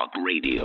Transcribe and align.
Talk 0.00 0.16
Radio. 0.24 0.64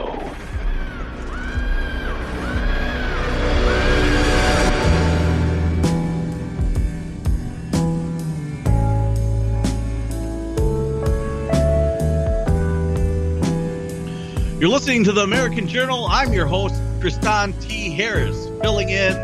You're 14.57 14.69
listening 14.69 15.03
to 15.03 15.11
the 15.11 15.23
American 15.23 15.67
Journal. 15.67 16.05
I'm 16.09 16.31
your 16.31 16.45
host, 16.45 16.75
Kristan 17.01 17.59
T. 17.61 17.89
Harris, 17.89 18.47
filling 18.61 18.87
in 18.87 19.17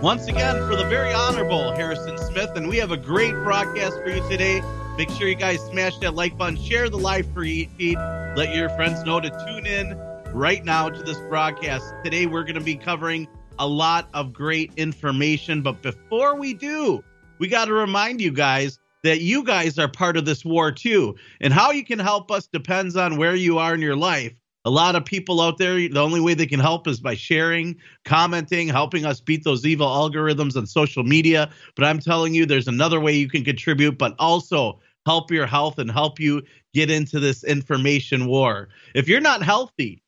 once 0.00 0.28
again 0.28 0.54
for 0.66 0.76
the 0.76 0.86
very 0.88 1.12
honorable 1.12 1.72
Harrison 1.72 2.16
Smith. 2.16 2.56
And 2.56 2.70
we 2.70 2.78
have 2.78 2.90
a 2.90 2.96
great 2.96 3.32
broadcast 3.32 3.96
for 4.02 4.08
you 4.08 4.26
today. 4.30 4.62
Make 4.98 5.10
sure 5.10 5.28
you 5.28 5.36
guys 5.36 5.60
smash 5.60 5.96
that 5.98 6.16
like 6.16 6.36
button, 6.36 6.56
share 6.56 6.88
the 6.88 6.98
live 6.98 7.32
feed, 7.32 7.96
let 8.34 8.52
your 8.52 8.68
friends 8.70 9.04
know 9.04 9.20
to 9.20 9.30
tune 9.46 9.64
in 9.64 9.96
right 10.34 10.64
now 10.64 10.88
to 10.88 11.02
this 11.04 11.18
broadcast. 11.28 11.94
Today, 12.02 12.26
we're 12.26 12.42
going 12.42 12.56
to 12.56 12.60
be 12.60 12.74
covering 12.74 13.28
a 13.60 13.68
lot 13.68 14.08
of 14.12 14.32
great 14.32 14.72
information. 14.76 15.62
But 15.62 15.82
before 15.82 16.34
we 16.34 16.52
do, 16.52 17.04
we 17.38 17.46
got 17.46 17.66
to 17.66 17.74
remind 17.74 18.20
you 18.20 18.32
guys 18.32 18.80
that 19.04 19.20
you 19.20 19.44
guys 19.44 19.78
are 19.78 19.86
part 19.86 20.16
of 20.16 20.24
this 20.24 20.44
war 20.44 20.72
too. 20.72 21.14
And 21.40 21.52
how 21.52 21.70
you 21.70 21.84
can 21.84 22.00
help 22.00 22.32
us 22.32 22.48
depends 22.48 22.96
on 22.96 23.18
where 23.18 23.36
you 23.36 23.56
are 23.58 23.74
in 23.74 23.80
your 23.80 23.94
life. 23.94 24.32
A 24.64 24.70
lot 24.70 24.96
of 24.96 25.04
people 25.04 25.40
out 25.40 25.58
there, 25.58 25.76
the 25.76 26.00
only 26.00 26.20
way 26.20 26.34
they 26.34 26.44
can 26.44 26.58
help 26.58 26.88
is 26.88 26.98
by 26.98 27.14
sharing, 27.14 27.76
commenting, 28.04 28.66
helping 28.66 29.06
us 29.06 29.20
beat 29.20 29.44
those 29.44 29.64
evil 29.64 29.86
algorithms 29.86 30.56
on 30.56 30.66
social 30.66 31.04
media. 31.04 31.48
But 31.76 31.84
I'm 31.84 32.00
telling 32.00 32.34
you, 32.34 32.44
there's 32.44 32.66
another 32.66 32.98
way 32.98 33.12
you 33.14 33.28
can 33.28 33.44
contribute, 33.44 33.96
but 33.96 34.16
also 34.18 34.80
help 35.08 35.30
your 35.30 35.46
health 35.46 35.78
and 35.78 35.90
help 35.90 36.20
you 36.20 36.42
get 36.74 36.90
into 36.90 37.18
this 37.18 37.42
information 37.42 38.26
war. 38.26 38.68
If 38.94 39.08
you're 39.08 39.22
not 39.22 39.42
healthy, 39.42 40.02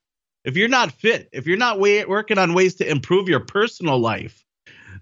if 0.44 0.58
you're 0.58 0.68
not 0.68 0.92
fit, 0.92 1.30
if 1.32 1.46
you're 1.46 1.56
not 1.56 1.80
way, 1.80 2.04
working 2.04 2.36
on 2.36 2.52
ways 2.52 2.74
to 2.74 2.90
improve 2.90 3.26
your 3.26 3.40
personal 3.40 3.98
life, 3.98 4.44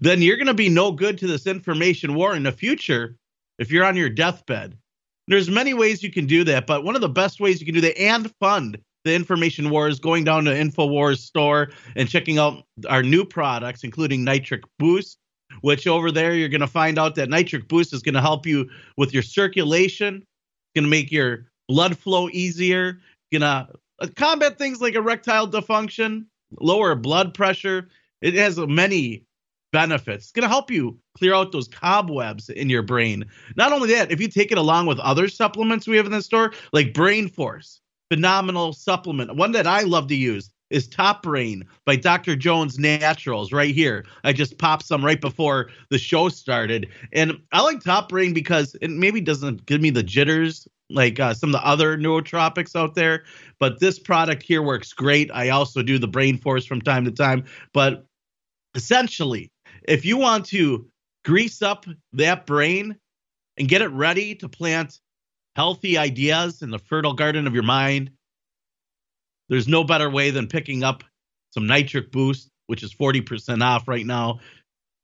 then 0.01 0.23
you're 0.23 0.37
going 0.37 0.47
to 0.47 0.55
be 0.55 0.69
no 0.69 0.93
good 0.93 1.19
to 1.19 1.27
this 1.27 1.49
information 1.49 2.15
war 2.15 2.37
in 2.37 2.45
the 2.45 2.53
future 2.53 3.17
if 3.59 3.73
you're 3.73 3.85
on 3.85 3.97
your 3.97 4.09
deathbed. 4.09 4.79
There's 5.27 5.51
many 5.51 5.75
ways 5.75 6.01
you 6.01 6.13
can 6.13 6.27
do 6.27 6.45
that, 6.45 6.69
but 6.69 6.85
one 6.85 6.95
of 6.95 7.01
the 7.01 7.09
best 7.09 7.41
ways 7.41 7.59
you 7.59 7.67
can 7.67 7.75
do 7.75 7.81
that 7.81 8.01
and 8.01 8.33
fund 8.39 8.79
the 9.05 9.15
information 9.17 9.69
war 9.69 9.89
is 9.89 9.99
going 9.99 10.23
down 10.23 10.45
to 10.45 10.53
InfoWars 10.53 11.19
store 11.19 11.71
and 11.97 12.09
checking 12.09 12.39
out 12.39 12.63
our 12.89 13.03
new 13.03 13.25
products, 13.25 13.83
including 13.83 14.23
Nitric 14.25 14.63
Boost, 14.79 15.19
which 15.61 15.87
over 15.87 16.11
there 16.11 16.35
you're 16.35 16.49
going 16.49 16.61
to 16.61 16.67
find 16.67 16.99
out 16.99 17.15
that 17.17 17.29
Nitric 17.29 17.69
Boost 17.69 17.93
is 17.93 18.03
going 18.03 18.15
to 18.15 18.21
help 18.21 18.47
you 18.47 18.69
with 18.97 19.13
your 19.13 19.23
circulation, 19.23 20.25
going 20.75 20.85
to 20.85 20.91
make 20.91 21.11
your 21.11 21.47
blood 21.69 21.99
flow 21.99 22.29
easier, 22.31 23.01
going 23.33 23.43
to 23.43 23.69
uh, 24.01 24.07
combat 24.17 24.59
things 24.59 24.81
like 24.81 24.95
erectile 24.95 25.49
dysfunction, 25.49 26.25
lower 26.61 26.95
blood 26.95 27.35
pressure. 27.35 27.89
It 28.21 28.35
has 28.35 28.59
many 28.59 29.25
benefits. 29.73 30.27
It's 30.27 30.33
going 30.33 30.45
to 30.45 30.49
help 30.49 30.71
you 30.71 30.99
clear 31.17 31.35
out 31.35 31.53
those 31.53 31.69
cobwebs 31.69 32.49
in 32.49 32.71
your 32.71 32.83
brain. 32.83 33.25
Not 33.57 33.73
only 33.73 33.93
that, 33.95 34.11
if 34.11 34.21
you 34.21 34.29
take 34.29 34.53
it 34.53 34.59
along 34.59 34.87
with 34.87 34.99
other 35.01 35.29
supplements 35.29 35.87
we 35.87 35.97
have 35.97 36.07
in 36.07 36.13
the 36.13 36.23
store, 36.23 36.53
like 36.73 36.95
Brain 36.95 37.29
Force, 37.29 37.81
phenomenal 38.11 38.73
supplement. 38.73 39.37
One 39.37 39.53
that 39.53 39.67
I 39.67 39.83
love 39.83 40.09
to 40.09 40.17
use 40.17 40.51
is 40.71 40.87
Top 40.87 41.23
Brain 41.23 41.65
by 41.85 41.97
Dr. 41.97 42.37
Jones 42.37 42.79
Naturals 42.79 43.53
right 43.53 43.75
here. 43.75 44.05
I 44.25 44.33
just 44.33 44.59
popped 44.59 44.85
some 44.85 45.05
right 45.05 45.21
before 45.21 45.71
the 45.91 45.99
show 45.99 46.29
started. 46.29 46.89
And 47.13 47.39
I 47.53 47.63
like 47.63 47.81
Top 47.81 48.09
Brain 48.09 48.33
because 48.35 48.77
it 48.81 48.91
maybe 48.91 49.21
doesn't 49.21 49.67
give 49.67 49.81
me 49.81 49.91
the 49.91 50.03
jitters 50.03 50.69
like 50.91 51.21
uh, 51.21 51.35
some 51.35 51.51
of 51.51 51.53
the 51.53 51.67
other 51.67 51.99
nootropics 51.99 52.75
out 52.75 52.95
there, 52.95 53.25
but 53.59 53.81
this 53.81 53.99
product 53.99 54.43
here 54.43 54.63
works 54.63 54.93
great. 54.93 55.31
I 55.33 55.51
also 55.51 55.83
do 55.83 55.99
the 55.99 56.09
Brain 56.09 56.39
Force 56.39 56.65
from 56.65 56.81
time 56.81 57.05
to 57.05 57.11
time, 57.11 57.45
but 57.75 58.07
essentially, 58.75 59.51
if 59.87 60.05
you 60.05 60.17
want 60.17 60.47
to 60.47 60.87
grease 61.25 61.63
up 61.63 61.85
that 62.15 62.47
brain 62.47 62.97
and 63.59 63.69
get 63.69 63.83
it 63.83 63.89
ready 63.89 64.35
to 64.37 64.49
plant 64.49 65.01
healthy 65.57 65.99
ideas 65.99 66.63
in 66.63 66.71
the 66.71 66.79
fertile 66.79 67.13
garden 67.13 67.47
of 67.47 67.55
your 67.55 67.65
mind, 67.65 68.11
there's 69.49 69.69
no 69.69 69.85
better 69.85 70.11
way 70.11 70.31
than 70.31 70.47
picking 70.47 70.83
up 70.83 71.05
some 71.51 71.67
nitric 71.67 72.13
boost, 72.13 72.51
which 72.67 72.83
is 72.83 72.95
40% 72.95 73.63
off 73.63 73.89
right 73.89 74.07
now. 74.07 74.41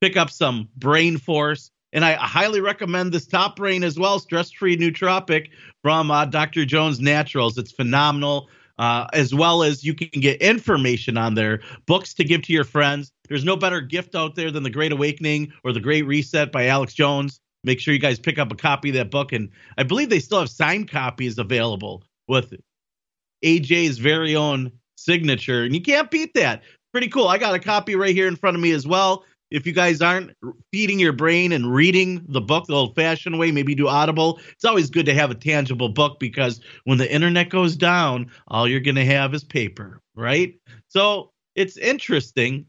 Pick 0.01 0.17
up 0.17 0.31
some 0.31 0.69
brain 0.77 1.19
force. 1.19 1.71
And 1.93 2.05
I 2.05 2.15
highly 2.15 2.61
recommend 2.61 3.13
this 3.13 3.27
top 3.27 3.55
brain 3.55 3.85
as 3.85 3.99
well, 3.99 4.19
stress 4.19 4.51
free 4.51 4.77
nootropic 4.77 5.51
from 5.83 6.11
uh, 6.11 6.25
Dr. 6.25 6.65
Jones 6.65 7.01
Naturals. 7.01 7.57
It's 7.57 7.73
phenomenal. 7.73 8.49
Uh, 8.77 9.07
as 9.13 9.33
well 9.33 9.63
as 9.63 9.85
you 9.85 9.95
can 9.95 10.21
get 10.21 10.43
information 10.43 11.17
on 11.17 11.35
there, 11.35 11.61
books 11.87 12.13
to 12.13 12.25
give 12.25 12.43
to 12.43 12.53
your 12.53 12.65
friends. 12.65 13.13
There's 13.29 13.45
no 13.45 13.57
better 13.57 13.81
gift 13.81 14.17
out 14.17 14.35
there 14.35 14.51
than 14.51 14.65
The 14.65 14.71
Great 14.71 14.91
Awakening 14.91 15.53
or 15.63 15.73
The 15.73 15.79
Great 15.79 16.03
Reset 16.03 16.51
by 16.51 16.67
Alex 16.67 16.93
Jones. 16.93 17.39
Make 17.63 17.79
sure 17.79 17.95
you 17.95 18.01
guys 18.01 18.19
pick 18.19 18.37
up 18.37 18.51
a 18.51 18.57
copy 18.57 18.89
of 18.89 18.97
that 18.97 19.13
book. 19.13 19.33
And 19.33 19.51
I 19.79 19.85
believe 19.85 20.11
they 20.11 20.19
still 20.19 20.41
have 20.41 20.51
signed 20.51 20.91
copies 20.91 21.39
available 21.39 22.03
with 22.27 22.53
AJ's 23.45 23.99
very 23.99 24.35
own 24.35 24.73
signature. 24.97 25.63
And 25.63 25.75
you 25.75 25.83
can't 25.83 26.11
beat 26.11 26.35
that. 26.35 26.63
Pretty 26.93 27.09
cool. 27.09 27.29
I 27.29 27.39
got 27.39 27.55
a 27.55 27.59
copy 27.59 27.97
right 27.97 28.15
here 28.15 28.29
in 28.29 28.37
front 28.37 28.57
of 28.57 28.63
me 28.63 28.73
as 28.73 28.87
well. 28.87 29.25
If 29.51 29.67
you 29.67 29.73
guys 29.73 30.01
aren't 30.01 30.33
feeding 30.73 30.99
your 30.99 31.13
brain 31.13 31.53
and 31.53 31.73
reading 31.73 32.25
the 32.29 32.41
book 32.41 32.67
the 32.67 32.75
old 32.75 32.97
fashioned 32.97 33.39
way, 33.39 33.53
maybe 33.53 33.75
do 33.75 33.87
Audible. 33.87 34.41
It's 34.53 34.65
always 34.65 34.91
good 34.91 35.07
to 35.07 35.15
have 35.15 35.31
a 35.31 35.35
tangible 35.35 35.91
book 35.91 36.19
because 36.19 36.61
when 36.85 36.99
the 36.99 37.13
internet 37.13 37.51
goes 37.51 37.77
down, 37.77 38.31
all 38.49 38.67
you're 38.67 38.81
going 38.81 38.95
to 38.97 39.05
have 39.05 39.35
is 39.35 39.45
paper, 39.45 40.01
right? 40.17 40.55
So 40.89 41.31
it's 41.55 41.77
interesting 41.77 42.67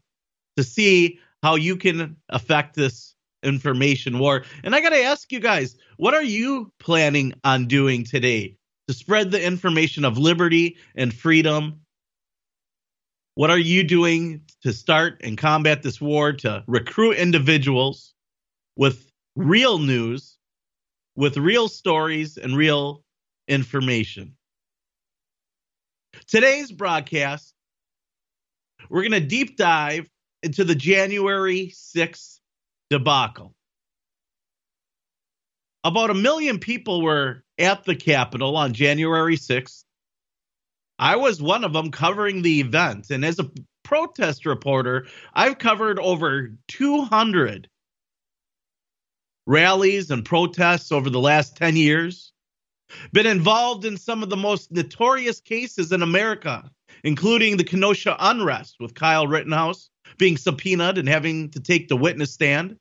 to 0.56 0.62
see 0.62 1.18
how 1.42 1.56
you 1.56 1.76
can 1.76 2.16
affect 2.28 2.76
this 2.76 3.14
information 3.42 4.18
war. 4.18 4.44
And 4.62 4.74
I 4.74 4.80
got 4.80 4.90
to 4.90 5.02
ask 5.02 5.32
you 5.32 5.40
guys, 5.40 5.76
what 5.96 6.14
are 6.14 6.22
you 6.22 6.72
planning 6.78 7.32
on 7.42 7.66
doing 7.66 8.04
today 8.04 8.56
to 8.88 8.94
spread 8.94 9.30
the 9.30 9.44
information 9.44 10.04
of 10.04 10.18
liberty 10.18 10.76
and 10.94 11.12
freedom 11.12 11.80
what 13.36 13.50
are 13.50 13.58
you 13.58 13.84
doing 13.84 14.40
to 14.62 14.72
start 14.72 15.20
and 15.22 15.36
combat 15.36 15.82
this 15.82 16.00
war 16.00 16.32
to 16.32 16.64
recruit 16.66 17.18
individuals 17.18 18.14
with 18.76 19.12
real 19.36 19.78
news, 19.78 20.38
with 21.16 21.36
real 21.36 21.68
stories, 21.68 22.38
and 22.38 22.56
real 22.56 23.04
information? 23.46 24.36
Today's 26.26 26.72
broadcast, 26.72 27.52
we're 28.88 29.02
going 29.02 29.12
to 29.12 29.20
deep 29.20 29.58
dive 29.58 30.08
into 30.42 30.64
the 30.64 30.74
January 30.74 31.74
6th 31.74 32.38
debacle. 32.88 33.54
About 35.86 36.10
a 36.10 36.14
million 36.14 36.58
people 36.58 37.00
were 37.00 37.44
at 37.58 37.84
the 37.84 37.94
Capitol 37.94 38.56
on 38.56 38.74
January 38.74 39.36
6th 39.36 39.84
I 40.98 41.14
was 41.14 41.40
one 41.40 41.62
of 41.62 41.72
them 41.72 41.92
covering 41.92 42.42
the 42.42 42.58
event. 42.58 43.10
And 43.10 43.24
as 43.24 43.38
a 43.38 43.50
protest 43.84 44.46
reporter, 44.46 45.06
I've 45.32 45.58
covered 45.58 46.00
over 46.00 46.54
200 46.66 47.68
rallies 49.46 50.10
and 50.10 50.24
protests 50.24 50.90
over 50.90 51.08
the 51.08 51.20
last 51.20 51.56
10 51.56 51.76
years. 51.76 52.32
Been 53.12 53.26
involved 53.26 53.84
in 53.84 53.96
some 53.96 54.24
of 54.24 54.28
the 54.28 54.36
most 54.36 54.72
notorious 54.72 55.40
cases 55.40 55.92
in 55.92 56.02
America, 56.02 56.68
including 57.04 57.58
the 57.58 57.64
Kenosha 57.64 58.16
unrest 58.18 58.76
with 58.80 58.94
Kyle 58.94 59.28
Rittenhouse 59.28 59.88
being 60.18 60.36
subpoenaed 60.36 60.98
and 60.98 61.08
having 61.08 61.50
to 61.50 61.60
take 61.60 61.86
the 61.86 61.96
witness 61.96 62.32
stand. 62.32 62.76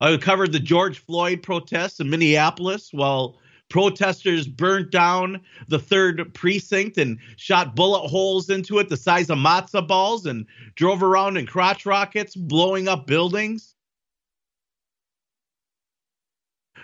I 0.00 0.16
covered 0.18 0.52
the 0.52 0.60
George 0.60 0.98
Floyd 0.98 1.42
protests 1.42 2.00
in 2.00 2.10
Minneapolis 2.10 2.90
while 2.92 3.38
Protesters 3.68 4.46
burnt 4.46 4.92
down 4.92 5.40
the 5.66 5.78
third 5.78 6.32
precinct 6.34 6.98
and 6.98 7.18
shot 7.36 7.74
bullet 7.74 8.06
holes 8.06 8.48
into 8.48 8.78
it 8.78 8.88
the 8.88 8.96
size 8.96 9.28
of 9.28 9.38
matzo 9.38 9.86
balls 9.86 10.24
and 10.24 10.46
drove 10.76 11.02
around 11.02 11.36
in 11.36 11.46
crotch 11.46 11.84
rockets, 11.84 12.36
blowing 12.36 12.86
up 12.86 13.06
buildings. 13.08 13.74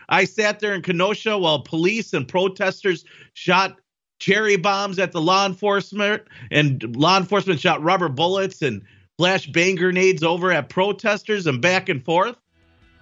I 0.08 0.25
sat 0.25 0.58
there 0.58 0.75
in 0.75 0.82
Kenosha 0.82 1.38
while 1.38 1.60
police 1.60 2.12
and 2.12 2.26
protesters 2.26 3.04
shot 3.34 3.78
cherry 4.19 4.56
bombs 4.56 4.98
at 4.98 5.12
the 5.12 5.20
law 5.20 5.46
enforcement, 5.46 6.22
and 6.50 6.96
law 6.96 7.16
enforcement 7.16 7.60
shot 7.60 7.81
rubber 7.81 8.08
bullets 8.08 8.60
and 8.60 8.82
flash 9.19 9.46
bang 9.46 9.76
grenades 9.76 10.25
over 10.25 10.50
at 10.50 10.69
protesters 10.69 11.46
and 11.46 11.62
back 11.62 11.88
and 11.88 12.04
forth. 12.04 12.41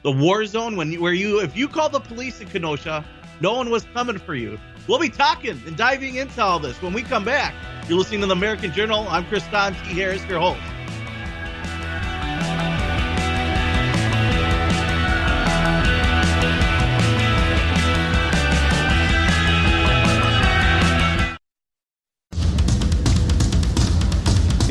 The 0.02 0.10
war 0.10 0.46
zone, 0.46 0.76
when 0.76 0.98
where 0.98 1.12
you, 1.12 1.40
if 1.40 1.54
you 1.54 1.68
call 1.68 1.90
the 1.90 2.00
police 2.00 2.40
in 2.40 2.48
Kenosha, 2.48 3.04
no 3.42 3.52
one 3.54 3.68
was 3.68 3.84
coming 3.92 4.16
for 4.16 4.34
you. 4.34 4.58
We'll 4.88 4.98
be 4.98 5.10
talking 5.10 5.60
and 5.66 5.76
diving 5.76 6.14
into 6.14 6.42
all 6.42 6.58
this 6.58 6.80
when 6.80 6.94
we 6.94 7.02
come 7.02 7.22
back. 7.22 7.54
You're 7.86 7.98
listening 7.98 8.22
to 8.22 8.26
the 8.26 8.32
American 8.32 8.72
Journal. 8.72 9.06
I'm 9.10 9.26
Kristan 9.26 9.72
T. 9.84 10.00
Harris, 10.00 10.24
your 10.26 10.40
host. 10.40 10.60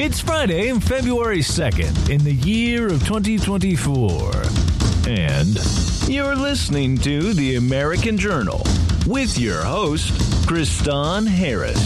It's 0.02 0.22
Friday, 0.22 0.72
February 0.80 1.40
2nd, 1.40 2.10
in 2.10 2.24
the 2.24 2.34
year 2.34 2.88
of 2.88 3.06
2024. 3.06 4.69
And 5.10 5.58
you're 6.08 6.36
listening 6.36 6.96
to 7.00 7.34
the 7.34 7.56
American 7.56 8.16
Journal 8.16 8.62
with 9.08 9.40
your 9.40 9.64
host, 9.64 10.14
Kristan 10.46 11.26
Harris. 11.26 11.80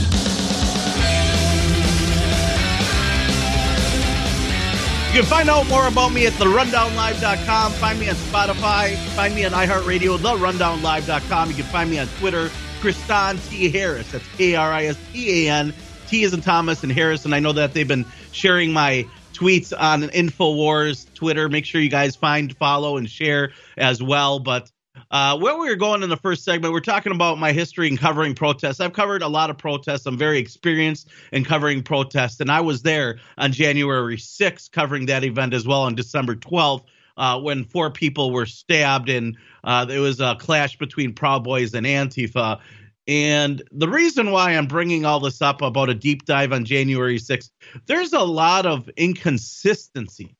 You 5.14 5.22
can 5.22 5.30
find 5.30 5.50
out 5.50 5.70
more 5.70 5.88
about 5.88 6.12
me 6.12 6.26
at 6.28 6.34
therundownlive.com. 6.34 7.72
Find 7.72 7.98
me 7.98 8.10
on 8.10 8.16
Spotify. 8.16 8.98
Find 9.16 9.34
me 9.34 9.46
on 9.46 9.54
iHeartRadio, 9.54 10.18
therundownlive.com. 10.18 11.50
You 11.50 11.56
can 11.56 11.64
find 11.64 11.90
me 11.90 12.00
on 12.00 12.08
Twitter, 12.20 12.50
Kristan 12.82 13.40
T. 13.50 13.70
Harris. 13.70 14.12
That's 14.12 14.28
K 14.36 14.56
R 14.56 14.70
I 14.70 14.88
S 14.88 14.98
T 15.14 15.48
A 15.48 15.50
N. 15.54 15.74
T 16.08 16.24
is 16.24 16.34
in 16.34 16.42
Thomas 16.42 16.84
and 16.84 16.92
Harris. 16.92 17.24
And 17.24 17.34
I 17.34 17.40
know 17.40 17.54
that 17.54 17.74
they've 17.74 17.88
been 17.88 18.06
sharing 18.34 18.74
my 18.74 19.08
tweets 19.44 19.74
on 19.78 20.04
InfoWars 20.04 21.14
Twitter. 21.16 21.50
Make 21.50 21.66
sure 21.66 21.82
you 21.82 21.90
guys 21.90 22.16
find, 22.16 22.56
follow, 22.56 22.96
and 22.96 23.10
share 23.10 23.52
as 23.78 24.02
well. 24.02 24.40
But 24.40 24.72
uh, 25.12 25.38
where 25.38 25.58
we 25.58 25.68
were 25.68 25.76
going 25.76 26.02
in 26.02 26.10
the 26.10 26.18
first 26.18 26.46
segment, 26.46 26.74
we're 26.74 26.80
talking 26.80 27.12
about 27.12 27.38
my 27.38 27.52
history 27.52 27.90
in 27.90 27.98
covering 27.98 28.36
protests. 28.36 28.80
I've 28.80 28.94
covered 28.94 29.22
a 29.22 29.28
lot 29.28 29.50
of 29.50 29.58
protests. 29.58 30.06
I'm 30.06 30.18
very 30.18 30.40
experienced 30.40 31.10
in 31.34 31.44
covering 31.44 31.84
protests, 31.84 32.40
and 32.40 32.50
I 32.50 32.62
was 32.62 32.84
there 32.84 33.20
on 33.38 33.52
January 33.52 34.16
6th 34.16 34.72
covering 34.72 35.08
that 35.08 35.26
event 35.26 35.54
as 35.54 35.68
well 35.68 35.82
on 35.82 35.96
December 35.96 36.36
12th. 36.36 36.86
Uh, 37.16 37.40
when 37.40 37.64
four 37.64 37.92
people 37.92 38.32
were 38.32 38.48
stabbed, 38.48 39.08
and 39.08 39.38
uh, 39.66 39.86
there 39.86 40.02
was 40.02 40.20
a 40.20 40.36
clash 40.40 40.80
between 40.80 41.14
Proud 41.14 41.44
Boys 41.44 41.76
and 41.76 41.86
Antifa. 41.86 42.60
And 43.08 43.62
the 43.72 43.90
reason 43.90 44.32
why 44.32 44.52
I'm 44.52 44.68
bringing 44.68 45.06
all 45.06 45.20
this 45.20 45.42
up 45.42 45.62
about 45.62 45.90
a 45.90 45.94
deep 45.94 46.26
dive 46.26 46.54
on 46.54 46.64
January 46.64 47.18
6th, 47.18 47.50
there's 47.86 48.14
a 48.14 48.20
lot 48.20 48.66
of 48.66 48.90
inconsistency 48.96 50.36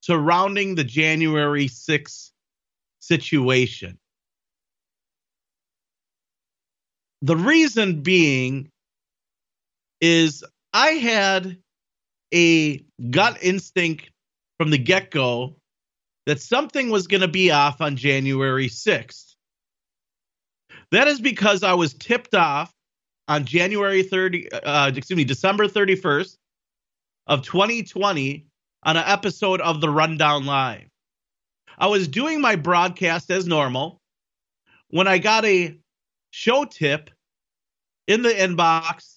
surrounding 0.00 0.74
the 0.74 0.84
January 0.84 1.68
6th 1.68 2.30
situation. 2.98 3.98
The 7.20 7.36
reason 7.36 8.02
being 8.02 8.70
is 10.00 10.42
I 10.72 10.88
had 10.88 11.58
a 12.34 12.84
gut 13.10 13.38
instinct 13.42 14.10
from 14.58 14.70
the 14.70 14.78
get 14.78 15.10
go 15.10 15.56
that 16.26 16.40
something 16.40 16.90
was 16.90 17.06
going 17.06 17.20
to 17.20 17.28
be 17.28 17.50
off 17.50 17.80
on 17.80 17.96
January 17.96 18.68
6th. 18.68 19.31
That 20.92 21.08
is 21.08 21.20
because 21.20 21.62
I 21.62 21.72
was 21.72 21.94
tipped 21.94 22.34
off 22.34 22.70
on 23.26 23.46
January 23.46 24.02
30, 24.02 24.52
uh, 24.52 24.92
excuse 24.94 25.16
me, 25.16 25.24
December 25.24 25.66
31st 25.66 26.36
of 27.26 27.42
2020 27.42 28.46
on 28.82 28.96
an 28.98 29.04
episode 29.06 29.62
of 29.62 29.80
the 29.80 29.88
Rundown 29.88 30.44
Live. 30.44 30.88
I 31.78 31.86
was 31.86 32.08
doing 32.08 32.42
my 32.42 32.56
broadcast 32.56 33.30
as 33.30 33.46
normal 33.46 34.02
when 34.90 35.08
I 35.08 35.16
got 35.16 35.46
a 35.46 35.78
show 36.30 36.66
tip 36.66 37.08
in 38.06 38.20
the 38.20 38.28
inbox 38.28 39.16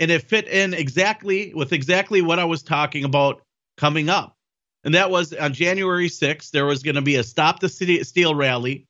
and 0.00 0.10
it 0.10 0.22
fit 0.22 0.48
in 0.48 0.74
exactly 0.74 1.54
with 1.54 1.72
exactly 1.72 2.20
what 2.20 2.38
I 2.38 2.44
was 2.44 2.62
talking 2.62 3.04
about 3.04 3.40
coming 3.78 4.10
up. 4.10 4.36
And 4.84 4.94
that 4.94 5.10
was 5.10 5.32
on 5.32 5.54
January 5.54 6.10
6th, 6.10 6.50
there 6.50 6.66
was 6.66 6.82
going 6.82 6.96
to 6.96 7.02
be 7.02 7.16
a 7.16 7.22
Stop 7.22 7.60
the 7.60 7.70
City 7.70 8.04
Steal 8.04 8.34
rally 8.34 8.86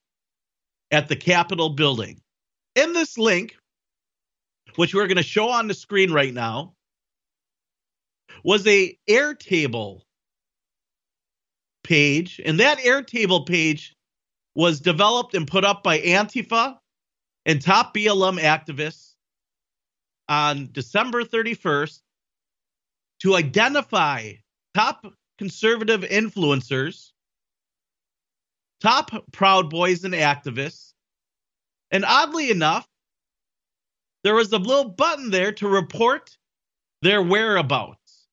at 0.90 1.08
the 1.08 1.16
Capitol 1.16 1.70
building. 1.70 2.20
In 2.74 2.92
this 2.92 3.18
link, 3.18 3.56
which 4.76 4.94
we're 4.94 5.06
going 5.06 5.16
to 5.16 5.22
show 5.22 5.48
on 5.48 5.68
the 5.68 5.74
screen 5.74 6.12
right 6.12 6.32
now, 6.32 6.74
was 8.44 8.66
a 8.66 8.96
Airtable 9.08 10.02
page, 11.82 12.40
and 12.44 12.60
that 12.60 12.78
Airtable 12.78 13.46
page 13.46 13.96
was 14.54 14.80
developed 14.80 15.34
and 15.34 15.46
put 15.46 15.64
up 15.64 15.82
by 15.82 16.00
Antifa 16.00 16.76
and 17.46 17.62
top 17.62 17.94
BLM 17.94 18.40
activists 18.40 19.14
on 20.28 20.68
December 20.72 21.24
31st 21.24 22.00
to 23.20 23.36
identify 23.36 24.32
top 24.74 25.06
conservative 25.38 26.02
influencers, 26.02 27.10
top 28.80 29.10
Proud 29.32 29.70
Boys 29.70 30.04
and 30.04 30.14
activists. 30.14 30.92
And 31.90 32.04
oddly 32.04 32.50
enough, 32.50 32.86
there 34.22 34.34
was 34.34 34.52
a 34.52 34.58
little 34.58 34.90
button 34.90 35.30
there 35.30 35.52
to 35.52 35.68
report 35.68 36.36
their 37.02 37.22
whereabouts. 37.22 38.26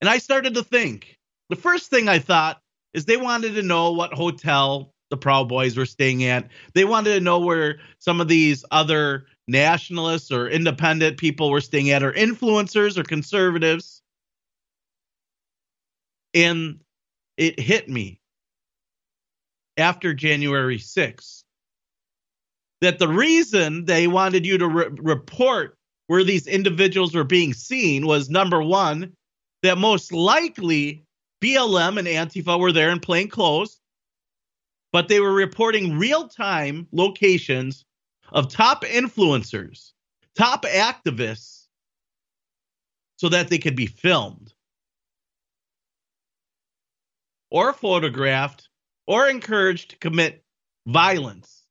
And 0.00 0.08
I 0.08 0.18
started 0.18 0.54
to 0.54 0.64
think. 0.64 1.18
The 1.48 1.56
first 1.56 1.90
thing 1.90 2.08
I 2.08 2.18
thought 2.18 2.60
is 2.94 3.04
they 3.04 3.16
wanted 3.16 3.54
to 3.54 3.62
know 3.62 3.92
what 3.92 4.12
hotel 4.12 4.92
the 5.10 5.16
Proud 5.16 5.48
Boys 5.48 5.76
were 5.76 5.86
staying 5.86 6.24
at. 6.24 6.48
They 6.74 6.84
wanted 6.84 7.14
to 7.14 7.20
know 7.20 7.38
where 7.38 7.78
some 7.98 8.20
of 8.20 8.28
these 8.28 8.64
other 8.70 9.26
nationalists 9.46 10.30
or 10.30 10.48
independent 10.48 11.18
people 11.18 11.50
were 11.50 11.60
staying 11.60 11.90
at, 11.90 12.02
or 12.02 12.12
influencers 12.12 12.96
or 12.96 13.02
conservatives. 13.02 14.02
And 16.34 16.80
it 17.36 17.58
hit 17.58 17.88
me 17.88 18.20
after 19.76 20.14
January 20.14 20.78
6th 20.78 21.44
that 22.82 22.98
the 22.98 23.08
reason 23.08 23.84
they 23.84 24.08
wanted 24.08 24.44
you 24.44 24.58
to 24.58 24.68
re- 24.68 24.88
report 24.98 25.78
where 26.08 26.24
these 26.24 26.46
individuals 26.46 27.14
were 27.14 27.24
being 27.24 27.54
seen 27.54 28.06
was 28.06 28.28
number 28.28 28.60
one, 28.60 29.12
that 29.62 29.78
most 29.78 30.12
likely 30.12 31.04
BLM 31.40 31.96
and 31.98 32.08
Antifa 32.08 32.58
were 32.58 32.72
there 32.72 32.90
in 32.90 32.98
plain 32.98 33.28
clothes, 33.28 33.80
but 34.92 35.08
they 35.08 35.20
were 35.20 35.32
reporting 35.32 35.96
real 35.96 36.28
time 36.28 36.86
locations 36.92 37.84
of 38.32 38.48
top 38.48 38.84
influencers, 38.84 39.92
top 40.36 40.64
activists, 40.64 41.66
so 43.16 43.28
that 43.28 43.48
they 43.48 43.58
could 43.58 43.76
be 43.76 43.86
filmed 43.86 44.51
or 47.52 47.74
photographed 47.74 48.70
or 49.06 49.28
encouraged 49.28 49.90
to 49.90 49.96
commit 49.98 50.42
violence. 50.86 51.64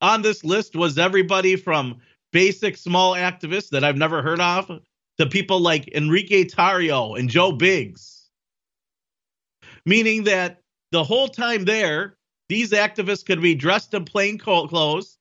On 0.00 0.22
this 0.22 0.42
list 0.42 0.74
was 0.74 0.96
everybody 0.98 1.54
from 1.54 2.00
basic 2.32 2.78
small 2.78 3.14
activists 3.14 3.68
that 3.68 3.84
I've 3.84 3.98
never 3.98 4.22
heard 4.22 4.40
of 4.40 4.80
to 5.18 5.26
people 5.26 5.60
like 5.60 5.94
Enrique 5.94 6.44
Tarrio 6.44 7.18
and 7.18 7.28
Joe 7.28 7.52
Biggs. 7.52 8.30
Meaning 9.84 10.24
that 10.24 10.62
the 10.90 11.04
whole 11.04 11.28
time 11.28 11.66
there, 11.66 12.16
these 12.48 12.70
activists 12.70 13.26
could 13.26 13.42
be 13.42 13.54
dressed 13.54 13.92
in 13.92 14.04
plain 14.06 14.38
clothes, 14.38 15.18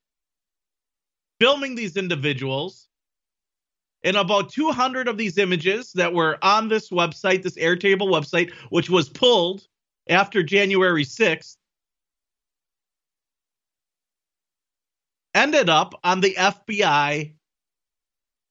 filming 1.39 1.75
these 1.75 1.97
individuals. 1.97 2.88
And 4.03 4.15
about 4.15 4.49
200 4.51 5.07
of 5.07 5.17
these 5.17 5.37
images 5.37 5.91
that 5.93 6.13
were 6.13 6.37
on 6.41 6.69
this 6.69 6.89
website, 6.89 7.43
this 7.43 7.57
Airtable 7.57 8.09
website, 8.09 8.51
which 8.69 8.89
was 8.89 9.09
pulled 9.09 9.67
after 10.07 10.41
January 10.41 11.03
6th, 11.03 11.57
ended 15.33 15.69
up 15.69 15.93
on 16.03 16.21
the 16.21 16.33
FBI 16.35 17.33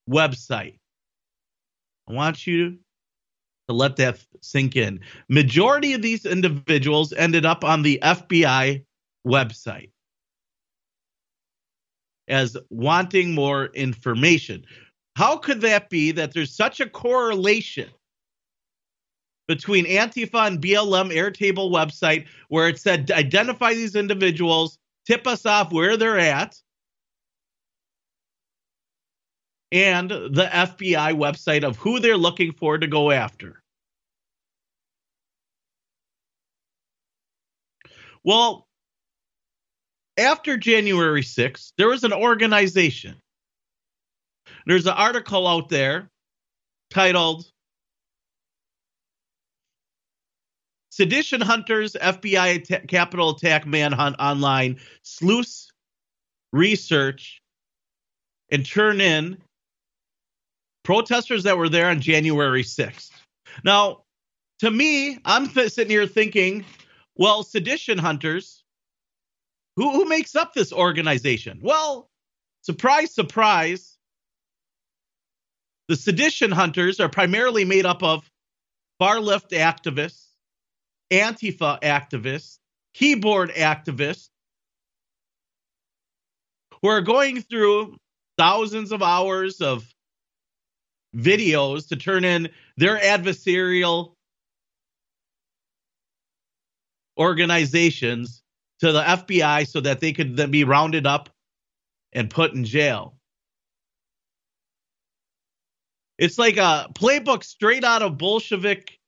website. 0.08 0.78
I 2.08 2.12
want 2.12 2.46
you 2.46 2.78
to 3.68 3.74
let 3.74 3.96
that 3.96 4.24
sink 4.40 4.76
in. 4.76 5.00
Majority 5.28 5.92
of 5.92 6.02
these 6.02 6.24
individuals 6.24 7.12
ended 7.12 7.44
up 7.44 7.64
on 7.64 7.82
the 7.82 7.98
FBI 8.02 8.84
website 9.26 9.90
as 12.28 12.56
wanting 12.70 13.34
more 13.34 13.66
information. 13.74 14.64
How 15.18 15.36
could 15.36 15.62
that 15.62 15.90
be 15.90 16.12
that 16.12 16.32
there's 16.32 16.54
such 16.54 16.78
a 16.78 16.88
correlation 16.88 17.90
between 19.48 19.84
Antifa 19.84 20.46
and 20.46 20.62
BLM 20.62 21.12
Airtable 21.12 21.72
website 21.72 22.28
where 22.50 22.68
it 22.68 22.78
said 22.78 23.10
identify 23.10 23.74
these 23.74 23.96
individuals, 23.96 24.78
tip 25.08 25.26
us 25.26 25.44
off 25.44 25.72
where 25.72 25.96
they're 25.96 26.20
at, 26.20 26.54
and 29.72 30.08
the 30.08 30.48
FBI 30.52 31.16
website 31.16 31.64
of 31.64 31.76
who 31.76 31.98
they're 31.98 32.16
looking 32.16 32.52
for 32.52 32.78
to 32.78 32.86
go 32.86 33.10
after. 33.10 33.60
Well, 38.22 38.68
after 40.16 40.56
January 40.56 41.22
6th, 41.22 41.72
there 41.76 41.88
was 41.88 42.04
an 42.04 42.12
organization. 42.12 43.16
There's 44.68 44.86
an 44.86 44.92
article 44.92 45.46
out 45.46 45.70
there 45.70 46.10
titled 46.90 47.50
Sedition 50.90 51.40
Hunters 51.40 51.94
FBI 51.94 52.70
At- 52.70 52.86
Capitol 52.86 53.30
Attack 53.30 53.66
Manhunt 53.66 54.16
Online 54.18 54.78
Sleuths 55.00 55.70
Research 56.52 57.40
and 58.50 58.64
Turn 58.66 59.00
In 59.00 59.38
protesters 60.84 61.44
that 61.44 61.56
were 61.56 61.70
there 61.70 61.88
on 61.88 61.98
January 61.98 62.62
6th. 62.62 63.10
Now, 63.64 64.02
to 64.58 64.70
me, 64.70 65.18
I'm 65.24 65.48
th- 65.48 65.72
sitting 65.72 65.90
here 65.90 66.06
thinking, 66.06 66.66
well, 67.16 67.42
sedition 67.42 67.96
hunters, 67.96 68.64
who, 69.76 69.92
who 69.92 70.04
makes 70.04 70.36
up 70.36 70.52
this 70.52 70.74
organization? 70.74 71.58
Well, 71.62 72.10
surprise, 72.60 73.14
surprise, 73.14 73.97
the 75.88 75.96
sedition 75.96 76.50
hunters 76.50 77.00
are 77.00 77.08
primarily 77.08 77.64
made 77.64 77.86
up 77.86 78.02
of 78.02 78.30
far 78.98 79.20
left 79.20 79.50
activists, 79.50 80.26
Antifa 81.10 81.80
activists, 81.82 82.58
keyboard 82.94 83.50
activists 83.50 84.28
who 86.82 86.88
are 86.88 87.00
going 87.00 87.40
through 87.40 87.96
thousands 88.36 88.92
of 88.92 89.02
hours 89.02 89.60
of 89.60 89.86
videos 91.16 91.88
to 91.88 91.96
turn 91.96 92.24
in 92.24 92.48
their 92.76 92.98
adversarial 92.98 94.12
organizations 97.18 98.42
to 98.80 98.92
the 98.92 99.02
FBI 99.02 99.66
so 99.66 99.80
that 99.80 100.00
they 100.00 100.12
could 100.12 100.36
then 100.36 100.50
be 100.50 100.64
rounded 100.64 101.06
up 101.06 101.30
and 102.12 102.30
put 102.30 102.52
in 102.52 102.64
jail. 102.64 103.17
It's 106.18 106.38
like 106.38 106.56
a 106.56 106.88
playbook 106.94 107.44
straight 107.44 107.84
out 107.84 108.02
of 108.02 108.18
Bolshevik 108.18 108.98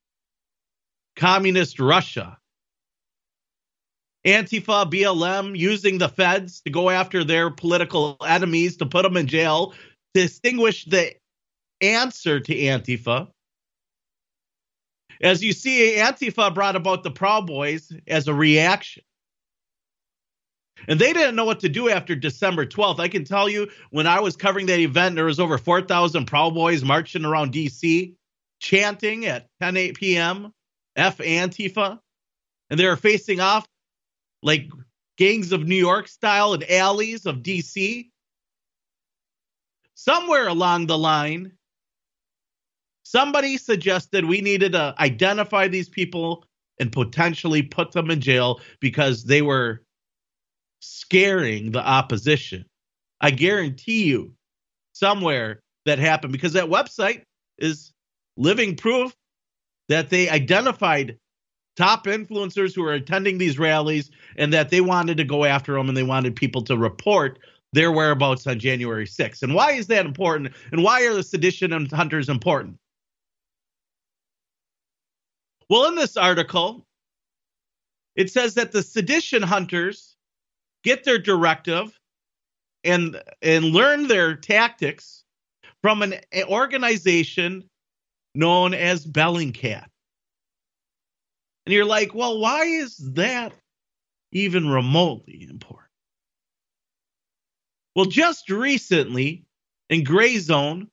communist 1.16 1.80
Russia. 1.80 2.38
Antifa, 4.26 4.90
BLM 4.90 5.58
using 5.58 5.98
the 5.98 6.08
feds 6.08 6.60
to 6.62 6.70
go 6.70 6.90
after 6.90 7.24
their 7.24 7.50
political 7.50 8.16
enemies 8.26 8.76
to 8.76 8.86
put 8.86 9.02
them 9.02 9.16
in 9.16 9.26
jail, 9.26 9.74
distinguish 10.14 10.84
the 10.84 11.14
answer 11.80 12.38
to 12.38 12.54
Antifa. 12.54 13.28
As 15.22 15.42
you 15.42 15.52
see, 15.52 15.96
Antifa 15.96 16.54
brought 16.54 16.76
about 16.76 17.02
the 17.02 17.10
Proud 17.10 17.46
Boys 17.46 17.92
as 18.06 18.28
a 18.28 18.34
reaction. 18.34 19.02
And 20.88 21.00
they 21.00 21.12
didn't 21.12 21.36
know 21.36 21.44
what 21.44 21.60
to 21.60 21.68
do 21.68 21.88
after 21.88 22.14
December 22.14 22.66
12th. 22.66 23.00
I 23.00 23.08
can 23.08 23.24
tell 23.24 23.48
you, 23.48 23.68
when 23.90 24.06
I 24.06 24.20
was 24.20 24.36
covering 24.36 24.66
that 24.66 24.80
event, 24.80 25.14
there 25.14 25.24
was 25.24 25.40
over 25.40 25.58
4,000 25.58 26.26
Proud 26.26 26.54
Boys 26.54 26.82
marching 26.82 27.24
around 27.24 27.52
D.C., 27.52 28.14
chanting 28.60 29.26
at 29.26 29.48
10 29.60 29.76
8 29.76 29.96
p.m. 29.96 30.52
F 30.96 31.18
Antifa. 31.18 31.98
And 32.68 32.78
they 32.78 32.86
were 32.86 32.96
facing 32.96 33.40
off 33.40 33.66
like 34.42 34.68
gangs 35.16 35.52
of 35.52 35.66
New 35.66 35.76
York 35.76 36.08
style 36.08 36.54
in 36.54 36.64
alleys 36.70 37.26
of 37.26 37.36
DC. 37.36 38.10
Somewhere 39.94 40.48
along 40.48 40.86
the 40.86 40.96
line, 40.96 41.52
somebody 43.02 43.58
suggested 43.58 44.24
we 44.24 44.40
needed 44.40 44.72
to 44.72 44.94
identify 44.98 45.68
these 45.68 45.88
people 45.88 46.44
and 46.78 46.90
potentially 46.90 47.62
put 47.62 47.92
them 47.92 48.10
in 48.10 48.20
jail 48.20 48.60
because 48.80 49.24
they 49.24 49.42
were 49.42 49.82
scaring 50.80 51.72
the 51.72 51.86
opposition. 51.86 52.64
I 53.20 53.30
guarantee 53.30 54.04
you, 54.04 54.34
somewhere 54.92 55.60
that 55.86 55.98
happened 55.98 56.32
because 56.32 56.54
that 56.54 56.68
website 56.68 57.22
is 57.58 57.92
living 58.36 58.76
proof 58.76 59.14
that 59.88 60.10
they 60.10 60.28
identified 60.28 61.18
top 61.76 62.04
influencers 62.06 62.74
who 62.74 62.82
were 62.82 62.92
attending 62.92 63.38
these 63.38 63.58
rallies 63.58 64.10
and 64.36 64.52
that 64.52 64.70
they 64.70 64.80
wanted 64.80 65.16
to 65.16 65.24
go 65.24 65.44
after 65.44 65.74
them 65.74 65.88
and 65.88 65.96
they 65.96 66.02
wanted 66.02 66.36
people 66.36 66.62
to 66.62 66.76
report 66.76 67.38
their 67.72 67.92
whereabouts 67.92 68.46
on 68.46 68.58
January 68.58 69.06
6th. 69.06 69.42
And 69.42 69.54
why 69.54 69.72
is 69.72 69.86
that 69.86 70.04
important? 70.06 70.54
And 70.72 70.82
why 70.82 71.06
are 71.06 71.14
the 71.14 71.22
sedition 71.22 71.86
hunters 71.86 72.28
important? 72.28 72.76
Well, 75.68 75.88
in 75.88 75.94
this 75.94 76.16
article, 76.16 76.84
it 78.16 78.30
says 78.30 78.54
that 78.54 78.72
the 78.72 78.82
sedition 78.82 79.42
hunters 79.42 80.09
get 80.84 81.04
their 81.04 81.18
directive 81.18 81.98
and 82.84 83.20
and 83.42 83.66
learn 83.66 84.08
their 84.08 84.36
tactics 84.36 85.24
from 85.82 86.02
an 86.02 86.14
organization 86.48 87.68
known 88.34 88.74
as 88.74 89.06
Bellingcat. 89.06 89.86
And 91.66 91.74
you're 91.74 91.84
like, 91.84 92.14
well, 92.14 92.38
why 92.38 92.64
is 92.64 92.96
that 93.14 93.52
even 94.32 94.68
remotely 94.68 95.46
important? 95.48 95.88
Well, 97.94 98.06
just 98.06 98.48
recently 98.50 99.44
in 99.88 100.04
Gray 100.04 100.38
Zone, 100.38 100.88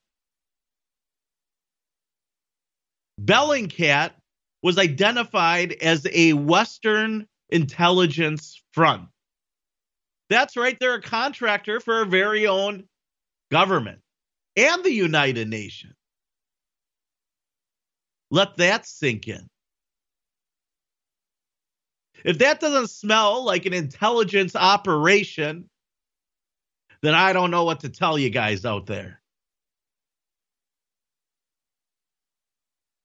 Bellingcat 3.22 4.12
was 4.64 4.78
identified 4.78 5.74
as 5.74 6.06
a 6.12 6.34
Western 6.34 7.28
intelligence 7.50 8.62
front. 8.74 9.08
That's 10.30 10.58
right, 10.58 10.78
they're 10.80 10.96
a 10.96 11.02
contractor 11.02 11.80
for 11.80 11.96
our 11.96 12.06
very 12.06 12.48
own 12.48 12.84
government 13.50 14.00
and 14.56 14.84
the 14.84 14.92
United 14.92 15.48
Nations. 15.48 15.94
Let 18.30 18.58
that 18.58 18.86
sink 18.86 19.28
in. 19.28 19.48
If 22.26 22.40
that 22.40 22.60
doesn't 22.60 22.90
smell 22.90 23.46
like 23.46 23.66
an 23.66 23.74
intelligence 23.74 24.56
operation, 24.56 25.70
then 27.02 27.14
I 27.14 27.32
don't 27.32 27.52
know 27.52 27.64
what 27.64 27.82
to 27.82 27.90
tell 27.90 28.18
you 28.18 28.30
guys 28.30 28.66
out 28.66 28.88
there. 28.88 29.22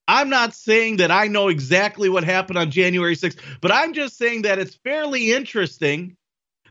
I'm 0.09 0.29
not 0.29 0.55
saying 0.55 0.97
that 0.97 1.11
I 1.11 1.29
know 1.29 1.49
exactly 1.49 2.09
what 2.09 2.25
happened 2.25 2.59
on 2.59 2.71
January 2.71 3.15
6th, 3.15 3.39
but 3.61 3.71
I'm 3.71 3.93
just 3.93 4.19
saying 4.19 4.43
that 4.43 4.59
it's 4.59 4.75
fairly 4.75 5.33
interesting 5.33 6.17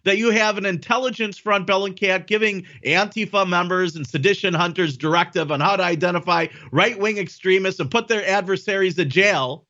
that 0.03 0.17
you 0.17 0.31
have 0.31 0.57
an 0.57 0.65
intelligence 0.65 1.37
front, 1.37 1.67
Bellingcat, 1.67 2.27
giving 2.27 2.65
Antifa 2.85 3.47
members 3.47 3.95
and 3.95 4.05
sedition 4.05 4.53
hunters 4.53 4.97
directive 4.97 5.51
on 5.51 5.59
how 5.59 5.75
to 5.75 5.83
identify 5.83 6.47
right 6.71 6.97
wing 6.97 7.17
extremists 7.17 7.79
and 7.79 7.91
put 7.91 8.07
their 8.07 8.27
adversaries 8.27 8.97
in 8.97 9.09
jail, 9.09 9.65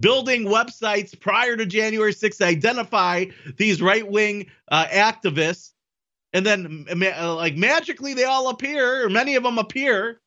building 0.00 0.44
websites 0.44 1.18
prior 1.18 1.56
to 1.56 1.66
January 1.66 2.12
6th 2.12 2.38
to 2.38 2.46
identify 2.46 3.26
these 3.56 3.82
right 3.82 4.08
wing 4.08 4.46
uh, 4.70 4.86
activists. 4.86 5.70
And 6.32 6.46
then, 6.46 6.86
uh, 6.90 7.34
like, 7.34 7.56
magically, 7.56 8.14
they 8.14 8.24
all 8.24 8.48
appear, 8.48 9.04
or 9.04 9.10
many 9.10 9.34
of 9.34 9.42
them 9.42 9.58
appear 9.58 10.20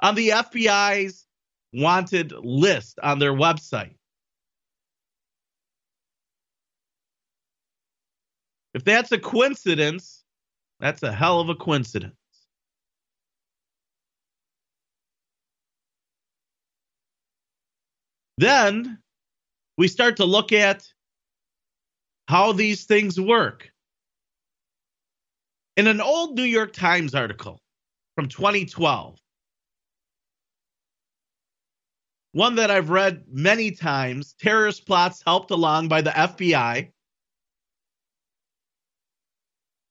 on 0.00 0.14
the 0.14 0.28
FBI's 0.28 1.26
wanted 1.72 2.32
list 2.32 2.98
on 3.02 3.18
their 3.18 3.32
website. 3.32 3.97
If 8.78 8.84
that's 8.84 9.10
a 9.10 9.18
coincidence, 9.18 10.22
that's 10.78 11.02
a 11.02 11.10
hell 11.10 11.40
of 11.40 11.48
a 11.48 11.56
coincidence. 11.56 12.14
Then 18.36 19.00
we 19.76 19.88
start 19.88 20.18
to 20.18 20.24
look 20.24 20.52
at 20.52 20.86
how 22.28 22.52
these 22.52 22.84
things 22.84 23.18
work. 23.18 23.68
In 25.76 25.88
an 25.88 26.00
old 26.00 26.36
New 26.36 26.44
York 26.44 26.72
Times 26.72 27.16
article 27.16 27.60
from 28.14 28.28
2012, 28.28 29.18
one 32.30 32.54
that 32.54 32.70
I've 32.70 32.90
read 32.90 33.24
many 33.26 33.72
times, 33.72 34.36
terrorist 34.38 34.86
plots 34.86 35.20
helped 35.26 35.50
along 35.50 35.88
by 35.88 36.00
the 36.00 36.10
FBI 36.10 36.92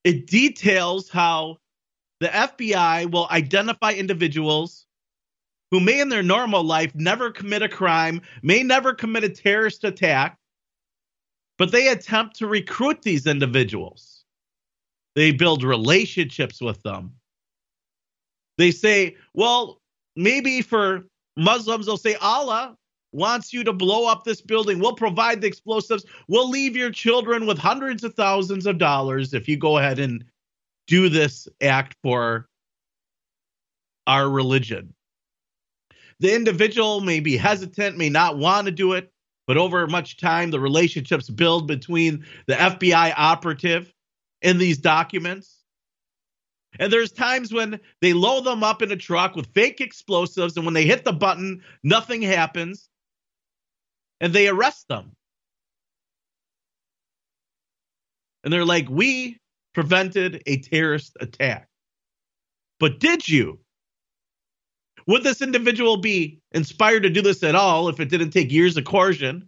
it 0.08 0.26
details 0.26 1.10
how 1.10 1.58
the 2.22 2.30
FBI 2.30 3.12
will 3.12 3.28
identify 3.30 3.92
individuals 3.92 4.88
who 5.70 5.82
may 5.82 6.00
in 6.00 6.08
their 6.08 6.24
normal 6.24 6.64
life 6.64 6.96
never 6.96 7.30
commit 7.30 7.62
a 7.62 7.68
crime, 7.68 8.22
may 8.42 8.64
never 8.64 8.94
commit 8.94 9.26
a 9.26 9.30
terrorist 9.30 9.84
attack, 9.84 10.38
but 11.58 11.74
they 11.74 11.90
attempt 11.90 12.38
to 12.38 12.48
recruit 12.48 13.02
these 13.02 13.28
individuals. 13.28 14.24
They 15.16 15.34
build 15.34 15.62
relationships 15.62 16.62
with 16.62 16.82
them. 16.84 17.12
They 18.58 18.72
say, 18.72 19.18
well, 19.34 19.82
maybe 20.16 20.62
for 20.62 21.06
Muslims, 21.36 21.86
they'll 21.86 21.98
say 21.98 22.16
Allah 22.16 22.78
wants 23.12 23.54
you 23.54 23.64
to 23.64 23.74
blow 23.74 24.08
up 24.08 24.24
this 24.24 24.42
building. 24.42 24.80
We'll 24.80 24.96
provide 24.96 25.42
the 25.42 25.48
explosives. 25.48 26.06
We'll 26.28 26.50
leave 26.50 26.76
your 26.76 26.92
children 26.92 27.46
with 27.46 27.58
hundreds 27.58 28.04
of 28.04 28.14
thousands 28.14 28.66
of 28.66 28.78
dollars 28.78 29.34
if 29.34 29.48
you 29.48 29.58
go 29.58 29.78
ahead 29.78 30.00
and 30.00 30.24
do 30.88 31.10
this 31.10 31.48
act 31.62 31.96
for 32.02 32.48
our 34.06 34.30
religion. 34.30 34.94
The 36.20 36.34
individual 36.34 37.02
may 37.02 37.20
be 37.20 37.38
hesitant, 37.38 37.98
may 37.98 38.10
not 38.10 38.38
want 38.38 38.66
to 38.66 38.72
do 38.72 38.94
it, 38.94 39.12
but 39.46 39.58
over 39.58 39.86
much 39.88 40.18
time, 40.18 40.52
the 40.52 40.60
relationships 40.60 41.30
build 41.30 41.68
between 41.68 42.26
the 42.48 42.56
FBI 42.56 43.14
operative 43.16 43.94
and 44.42 44.60
these 44.60 44.78
documents. 44.78 45.64
And 46.80 46.92
there's 46.92 47.12
times 47.12 47.54
when 47.54 47.80
they 48.02 48.14
load 48.14 48.44
them 48.44 48.64
up 48.64 48.82
in 48.82 48.92
a 48.92 48.96
truck 48.96 49.36
with 49.36 49.54
fake 49.54 49.80
explosives, 49.80 50.58
and 50.58 50.66
when 50.66 50.74
they 50.74 50.86
hit 50.86 51.06
the 51.06 51.14
button, 51.14 51.64
nothing 51.84 52.22
happens, 52.22 52.90
and 54.20 54.34
they 54.34 54.48
arrest 54.48 54.88
them. 54.88 55.12
And 58.44 58.52
they're 58.54 58.66
like, 58.66 58.90
We 58.90 59.40
prevented 59.74 60.42
a 60.46 60.58
terrorist 60.58 61.18
attack. 61.20 61.68
But 62.80 63.00
did 63.00 63.28
you? 63.28 63.60
Would 65.08 65.24
this 65.24 65.42
individual 65.42 65.98
be 65.98 66.42
inspired 66.52 67.04
to 67.04 67.10
do 67.10 67.22
this 67.22 67.44
at 67.44 67.56
all 67.56 67.88
if 67.88 68.00
it 68.00 68.10
didn't 68.10 68.32
take 68.32 68.52
years 68.52 68.76
of 68.76 68.84
coercion? 68.86 69.48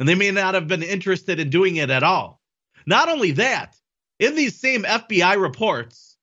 And 0.00 0.08
they 0.08 0.14
may 0.14 0.30
not 0.30 0.54
have 0.54 0.66
been 0.66 0.82
interested 0.82 1.40
in 1.40 1.50
doing 1.50 1.76
it 1.76 1.90
at 1.90 2.02
all. 2.02 2.40
Not 2.86 3.08
only 3.08 3.32
that, 3.32 3.76
in 4.18 4.34
these 4.34 4.58
same 4.58 4.84
FBI 4.84 5.40
reports, 5.40 6.16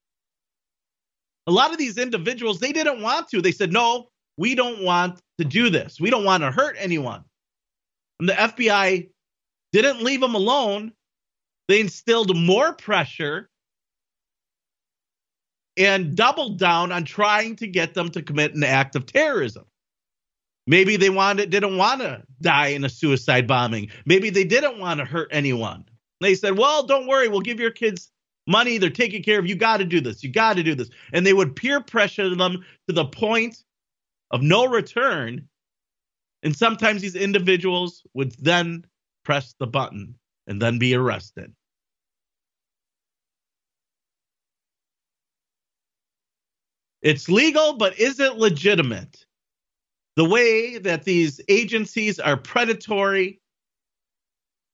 a 1.46 1.52
lot 1.52 1.72
of 1.72 1.78
these 1.78 1.98
individuals, 1.98 2.58
they 2.58 2.72
didn't 2.72 3.02
want 3.02 3.28
to. 3.28 3.40
They 3.40 3.52
said, 3.52 3.72
no, 3.72 4.08
we 4.36 4.54
don't 4.54 4.82
want 4.82 5.20
to 5.38 5.44
do 5.44 5.70
this. 5.70 6.00
We 6.00 6.10
don't 6.10 6.24
want 6.24 6.42
to 6.42 6.50
hurt 6.50 6.76
anyone. 6.78 7.24
And 8.20 8.28
the 8.28 8.34
FBI 8.34 9.08
didn't 9.72 10.02
leave 10.02 10.20
them 10.20 10.34
alone. 10.34 10.92
They 11.68 11.80
instilled 11.80 12.36
more 12.36 12.74
pressure 12.74 13.48
and 15.76 16.14
doubled 16.14 16.58
down 16.58 16.92
on 16.92 17.04
trying 17.04 17.56
to 17.56 17.66
get 17.66 17.94
them 17.94 18.10
to 18.10 18.22
commit 18.22 18.54
an 18.54 18.62
act 18.62 18.94
of 18.96 19.06
terrorism. 19.06 19.64
Maybe 20.66 20.96
they 20.96 21.10
wanted 21.10 21.50
didn't 21.50 21.76
want 21.76 22.00
to 22.00 22.22
die 22.40 22.68
in 22.68 22.84
a 22.84 22.88
suicide 22.88 23.46
bombing. 23.46 23.90
Maybe 24.06 24.30
they 24.30 24.44
didn't 24.44 24.78
want 24.78 25.00
to 25.00 25.04
hurt 25.04 25.28
anyone. 25.30 25.84
They 26.20 26.34
said, 26.34 26.56
"Well, 26.56 26.86
don't 26.86 27.06
worry, 27.06 27.28
we'll 27.28 27.40
give 27.40 27.60
your 27.60 27.70
kids 27.70 28.10
money. 28.46 28.78
They're 28.78 28.88
taking 28.88 29.22
care 29.22 29.38
of 29.38 29.46
you. 29.46 29.56
Got 29.56 29.78
to 29.78 29.84
do 29.84 30.00
this. 30.00 30.22
You 30.22 30.32
got 30.32 30.56
to 30.56 30.62
do 30.62 30.74
this." 30.74 30.88
And 31.12 31.26
they 31.26 31.34
would 31.34 31.54
peer 31.54 31.80
pressure 31.80 32.34
them 32.34 32.64
to 32.88 32.94
the 32.94 33.04
point 33.04 33.62
of 34.30 34.42
no 34.42 34.66
return. 34.66 35.48
And 36.42 36.54
sometimes 36.54 37.02
these 37.02 37.14
individuals 37.14 38.02
would 38.14 38.32
then 38.32 38.84
press 39.24 39.54
the 39.58 39.66
button 39.66 40.16
and 40.46 40.60
then 40.60 40.78
be 40.78 40.94
arrested. 40.94 41.54
It's 47.02 47.28
legal, 47.28 47.74
but 47.74 47.98
is 47.98 48.18
it 48.18 48.36
legitimate? 48.36 49.26
The 50.16 50.24
way 50.24 50.78
that 50.78 51.04
these 51.04 51.40
agencies 51.48 52.18
are 52.18 52.36
predatory. 52.36 53.40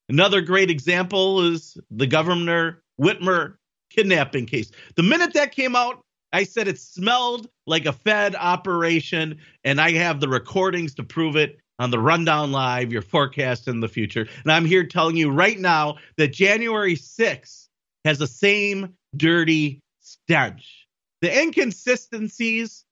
Another 0.09 0.41
great 0.41 0.71
example 0.71 1.45
is 1.53 1.77
the 1.91 2.07
Governor 2.07 2.83
Whitmer 3.01 3.57
kidnapping 3.91 4.47
case. 4.47 4.71
The 4.95 5.03
minute 5.03 5.33
that 5.35 5.53
came 5.53 5.75
out, 5.75 6.05
I 6.33 6.45
said 6.45 6.69
it 6.69 6.79
smelled 6.79 7.49
like 7.67 7.87
a 7.87 7.93
Fed 7.93 8.37
operation, 8.37 9.39
and 9.65 9.81
I 9.81 9.93
have 9.93 10.21
the 10.21 10.29
recordings 10.29 10.95
to 10.95 11.03
prove 11.03 11.37
it 11.37 11.59
on 11.79 11.91
the 11.91 11.99
Rundown 11.99 12.53
Live, 12.53 12.93
your 12.93 13.03
forecast 13.03 13.67
in 13.67 13.81
the 13.81 13.89
future. 13.89 14.29
And 14.43 14.53
I'm 14.53 14.65
here 14.65 14.85
telling 14.85 15.17
you 15.17 15.31
right 15.31 15.59
now 15.59 15.97
that 16.19 16.29
January 16.29 16.95
6th 16.95 17.69
has 18.05 18.19
the 18.19 18.27
same 18.27 18.95
dirty 19.17 19.81
stench 20.01 20.81
the 21.21 21.41
inconsistencies 21.41 22.85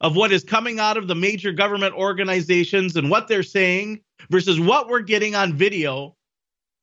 of 0.00 0.16
what 0.16 0.32
is 0.32 0.42
coming 0.42 0.80
out 0.80 0.96
of 0.96 1.08
the 1.08 1.14
major 1.14 1.52
government 1.52 1.94
organizations 1.94 2.96
and 2.96 3.10
what 3.10 3.28
they're 3.28 3.42
saying 3.42 4.00
versus 4.30 4.58
what 4.58 4.88
we're 4.88 5.00
getting 5.00 5.34
on 5.34 5.54
video 5.54 6.14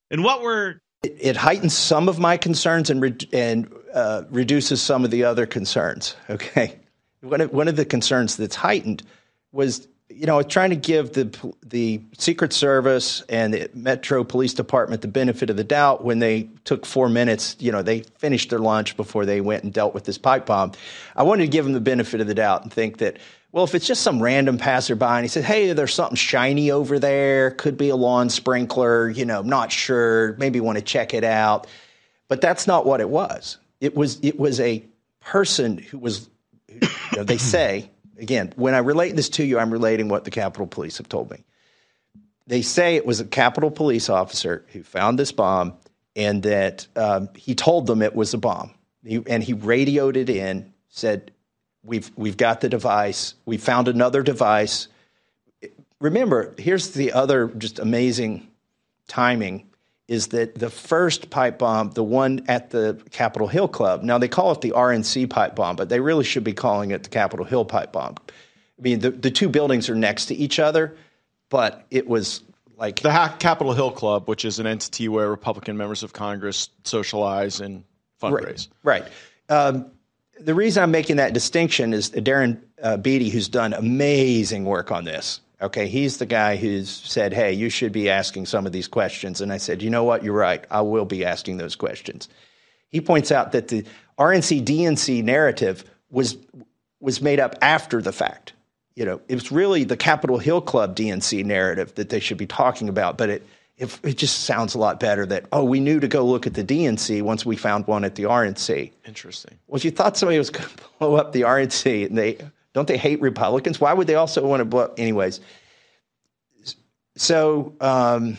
and 0.10 0.24
what 0.24 0.42
we're 0.42 0.80
it, 1.04 1.18
it 1.20 1.36
heightens 1.36 1.76
some 1.76 2.08
of 2.08 2.20
my 2.20 2.38
concerns 2.38 2.90
and 2.90 3.02
re- 3.02 3.18
and 3.34 3.72
uh, 3.94 4.24
reduces 4.30 4.82
some 4.82 5.04
of 5.04 5.12
the 5.12 5.24
other 5.24 5.46
concerns 5.46 6.16
okay 6.30 6.76
one 7.22 7.42
of, 7.42 7.54
one 7.54 7.68
of 7.68 7.76
the 7.76 7.86
concerns 7.86 8.38
that's 8.38 8.56
heightened 8.56 9.04
was 9.52 9.88
you 10.16 10.26
know, 10.26 10.42
trying 10.42 10.72
to 10.72 10.76
give 10.76 11.14
the 11.14 11.54
the 11.64 12.02
Secret 12.18 12.54
Service 12.54 13.24
and 13.30 13.54
the 13.54 13.70
Metro 13.74 14.24
Police 14.24 14.54
Department 14.54 15.02
the 15.02 15.08
benefit 15.08 15.50
of 15.50 15.58
the 15.58 15.64
doubt 15.64 16.04
when 16.04 16.20
they 16.20 16.50
took 16.66 16.86
four 16.86 17.10
minutes. 17.10 17.56
You 17.60 17.72
know, 17.72 17.82
they 17.82 18.02
finished 18.18 18.50
their 18.50 18.60
lunch 18.60 18.98
before 18.98 19.26
they 19.26 19.42
went 19.42 19.64
and 19.64 19.74
dealt 19.74 19.94
with 19.94 20.04
this 20.04 20.18
pipe 20.18 20.46
bomb. 20.46 20.74
I 21.16 21.24
wanted 21.24 21.44
to 21.44 21.50
give 21.50 21.66
them 21.66 21.74
the 21.74 21.82
benefit 21.82 22.22
of 22.22 22.28
the 22.28 22.34
doubt 22.34 22.64
and 22.64 22.72
think 22.72 22.98
that, 22.98 23.18
well, 23.52 23.64
if 23.64 23.74
it's 23.74 23.88
just 23.88 24.02
some 24.02 24.22
random 24.22 24.58
passerby 24.58 25.06
and 25.06 25.24
he 25.24 25.28
said, 25.28 25.44
"Hey, 25.44 25.72
there's 25.74 25.94
something 25.94 26.16
shiny 26.16 26.72
over 26.72 27.00
there. 27.00 27.52
Could 27.52 27.78
be 27.78 27.90
a 27.90 27.96
lawn 27.96 28.30
sprinkler. 28.30 29.10
You 29.10 29.26
know, 29.26 29.42
not 29.42 29.72
sure. 29.72 30.36
Maybe 30.38 30.60
want 30.60 30.78
to 30.78 30.84
check 30.84 31.14
it 31.14 31.24
out." 31.24 31.68
But 32.28 32.42
that's 32.42 32.68
not 32.68 32.86
what 32.86 33.02
it 33.02 33.10
was. 33.10 33.58
It 33.82 33.96
was 33.96 34.20
it 34.22 34.40
was 34.40 34.62
a 34.62 34.86
person 35.20 35.78
who 35.78 35.98
was. 35.98 36.30
You 36.70 36.88
know, 37.18 37.24
they 37.26 37.38
say 37.56 37.90
again, 38.22 38.54
when 38.56 38.74
I 38.74 38.78
relate 38.78 39.16
this 39.16 39.28
to 39.30 39.44
you, 39.44 39.60
I'm 39.60 39.72
relating 39.72 40.08
what 40.08 40.24
the 40.24 40.32
Capitol 40.32 40.68
Police 40.68 41.00
have 41.00 41.10
told 41.10 41.30
me. 41.32 41.44
They 42.48 42.62
say 42.62 42.96
it 42.96 43.06
was 43.06 43.20
a 43.20 43.26
Capitol 43.26 43.72
Police 43.72 44.10
officer 44.10 44.64
who 44.72 44.84
found 44.84 45.20
this 45.20 45.32
bomb 45.32 45.74
and 46.16 46.44
that 46.44 46.88
um, 46.96 47.30
he 47.36 47.56
told 47.56 47.88
them 47.88 48.02
it 48.02 48.16
was 48.16 48.34
a 48.34 48.38
bomb. 48.38 48.72
He, 49.04 49.22
and 49.28 49.44
he 49.44 49.54
radioed 49.54 50.16
it 50.16 50.30
in, 50.30 50.72
said, 50.90 51.32
We've, 51.84 52.12
we've 52.16 52.38
got 52.38 52.62
the 52.62 52.70
device. 52.70 53.34
We 53.46 53.58
found 53.58 53.88
another 53.88 54.22
device. 54.22 54.88
Remember, 56.00 56.54
here's 56.60 56.92
the 56.92 57.14
other 57.14 57.48
just 57.48 57.80
amazing 57.80 58.48
timing 59.08 59.68
is 60.12 60.28
that 60.28 60.56
the 60.56 60.70
first 60.70 61.30
pipe 61.30 61.58
bomb, 61.58 61.92
the 61.92 62.04
one 62.04 62.44
at 62.50 62.72
the 62.72 63.02
Capitol 63.12 63.48
Hill 63.48 63.70
Club, 63.70 64.04
now 64.04 64.18
they 64.18 64.28
call 64.28 64.52
it 64.52 64.60
the 64.60 64.72
RNC 64.72 65.30
pipe 65.30 65.56
bomb, 65.56 65.78
but 65.78 65.88
they 65.88 66.02
really 66.02 66.26
should 66.26 66.44
be 66.44 66.52
calling 66.52 66.92
it 66.92 67.04
the 67.04 67.10
Capitol 67.10 67.46
Hill 67.46 67.64
pipe 67.64 67.94
bomb. 67.94 68.16
I 68.28 68.82
mean, 68.82 69.00
the, 69.00 69.12
the 69.12 69.32
two 69.32 69.48
buildings 69.48 69.88
are 69.90 69.96
next 69.96 70.26
to 70.26 70.36
each 70.36 70.60
other, 70.60 70.98
but 71.48 71.86
it 71.92 72.10
was 72.10 72.42
like. 72.76 73.00
The 73.00 73.14
ha- 73.14 73.38
Capitol 73.40 73.72
Hill 73.72 73.92
Club, 73.92 74.28
which 74.28 74.44
is 74.44 74.60
an 74.60 74.68
entity 74.68 75.08
where 75.08 75.30
Republican 75.30 75.78
members 75.78 76.04
of 76.04 76.12
Congress 76.12 76.68
socialize 76.84 77.62
and 77.62 77.86
fundraise. 78.22 78.68
Right. 78.84 79.04
right. 79.04 79.12
Um, 79.48 79.92
the 80.42 80.54
reason 80.54 80.84
I'm 80.84 80.92
making 80.92 81.16
that 81.16 81.32
distinction 81.32 81.94
is 81.94 82.10
Darren 82.10 82.60
uh, 82.84 82.98
Beattie, 82.98 83.30
who's 83.30 83.48
done 83.48 83.72
amazing 83.72 84.66
work 84.66 84.92
on 84.92 85.06
this, 85.06 85.40
Okay, 85.62 85.88
he's 85.88 86.18
the 86.18 86.26
guy 86.26 86.56
who's 86.56 86.90
said, 86.90 87.34
"Hey, 87.34 87.54
you 87.54 87.70
should 87.70 87.92
be 87.92 88.10
asking 88.10 88.48
some 88.48 88.66
of 88.66 88.72
these 88.72 88.88
questions." 88.88 89.42
And 89.42 89.54
I 89.54 89.58
said, 89.58 89.82
"You 89.82 89.90
know 89.90 90.04
what? 90.04 90.24
You're 90.24 90.34
right. 90.34 90.66
I 90.72 90.82
will 90.82 91.06
be 91.06 91.24
asking 91.24 91.58
those 91.58 91.76
questions." 91.76 92.28
He 92.90 93.00
points 93.00 93.32
out 93.32 93.52
that 93.54 93.68
the 93.70 93.86
RNC 94.18 94.62
DNC 94.62 95.24
narrative 95.24 95.86
was 96.10 96.38
was 97.00 97.22
made 97.22 97.40
up 97.40 97.56
after 97.62 98.02
the 98.02 98.12
fact. 98.12 98.54
You 98.96 99.06
know, 99.06 99.22
it 99.28 99.36
was 99.36 99.52
really 99.52 99.84
the 99.84 99.98
Capitol 99.98 100.38
Hill 100.38 100.62
Club 100.62 100.96
DNC 100.96 101.46
narrative 101.46 101.96
that 101.96 102.10
they 102.10 102.20
should 102.20 102.38
be 102.38 102.46
talking 102.48 102.90
about, 102.90 103.18
but 103.18 103.30
it 103.30 103.48
it, 103.78 104.00
it 104.04 104.18
just 104.18 104.42
sounds 104.42 104.76
a 104.76 104.78
lot 104.78 105.00
better 105.00 105.26
that 105.26 105.46
oh, 105.52 105.64
we 105.64 105.80
knew 105.80 106.00
to 106.00 106.08
go 106.08 106.26
look 106.26 106.46
at 106.46 106.54
the 106.54 106.64
DNC 106.64 107.24
once 107.24 107.46
we 107.46 107.56
found 107.56 107.88
one 107.88 108.04
at 108.04 108.16
the 108.16 108.24
RNC. 108.24 108.92
Interesting. 109.06 109.58
Well, 109.68 109.82
you 109.82 109.92
thought 109.92 110.18
somebody 110.18 110.38
was 110.38 110.50
going 110.50 110.70
to 110.78 110.84
blow 111.00 111.16
up 111.16 111.32
the 111.32 111.42
RNC, 111.42 112.08
and 112.08 112.18
they 112.18 112.38
don't 112.74 112.88
they 112.88 112.98
hate 112.98 113.22
Republicans? 113.22 113.82
Why 113.82 113.94
would 113.94 114.08
they 114.08 114.16
also 114.16 114.46
want 114.46 114.62
to 114.62 114.66
blow? 114.66 114.94
Anyways, 114.98 115.42
so 117.16 117.74
um, 117.82 118.38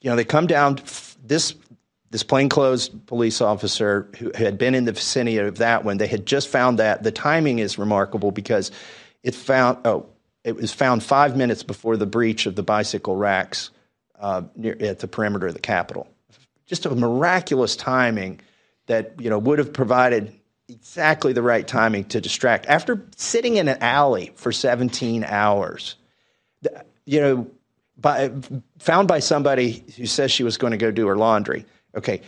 you 0.00 0.10
know 0.10 0.16
they 0.16 0.24
come 0.24 0.46
down. 0.46 0.78
This 1.24 1.54
this 2.10 2.22
plainclothes 2.22 2.90
police 3.06 3.40
officer 3.40 4.08
who 4.18 4.30
had 4.34 4.58
been 4.58 4.74
in 4.74 4.84
the 4.84 4.92
vicinity 4.92 5.38
of 5.38 5.56
that 5.58 5.84
one. 5.84 5.96
They 5.96 6.06
had 6.06 6.26
just 6.26 6.48
found 6.48 6.78
that. 6.78 7.02
The 7.02 7.12
timing 7.12 7.58
is 7.58 7.78
remarkable 7.78 8.30
because 8.30 8.70
it 9.22 9.34
found 9.34 9.78
oh 9.86 10.06
it 10.44 10.56
was 10.56 10.72
found 10.72 11.02
five 11.02 11.36
minutes 11.36 11.62
before 11.62 11.96
the 11.96 12.06
breach 12.06 12.46
of 12.46 12.56
the 12.56 12.62
bicycle 12.62 13.16
racks 13.16 13.70
uh, 14.20 14.42
near, 14.56 14.76
at 14.80 14.98
the 14.98 15.08
perimeter 15.08 15.46
of 15.46 15.54
the 15.54 15.60
Capitol. 15.60 16.08
Just 16.66 16.84
a 16.84 16.94
miraculous 16.94 17.76
timing 17.76 18.40
that 18.86 19.14
you 19.18 19.30
know 19.30 19.38
would 19.38 19.58
have 19.58 19.72
provided 19.72 20.32
exactly 20.72 21.32
the 21.32 21.42
right 21.42 21.66
timing 21.66 22.04
to 22.06 22.20
distract. 22.20 22.66
After 22.66 23.06
sitting 23.16 23.56
in 23.56 23.68
an 23.68 23.78
alley 23.80 24.32
for 24.34 24.52
17 24.52 25.24
hours, 25.24 25.96
you 27.04 27.20
know, 27.20 27.50
by, 27.96 28.32
found 28.78 29.08
by 29.08 29.20
somebody 29.20 29.84
who 29.96 30.06
says 30.06 30.30
she 30.30 30.44
was 30.44 30.56
going 30.56 30.72
to 30.72 30.76
go 30.76 30.90
do 30.90 31.06
her 31.06 31.16
laundry. 31.16 31.66
Okay, 31.94 32.22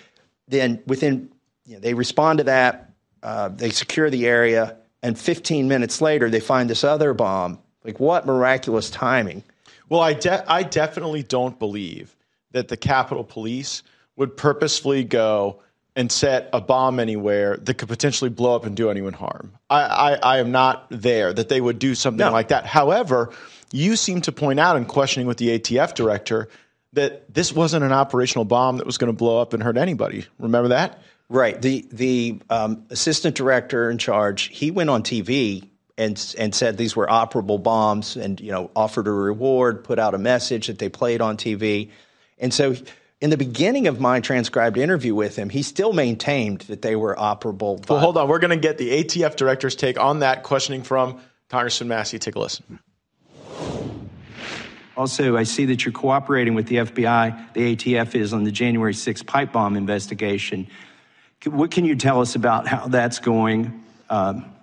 then 0.48 0.82
within, 0.86 1.30
you 1.66 1.74
know, 1.74 1.80
they 1.80 1.94
respond 1.94 2.38
to 2.38 2.44
that, 2.44 2.92
uh, 3.22 3.48
they 3.48 3.70
secure 3.70 4.10
the 4.10 4.26
area, 4.26 4.76
and 5.02 5.18
15 5.18 5.68
minutes 5.68 6.00
later, 6.00 6.30
they 6.30 6.40
find 6.40 6.68
this 6.68 6.84
other 6.84 7.14
bomb. 7.14 7.58
Like, 7.84 8.00
what 8.00 8.26
miraculous 8.26 8.90
timing? 8.90 9.42
Well, 9.88 10.00
I, 10.00 10.14
de- 10.14 10.50
I 10.50 10.62
definitely 10.62 11.22
don't 11.22 11.58
believe 11.58 12.14
that 12.52 12.68
the 12.68 12.76
Capitol 12.76 13.24
Police 13.24 13.82
would 14.16 14.36
purposefully 14.36 15.04
go 15.04 15.60
and 15.96 16.10
set 16.10 16.50
a 16.52 16.60
bomb 16.60 16.98
anywhere 16.98 17.56
that 17.58 17.74
could 17.74 17.88
potentially 17.88 18.30
blow 18.30 18.56
up 18.56 18.64
and 18.64 18.76
do 18.76 18.90
anyone 18.90 19.12
harm. 19.12 19.52
I, 19.70 19.82
I, 19.82 20.12
I 20.14 20.38
am 20.38 20.50
not 20.50 20.86
there 20.90 21.32
that 21.32 21.48
they 21.48 21.60
would 21.60 21.78
do 21.78 21.94
something 21.94 22.26
no. 22.26 22.32
like 22.32 22.48
that. 22.48 22.66
However, 22.66 23.32
you 23.72 23.96
seem 23.96 24.20
to 24.22 24.32
point 24.32 24.58
out 24.58 24.76
in 24.76 24.86
questioning 24.86 25.26
with 25.26 25.38
the 25.38 25.58
ATF 25.58 25.94
director 25.94 26.48
that 26.94 27.32
this 27.32 27.52
wasn't 27.52 27.84
an 27.84 27.92
operational 27.92 28.44
bomb 28.44 28.78
that 28.78 28.86
was 28.86 28.98
going 28.98 29.12
to 29.12 29.16
blow 29.16 29.40
up 29.40 29.52
and 29.52 29.62
hurt 29.62 29.76
anybody. 29.76 30.26
Remember 30.38 30.68
that? 30.68 31.00
Right. 31.28 31.60
The 31.60 31.86
the 31.90 32.40
um, 32.50 32.84
assistant 32.90 33.34
director 33.34 33.90
in 33.90 33.98
charge, 33.98 34.44
he 34.48 34.70
went 34.70 34.90
on 34.90 35.02
TV 35.02 35.68
and 35.96 36.34
and 36.38 36.54
said 36.54 36.76
these 36.76 36.94
were 36.94 37.06
operable 37.06 37.62
bombs, 37.62 38.16
and 38.16 38.40
you 38.40 38.50
know 38.50 38.70
offered 38.76 39.06
a 39.06 39.12
reward, 39.12 39.84
put 39.84 39.98
out 39.98 40.14
a 40.14 40.18
message 40.18 40.66
that 40.66 40.78
they 40.78 40.88
played 40.88 41.20
on 41.20 41.36
TV, 41.36 41.90
and 42.38 42.52
so. 42.52 42.74
In 43.20 43.30
the 43.30 43.36
beginning 43.36 43.86
of 43.86 44.00
my 44.00 44.20
transcribed 44.20 44.76
interview 44.76 45.14
with 45.14 45.36
him, 45.36 45.48
he 45.48 45.62
still 45.62 45.92
maintained 45.92 46.60
that 46.62 46.82
they 46.82 46.96
were 46.96 47.14
operable. 47.14 47.88
Well, 47.88 48.00
hold 48.00 48.16
on. 48.16 48.28
We're 48.28 48.38
going 48.38 48.50
to 48.50 48.56
get 48.56 48.76
the 48.76 49.02
ATF 49.02 49.36
director's 49.36 49.76
take 49.76 49.98
on 49.98 50.18
that 50.18 50.42
questioning 50.42 50.82
from 50.82 51.20
Congressman 51.48 51.88
Massie. 51.88 52.18
Take 52.18 52.34
a 52.34 52.40
listen. 52.40 52.80
Also, 54.96 55.36
I 55.36 55.42
see 55.42 55.64
that 55.66 55.84
you're 55.84 55.92
cooperating 55.92 56.54
with 56.54 56.66
the 56.66 56.76
FBI, 56.76 57.52
the 57.54 57.74
ATF 57.74 58.14
is 58.14 58.32
on 58.32 58.44
the 58.44 58.52
January 58.52 58.92
6th 58.92 59.26
pipe 59.26 59.52
bomb 59.52 59.76
investigation. 59.76 60.68
What 61.46 61.70
can 61.70 61.84
you 61.84 61.96
tell 61.96 62.20
us 62.20 62.36
about 62.36 62.68
how 62.68 62.86
that's 62.86 63.18
going? 63.18 63.84
Um, 64.08 64.53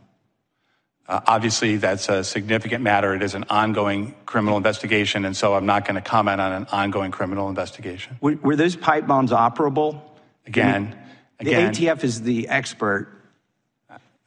uh, 1.08 1.20
obviously, 1.28 1.78
that's 1.78 2.08
a 2.10 2.24
significant 2.24 2.84
matter. 2.84 3.14
It 3.14 3.24
is 3.24 3.34
an 3.34 3.46
ongoing 3.50 4.16
criminal 4.26 4.56
investigation, 4.58 5.26
and 5.26 5.36
so 5.36 5.56
I'm 5.56 5.66
not 5.66 5.86
going 5.86 5.96
to 5.96 6.02
comment 6.02 6.40
on 6.40 6.54
an 6.54 6.68
ongoing 6.72 7.12
criminal 7.12 7.50
investigation. 7.50 8.18
Were, 8.22 8.36
were 8.36 8.56
those 8.56 8.76
pipe 8.76 9.08
bombs 9.08 9.32
operable? 9.32 10.02
Again, 10.48 10.96
the 11.40 11.50
again, 11.50 11.74
ATF 11.74 12.04
is 12.04 12.22
the 12.22 12.48
expert. 12.48 13.10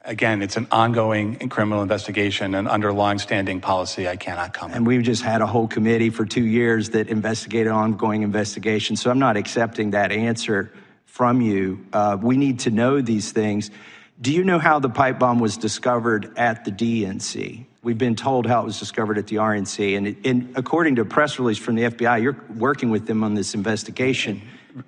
Again, 0.03 0.43
it's 0.43 0.57
an 0.57 0.67
ongoing 0.69 1.49
criminal 1.49 1.81
investigation, 1.81 2.53
and 2.53 2.67
under 2.67 2.93
longstanding 2.93 3.61
policy, 3.61 4.07
I 4.07 4.17
cannot 4.17 4.53
comment. 4.53 4.77
And 4.77 4.85
we've 4.85 5.01
just 5.01 5.23
had 5.23 5.41
a 5.41 5.47
whole 5.47 5.67
committee 5.67 6.11
for 6.11 6.25
two 6.25 6.45
years 6.45 6.91
that 6.91 7.07
investigated 7.07 7.71
ongoing 7.71 8.21
investigations, 8.21 9.01
so 9.01 9.09
I'm 9.09 9.17
not 9.17 9.37
accepting 9.37 9.91
that 9.91 10.11
answer 10.11 10.71
from 11.05 11.41
you. 11.41 11.83
Uh, 11.91 12.17
we 12.21 12.37
need 12.37 12.59
to 12.59 12.69
know 12.69 13.01
these 13.01 13.31
things. 13.31 13.71
Do 14.21 14.31
you 14.31 14.43
know 14.43 14.59
how 14.59 14.79
the 14.79 14.89
pipe 14.89 15.19
bomb 15.19 15.39
was 15.39 15.57
discovered 15.57 16.31
at 16.37 16.63
the 16.63 16.71
DNC? 16.71 17.65
We've 17.83 17.97
been 17.97 18.15
told 18.15 18.47
how 18.47 18.61
it 18.61 18.65
was 18.65 18.79
discovered 18.79 19.17
at 19.17 19.27
the 19.27 19.35
RNC. 19.35 19.97
And, 19.97 20.15
and 20.25 20.53
according 20.55 20.95
to 20.95 21.01
a 21.01 21.05
press 21.05 21.37
release 21.37 21.57
from 21.57 21.75
the 21.75 21.83
FBI, 21.83 22.21
you're 22.21 22.37
working 22.55 22.89
with 22.89 23.07
them 23.07 23.23
on 23.23 23.35
this 23.35 23.53
investigation. 23.53 24.41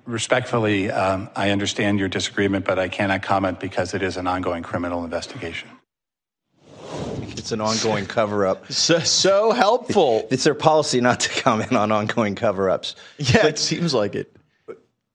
Respectfully, 0.06 0.90
um, 0.90 1.28
I 1.36 1.50
understand 1.50 1.98
your 1.98 2.08
disagreement, 2.08 2.64
but 2.64 2.78
I 2.78 2.88
cannot 2.88 3.22
comment 3.22 3.60
because 3.60 3.94
it 3.94 4.02
is 4.02 4.16
an 4.16 4.26
ongoing 4.26 4.62
criminal 4.62 5.04
investigation. 5.04 5.68
It's 7.22 7.52
an 7.52 7.60
ongoing 7.60 8.06
cover 8.06 8.46
up. 8.46 8.64
So, 8.72 8.98
so 8.98 9.52
helpful. 9.52 10.26
It's 10.30 10.44
their 10.44 10.54
policy 10.54 11.00
not 11.00 11.20
to 11.20 11.42
comment 11.42 11.72
on 11.74 11.92
ongoing 11.92 12.34
cover 12.34 12.68
ups. 12.70 12.96
Yeah, 13.18 13.42
but, 13.42 13.50
it 13.50 13.58
seems 13.58 13.92
like 13.92 14.14
it. 14.14 14.34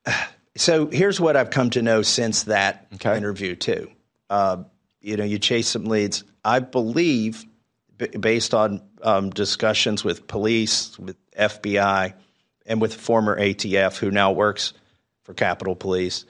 So 0.55 0.85
here's 0.85 1.19
what 1.19 1.35
I've 1.35 1.49
come 1.49 1.71
to 1.71 1.81
know 1.81 2.03
since 2.03 2.43
that 2.43 2.85
okay. 2.93 3.17
interview, 3.17 3.55
too. 3.55 3.89
Uh, 4.29 4.63
you 5.01 5.17
know, 5.17 5.23
you 5.23 5.39
chase 5.39 5.67
some 5.67 5.85
leads. 5.85 6.23
I 6.43 6.59
believe, 6.59 7.45
b- 7.97 8.07
based 8.07 8.53
on 8.53 8.81
um, 9.01 9.29
discussions 9.29 10.03
with 10.03 10.27
police, 10.27 10.97
with 10.97 11.17
FBI, 11.33 12.13
and 12.65 12.81
with 12.81 12.93
former 12.93 13.37
ATF, 13.37 13.97
who 13.97 14.11
now 14.11 14.31
works 14.31 14.73
for 15.23 15.33
Capitol 15.33 15.75
Police, 15.75 16.25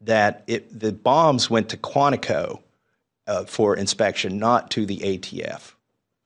that 0.00 0.44
it, 0.46 0.78
the 0.78 0.92
bombs 0.92 1.48
went 1.48 1.70
to 1.70 1.76
Quantico 1.76 2.60
uh, 3.26 3.44
for 3.44 3.76
inspection, 3.76 4.38
not 4.38 4.70
to 4.72 4.86
the 4.86 4.98
ATF. 4.98 5.74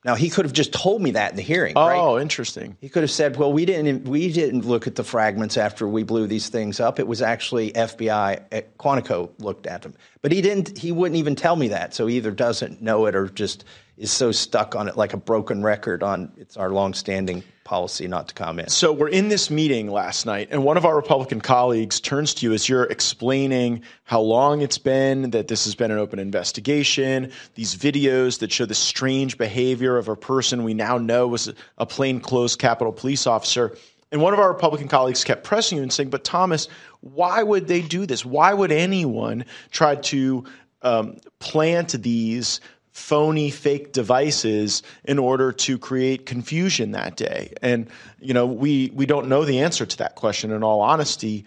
Now 0.04 0.16
he 0.16 0.30
could 0.30 0.44
have 0.44 0.52
just 0.52 0.72
told 0.72 1.00
me 1.00 1.12
that 1.12 1.30
in 1.30 1.36
the 1.36 1.42
hearing. 1.42 1.74
Oh, 1.76 2.14
right? 2.14 2.22
interesting. 2.22 2.76
He 2.80 2.88
could 2.88 3.04
have 3.04 3.10
said, 3.10 3.36
"Well, 3.36 3.52
we 3.52 3.64
didn't 3.64 4.08
we 4.08 4.32
didn't 4.32 4.64
look 4.64 4.86
at 4.86 4.96
the 4.96 5.04
fragments 5.04 5.56
after 5.56 5.86
we 5.86 6.02
blew 6.02 6.26
these 6.26 6.48
things 6.48 6.80
up. 6.80 6.98
It 6.98 7.06
was 7.06 7.22
actually 7.22 7.72
FBI 7.72 8.32
at 8.32 8.46
eh, 8.50 8.62
Quantico 8.78 9.30
looked 9.38 9.66
at 9.66 9.82
them." 9.82 9.94
But 10.20 10.32
he 10.32 10.42
didn't. 10.42 10.76
He 10.76 10.90
wouldn't 10.90 11.18
even 11.18 11.36
tell 11.36 11.54
me 11.54 11.68
that. 11.68 11.94
So 11.94 12.06
he 12.08 12.16
either 12.16 12.32
doesn't 12.32 12.82
know 12.82 13.06
it 13.06 13.14
or 13.14 13.28
just 13.28 13.64
is 13.96 14.11
so 14.11 14.33
stuck 14.33 14.74
on 14.74 14.88
it 14.88 14.96
like 14.96 15.12
a 15.12 15.16
broken 15.16 15.62
record 15.62 16.02
on 16.02 16.33
it's 16.37 16.57
our 16.57 16.70
longstanding 16.70 17.42
policy 17.64 18.09
not 18.09 18.28
to 18.28 18.35
comment. 18.35 18.70
So 18.70 18.92
we're 18.92 19.09
in 19.09 19.28
this 19.28 19.50
meeting 19.50 19.90
last 19.90 20.26
night, 20.26 20.48
and 20.50 20.64
one 20.64 20.76
of 20.76 20.85
our 20.85 20.96
Republican 20.96 21.40
colleagues 21.40 22.00
turns 22.00 22.35
to 22.35 22.46
you 22.46 22.52
as 22.52 22.68
you're 22.68 22.85
explaining 22.85 23.83
how 24.05 24.20
long 24.20 24.62
it's 24.62 24.78
been 24.78 25.31
that 25.31 25.48
this 25.48 25.64
has 25.64 25.74
been 25.74 25.90
an 25.90 25.98
open 25.98 26.18
investigation, 26.18 27.31
these 27.55 27.76
videos 27.76 28.40
that 28.40 28.50
show 28.50 28.66
the 28.66 28.74
strange 28.74 29.38
behavior 29.38 29.96
of 29.96 30.09
a 30.09 30.16
person 30.16 30.64
we 30.64 30.74
now 30.74 30.98
know 30.98 31.28
was 31.28 31.52
a 31.78 31.87
plainclothes 31.87 32.57
Capitol 32.57 32.92
police 32.92 33.26
officer. 33.26 33.76
And 34.11 34.20
one 34.20 34.35
of 34.35 34.40
our 34.40 34.48
Republican 34.48 34.88
colleagues 34.88 35.24
kept 35.24 35.44
pressing 35.44 35.76
you 35.76 35.83
and 35.83 35.92
saying, 35.92 36.11
But 36.11 36.24
Thomas, 36.24 36.68
why 37.00 37.42
would 37.42 37.66
they 37.68 37.81
do 37.81 38.05
this? 38.05 38.24
Why 38.24 38.52
would 38.52 38.72
anyone 38.72 39.44
try 39.70 39.96
to 39.96 40.44
um, 40.83 41.16
plant 41.38 41.92
these 42.02 42.61
phony 42.92 43.50
fake 43.50 43.92
devices 43.92 44.83
in 45.05 45.18
order 45.18 45.50
to 45.50 45.78
create 45.78 46.26
confusion 46.26 46.92
that 46.92 47.16
day. 47.16 47.52
And 47.62 47.88
you 48.20 48.35
know 48.35 48.46
we 48.46 48.90
we 48.94 49.07
don't 49.07 49.28
know 49.28 49.44
the 49.44 49.61
answer 49.61 49.87
to 49.87 49.98
that 49.98 50.14
question 50.14 50.50
in 50.52 50.62
all 50.62 50.81
honesty. 50.81 51.44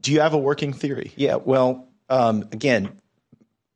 Do 0.00 0.12
you 0.12 0.20
have 0.20 0.34
a 0.34 0.38
working 0.38 0.72
theory? 0.72 1.12
Yeah 1.16 1.36
well 1.36 1.88
um, 2.08 2.42
again 2.52 3.00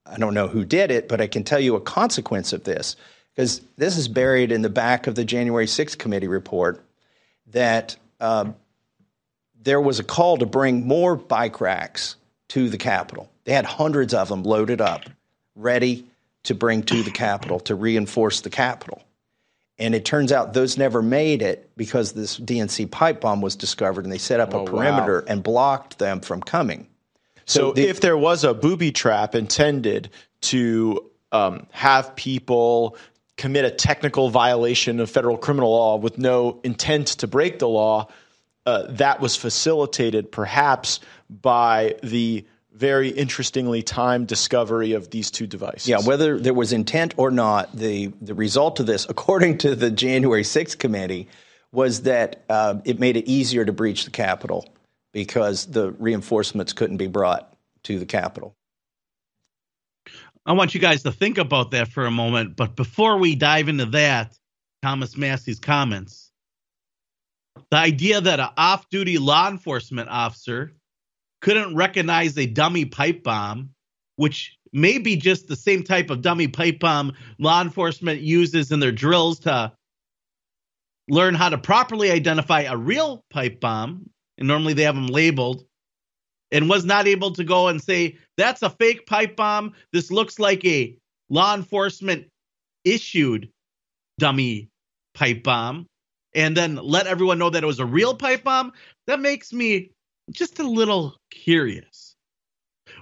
i 0.07 0.19
don't 0.19 0.35
know 0.35 0.49
who 0.49 0.65
did 0.65 0.91
it 0.91 1.09
but 1.09 1.21
i 1.21 1.27
can 1.29 1.45
tell 1.45 1.61
you 1.61 1.77
a 1.77 1.81
consequence 1.81 2.53
of 2.53 2.65
this 2.65 2.97
because 3.35 3.61
this 3.77 3.97
is 3.97 4.09
buried 4.09 4.51
in 4.51 4.63
the 4.63 4.69
back 4.69 5.07
of 5.07 5.15
the 5.15 5.25
january 5.25 5.67
6th 5.67 5.97
committee 5.97 6.27
report 6.27 6.85
that 7.47 7.97
um, 8.21 8.57
there 9.63 9.81
was 9.81 9.99
a 10.01 10.05
call 10.05 10.39
to 10.39 10.47
bring 10.47 10.87
more 10.87 11.17
bike 11.17 11.61
racks 11.61 12.17
to 12.49 12.69
the 12.69 12.79
capitol. 12.79 13.31
They 13.45 13.53
had 13.53 13.65
hundreds 13.65 14.15
of 14.15 14.29
them 14.29 14.43
loaded 14.43 14.81
up 14.81 15.05
ready 15.55 16.07
to 16.45 16.55
bring 16.55 16.83
to 16.85 17.03
the 17.03 17.11
Capitol 17.11 17.61
to 17.61 17.75
reinforce 17.75 18.41
the 18.41 18.51
Capitol. 18.51 19.03
And 19.79 19.95
it 19.95 20.05
turns 20.05 20.33
out 20.33 20.53
those 20.53 20.77
never 20.77 21.03
made 21.03 21.43
it 21.43 21.71
because 21.77 22.13
this 22.13 22.39
DNC 22.39 22.91
pipe 22.91 23.21
bomb 23.21 23.41
was 23.41 23.57
discovered 23.57 24.05
and 24.05 24.13
they 24.13 24.19
set 24.19 24.39
up 24.39 24.55
oh, 24.55 24.63
a 24.63 24.65
perimeter 24.65 25.21
wow. 25.21 25.33
and 25.33 25.43
blocked 25.43 25.99
them 25.99 26.21
from 26.21 26.43
coming. 26.43 26.87
So, 27.47 27.71
so 27.71 27.73
the, 27.73 27.89
if 27.89 28.01
there 28.01 28.17
was 28.17 28.45
a 28.45 28.55
booby 28.55 28.93
trap 28.93 29.35
intended 29.35 30.11
to 30.43 31.11
um, 31.33 31.67
have 31.73 32.15
people 32.15 32.97
commit 33.37 33.65
a 33.65 33.71
technical 33.71 34.29
violation 34.29 35.01
of 35.01 35.11
federal 35.11 35.37
criminal 35.37 35.71
law 35.71 35.97
with 35.97 36.19
no 36.19 36.61
intent 36.63 37.09
to 37.09 37.27
break 37.27 37.59
the 37.59 37.69
law, 37.69 38.09
uh, 38.67 38.85
that 38.89 39.21
was 39.21 39.35
facilitated 39.35 40.31
perhaps 40.31 41.01
by 41.29 41.97
the 42.03 42.47
very 42.75 43.11
interestingly 43.11 43.83
timed 43.83 44.27
discovery 44.27 44.93
of 44.93 45.11
these 45.11 45.31
two 45.31 45.47
devices. 45.47 45.89
Yeah, 45.89 46.01
whether 46.01 46.39
there 46.39 46.55
was 46.55 46.73
intent 46.73 47.15
or 47.17 47.31
not, 47.31 47.75
the, 47.77 48.13
the 48.21 48.35
result 48.35 48.81
of 48.81 48.87
this, 48.87 49.07
according 49.09 49.59
to 49.59 49.75
the 49.75 49.91
January 49.91 50.43
6th 50.43 50.79
committee, 50.79 51.29
was 51.71 52.03
that 52.03 52.45
uh, 52.49 52.81
it 52.85 52.99
made 52.99 53.17
it 53.17 53.27
easier 53.27 53.65
to 53.65 53.73
breach 53.73 54.05
the 54.05 54.11
Capitol 54.11 54.69
because 55.13 55.67
the 55.67 55.93
reinforcements 55.93 56.73
couldn't 56.73 56.97
be 56.99 57.07
brought 57.07 57.55
to 57.85 57.99
the 57.99 58.07
Capitol. 58.07 58.55
I 60.45 60.53
want 60.53 60.75
you 60.75 60.81
guys 60.81 61.05
to 61.05 61.13
think 61.13 61.39
about 61.39 61.71
that 61.71 61.89
for 61.89 62.05
a 62.05 62.11
moment. 62.11 62.57
But 62.57 62.75
before 62.75 63.19
we 63.19 63.37
dive 63.37 63.69
into 63.69 63.87
that, 63.87 64.37
Thomas 64.83 65.17
Massie's 65.17 65.61
comments, 65.61 66.33
the 67.71 67.77
idea 67.77 68.21
that 68.21 68.41
an 68.41 68.49
off 68.57 68.89
duty 68.91 69.19
law 69.19 69.49
enforcement 69.49 70.09
officer 70.09 70.73
couldn't 71.43 71.75
recognize 71.75 72.39
a 72.39 72.47
dummy 72.47 72.85
pipe 72.85 73.23
bomb, 73.23 73.71
which 74.17 74.57
may 74.73 74.97
be 74.97 75.17
just 75.17 75.49
the 75.49 75.57
same 75.57 75.83
type 75.83 76.09
of 76.09 76.23
dummy 76.23 76.49
pipe 76.49 76.79
bomb 76.79 77.13
law 77.39 77.61
enforcement 77.61 78.23
uses 78.23 78.73
in 78.73 78.81
their 78.81 78.93
drills 78.93 79.41
to 79.41 79.73
learn 81.09 81.35
how 81.35 81.51
to 81.51 81.59
properly 81.59 82.11
identify 82.11 82.63
a 82.63 82.77
real 82.77 83.25
pipe 83.31 83.61
bomb. 83.61 84.09
And 84.39 84.49
normally 84.49 84.73
they 84.73 84.85
have 84.85 84.95
them 84.95 85.09
labeled. 85.09 85.65
And 86.53 86.69
was 86.69 86.85
not 86.85 87.07
able 87.07 87.33
to 87.33 87.45
go 87.45 87.69
and 87.69 87.83
say, 87.83 88.19
that's 88.37 88.61
a 88.63 88.69
fake 88.69 89.07
pipe 89.07 89.37
bomb. 89.37 89.73
This 89.93 90.11
looks 90.11 90.39
like 90.39 90.63
a 90.67 90.95
law 91.31 91.55
enforcement 91.55 92.27
issued 92.85 93.49
dummy 94.19 94.69
pipe 95.15 95.43
bomb. 95.43 95.87
And 96.35 96.55
then 96.55 96.77
let 96.77 97.07
everyone 97.07 97.39
know 97.39 97.51
that 97.51 97.63
it 97.63 97.67
was 97.67 97.81
a 97.81 97.87
real 97.87 98.15
pipe 98.15 98.45
bomb. 98.45 98.73
That 99.07 99.21
makes 99.21 99.53
me 99.53 99.93
just 100.31 100.59
a 100.59 100.63
little 100.63 101.17
curious. 101.31 102.15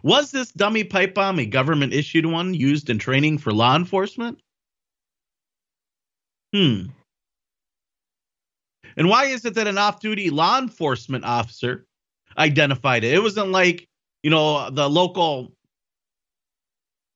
Was 0.03 0.31
this 0.31 0.53
dummy 0.53 0.85
pipe 0.85 1.15
bomb 1.15 1.39
a 1.39 1.47
government 1.47 1.93
issued 1.93 2.27
one 2.27 2.55
used 2.55 2.91
in 2.91 2.99
training 2.99 3.39
for 3.39 3.53
law 3.53 3.77
enforcement? 3.77 4.41
Hmm. 6.55 6.87
And 8.97 9.09
why 9.09 9.27
is 9.27 9.45
it 9.45 9.55
that 9.55 9.67
an 9.67 9.79
off 9.79 10.01
duty 10.01 10.31
law 10.31 10.59
enforcement 10.59 11.25
officer 11.25 11.87
identified 12.37 13.05
it? 13.05 13.15
It 13.15 13.23
wasn't 13.23 13.51
like, 13.51 13.89
you 14.23 14.31
know, 14.31 14.71
the 14.71 14.89
local 14.89 15.53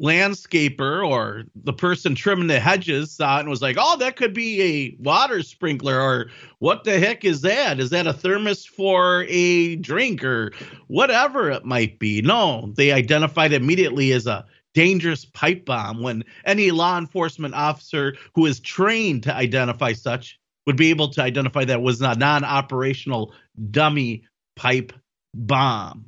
landscaper 0.03 1.09
or 1.09 1.45
the 1.55 1.73
person 1.73 2.15
trimming 2.15 2.49
the 2.49 2.59
hedges 2.59 3.13
saw 3.13 3.37
it 3.37 3.41
and 3.41 3.49
was 3.49 3.63
like, 3.63 3.77
oh, 3.79 3.97
that 3.99 4.17
could 4.17 4.35
be 4.35 4.61
a 4.63 4.97
water 5.03 5.43
sprinkler, 5.43 6.01
or 6.01 6.31
what 6.59 6.85
the 6.85 6.99
heck 6.99 7.25
is 7.25 7.43
that? 7.43 7.79
Is 7.79 7.91
that 7.91 8.07
a 8.07 8.13
thermos 8.13 8.67
for 8.67 9.25
a 9.29 9.77
drink 9.77 10.25
or 10.25 10.53
whatever 10.89 11.51
it 11.51 11.65
might 11.65 11.99
be? 11.99 12.23
No, 12.23 12.73
they 12.77 12.93
identified 12.93 13.53
immediately 13.53 14.13
as 14.13 14.27
a 14.27 14.45
dangerous 14.75 15.25
pipe 15.25 15.65
bomb 15.65 16.03
when 16.03 16.25
any 16.45 16.73
law 16.73 16.99
enforcement 16.99 17.55
officer 17.55 18.17
who 18.35 18.47
is 18.47 18.59
trained 18.59 19.23
to 19.23 19.35
identify 19.35 19.93
such 19.93 20.39
would 20.67 20.77
be 20.77 20.91
able 20.91 21.09
to 21.09 21.23
identify 21.23 21.65
that 21.65 21.83
was 21.83 22.01
a 22.01 22.15
non 22.17 22.45
operational 22.45 23.33
dummy 23.71 24.25
pipe 24.57 24.93
bomb. 25.35 26.07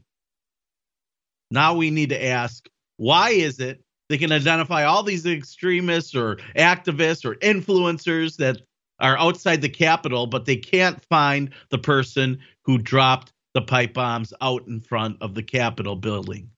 Now 1.50 1.74
we 1.74 1.90
need 1.90 2.08
to 2.08 2.24
ask 2.24 2.68
why 2.96 3.30
is 3.30 3.60
it 3.60 3.82
they 4.08 4.18
can 4.18 4.32
identify 4.32 4.84
all 4.84 5.02
these 5.02 5.26
extremists 5.26 6.14
or 6.14 6.36
activists 6.56 7.24
or 7.24 7.34
influencers 7.36 8.36
that 8.36 8.58
are 9.00 9.18
outside 9.18 9.60
the 9.60 9.68
Capitol, 9.68 10.26
but 10.26 10.44
they 10.44 10.56
can't 10.56 11.04
find 11.04 11.50
the 11.70 11.78
person 11.78 12.38
who 12.62 12.78
dropped 12.78 13.32
the 13.54 13.62
pipe 13.62 13.94
bombs 13.94 14.32
out 14.40 14.66
in 14.66 14.80
front 14.80 15.16
of 15.20 15.34
the 15.34 15.42
Capitol 15.42 15.96
building? 15.96 16.50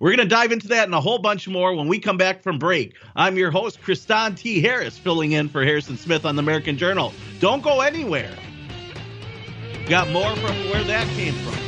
We're 0.00 0.14
going 0.14 0.28
to 0.28 0.34
dive 0.34 0.52
into 0.52 0.68
that 0.68 0.84
and 0.84 0.94
a 0.94 1.00
whole 1.00 1.18
bunch 1.18 1.48
more 1.48 1.74
when 1.74 1.88
we 1.88 1.98
come 1.98 2.16
back 2.16 2.42
from 2.42 2.58
break. 2.58 2.94
I'm 3.16 3.36
your 3.36 3.50
host, 3.50 3.80
Kristan 3.82 4.36
T. 4.36 4.60
Harris, 4.60 4.96
filling 4.96 5.32
in 5.32 5.48
for 5.48 5.64
Harrison 5.64 5.96
Smith 5.96 6.24
on 6.24 6.36
the 6.36 6.42
American 6.42 6.76
Journal. 6.76 7.12
Don't 7.40 7.62
go 7.62 7.80
anywhere. 7.80 8.32
Got 9.88 10.10
more 10.10 10.36
from 10.36 10.54
where 10.70 10.84
that 10.84 11.08
came 11.16 11.34
from. 11.34 11.67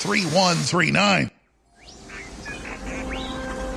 3139. 0.00 1.30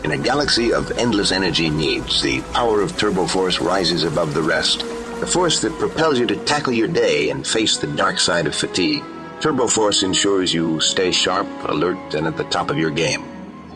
In 0.06 0.12
a 0.12 0.18
galaxy 0.18 0.74
of 0.74 0.92
endless 0.92 1.34
energy 1.34 1.70
needs, 1.70 2.22
the 2.22 2.42
power 2.54 2.82
of 2.82 2.98
Turbo 2.98 3.28
Force 3.28 3.60
rises 3.60 4.04
above 4.04 4.34
the 4.34 4.42
rest. 4.42 4.80
The 5.20 5.28
force 5.28 5.62
that 5.62 5.78
propels 5.80 6.18
you 6.20 6.26
to 6.28 6.38
tackle 6.46 6.72
your 6.72 6.88
day 6.88 7.30
and 7.30 7.46
face 7.46 7.78
the 7.78 7.88
dark 7.88 8.20
side 8.20 8.48
of 8.48 8.56
fatigue. 8.56 9.04
Turbo 9.42 9.68
Force 9.68 10.04
ensures 10.04 10.54
you 10.54 10.80
stay 10.80 11.12
sharp, 11.12 11.48
alert, 11.66 12.16
and 12.16 12.26
at 12.26 12.38
the 12.38 12.46
top 12.46 12.70
of 12.70 12.78
your 12.78 12.92
game. 12.92 13.26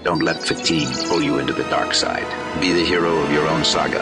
Don't 0.03 0.23
let 0.23 0.41
fatigue 0.41 0.87
pull 1.09 1.21
you 1.21 1.39
into 1.39 1.51
the 1.51 1.63
dark 1.63 1.93
side. 1.93 2.27
Be 2.61 2.71
the 2.71 2.85
hero 2.85 3.17
of 3.17 3.31
your 3.33 3.45
own 3.49 3.65
saga. 3.65 4.01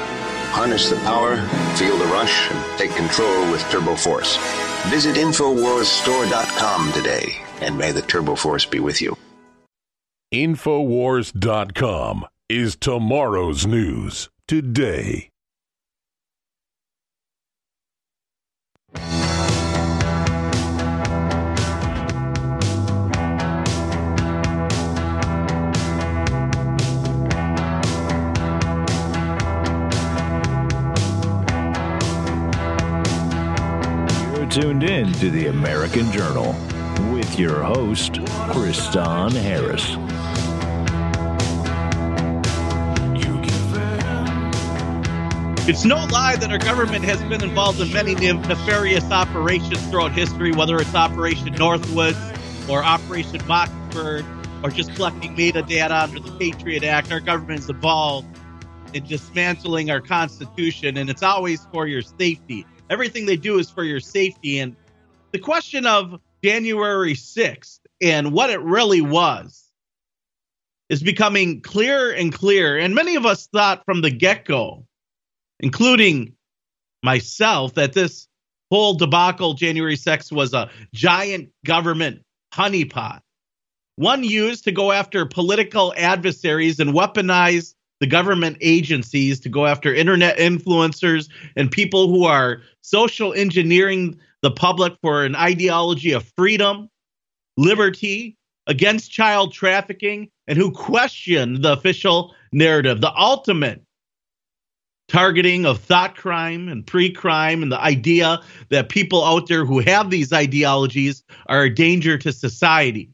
Harness 0.51 0.91
the 0.91 0.97
power, 0.97 1.37
feel 1.77 1.97
the 1.97 2.05
rush, 2.05 2.51
and 2.51 2.77
take 2.77 2.91
control 2.91 3.51
with 3.51 3.61
Turbo 3.71 3.95
Force. 3.95 4.37
Visit 4.89 5.15
InfoWarsStore.com 5.15 6.91
today, 6.91 7.35
and 7.61 7.77
may 7.77 7.91
the 7.91 8.01
Turbo 8.01 8.35
Force 8.35 8.65
be 8.65 8.79
with 8.79 9.01
you. 9.01 9.17
Infowars.com 10.33 12.25
is 12.49 12.75
tomorrow's 12.75 13.65
news 13.65 14.29
today. 14.47 15.29
You're 34.33 34.49
tuned 34.49 34.83
in 34.83 35.11
to 35.13 35.29
the 35.29 35.47
American 35.47 36.11
Journal 36.11 36.55
with 37.25 37.39
your 37.39 37.63
host, 37.63 38.13
Kristan 38.53 39.31
Harris. 39.31 39.83
It's 45.67 45.83
no 45.83 46.05
lie 46.05 46.35
that 46.35 46.51
our 46.51 46.59
government 46.59 47.03
has 47.05 47.19
been 47.23 47.43
involved 47.43 47.79
in 47.81 47.91
many 47.91 48.13
nefarious 48.13 49.09
operations 49.09 49.81
throughout 49.87 50.11
history, 50.11 50.51
whether 50.51 50.77
it's 50.77 50.93
Operation 50.93 51.55
Northwoods 51.55 52.69
or 52.69 52.83
Operation 52.83 53.41
Mockingbird 53.47 54.23
or 54.63 54.69
just 54.69 54.93
collecting 54.93 55.35
metadata 55.35 56.03
under 56.03 56.19
the 56.19 56.31
Patriot 56.37 56.83
Act. 56.83 57.11
Our 57.11 57.21
government 57.21 57.61
is 57.61 57.69
involved 57.69 58.27
in 58.93 59.03
dismantling 59.05 59.89
our 59.89 60.01
Constitution, 60.01 60.97
and 60.97 61.09
it's 61.09 61.23
always 61.23 61.65
for 61.73 61.87
your 61.87 62.03
safety. 62.03 62.67
Everything 62.91 63.25
they 63.25 63.37
do 63.37 63.57
is 63.57 63.71
for 63.71 63.83
your 63.83 63.99
safety. 63.99 64.59
And 64.59 64.75
the 65.31 65.39
question 65.39 65.87
of 65.87 66.19
January 66.45 67.15
6th 67.15 67.79
and 68.01 68.31
what 68.31 68.51
it 68.51 68.61
really 68.61 69.01
was 69.01 69.63
is 70.89 71.01
becoming 71.01 71.61
clearer 71.61 72.11
and 72.11 72.31
clearer. 72.31 72.77
And 72.77 72.93
many 72.93 73.15
of 73.15 73.25
us 73.25 73.47
thought 73.47 73.83
from 73.85 74.01
the 74.01 74.11
get 74.11 74.45
go 74.45 74.85
including 75.59 76.33
myself, 77.03 77.75
that 77.75 77.93
this 77.93 78.27
whole 78.71 78.95
debacle, 78.95 79.53
January 79.53 79.95
6th, 79.95 80.31
was 80.31 80.53
a 80.53 80.69
giant 80.93 81.49
government 81.65 82.21
honeypot. 82.53 83.21
One 83.95 84.23
used 84.23 84.65
to 84.65 84.71
go 84.71 84.91
after 84.91 85.25
political 85.25 85.93
adversaries 85.95 86.79
and 86.79 86.91
weaponize 86.91 87.73
the 88.01 88.07
government 88.07 88.57
agencies 88.59 89.39
to 89.41 89.49
go 89.49 89.65
after 89.65 89.93
internet 89.93 90.37
influencers 90.37 91.29
and 91.55 91.71
people 91.71 92.09
who 92.09 92.25
are 92.25 92.61
social 92.81 93.33
engineering 93.33 94.19
the 94.45 94.51
public 94.51 94.93
for 95.01 95.25
an 95.25 95.35
ideology 95.35 96.11
of 96.11 96.23
freedom, 96.37 96.87
liberty, 97.57 98.37
against 98.67 99.11
child 99.11 99.51
trafficking, 99.51 100.29
and 100.47 100.55
who 100.55 100.71
question 100.71 101.63
the 101.63 101.73
official 101.73 102.35
narrative. 102.51 103.01
The 103.01 103.11
ultimate 103.15 103.81
targeting 105.07 105.65
of 105.65 105.79
thought 105.79 106.15
crime 106.15 106.69
and 106.69 106.85
pre 106.85 107.11
crime, 107.11 107.63
and 107.63 107.71
the 107.71 107.81
idea 107.81 108.39
that 108.69 108.89
people 108.89 109.25
out 109.25 109.47
there 109.47 109.65
who 109.65 109.79
have 109.79 110.11
these 110.11 110.31
ideologies 110.31 111.23
are 111.47 111.63
a 111.63 111.73
danger 111.73 112.15
to 112.19 112.31
society. 112.31 113.09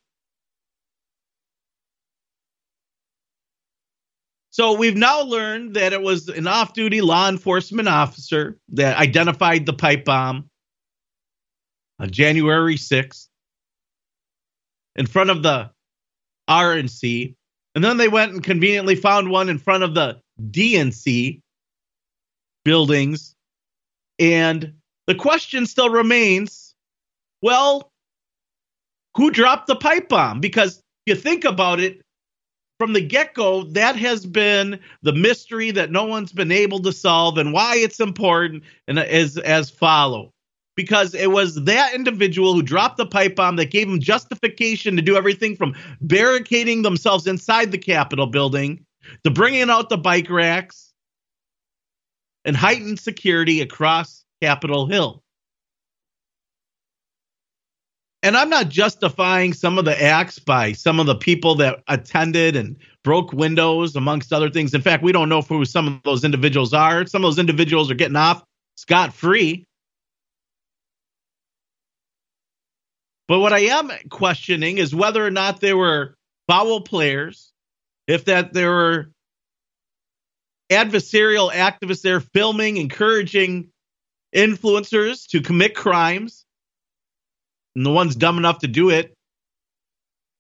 So 4.49 4.73
we've 4.73 4.97
now 4.97 5.21
learned 5.21 5.75
that 5.75 5.93
it 5.93 6.01
was 6.01 6.27
an 6.27 6.45
off 6.45 6.73
duty 6.73 6.99
law 6.99 7.29
enforcement 7.29 7.87
officer 7.87 8.59
that 8.73 8.97
identified 8.97 9.65
the 9.65 9.71
pipe 9.71 10.03
bomb 10.03 10.50
on 12.01 12.09
January 12.09 12.75
6th 12.75 13.27
in 14.95 15.05
front 15.05 15.29
of 15.29 15.43
the 15.43 15.69
RNC. 16.49 17.35
And 17.75 17.83
then 17.83 17.97
they 17.97 18.09
went 18.09 18.33
and 18.33 18.43
conveniently 18.43 18.95
found 18.95 19.29
one 19.29 19.47
in 19.47 19.59
front 19.59 19.83
of 19.83 19.93
the 19.93 20.19
DNC 20.49 21.39
buildings. 22.65 23.35
And 24.19 24.73
the 25.07 25.15
question 25.15 25.65
still 25.65 25.89
remains 25.89 26.75
well, 27.41 27.91
who 29.15 29.31
dropped 29.31 29.67
the 29.67 29.75
pipe 29.75 30.09
bomb? 30.09 30.41
Because 30.41 30.81
you 31.05 31.15
think 31.15 31.43
about 31.43 31.79
it, 31.79 32.01
from 32.77 32.93
the 32.93 33.01
get 33.01 33.33
go, 33.33 33.63
that 33.63 33.95
has 33.95 34.25
been 34.25 34.79
the 35.01 35.13
mystery 35.13 35.71
that 35.71 35.91
no 35.91 36.05
one's 36.05 36.31
been 36.31 36.51
able 36.51 36.79
to 36.81 36.93
solve, 36.93 37.37
and 37.37 37.51
why 37.53 37.75
it's 37.77 37.99
important 37.99 38.63
and 38.87 38.99
as 38.99 39.37
as 39.37 39.69
follow. 39.69 40.31
Because 40.75 41.13
it 41.13 41.31
was 41.31 41.55
that 41.65 41.93
individual 41.93 42.53
who 42.53 42.61
dropped 42.61 42.97
the 42.97 43.05
pipe 43.05 43.35
bomb 43.35 43.57
that 43.57 43.71
gave 43.71 43.89
them 43.89 43.99
justification 43.99 44.95
to 44.95 45.01
do 45.01 45.15
everything 45.15 45.55
from 45.55 45.75
barricading 45.99 46.81
themselves 46.81 47.27
inside 47.27 47.71
the 47.71 47.77
Capitol 47.77 48.27
building 48.27 48.85
to 49.23 49.31
bringing 49.31 49.69
out 49.69 49.89
the 49.89 49.97
bike 49.97 50.29
racks 50.29 50.93
and 52.45 52.55
heightened 52.55 52.99
security 52.99 53.61
across 53.61 54.23
Capitol 54.41 54.87
Hill. 54.87 55.21
and 58.23 58.37
I'm 58.37 58.49
not 58.49 58.69
justifying 58.69 59.53
some 59.53 59.77
of 59.77 59.85
the 59.85 60.01
acts 60.01 60.37
by 60.37 60.73
some 60.73 60.99
of 60.99 61.07
the 61.07 61.15
people 61.15 61.55
that 61.55 61.81
attended 61.87 62.55
and 62.55 62.77
broke 63.03 63.33
windows, 63.33 63.95
amongst 63.95 64.31
other 64.31 64.49
things. 64.49 64.73
In 64.73 64.81
fact, 64.81 65.03
we 65.03 65.11
don't 65.11 65.29
know 65.29 65.41
who 65.41 65.65
some 65.65 65.87
of 65.87 66.03
those 66.03 66.23
individuals 66.23 66.73
are. 66.73 67.05
Some 67.07 67.23
of 67.23 67.29
those 67.29 67.39
individuals 67.39 67.89
are 67.89 67.95
getting 67.95 68.15
off 68.15 68.43
scot 68.75 69.13
free. 69.13 69.65
But 73.31 73.39
what 73.39 73.53
I 73.53 73.59
am 73.59 73.89
questioning 74.09 74.77
is 74.77 74.93
whether 74.93 75.25
or 75.25 75.31
not 75.31 75.61
there 75.61 75.77
were 75.77 76.17
foul 76.49 76.81
players, 76.81 77.53
if 78.05 78.25
that 78.25 78.51
there 78.51 78.69
were 78.69 79.11
adversarial 80.69 81.49
activists 81.49 82.01
there 82.01 82.19
filming, 82.19 82.75
encouraging 82.75 83.69
influencers 84.35 85.27
to 85.29 85.39
commit 85.39 85.75
crimes, 85.75 86.45
and 87.73 87.85
the 87.85 87.89
ones 87.89 88.17
dumb 88.17 88.37
enough 88.37 88.59
to 88.59 88.67
do 88.67 88.89
it 88.89 89.13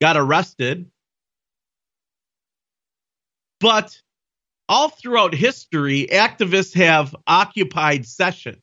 got 0.01 0.17
arrested. 0.17 0.91
But 3.61 3.97
all 4.67 4.89
throughout 4.89 5.33
history, 5.33 6.09
activists 6.11 6.73
have 6.73 7.15
occupied 7.25 8.05
session. 8.05 8.60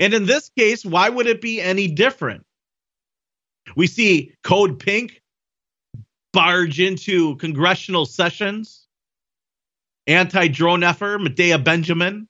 And 0.00 0.14
in 0.14 0.24
this 0.24 0.50
case, 0.58 0.84
why 0.84 1.10
would 1.10 1.26
it 1.26 1.42
be 1.42 1.60
any 1.60 1.86
different? 1.86 2.44
We 3.76 3.86
see 3.86 4.32
Code 4.42 4.80
Pink 4.80 5.22
barge 6.32 6.80
into 6.80 7.36
congressional 7.36 8.06
sessions, 8.06 8.88
anti 10.06 10.48
drone 10.48 10.82
effort, 10.82 11.18
Medea 11.18 11.58
Benjamin, 11.58 12.26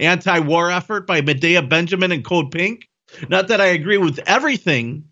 anti 0.00 0.40
war 0.40 0.72
effort 0.72 1.06
by 1.06 1.20
Medea 1.20 1.62
Benjamin 1.62 2.10
and 2.10 2.24
Code 2.24 2.50
Pink. 2.50 2.88
Not 3.28 3.48
that 3.48 3.60
I 3.60 3.66
agree 3.66 3.98
with 3.98 4.18
everything 4.26 5.04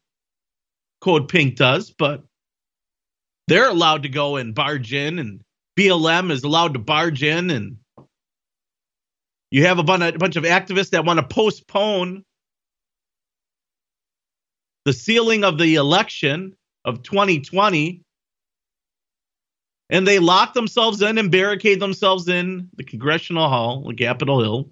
Code 1.00 1.28
Pink 1.28 1.54
does, 1.54 1.90
but 1.96 2.24
they're 3.46 3.68
allowed 3.68 4.02
to 4.02 4.08
go 4.08 4.36
and 4.36 4.56
barge 4.56 4.92
in, 4.92 5.20
and 5.20 5.40
BLM 5.78 6.32
is 6.32 6.42
allowed 6.42 6.72
to 6.72 6.80
barge 6.80 7.22
in, 7.22 7.50
and 7.50 7.76
you 9.52 9.66
have 9.66 9.78
a 9.78 9.82
bunch 9.82 10.36
of 10.36 10.44
activists 10.44 10.90
that 10.90 11.04
want 11.04 11.20
to 11.20 11.26
postpone 11.26 12.24
the 14.86 14.94
sealing 14.94 15.44
of 15.44 15.58
the 15.58 15.74
election 15.74 16.56
of 16.86 17.02
2020 17.02 18.02
and 19.90 20.08
they 20.08 20.18
lock 20.18 20.54
themselves 20.54 21.02
in 21.02 21.18
and 21.18 21.30
barricade 21.30 21.80
themselves 21.80 22.28
in 22.28 22.70
the 22.76 22.82
congressional 22.82 23.46
hall 23.46 23.84
the 23.86 23.94
capitol 23.94 24.40
hill 24.40 24.70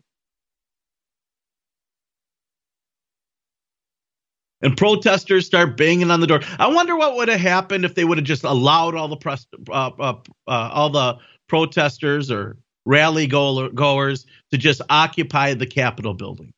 and 4.62 4.77
protesters 4.77 5.47
start 5.47 5.77
banging 5.77 6.11
on 6.11 6.21
the 6.21 6.27
door. 6.27 6.40
I 6.59 6.69
wonder 6.69 6.97
what 6.97 7.16
would 7.16 7.29
have 7.29 7.40
happened 7.40 7.85
if 7.85 7.95
they 7.95 8.05
would 8.05 8.19
have 8.19 8.27
just 8.27 8.45
allowed 8.45 8.95
all 8.95 9.09
the 9.09 9.16
press, 9.16 9.47
uh, 9.71 9.90
uh, 9.99 10.14
uh, 10.47 10.71
all 10.73 10.90
the 10.90 11.16
protesters 11.49 12.31
or 12.31 12.59
rally 12.87 13.27
goers 13.27 14.27
to 14.51 14.59
just 14.59 14.81
occupy 14.88 15.55
the 15.55 15.66
Capitol 15.66 16.14
building. 16.14 16.53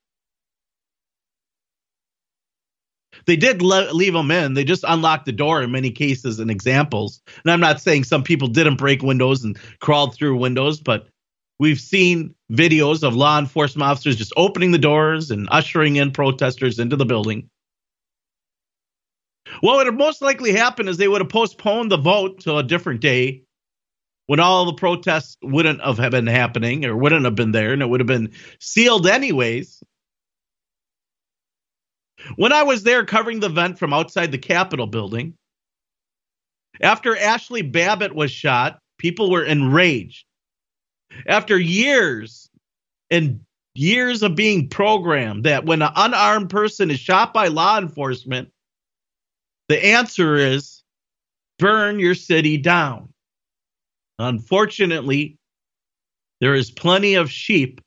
They 3.26 3.36
did 3.36 3.62
le- 3.62 3.92
leave 3.92 4.14
them 4.14 4.30
in. 4.30 4.54
They 4.54 4.64
just 4.64 4.84
unlocked 4.86 5.26
the 5.26 5.32
door 5.32 5.62
in 5.62 5.70
many 5.70 5.90
cases 5.90 6.38
and 6.40 6.50
examples. 6.50 7.20
And 7.44 7.52
I'm 7.52 7.60
not 7.60 7.80
saying 7.80 8.04
some 8.04 8.22
people 8.22 8.48
didn't 8.48 8.76
break 8.76 9.02
windows 9.02 9.44
and 9.44 9.58
crawled 9.80 10.14
through 10.14 10.36
windows, 10.36 10.80
but 10.80 11.08
we've 11.58 11.80
seen 11.80 12.34
videos 12.50 13.02
of 13.02 13.14
law 13.14 13.38
enforcement 13.38 13.88
officers 13.88 14.16
just 14.16 14.32
opening 14.36 14.72
the 14.72 14.78
doors 14.78 15.30
and 15.30 15.48
ushering 15.50 15.96
in 15.96 16.10
protesters 16.10 16.78
into 16.78 16.96
the 16.96 17.06
building. 17.06 17.48
What 19.60 19.76
would 19.76 19.86
have 19.86 19.94
most 19.94 20.22
likely 20.22 20.52
happened 20.52 20.88
is 20.88 20.96
they 20.96 21.08
would 21.08 21.20
have 21.20 21.30
postponed 21.30 21.90
the 21.90 21.98
vote 21.98 22.40
to 22.40 22.56
a 22.56 22.62
different 22.62 23.00
day 23.00 23.42
when 24.26 24.40
all 24.40 24.66
the 24.66 24.74
protests 24.74 25.36
wouldn't 25.42 25.80
have 25.80 26.10
been 26.10 26.26
happening 26.26 26.84
or 26.84 26.96
wouldn't 26.96 27.24
have 27.24 27.34
been 27.34 27.52
there 27.52 27.72
and 27.72 27.82
it 27.82 27.88
would 27.88 28.00
have 28.00 28.06
been 28.06 28.32
sealed 28.60 29.06
anyways. 29.06 29.82
When 32.36 32.52
I 32.52 32.62
was 32.62 32.84
there 32.84 33.04
covering 33.04 33.40
the 33.40 33.48
event 33.48 33.78
from 33.78 33.92
outside 33.92 34.30
the 34.30 34.38
Capitol 34.38 34.86
building, 34.86 35.34
after 36.80 37.16
Ashley 37.16 37.62
Babbitt 37.62 38.14
was 38.14 38.30
shot, 38.30 38.78
people 38.98 39.30
were 39.30 39.44
enraged. 39.44 40.24
After 41.26 41.58
years 41.58 42.48
and 43.10 43.40
years 43.74 44.22
of 44.22 44.36
being 44.36 44.68
programmed 44.68 45.44
that 45.44 45.64
when 45.64 45.82
an 45.82 45.92
unarmed 45.94 46.50
person 46.50 46.90
is 46.90 47.00
shot 47.00 47.34
by 47.34 47.48
law 47.48 47.78
enforcement, 47.78 48.50
the 49.68 49.84
answer 49.84 50.36
is 50.36 50.82
burn 51.58 51.98
your 51.98 52.14
city 52.14 52.56
down. 52.56 53.11
Unfortunately, 54.22 55.36
there 56.40 56.54
is 56.54 56.70
plenty 56.70 57.14
of 57.14 57.30
sheep 57.30 57.80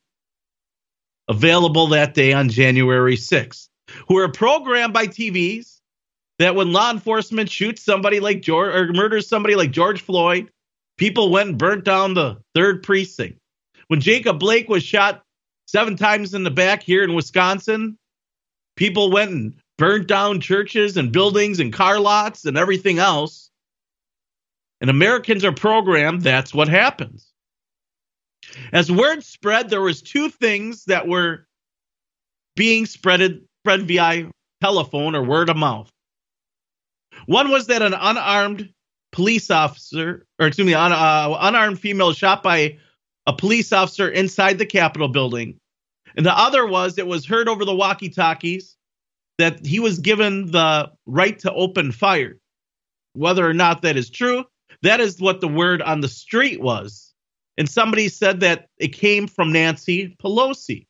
available 1.28 1.88
that 1.88 2.14
day 2.14 2.32
on 2.32 2.48
January 2.48 3.16
6th 3.16 3.68
who 4.08 4.18
are 4.18 4.30
programmed 4.30 4.92
by 4.92 5.06
TVs 5.06 5.80
that 6.38 6.54
when 6.54 6.72
law 6.72 6.90
enforcement 6.90 7.50
shoots 7.50 7.82
somebody 7.82 8.20
like 8.20 8.42
George 8.42 8.74
or 8.74 8.92
murders 8.92 9.28
somebody 9.28 9.54
like 9.54 9.70
George 9.70 10.02
Floyd, 10.02 10.50
people 10.98 11.30
went 11.30 11.50
and 11.50 11.58
burnt 11.58 11.84
down 11.84 12.14
the 12.14 12.38
third 12.54 12.82
precinct. 12.82 13.38
When 13.88 14.00
Jacob 14.00 14.38
Blake 14.38 14.68
was 14.68 14.82
shot 14.82 15.22
seven 15.66 15.96
times 15.96 16.34
in 16.34 16.42
the 16.42 16.50
back 16.50 16.82
here 16.82 17.02
in 17.02 17.14
Wisconsin, 17.14 17.96
people 18.76 19.10
went 19.10 19.30
and 19.30 19.54
burnt 19.78 20.08
down 20.08 20.40
churches 20.40 20.96
and 20.96 21.12
buildings 21.12 21.60
and 21.60 21.72
car 21.72 21.98
lots 21.98 22.44
and 22.44 22.56
everything 22.56 22.98
else. 22.98 23.45
And 24.80 24.90
Americans 24.90 25.44
are 25.44 25.52
programmed, 25.52 26.22
that's 26.22 26.52
what 26.52 26.68
happens. 26.68 27.32
As 28.72 28.92
word 28.92 29.24
spread, 29.24 29.70
there 29.70 29.80
was 29.80 30.02
two 30.02 30.28
things 30.28 30.84
that 30.84 31.08
were 31.08 31.46
being 32.54 32.84
spreaded 32.84 33.42
spread 33.62 33.88
via 33.88 34.30
telephone 34.62 35.14
or 35.14 35.24
word 35.24 35.48
of 35.48 35.56
mouth. 35.56 35.90
One 37.26 37.50
was 37.50 37.66
that 37.66 37.82
an 37.82 37.94
unarmed 37.94 38.72
police 39.12 39.50
officer, 39.50 40.26
or 40.38 40.46
excuse 40.46 40.66
me, 40.66 40.74
an 40.74 40.92
uh, 40.92 41.36
unarmed 41.40 41.80
female 41.80 42.12
shot 42.12 42.42
by 42.42 42.78
a 43.26 43.32
police 43.32 43.72
officer 43.72 44.08
inside 44.08 44.58
the 44.58 44.66
Capitol 44.66 45.08
building. 45.08 45.58
And 46.16 46.24
the 46.24 46.36
other 46.36 46.66
was 46.66 46.98
it 46.98 47.06
was 47.06 47.26
heard 47.26 47.48
over 47.48 47.64
the 47.64 47.74
walkie 47.74 48.08
talkies 48.08 48.76
that 49.38 49.66
he 49.66 49.80
was 49.80 49.98
given 49.98 50.50
the 50.50 50.92
right 51.06 51.38
to 51.40 51.52
open 51.52 51.92
fire. 51.92 52.36
Whether 53.14 53.46
or 53.48 53.54
not 53.54 53.82
that 53.82 53.96
is 53.96 54.10
true, 54.10 54.44
that 54.82 55.00
is 55.00 55.20
what 55.20 55.40
the 55.40 55.48
word 55.48 55.82
on 55.82 56.00
the 56.00 56.08
street 56.08 56.60
was. 56.60 57.12
And 57.58 57.68
somebody 57.68 58.08
said 58.08 58.40
that 58.40 58.68
it 58.78 58.88
came 58.88 59.26
from 59.26 59.52
Nancy 59.52 60.16
Pelosi. 60.22 60.86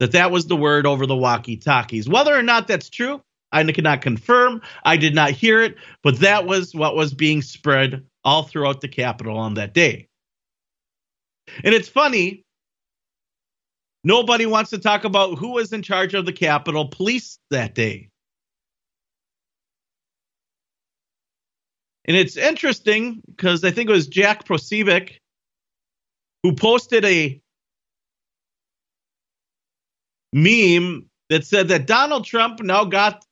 That 0.00 0.12
that 0.12 0.30
was 0.30 0.46
the 0.46 0.56
word 0.56 0.86
over 0.86 1.06
the 1.06 1.16
walkie 1.16 1.56
talkies. 1.56 2.08
Whether 2.08 2.34
or 2.34 2.42
not 2.42 2.66
that's 2.66 2.88
true, 2.88 3.22
I 3.52 3.62
cannot 3.64 4.00
confirm. 4.00 4.62
I 4.84 4.96
did 4.96 5.14
not 5.14 5.30
hear 5.30 5.60
it, 5.60 5.76
but 6.02 6.20
that 6.20 6.46
was 6.46 6.74
what 6.74 6.96
was 6.96 7.14
being 7.14 7.42
spread 7.42 8.04
all 8.24 8.42
throughout 8.42 8.80
the 8.80 8.88
Capitol 8.88 9.36
on 9.36 9.54
that 9.54 9.74
day. 9.74 10.08
And 11.62 11.74
it's 11.74 11.88
funny 11.88 12.44
Nobody 14.02 14.46
wants 14.46 14.70
to 14.70 14.78
talk 14.78 15.04
about 15.04 15.38
who 15.38 15.50
was 15.52 15.72
in 15.72 15.82
charge 15.82 16.14
of 16.14 16.24
the 16.24 16.32
Capitol 16.32 16.88
Police 16.88 17.38
that 17.50 17.74
day. 17.74 18.09
And 22.06 22.16
it's 22.16 22.36
interesting 22.36 23.20
because 23.28 23.64
I 23.64 23.70
think 23.70 23.90
it 23.90 23.92
was 23.92 24.06
Jack 24.06 24.46
Posobiec 24.46 25.18
who 26.42 26.54
posted 26.54 27.04
a 27.04 27.40
meme 30.32 31.06
that 31.28 31.44
said 31.44 31.68
that 31.68 31.86
Donald 31.86 32.24
Trump 32.24 32.60
now 32.62 32.84
got 32.84 33.24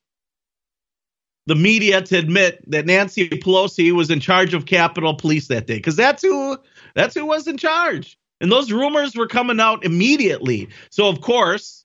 the 1.46 1.54
media 1.54 2.02
to 2.02 2.18
admit 2.18 2.62
that 2.70 2.85
Nancy 2.85 3.28
Pelosi 3.28 3.90
was 3.92 4.11
in 4.11 4.20
charge 4.20 4.52
of 4.52 4.66
Capitol 4.66 5.14
Police 5.14 5.48
that 5.48 5.66
day 5.66 5.76
because 5.76 5.96
that's 5.96 6.22
who 6.22 6.59
that's 6.94 7.14
who 7.14 7.24
was 7.24 7.46
in 7.46 7.57
charge. 7.57 8.18
And 8.40 8.52
those 8.52 8.70
rumors 8.70 9.16
were 9.16 9.26
coming 9.26 9.59
out 9.59 9.84
immediately. 9.84 10.68
So, 10.90 11.09
of 11.09 11.22
course, 11.22 11.84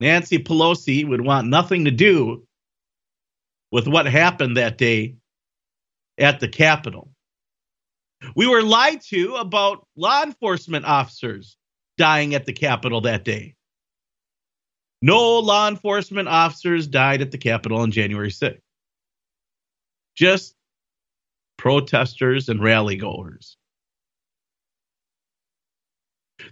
Nancy 0.00 0.38
Pelosi 0.38 1.06
would 1.06 1.20
want 1.20 1.48
nothing 1.48 1.84
to 1.84 1.90
do 1.90 2.42
with 3.70 3.86
what 3.86 4.06
happened 4.06 4.56
that 4.56 4.78
day 4.78 5.14
at 6.22 6.40
the 6.40 6.48
Capitol. 6.48 7.10
We 8.36 8.46
were 8.46 8.62
lied 8.62 9.00
to 9.08 9.34
about 9.34 9.86
law 9.96 10.22
enforcement 10.22 10.84
officers 10.84 11.56
dying 11.98 12.34
at 12.34 12.46
the 12.46 12.52
Capitol 12.52 13.02
that 13.02 13.24
day. 13.24 13.56
No 15.02 15.40
law 15.40 15.68
enforcement 15.68 16.28
officers 16.28 16.86
died 16.86 17.20
at 17.20 17.32
the 17.32 17.38
Capitol 17.38 17.78
on 17.78 17.90
January 17.90 18.30
6th. 18.30 18.60
Just 20.14 20.54
protesters 21.58 22.48
and 22.48 22.62
rally 22.62 22.96
goers. 22.96 23.56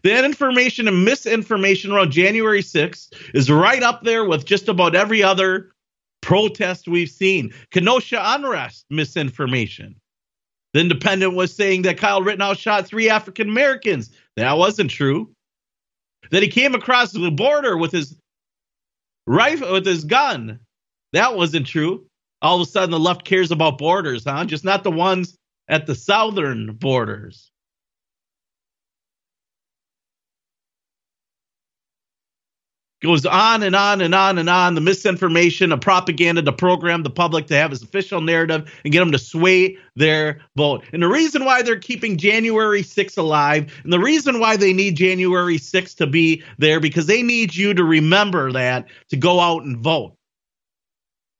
The 0.02 0.24
information 0.24 0.88
and 0.88 1.04
misinformation 1.04 1.92
around 1.92 2.10
January 2.10 2.62
6th 2.62 3.12
is 3.34 3.50
right 3.50 3.82
up 3.82 4.02
there 4.02 4.24
with 4.24 4.44
just 4.44 4.68
about 4.68 4.94
every 4.94 5.22
other 5.22 5.72
protest 6.20 6.88
we've 6.88 7.10
seen. 7.10 7.52
Kenosha 7.70 8.20
unrest, 8.22 8.84
misinformation. 8.90 9.96
The 10.72 10.80
Independent 10.80 11.34
was 11.34 11.54
saying 11.54 11.82
that 11.82 11.98
Kyle 11.98 12.22
Rittenhouse 12.22 12.58
shot 12.58 12.86
three 12.86 13.10
African 13.10 13.48
Americans. 13.48 14.10
That 14.36 14.56
wasn't 14.56 14.90
true. 14.90 15.32
That 16.30 16.42
he 16.42 16.48
came 16.48 16.74
across 16.74 17.12
the 17.12 17.30
border 17.30 17.76
with 17.76 17.90
his 17.90 18.16
rifle, 19.26 19.72
with 19.72 19.86
his 19.86 20.04
gun. 20.04 20.60
That 21.12 21.36
wasn't 21.36 21.66
true. 21.66 22.06
All 22.42 22.60
of 22.60 22.66
a 22.66 22.70
sudden, 22.70 22.90
the 22.90 22.98
left 23.00 23.24
cares 23.24 23.50
about 23.50 23.78
borders, 23.78 24.24
huh? 24.24 24.44
Just 24.44 24.64
not 24.64 24.84
the 24.84 24.90
ones 24.90 25.36
at 25.68 25.86
the 25.86 25.94
southern 25.94 26.74
borders. 26.74 27.49
Goes 33.00 33.24
on 33.24 33.62
and 33.62 33.74
on 33.74 34.00
and 34.00 34.14
on 34.14 34.38
and 34.38 34.50
on 34.50 34.74
the 34.74 34.80
misinformation, 34.80 35.70
the 35.70 35.78
propaganda 35.78 36.42
to 36.42 36.52
program 36.52 37.02
the 37.02 37.10
public 37.10 37.46
to 37.46 37.56
have 37.56 37.70
his 37.70 37.82
official 37.82 38.20
narrative 38.20 38.70
and 38.84 38.92
get 38.92 39.00
them 39.00 39.12
to 39.12 39.18
sway 39.18 39.76
their 39.96 40.40
vote. 40.56 40.84
And 40.92 41.02
the 41.02 41.08
reason 41.08 41.44
why 41.44 41.62
they're 41.62 41.78
keeping 41.78 42.18
January 42.18 42.82
6 42.82 43.16
alive 43.16 43.72
and 43.82 43.92
the 43.92 43.98
reason 43.98 44.38
why 44.38 44.56
they 44.56 44.72
need 44.72 44.96
January 44.96 45.58
6 45.58 45.94
to 45.94 46.06
be 46.06 46.42
there 46.58 46.80
because 46.80 47.06
they 47.06 47.22
need 47.22 47.54
you 47.54 47.72
to 47.74 47.84
remember 47.84 48.52
that 48.52 48.86
to 49.08 49.16
go 49.16 49.40
out 49.40 49.62
and 49.62 49.78
vote. 49.78 50.14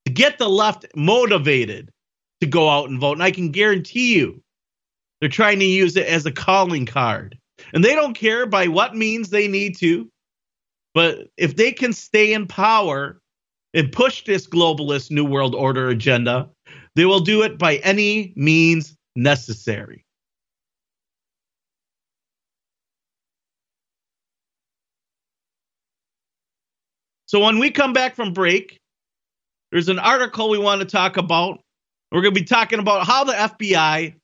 To 0.07 0.13
get 0.13 0.39
the 0.39 0.49
left 0.49 0.87
motivated 0.97 1.91
to 2.41 2.47
go 2.47 2.71
out 2.71 2.89
and 2.89 2.99
vote. 2.99 3.13
And 3.13 3.23
I 3.23 3.31
can 3.31 3.51
guarantee 3.51 4.17
you 4.17 4.43
they're 5.21 5.29
trying 5.29 5.59
to 5.59 5.67
use 5.67 5.97
it 5.97 6.07
as 6.07 6.25
a 6.25 6.33
calling 6.33 6.87
card. 6.87 7.39
And 7.75 7.85
they 7.85 7.95
don't 7.95 8.15
care 8.15 8.47
by 8.47 8.69
what 8.69 8.97
means 8.97 9.29
they 9.29 9.47
need 9.47 9.77
to 9.79 10.11
but 10.95 11.29
if 11.37 11.57
they 11.57 11.73
can 11.73 11.93
stay 11.93 12.33
in 12.33 12.47
power 12.47 13.21
and 13.75 13.93
push 13.93 14.25
this 14.25 14.47
globalist 14.47 15.11
New 15.11 15.25
World 15.25 15.55
Order 15.55 15.89
agenda, 15.89 16.49
they 16.97 17.05
will 17.05 17.21
do 17.21 17.43
it 17.43 17.59
by 17.59 17.77
any 17.77 18.33
means 18.37 18.97
necessary. 19.15 20.05
So 27.27 27.39
when 27.39 27.61
we 27.61 27.71
come 27.71 27.93
back 27.93 28.17
from 28.17 28.33
break, 28.33 28.81
there's 29.71 29.89
an 29.89 30.01
article 30.01 30.51
we 30.51 30.59
want 30.59 30.81
to 30.81 30.85
talk 30.85 31.17
about. 31.17 31.61
We're 32.11 32.23
going 32.23 32.35
to 32.35 32.41
be 32.41 32.45
talking 32.45 32.81
about 32.81 33.07
how 33.07 33.23
the 33.23 33.35
FBI 33.35 34.15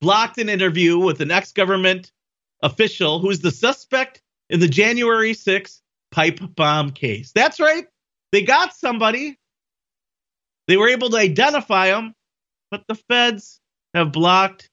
blocked 0.00 0.38
an 0.38 0.48
interview 0.48 0.98
with 0.98 1.20
an 1.20 1.30
ex 1.30 1.52
government 1.52 2.10
official 2.62 3.18
who's 3.18 3.40
the 3.40 3.50
suspect 3.50 4.22
in 4.48 4.60
the 4.60 4.68
January 4.68 5.32
6th 5.34 5.80
pipe 6.10 6.40
bomb 6.56 6.90
case. 6.90 7.32
That's 7.34 7.60
right. 7.60 7.86
They 8.32 8.42
got 8.42 8.74
somebody. 8.74 9.38
They 10.66 10.76
were 10.76 10.88
able 10.88 11.10
to 11.10 11.16
identify 11.16 11.86
him, 11.86 12.14
but 12.70 12.84
the 12.88 12.94
feds 12.94 13.60
have 13.94 14.12
blocked 14.12 14.68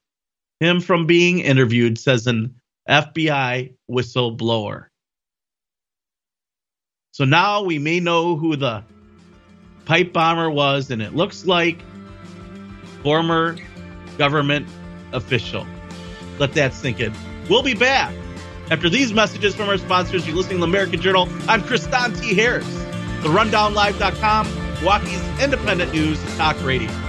him 0.59 0.81
from 0.81 1.05
being 1.05 1.39
interviewed, 1.39 1.97
says 1.97 2.27
an 2.27 2.55
FBI 2.89 3.73
whistleblower. 3.89 4.88
So 7.11 7.23
now 7.23 7.63
we 7.63 7.79
may 7.79 8.01
know 8.01 8.36
who 8.36 8.57
the 8.57 8.83
pipe 9.86 10.11
bomber 10.11 10.49
was, 10.49 10.91
and 10.91 11.01
it 11.01 11.15
looks 11.15 11.45
like 11.45 11.79
former 13.03 13.55
government 14.17 14.67
official. 15.13 15.65
Let 16.39 16.53
that 16.53 16.73
sink 16.73 16.99
in. 16.99 17.13
We'll 17.49 17.63
be 17.63 17.73
back 17.73 18.13
after 18.72 18.89
these 18.89 19.13
messages 19.13 19.55
from 19.55 19.70
our 19.70 19.78
sponsors, 19.78 20.26
you're 20.26 20.36
listening 20.36 20.57
to 20.57 20.61
the 20.61 20.68
American 20.68 20.99
Journal. 20.99 21.30
I'm 21.47 21.61
Kristan 21.61 22.20
T. 22.20 22.34
Harris, 22.34 22.68
the 23.22 23.30
RundownLive.com, 23.30 24.47
Milwaukee's 24.76 25.43
independent 25.43 25.93
news 25.93 26.20
talk 26.38 26.61
radio. 26.63 27.05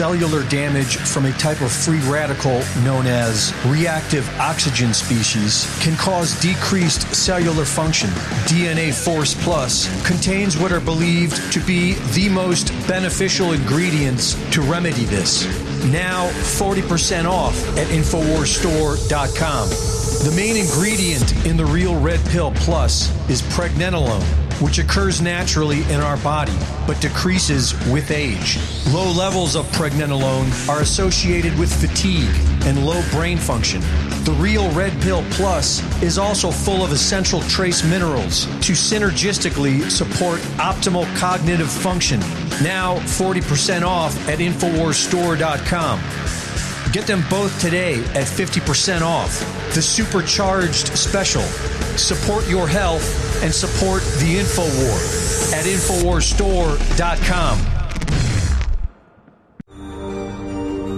Cellular 0.00 0.48
damage 0.48 0.96
from 0.96 1.26
a 1.26 1.32
type 1.32 1.60
of 1.60 1.70
free 1.70 2.00
radical 2.10 2.62
known 2.84 3.06
as 3.06 3.52
reactive 3.66 4.26
oxygen 4.40 4.94
species 4.94 5.66
can 5.78 5.94
cause 5.94 6.40
decreased 6.40 7.02
cellular 7.14 7.66
function. 7.66 8.08
DNA 8.48 8.94
Force 8.94 9.34
Plus 9.44 9.90
contains 10.06 10.56
what 10.56 10.72
are 10.72 10.80
believed 10.80 11.52
to 11.52 11.60
be 11.66 11.96
the 12.14 12.30
most 12.30 12.72
beneficial 12.88 13.52
ingredients 13.52 14.32
to 14.52 14.62
remedy 14.62 15.04
this. 15.04 15.44
Now 15.92 16.30
40% 16.30 17.26
off 17.26 17.62
at 17.76 17.88
InfoWarsStore.com. 17.88 20.09
The 20.22 20.32
main 20.36 20.56
ingredient 20.56 21.46
in 21.46 21.56
the 21.56 21.64
Real 21.64 21.98
Red 21.98 22.20
Pill 22.26 22.52
Plus 22.56 23.10
is 23.30 23.40
pregnenolone 23.42 24.50
which 24.60 24.78
occurs 24.78 25.20
naturally 25.20 25.82
in 25.84 26.00
our 26.00 26.16
body 26.18 26.56
but 26.86 27.00
decreases 27.00 27.72
with 27.88 28.10
age. 28.10 28.58
Low 28.92 29.10
levels 29.10 29.56
of 29.56 29.64
pregnenolone 29.72 30.68
are 30.68 30.82
associated 30.82 31.58
with 31.58 31.72
fatigue 31.72 32.34
and 32.64 32.84
low 32.84 33.02
brain 33.10 33.38
function. 33.38 33.80
The 34.24 34.36
Real 34.38 34.70
Red 34.72 34.92
Pill 35.02 35.24
Plus 35.30 35.82
is 36.02 36.18
also 36.18 36.50
full 36.50 36.84
of 36.84 36.92
essential 36.92 37.40
trace 37.42 37.82
minerals 37.84 38.44
to 38.44 38.72
synergistically 38.72 39.90
support 39.90 40.40
optimal 40.58 41.06
cognitive 41.16 41.70
function. 41.70 42.20
Now 42.62 42.96
40% 42.96 43.82
off 43.82 44.28
at 44.28 44.40
InfoWarsStore.com. 44.40 46.39
Get 46.92 47.06
them 47.06 47.22
both 47.30 47.60
today 47.60 48.00
at 48.16 48.26
50% 48.26 49.02
off. 49.02 49.38
The 49.74 49.82
supercharged 49.82 50.88
special. 50.98 51.42
Support 51.96 52.48
your 52.48 52.66
health 52.66 53.04
and 53.44 53.54
support 53.54 54.02
the 54.18 54.38
InfoWar 54.40 55.52
at 55.52 55.66
InfoWarsStore.com. 55.66 57.58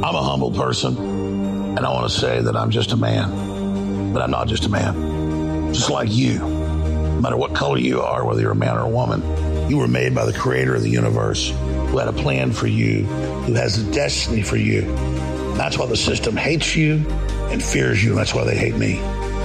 I'm 0.03 0.15
a 0.15 0.23
humble 0.23 0.53
person, 0.53 0.97
and 0.97 1.81
I 1.81 1.91
want 1.91 2.11
to 2.11 2.19
say 2.19 2.41
that 2.41 2.57
I'm 2.57 2.71
just 2.71 2.93
a 2.93 2.97
man. 2.97 4.15
But 4.15 4.23
I'm 4.23 4.31
not 4.31 4.49
just 4.49 4.65
a 4.65 4.71
man. 4.71 5.75
Just 5.75 5.91
like 5.91 6.11
you. 6.11 6.39
No 6.39 7.21
matter 7.21 7.37
what 7.37 7.55
color 7.55 7.77
you 7.77 8.01
are, 8.01 8.25
whether 8.25 8.41
you're 8.41 8.53
a 8.53 8.57
man 8.57 8.79
or 8.79 8.87
a 8.87 8.89
woman, 8.89 9.21
you 9.69 9.77
were 9.77 9.89
made 9.89 10.15
by 10.15 10.25
the 10.25 10.33
creator 10.33 10.75
of 10.75 10.83
the 10.83 10.89
universe 10.89 11.51
who 11.51 11.99
had 11.99 12.09
a 12.09 12.15
plan 12.15 12.51
for 12.51 12.67
you, 12.67 13.05
who 13.45 13.53
has 13.53 13.77
a 13.77 13.93
destiny 13.93 14.41
for 14.43 14.57
you 14.57 15.12
that's 15.59 15.79
why 15.79 15.87
the 15.87 15.97
system 15.97 16.37
hates 16.37 16.75
you 16.75 17.05
and 17.51 17.63
fears 17.63 18.03
you, 18.03 18.11
and 18.11 18.19
that's 18.19 18.35
why 18.35 18.45
they 18.45 18.57
hate 18.57 18.77
me. 18.77 18.99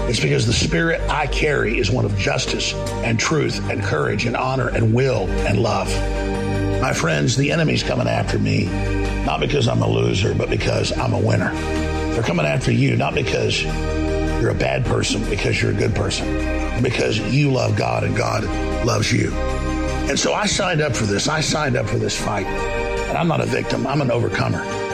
It's 0.10 0.22
because 0.22 0.46
the 0.46 0.54
spirit 0.54 1.02
I 1.10 1.28
carry 1.28 1.80
is 1.80 1.92
one 1.92 2.06
of 2.06 2.18
justice 2.18 2.74
and 3.04 3.20
truth 3.20 3.60
and 3.70 3.84
courage 3.84 4.26
and 4.26 4.38
honor 4.38 4.70
and 4.70 4.94
will 4.94 5.28
and 5.46 5.60
love. 5.60 5.90
My 6.82 6.94
friends, 6.94 7.36
the 7.36 7.52
enemy's 7.52 7.84
coming 7.84 8.08
after 8.08 8.40
me, 8.40 8.66
not 9.26 9.42
because 9.42 9.68
I'm 9.68 9.82
a 9.82 9.90
loser, 9.90 10.34
but 10.34 10.50
because 10.50 10.98
I'm 10.98 11.12
a 11.12 11.20
winner. 11.20 11.52
They're 12.14 12.24
coming 12.24 12.46
after 12.46 12.72
you, 12.72 12.96
not 12.96 13.16
because 13.16 13.62
you're 13.64 14.52
a 14.52 14.56
bad 14.56 14.86
person, 14.86 15.30
because 15.30 15.62
you're 15.62 15.72
a 15.72 15.76
good 15.76 15.94
person, 15.94 16.82
because 16.82 17.20
you 17.20 17.52
love 17.52 17.76
God 17.76 18.06
and 18.06 18.16
God 18.16 18.46
loves 18.86 19.12
you. 19.12 19.32
And 19.34 20.18
so 20.18 20.34
I 20.34 20.46
signed 20.46 20.80
up 20.80 20.96
for 20.96 21.04
this. 21.04 21.28
I 21.28 21.42
signed 21.42 21.76
up 21.76 21.86
for 21.86 21.98
this 21.98 22.18
fight. 22.18 22.46
And 22.46 23.18
I'm 23.18 23.28
not 23.28 23.42
a 23.42 23.46
victim, 23.46 23.86
I'm 23.86 24.00
an 24.00 24.10
overcomer. 24.10 24.87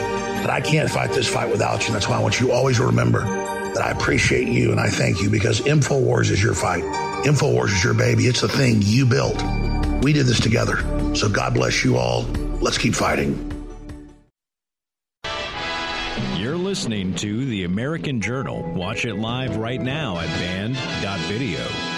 But 0.44 0.52
I 0.52 0.60
can't 0.60 0.90
fight 0.90 1.10
this 1.10 1.26
fight 1.26 1.50
without 1.50 1.80
you. 1.80 1.86
And 1.86 1.94
That's 1.94 2.06
why 2.06 2.16
I 2.16 2.20
want 2.20 2.38
you 2.38 2.52
always 2.52 2.76
to 2.76 2.84
remember 2.84 3.20
that 3.20 3.82
I 3.82 3.92
appreciate 3.92 4.46
you 4.46 4.72
and 4.72 4.78
I 4.78 4.90
thank 4.90 5.22
you 5.22 5.30
because 5.30 5.62
InfoWars 5.62 6.30
is 6.30 6.42
your 6.42 6.52
fight. 6.52 6.82
InfoWars 7.24 7.72
is 7.72 7.82
your 7.82 7.94
baby. 7.94 8.26
It's 8.26 8.42
the 8.42 8.48
thing 8.48 8.82
you 8.82 9.06
built. 9.06 9.42
We 10.02 10.12
did 10.12 10.26
this 10.26 10.38
together. 10.38 10.76
So 11.14 11.30
God 11.30 11.54
bless 11.54 11.82
you 11.82 11.96
all. 11.96 12.24
Let's 12.60 12.76
keep 12.76 12.94
fighting. 12.94 13.52
You're 16.36 16.58
listening 16.58 17.14
to 17.14 17.46
The 17.46 17.64
American 17.64 18.20
Journal. 18.20 18.70
Watch 18.74 19.06
it 19.06 19.14
live 19.14 19.56
right 19.56 19.80
now 19.80 20.18
at 20.18 20.26
band.video. 20.26 21.93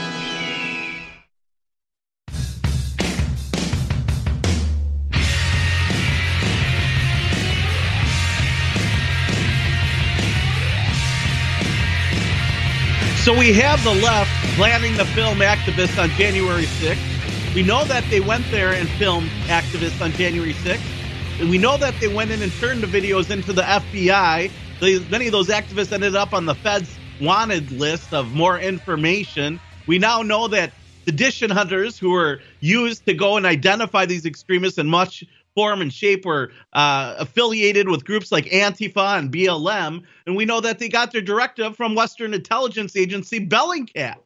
So 13.27 13.37
we 13.37 13.53
have 13.55 13.83
the 13.83 13.93
left 13.93 14.31
planning 14.55 14.97
the 14.97 15.05
film 15.05 15.39
activists 15.39 16.01
on 16.01 16.09
January 16.11 16.62
6th. 16.62 17.57
We 17.57 17.64
know 17.64 17.83
that 17.83 18.09
they 18.09 18.20
went 18.20 18.49
there 18.53 18.72
and 18.72 18.89
filmed 18.89 19.29
activists 19.49 20.01
on 20.01 20.12
January 20.12 20.53
6th. 20.53 21.41
And 21.41 21.51
we 21.51 21.59
know 21.59 21.77
that 21.77 21.99
they 22.01 22.07
went 22.07 22.31
in 22.31 22.41
and 22.41 22.53
turned 22.53 22.85
the 22.85 22.87
videos 22.87 23.29
into 23.33 23.53
the 23.53 23.62
FBI. 23.62 24.49
They, 24.81 25.01
many 25.11 25.27
of 25.27 25.33
those 25.33 25.49
activists 25.49 25.91
ended 25.91 26.14
up 26.14 26.35
on 26.35 26.47
the 26.47 26.55
Fed's 26.55 26.97
wanted 27.20 27.72
list 27.72 28.14
of 28.14 28.33
more 28.33 28.61
information. 28.61 29.59
We 29.89 29.99
now 29.99 30.22
know 30.22 30.47
that 30.47 30.72
sedition 31.05 31.51
hunters 31.51 31.99
who 31.99 32.11
were 32.11 32.39
used 32.61 33.07
to 33.07 33.14
go 33.14 33.37
and 33.37 33.45
identify 33.45 34.07
these 34.07 34.24
extremists 34.24 34.79
and 34.79 34.89
much 34.89 35.24
form 35.57 35.80
and 35.80 35.92
shape 35.92 36.24
were 36.24 36.52
uh, 36.74 37.16
affiliated 37.18 37.88
with 37.88 38.04
groups 38.04 38.30
like 38.30 38.44
Antifa 38.44 39.18
and 39.18 39.32
BLM. 39.32 40.02
And 40.26 40.36
we 40.36 40.44
know 40.44 40.61
that 40.61 40.78
they 40.78 40.88
got 40.88 41.11
their 41.11 41.22
directive 41.22 41.76
from 41.76 41.96
Western 41.96 42.34
intelligence 42.34 42.94
agency 42.96 43.44
Bellingcat. 43.44 44.16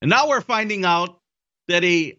And 0.00 0.08
now 0.08 0.28
we're 0.28 0.40
finding 0.40 0.86
out 0.86 1.20
that 1.68 1.84
a 1.84 2.16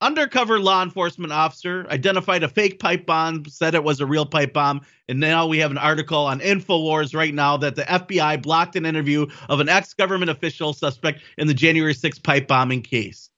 undercover 0.00 0.60
law 0.60 0.82
enforcement 0.82 1.32
officer 1.32 1.86
identified 1.88 2.42
a 2.42 2.48
fake 2.48 2.78
pipe 2.78 3.06
bomb, 3.06 3.46
said 3.46 3.74
it 3.74 3.82
was 3.82 4.00
a 4.00 4.06
real 4.06 4.26
pipe 4.26 4.52
bomb, 4.52 4.82
and 5.08 5.18
now 5.18 5.46
we 5.46 5.58
have 5.58 5.70
an 5.70 5.78
article 5.78 6.26
on 6.26 6.40
InfoWars 6.40 7.14
right 7.14 7.32
now 7.32 7.56
that 7.56 7.76
the 7.76 7.82
FBI 7.82 8.42
blocked 8.42 8.76
an 8.76 8.84
interview 8.84 9.26
of 9.48 9.60
an 9.60 9.68
ex-government 9.70 10.30
official 10.30 10.74
suspect 10.74 11.22
in 11.38 11.46
the 11.46 11.54
January 11.54 11.94
6 11.94 12.18
pipe 12.18 12.46
bombing 12.46 12.82
case. 12.82 13.30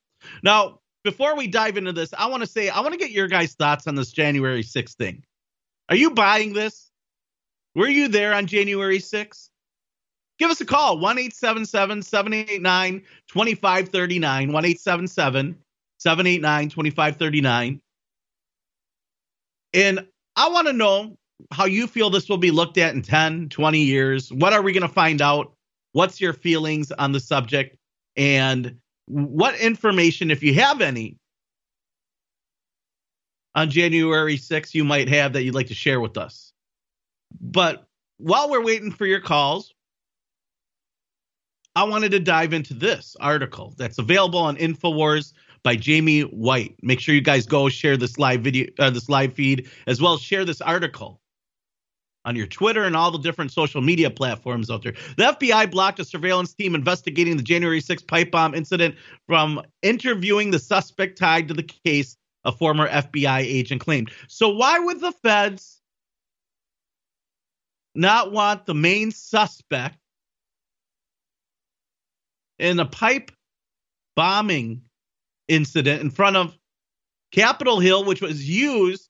Now, 0.43 0.81
before 1.07 1.37
we 1.37 1.47
dive 1.47 1.77
into 1.77 1.93
this, 1.93 2.13
I 2.19 2.27
want 2.27 2.43
to 2.43 2.49
say 2.49 2.69
I 2.69 2.81
want 2.81 2.93
to 2.93 2.99
get 2.99 3.13
your 3.13 3.29
guys' 3.29 3.55
thoughts 3.55 3.87
on 3.87 3.95
this 3.95 4.11
January 4.11 4.65
6th 4.65 4.95
thing. 4.95 5.23
Are 5.89 5.95
you 5.95 6.11
buying 6.11 6.53
this? 6.53 6.91
Were 7.77 7.87
you 7.87 8.09
there 8.09 8.35
on 8.35 8.47
January 8.47 8.99
6th? 8.99 9.49
Give 10.41 10.51
us 10.51 10.61
a 10.61 10.67
call 10.67 10.99
1 10.99 11.17
877 11.17 12.03
789 12.03 13.01
2539. 13.29 14.53
1 14.53 14.65
877 14.65 15.57
789 15.99 16.69
2539. 16.71 17.81
And 19.73 20.07
I 20.35 20.49
want 20.49 20.67
to 20.67 20.73
know 20.73 21.17
how 21.53 21.67
you 21.67 21.87
feel 21.87 22.11
this 22.11 22.29
will 22.29 22.37
be 22.37 22.51
looked 22.51 22.79
at 22.79 22.95
in 22.97 23.03
10, 23.03 23.51
20 23.51 23.79
years. 23.79 24.33
What 24.33 24.53
are 24.53 24.63
we 24.63 24.73
going 24.73 24.83
to 24.83 24.89
find 24.89 25.23
out? 25.23 25.53
What's 25.93 26.21
your 26.21 26.33
feelings 26.33 26.91
on 26.91 27.13
the 27.13 27.21
subject? 27.21 27.77
And 28.17 28.79
what 29.07 29.59
information, 29.59 30.31
if 30.31 30.43
you 30.43 30.55
have 30.55 30.81
any, 30.81 31.17
on 33.55 33.71
January 33.71 34.37
6th 34.37 34.75
you 34.75 34.85
might 34.85 35.09
have 35.09 35.33
that 35.33 35.43
you'd 35.43 35.55
like 35.55 35.69
to 35.69 35.75
share 35.75 36.01
with 36.01 36.17
us. 36.19 36.53
But 37.41 37.87
while 38.19 38.51
we're 38.51 38.63
waiting 38.63 38.93
for 38.93 39.07
your 39.07 39.21
calls, 39.21 39.73
I 41.75 41.85
wanted 41.85 42.11
to 42.13 42.21
dive 42.21 42.53
into 42.53 42.75
this 42.75 43.17
article 43.21 43.75
that's 43.77 43.99
available 43.99 44.39
on 44.39 44.57
InfoWars 44.57 45.33
by 45.63 45.77
Jamie 45.77 46.23
White. 46.23 46.77
Make 46.83 47.01
sure 47.01 47.15
you 47.15 47.21
guys 47.21 47.45
go 47.45 47.69
share 47.69 47.97
this 47.97 48.19
live 48.19 48.41
video, 48.43 48.69
uh, 48.79 48.91
this 48.91 49.09
live 49.09 49.35
feed, 49.35 49.69
as 49.87 50.01
well 50.01 50.15
as 50.15 50.21
share 50.21 50.45
this 50.45 50.61
article 50.61 51.21
on 52.27 52.35
your 52.35 52.47
Twitter 52.47 52.85
and 52.85 52.97
all 52.97 53.11
the 53.11 53.19
different 53.19 53.53
social 53.53 53.81
media 53.81 54.11
platforms 54.11 54.69
out 54.69 54.83
there. 54.83 54.95
The 55.17 55.25
FBI 55.25 55.71
blocked 55.71 56.01
a 56.01 56.05
surveillance 56.05 56.53
team 56.53 56.75
investigating 56.75 57.37
the 57.37 57.43
January 57.43 57.81
6 57.81 58.03
pipe 58.03 58.33
bomb 58.33 58.55
incident 58.55 58.97
from 59.27 59.63
interviewing 59.81 60.51
the 60.51 60.59
suspect 60.59 61.17
tied 61.19 61.49
to 61.49 61.55
the 61.55 61.63
case, 61.63 62.17
a 62.45 62.53
former 62.53 62.89
FBI 62.89 63.41
agent 63.41 63.81
claimed. 63.81 64.11
So, 64.27 64.51
why 64.51 64.79
would 64.79 65.01
the 65.01 65.13
feds 65.13 65.81
not 67.95 68.33
want 68.33 68.67
the 68.67 68.75
main 68.75 69.13
suspect 69.13 69.97
in 72.59 72.81
a 72.81 72.87
pipe 72.87 73.31
bombing 74.17 74.83
incident 75.49 76.03
in 76.03 76.11
front 76.11 76.37
of 76.37 76.59
Capitol 77.31 77.79
Hill, 77.79 78.05
which 78.05 78.21
was 78.21 78.49
used 78.49 79.06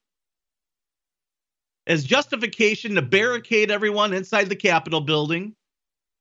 as 1.86 2.04
justification 2.04 2.94
to 2.94 3.02
barricade 3.02 3.70
everyone 3.70 4.12
inside 4.12 4.48
the 4.48 4.56
Capitol 4.56 5.00
building, 5.00 5.54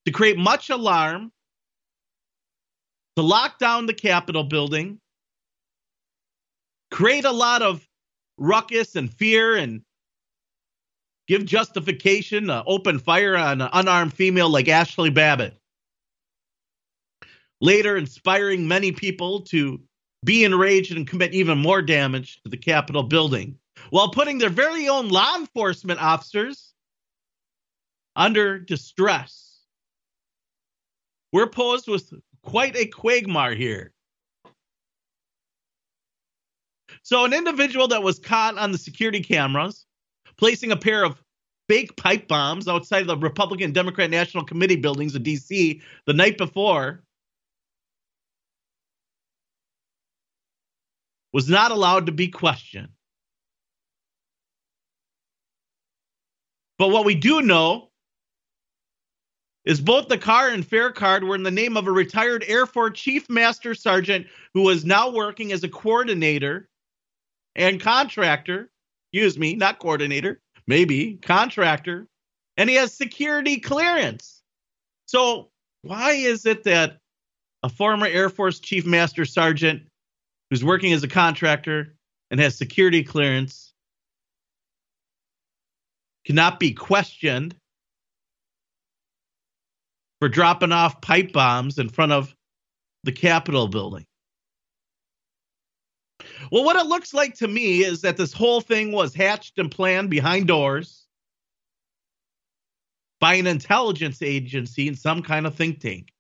to 0.06 0.12
create 0.12 0.38
much 0.38 0.70
alarm, 0.70 1.32
to 3.16 3.24
lock 3.24 3.58
down 3.58 3.86
the 3.86 3.94
Capitol 3.94 4.44
building, 4.44 5.00
create 6.92 7.26
a 7.26 7.32
lot 7.32 7.62
of 7.62 7.88
ruckus 8.38 8.96
and 8.96 9.12
fear, 9.12 9.56
and 9.56 9.82
give 11.28 11.46
justification 11.46 12.48
to 12.48 12.64
open 12.68 13.00
fire 13.00 13.36
on 13.36 13.62
an 13.62 13.70
unarmed 13.74 14.14
female 14.14 14.50
like 14.50 14.68
Ashley 14.68 15.10
Babbitt. 15.10 15.58
Later, 17.62 17.98
inspiring 17.98 18.68
many 18.68 18.92
people 18.92 19.42
to 19.42 19.82
be 20.24 20.44
enraged 20.44 20.96
and 20.96 21.08
commit 21.08 21.34
even 21.34 21.58
more 21.58 21.82
damage 21.82 22.42
to 22.44 22.50
the 22.50 22.58
Capitol 22.58 23.02
building 23.02 23.58
while 23.90 24.10
putting 24.12 24.38
their 24.38 24.50
very 24.50 24.88
own 24.88 25.10
law 25.10 25.36
enforcement 25.38 26.02
officers 26.02 26.74
under 28.16 28.60
distress. 28.60 29.60
We're 31.32 31.50
posed 31.50 31.88
with 31.88 32.14
quite 32.44 32.76
a 32.76 32.86
quagmire 32.86 33.56
here. 33.56 33.92
So, 37.04 37.26
an 37.26 37.34
individual 37.34 37.88
that 37.90 38.04
was 38.04 38.20
caught 38.20 38.58
on 38.58 38.72
the 38.72 38.78
security 38.78 39.22
cameras 39.22 39.86
placing 40.38 40.72
a 40.72 40.78
pair 40.78 41.04
of 41.04 41.22
fake 41.68 41.96
pipe 41.98 42.28
bombs 42.28 42.68
outside 42.68 43.02
of 43.02 43.08
the 43.08 43.18
Republican 43.18 43.72
Democrat 43.74 44.10
National 44.10 44.44
Committee 44.44 44.76
buildings 44.76 45.16
in 45.16 45.24
D.C. 45.24 45.82
the 46.06 46.14
night 46.14 46.38
before 46.38 47.04
was 51.34 51.50
not 51.50 51.72
allowed 51.72 52.06
to 52.06 52.12
be 52.12 52.28
questioned. 52.28 52.95
But 56.78 56.90
what 56.90 57.06
we 57.06 57.16
do 57.16 57.42
know 57.42 57.90
is 59.66 59.82
both 59.82 60.08
the 60.08 60.18
car 60.18 60.50
and 60.50 60.66
fare 60.66 60.92
card 60.92 61.24
were 61.24 61.36
in 61.36 61.44
the 61.44 61.52
name 61.52 61.76
of 61.76 61.88
a 61.88 61.92
retired 61.92 62.44
Air 62.48 62.66
Force 62.66 63.00
Chief 63.00 63.30
Master 63.30 63.74
Sergeant 63.74 64.28
who 64.54 64.70
is 64.70 64.86
now 64.86 65.10
working 65.10 65.52
as 65.52 65.64
a 65.64 65.70
coordinator 65.70 66.70
and 67.56 67.82
contractor. 67.82 68.70
Excuse 69.12 69.40
me, 69.40 69.56
not 69.56 69.80
coordinator, 69.80 70.42
maybe 70.68 71.16
contractor. 71.22 72.08
And 72.58 72.70
he 72.70 72.76
has 72.76 72.94
security 72.94 73.60
clearance. 73.60 74.44
So, 75.08 75.50
why 75.82 76.12
is 76.12 76.46
it 76.46 76.64
that 76.64 77.00
a 77.64 77.70
former 77.70 78.08
Air 78.08 78.30
Force 78.30 78.60
Chief 78.60 78.86
Master 78.86 79.26
Sergeant 79.26 79.84
who's 80.50 80.64
working 80.64 80.94
as 80.94 81.04
a 81.04 81.08
contractor 81.08 81.96
and 82.32 82.40
has 82.40 82.58
security 82.58 83.04
clearance 83.04 83.74
cannot 86.26 86.60
be 86.60 86.74
questioned 86.74 87.56
for 90.20 90.30
dropping 90.30 90.72
off 90.72 91.02
pipe 91.02 91.32
bombs 91.32 91.78
in 91.78 91.90
front 91.90 92.12
of 92.12 92.36
the 93.04 93.12
Capitol 93.12 93.68
building. 93.68 94.06
Well, 96.52 96.64
what 96.64 96.76
it 96.78 96.88
looks 96.88 97.14
like 97.14 97.36
to 97.36 97.48
me 97.48 97.84
is 97.84 98.02
that 98.02 98.18
this 98.18 98.34
whole 98.34 98.62
thing 98.62 98.92
was 98.92 99.14
hatched 99.14 99.58
and 99.60 99.70
planned 99.70 100.10
behind 100.10 100.48
doors 100.48 101.06
by 103.20 103.36
an 103.36 103.48
intelligence 103.48 104.22
agency 104.22 104.88
and 104.88 104.98
some 104.98 105.22
kind 105.22 105.46
of 105.46 105.56
think 105.56 105.80
tank. 105.80 106.12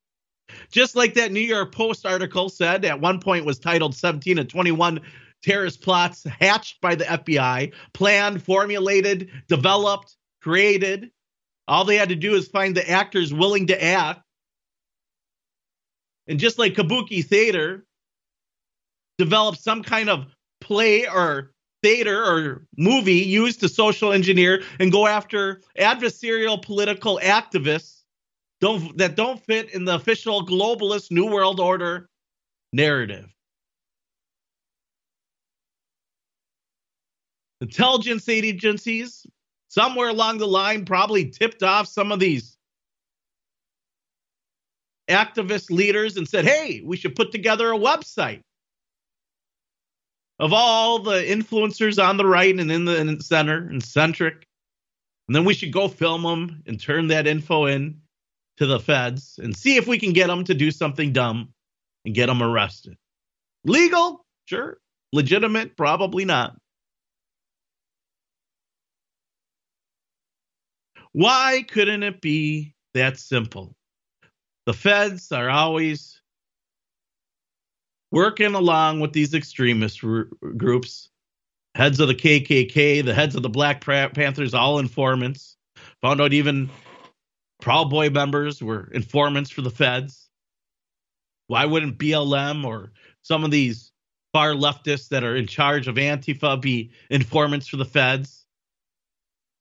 Just 0.71 0.95
like 0.95 1.15
that 1.15 1.31
New 1.31 1.39
York 1.39 1.73
Post 1.73 2.05
article 2.05 2.49
said 2.49 2.85
at 2.85 3.01
one 3.01 3.19
point 3.19 3.45
was 3.45 3.57
titled 3.57 3.95
17 3.95 4.37
and 4.37 4.49
21 4.49 4.99
terrorist 5.45 5.81
plots 5.81 6.23
hatched 6.23 6.81
by 6.81 6.95
the 6.95 7.05
FBI, 7.05 7.73
planned, 7.93 8.43
formulated, 8.43 9.29
developed, 9.47 10.15
created. 10.41 11.11
All 11.67 11.85
they 11.85 11.97
had 11.97 12.09
to 12.09 12.15
do 12.15 12.33
is 12.33 12.47
find 12.47 12.75
the 12.75 12.89
actors 12.89 13.33
willing 13.33 13.67
to 13.67 13.83
act. 13.83 14.21
And 16.27 16.39
just 16.39 16.57
like 16.57 16.73
Kabuki 16.73 17.23
Theater 17.23 17.85
developed 19.17 19.61
some 19.61 19.83
kind 19.83 20.09
of 20.09 20.25
play 20.61 21.07
or 21.07 21.51
theater 21.83 22.25
or 22.25 22.65
movie 22.77 23.13
used 23.13 23.59
to 23.59 23.69
social 23.69 24.11
engineer 24.11 24.63
and 24.79 24.91
go 24.91 25.05
after 25.05 25.61
adversarial 25.77 26.59
political 26.59 27.19
activists 27.23 28.01
don't 28.59 28.97
that 28.97 29.15
don't 29.15 29.45
fit 29.45 29.69
in 29.75 29.85
the 29.85 29.93
official 29.93 30.43
globalist 30.43 31.11
new 31.11 31.27
world 31.27 31.59
order 31.59 32.09
narrative. 32.73 33.34
Intelligence 37.61 38.27
agencies 38.29 39.25
somewhere 39.67 40.09
along 40.09 40.37
the 40.37 40.47
line 40.47 40.85
probably 40.85 41.29
tipped 41.29 41.63
off 41.63 41.87
some 41.87 42.11
of 42.11 42.19
these 42.19 42.57
activist 45.09 45.69
leaders 45.69 46.17
and 46.17 46.27
said, 46.27 46.45
hey, 46.45 46.81
we 46.83 46.97
should 46.97 47.15
put 47.15 47.31
together 47.31 47.71
a 47.71 47.77
website 47.77 48.41
of 50.39 50.51
all 50.53 50.99
the 50.99 51.21
influencers 51.21 52.03
on 52.03 52.17
the 52.17 52.25
right 52.25 52.57
and 52.57 52.71
in 52.71 52.85
the, 52.85 53.17
center 53.21 53.57
and 53.57 53.83
centric. 53.83 54.45
And 55.27 55.35
then 55.35 55.45
we 55.45 55.53
should 55.53 55.71
go 55.71 55.87
film 55.87 56.23
them 56.23 56.63
and 56.67 56.79
turn 56.79 57.07
that 57.07 57.27
info 57.27 57.65
in 57.65 58.01
to 58.57 58.65
the 58.65 58.79
feds 58.79 59.39
and 59.41 59.55
see 59.55 59.77
if 59.77 59.87
we 59.87 59.97
can 59.97 60.13
get 60.13 60.27
them 60.27 60.43
to 60.45 60.53
do 60.53 60.71
something 60.71 61.13
dumb 61.13 61.53
and 62.03 62.13
get 62.13 62.27
them 62.27 62.43
arrested. 62.43 62.95
Legal? 63.63 64.25
Sure. 64.45 64.77
Legitimate? 65.11 65.75
Probably 65.75 66.25
not. 66.25 66.57
Why 71.15 71.63
couldn't 71.69 72.03
it 72.03 72.19
be 72.19 72.73
that 72.93 73.17
simple? 73.17 73.73
The 74.65 74.73
feds 74.73 75.31
are 75.31 75.49
always 75.49 76.19
working 78.11 78.53
along 78.53 78.99
with 78.99 79.13
these 79.13 79.33
extremist 79.33 80.03
r- 80.03 80.27
groups, 80.57 81.07
heads 81.73 82.01
of 82.01 82.09
the 82.09 82.15
KKK, 82.15 83.05
the 83.05 83.13
heads 83.13 83.33
of 83.33 83.43
the 83.43 83.49
Black 83.49 83.79
Panthers, 83.79 84.53
all 84.53 84.77
informants. 84.77 85.55
Found 86.01 86.19
out 86.19 86.33
even 86.33 86.69
Proud 87.61 87.89
Boy 87.89 88.09
members 88.09 88.61
were 88.61 88.91
informants 88.91 89.49
for 89.49 89.61
the 89.61 89.71
feds. 89.71 90.27
Why 91.47 91.65
wouldn't 91.65 91.97
BLM 91.97 92.65
or 92.65 92.91
some 93.21 93.45
of 93.45 93.51
these 93.51 93.93
far 94.33 94.51
leftists 94.51 95.07
that 95.07 95.23
are 95.23 95.37
in 95.37 95.47
charge 95.47 95.87
of 95.87 95.95
Antifa 95.95 96.61
be 96.61 96.91
informants 97.09 97.69
for 97.69 97.77
the 97.77 97.85
feds? 97.85 98.44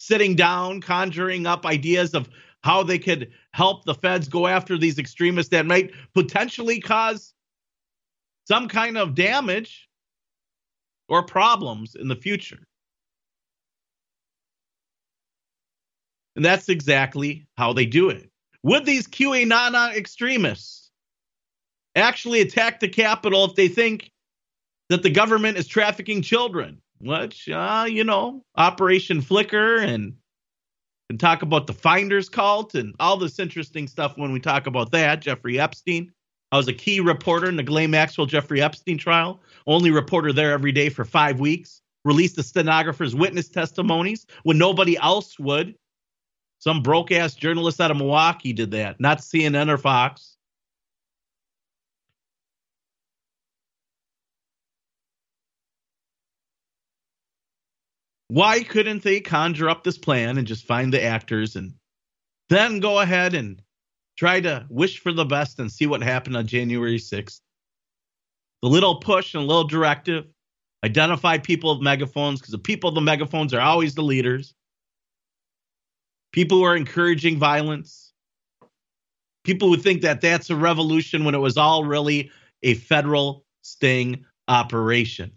Sitting 0.04 0.36
down, 0.36 0.82
conjuring 0.82 1.46
up 1.46 1.64
ideas 1.64 2.12
of 2.12 2.28
how 2.62 2.82
they 2.82 2.98
could 2.98 3.32
help 3.52 3.86
the 3.86 3.94
feds 3.94 4.28
go 4.28 4.46
after 4.46 4.76
these 4.76 4.98
extremists 4.98 5.48
that 5.52 5.64
might 5.64 5.92
potentially 6.12 6.78
cause 6.78 7.32
some 8.46 8.68
kind 8.68 8.98
of 8.98 9.14
damage 9.14 9.88
or 11.08 11.22
problems 11.22 11.94
in 11.94 12.08
the 12.08 12.16
future. 12.16 12.66
And 16.36 16.44
that's 16.44 16.68
exactly 16.68 17.46
how 17.56 17.72
they 17.72 17.86
do 17.86 18.10
it. 18.10 18.28
Would 18.62 18.84
these 18.84 19.08
QAnon 19.08 19.96
extremists 19.96 20.90
actually 21.94 22.42
attack 22.42 22.80
the 22.80 22.88
Capitol 22.88 23.46
if 23.46 23.54
they 23.54 23.68
think 23.68 24.12
that 24.90 25.02
the 25.02 25.08
government 25.08 25.56
is 25.56 25.66
trafficking 25.66 26.20
children? 26.20 26.82
Which, 27.04 27.50
uh, 27.50 27.84
you 27.86 28.02
know, 28.02 28.42
Operation 28.56 29.20
Flicker 29.20 29.76
and 29.76 30.14
and 31.10 31.20
talk 31.20 31.42
about 31.42 31.66
the 31.66 31.74
Finders 31.74 32.30
cult 32.30 32.74
and 32.74 32.94
all 32.98 33.18
this 33.18 33.38
interesting 33.38 33.86
stuff 33.86 34.16
when 34.16 34.32
we 34.32 34.40
talk 34.40 34.66
about 34.66 34.90
that. 34.92 35.20
Jeffrey 35.20 35.60
Epstein. 35.60 36.10
I 36.50 36.56
was 36.56 36.66
a 36.66 36.72
key 36.72 37.00
reporter 37.00 37.46
in 37.46 37.56
the 37.56 37.62
Ghislaine 37.62 37.90
Maxwell 37.90 38.26
Jeffrey 38.26 38.62
Epstein 38.62 38.96
trial, 38.96 39.40
only 39.66 39.90
reporter 39.90 40.32
there 40.32 40.52
every 40.52 40.72
day 40.72 40.88
for 40.88 41.04
five 41.04 41.40
weeks. 41.40 41.82
Released 42.06 42.36
the 42.36 42.42
stenographer's 42.42 43.14
witness 43.14 43.48
testimonies 43.48 44.26
when 44.44 44.56
nobody 44.56 44.96
else 44.96 45.38
would. 45.38 45.74
Some 46.60 46.82
broke 46.82 47.12
ass 47.12 47.34
journalist 47.34 47.80
out 47.80 47.90
of 47.90 47.98
Milwaukee 47.98 48.52
did 48.54 48.70
that, 48.70 48.98
not 48.98 49.18
CNN 49.18 49.68
or 49.68 49.76
Fox. 49.76 50.33
Why 58.34 58.64
couldn't 58.64 59.04
they 59.04 59.20
conjure 59.20 59.70
up 59.70 59.84
this 59.84 59.96
plan 59.96 60.38
and 60.38 60.46
just 60.46 60.66
find 60.66 60.92
the 60.92 61.00
actors 61.00 61.54
and 61.54 61.72
then 62.48 62.80
go 62.80 62.98
ahead 62.98 63.32
and 63.32 63.62
try 64.18 64.40
to 64.40 64.66
wish 64.68 64.98
for 64.98 65.12
the 65.12 65.24
best 65.24 65.60
and 65.60 65.70
see 65.70 65.86
what 65.86 66.02
happened 66.02 66.36
on 66.36 66.48
January 66.48 66.98
6th? 66.98 67.40
The 68.60 68.68
little 68.68 68.96
push 68.96 69.34
and 69.34 69.44
a 69.44 69.46
little 69.46 69.68
directive 69.68 70.26
identify 70.84 71.38
people 71.38 71.70
of 71.70 71.80
megaphones 71.80 72.40
because 72.40 72.50
the 72.50 72.58
people 72.58 72.88
of 72.88 72.96
the 72.96 73.00
megaphones 73.02 73.54
are 73.54 73.60
always 73.60 73.94
the 73.94 74.02
leaders 74.02 74.52
people 76.32 76.58
who 76.58 76.64
are 76.64 76.76
encouraging 76.76 77.38
violence, 77.38 78.12
people 79.44 79.68
who 79.68 79.76
think 79.76 80.02
that 80.02 80.20
that's 80.20 80.50
a 80.50 80.56
revolution 80.56 81.22
when 81.22 81.36
it 81.36 81.38
was 81.38 81.56
all 81.56 81.84
really 81.84 82.32
a 82.64 82.74
federal 82.74 83.44
sting 83.62 84.24
operation. 84.48 85.30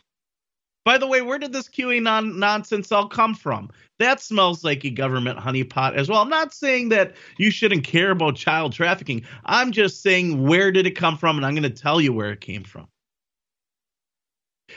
By 0.87 0.97
the 0.97 1.05
way, 1.05 1.21
where 1.21 1.37
did 1.37 1.51
this 1.51 1.67
QAnon 1.67 2.37
nonsense 2.37 2.93
all 2.93 3.09
come 3.09 3.35
from? 3.35 3.69
That 3.99 4.21
smells 4.21 4.63
like 4.63 4.85
a 4.85 4.89
government 4.89 5.37
honeypot 5.37 5.95
as 5.95 6.07
well. 6.07 6.21
I'm 6.21 6.29
not 6.29 6.53
saying 6.53 6.87
that 6.89 7.13
you 7.37 7.51
shouldn't 7.51 7.83
care 7.83 8.11
about 8.11 8.37
child 8.37 8.71
trafficking. 8.71 9.25
I'm 9.43 9.73
just 9.73 10.01
saying 10.01 10.47
where 10.47 10.71
did 10.71 10.87
it 10.87 10.91
come 10.91 11.17
from, 11.17 11.35
and 11.35 11.45
I'm 11.45 11.55
going 11.55 11.63
to 11.63 11.69
tell 11.69 11.99
you 11.99 12.13
where 12.13 12.31
it 12.31 12.39
came 12.39 12.63
from. 12.63 12.87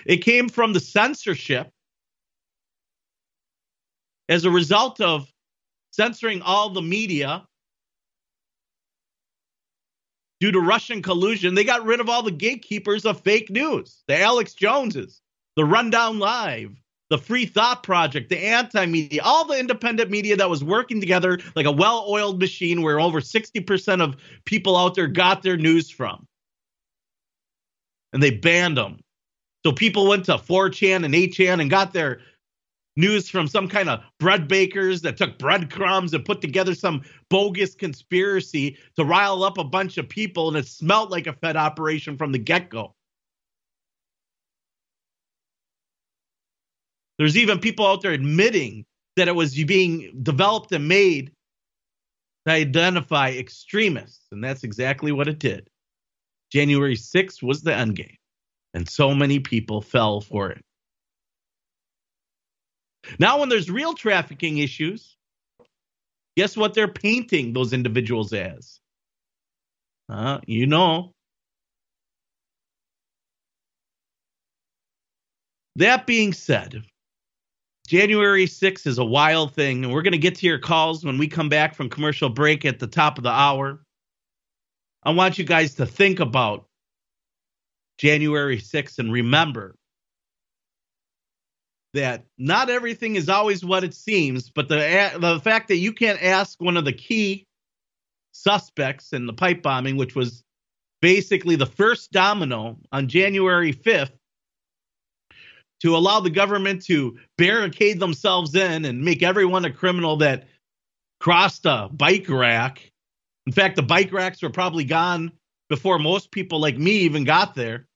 It 0.05 0.17
came 0.17 0.49
from 0.49 0.73
the 0.73 0.81
censorship 0.81 1.71
as 4.29 4.45
a 4.45 4.51
result 4.51 5.01
of 5.01 5.33
censoring 5.93 6.43
all 6.43 6.71
the 6.71 6.83
media 6.83 7.47
due 10.41 10.51
to 10.51 10.59
Russian 10.59 11.03
collusion. 11.03 11.55
They 11.55 11.63
got 11.63 11.85
rid 11.85 12.01
of 12.01 12.09
all 12.09 12.25
the 12.25 12.33
gatekeepers 12.33 13.07
of 13.07 13.21
fake 13.21 13.49
news, 13.49 14.03
the 14.09 14.21
Alex 14.21 14.55
Joneses, 14.55 15.21
the 15.61 15.67
Rundown 15.67 16.19
Live, 16.19 16.75
the 17.11 17.19
Free 17.19 17.45
Thought 17.45 17.83
Project, 17.83 18.31
the 18.31 18.39
anti 18.39 18.87
media, 18.87 19.21
all 19.23 19.45
the 19.45 19.59
independent 19.59 20.11
media 20.11 20.35
that 20.37 20.49
was 20.49 20.65
working 20.65 21.01
together 21.01 21.39
like 21.55 21.67
a 21.67 21.71
well 21.71 22.07
oiled 22.09 22.41
machine 22.41 22.81
where 22.81 22.99
over 22.99 23.21
60% 23.21 24.01
of 24.01 24.17
people 24.47 24.75
out 24.75 24.95
there 24.95 25.07
got 25.07 25.43
their 25.43 25.59
news 25.59 25.91
from. 25.91 26.27
And 28.15 28.23
they 28.23 28.31
banned 28.31 28.79
them. 28.79 29.01
So 29.67 29.73
people 29.73 30.09
went 30.09 30.25
to 30.25 30.39
4chan 30.39 31.05
and 31.05 31.13
8chan 31.13 31.61
and 31.61 31.69
got 31.69 31.93
their 31.93 32.23
news 32.97 33.29
from 33.29 33.47
some 33.47 33.69
kind 33.69 33.91
of 33.91 34.01
bread 34.19 34.49
bakers 34.49 35.03
that 35.03 35.19
took 35.19 35.39
breadcrumbs 35.39 36.15
and 36.15 36.25
put 36.25 36.41
together 36.41 36.75
some 36.75 37.03
bogus 37.29 37.75
conspiracy 37.75 38.79
to 38.97 39.05
rile 39.05 39.45
up 39.45 39.59
a 39.59 39.65
bunch 39.65 39.99
of 39.99 40.09
people, 40.09 40.49
and 40.49 40.57
it 40.57 40.67
smelt 40.67 41.11
like 41.11 41.27
a 41.27 41.35
Fed 41.35 41.57
operation 41.57 42.17
from 42.17 42.33
the 42.33 42.39
get 42.39 42.71
go. 42.71 42.95
There's 47.21 47.37
even 47.37 47.59
people 47.59 47.87
out 47.87 48.01
there 48.01 48.13
admitting 48.13 48.87
that 49.17 49.29
it 49.29 49.35
was 49.35 49.55
being 49.65 50.11
developed 50.23 50.73
and 50.73 50.89
made 50.89 51.33
to 52.47 52.53
identify 52.55 53.33
extremists, 53.33 54.25
and 54.33 54.43
that's 54.43 54.65
exactly 54.65 55.13
what 55.13 55.29
it 55.29 55.39
did. 55.39 55.69
January 56.51 56.97
6th 56.97 57.43
was 57.43 57.61
the 57.61 57.77
end 57.77 57.97
game, 57.97 58.17
and 58.73 58.89
so 58.89 59.15
many 59.15 59.39
people 59.39 59.83
fell 59.83 60.23
for 60.23 60.49
it. 60.51 60.65
Now, 63.19 63.41
when 63.41 63.51
there's 63.51 63.71
real 63.71 63.93
trafficking 63.93 64.57
issues, 64.57 65.15
guess 66.39 66.57
what 66.57 66.73
they're 66.73 66.89
painting 66.89 67.53
those 67.53 67.75
individuals 67.75 68.33
as? 68.33 68.81
Uh, 70.09 70.41
you 70.47 70.67
know. 70.67 71.13
That 75.77 76.07
being 76.07 76.33
said, 76.33 76.83
January 77.91 78.47
6th 78.47 78.87
is 78.87 78.99
a 78.99 79.05
wild 79.05 79.53
thing, 79.53 79.83
and 79.83 79.93
we're 79.93 80.03
going 80.03 80.13
to 80.13 80.19
get 80.19 80.37
to 80.37 80.47
your 80.47 80.61
calls 80.61 81.05
when 81.05 81.19
we 81.19 81.27
come 81.27 81.49
back 81.49 81.75
from 81.75 81.91
commercial 81.91 82.29
break 82.29 82.65
at 82.65 82.79
the 82.79 82.87
top 82.87 83.19
of 83.19 83.25
the 83.25 83.33
hour. 83.33 83.85
I 85.03 85.11
want 85.11 85.39
you 85.39 85.45
guys 85.45 85.75
to 85.75 85.87
think 85.87 86.21
about 86.21 86.69
January 87.99 88.59
6th 88.59 89.01
and 89.01 89.13
remember 89.13 89.75
that 91.93 92.27
not 92.39 92.71
everything 92.71 93.17
is 93.17 93.29
always 93.29 93.65
what 93.65 93.83
it 93.83 93.93
seems, 93.95 94.51
but 94.51 94.69
the 94.69 95.11
the 95.19 95.41
fact 95.41 95.67
that 95.67 95.79
you 95.79 95.93
can't 95.93 96.23
ask 96.23 96.61
one 96.63 96.77
of 96.77 96.85
the 96.85 96.93
key 96.93 97.45
suspects 98.31 99.13
in 99.13 99.27
the 99.27 99.33
pipe 99.33 99.63
bombing, 99.63 99.97
which 99.97 100.15
was 100.15 100.45
basically 101.03 101.57
the 101.57 101.67
first 101.67 102.13
domino 102.13 102.79
on 102.93 103.09
January 103.09 103.73
5th, 103.73 104.20
to 105.83 105.97
allow 105.97 106.21
the 106.21 106.31
government 106.31 106.85
to 106.85 107.19
barricade 107.39 108.01
themselves 108.01 108.55
in 108.55 108.85
and 108.85 109.03
make 109.03 109.23
everyone 109.23 109.65
a 109.65 109.73
criminal 109.73 110.17
that 110.19 110.47
crossed 111.21 111.67
a 111.67 111.89
bike 111.93 112.29
rack. 112.29 112.93
In 113.47 113.53
fact, 113.53 113.77
the 113.77 113.83
bike 113.83 114.13
racks 114.13 114.43
were 114.43 114.51
probably 114.51 114.85
gone 114.85 115.33
before 115.69 115.99
most 115.99 116.31
people 116.31 116.61
like 116.61 116.77
me 116.77 116.93
even 116.93 117.25
got 117.25 117.55
there. 117.55 117.87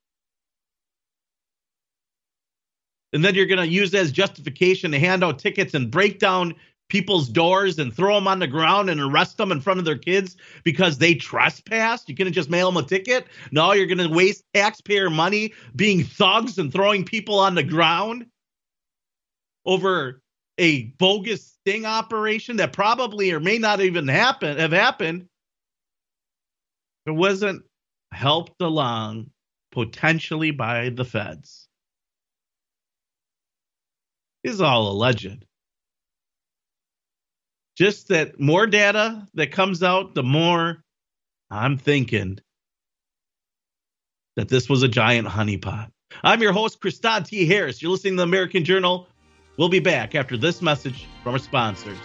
and 3.14 3.24
then 3.24 3.34
you're 3.36 3.46
going 3.46 3.60
to 3.60 3.68
use 3.68 3.92
that 3.92 4.00
as 4.00 4.12
justification 4.12 4.90
to 4.90 4.98
hand 4.98 5.22
out 5.22 5.38
tickets 5.38 5.72
and 5.72 5.90
break 5.90 6.18
down 6.18 6.52
people's 6.88 7.28
doors 7.28 7.78
and 7.78 7.94
throw 7.94 8.14
them 8.14 8.28
on 8.28 8.38
the 8.38 8.46
ground 8.46 8.90
and 8.90 9.00
arrest 9.00 9.36
them 9.36 9.52
in 9.52 9.60
front 9.60 9.78
of 9.78 9.84
their 9.84 9.98
kids 9.98 10.36
because 10.62 10.98
they 10.98 11.14
trespassed? 11.14 12.08
You 12.08 12.14
couldn't 12.14 12.32
just 12.32 12.50
mail 12.50 12.70
them 12.70 12.82
a 12.82 12.86
ticket? 12.86 13.26
No, 13.50 13.72
you're 13.72 13.86
going 13.86 13.98
to 13.98 14.14
waste 14.14 14.44
taxpayer 14.54 15.10
money 15.10 15.52
being 15.74 16.04
thugs 16.04 16.58
and 16.58 16.72
throwing 16.72 17.04
people 17.04 17.38
on 17.38 17.54
the 17.54 17.62
ground 17.62 18.26
over 19.64 20.22
a 20.58 20.84
bogus 20.98 21.56
sting 21.60 21.84
operation 21.84 22.56
that 22.56 22.72
probably 22.72 23.32
or 23.32 23.40
may 23.40 23.58
not 23.58 23.80
even 23.80 24.06
happen 24.06 24.58
have 24.58 24.72
happened. 24.72 25.26
It 27.06 27.10
wasn't 27.10 27.64
helped 28.12 28.60
along 28.62 29.30
potentially 29.72 30.52
by 30.52 30.90
the 30.90 31.04
feds 31.04 31.64
is 34.44 34.60
all 34.60 34.88
alleged. 34.88 35.44
Just 37.76 38.08
that 38.08 38.38
more 38.38 38.66
data 38.66 39.26
that 39.34 39.50
comes 39.50 39.82
out, 39.82 40.14
the 40.14 40.22
more 40.22 40.82
I'm 41.50 41.76
thinking 41.76 42.38
that 44.36 44.48
this 44.48 44.68
was 44.68 44.82
a 44.82 44.88
giant 44.88 45.28
honeypot. 45.28 45.90
I'm 46.22 46.40
your 46.40 46.52
host, 46.52 46.80
Kristan 46.80 47.26
T. 47.26 47.46
Harris. 47.46 47.82
You're 47.82 47.90
listening 47.90 48.14
to 48.14 48.18
the 48.18 48.24
American 48.24 48.64
Journal. 48.64 49.08
We'll 49.56 49.68
be 49.68 49.80
back 49.80 50.14
after 50.14 50.36
this 50.36 50.62
message 50.62 51.06
from 51.22 51.32
our 51.32 51.38
sponsors. 51.38 51.98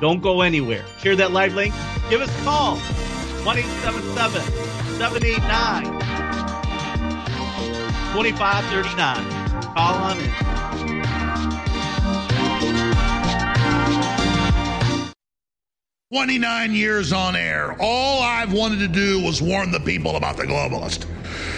Don't 0.00 0.20
go 0.20 0.42
anywhere. 0.42 0.84
Share 1.00 1.16
that 1.16 1.32
live 1.32 1.54
link. 1.54 1.74
Give 2.10 2.20
us 2.20 2.40
a 2.40 2.42
call 2.42 2.76
1 2.76 3.56
789 3.56 5.84
2539. 8.12 9.74
Call 9.74 9.94
on 9.94 10.18
in. 10.18 10.75
29 16.12 16.72
years 16.72 17.12
on 17.12 17.34
air. 17.34 17.74
All 17.80 18.22
I've 18.22 18.52
wanted 18.52 18.78
to 18.78 18.86
do 18.86 19.20
was 19.24 19.42
warn 19.42 19.72
the 19.72 19.80
people 19.80 20.14
about 20.14 20.36
the 20.36 20.44
globalist. 20.44 21.04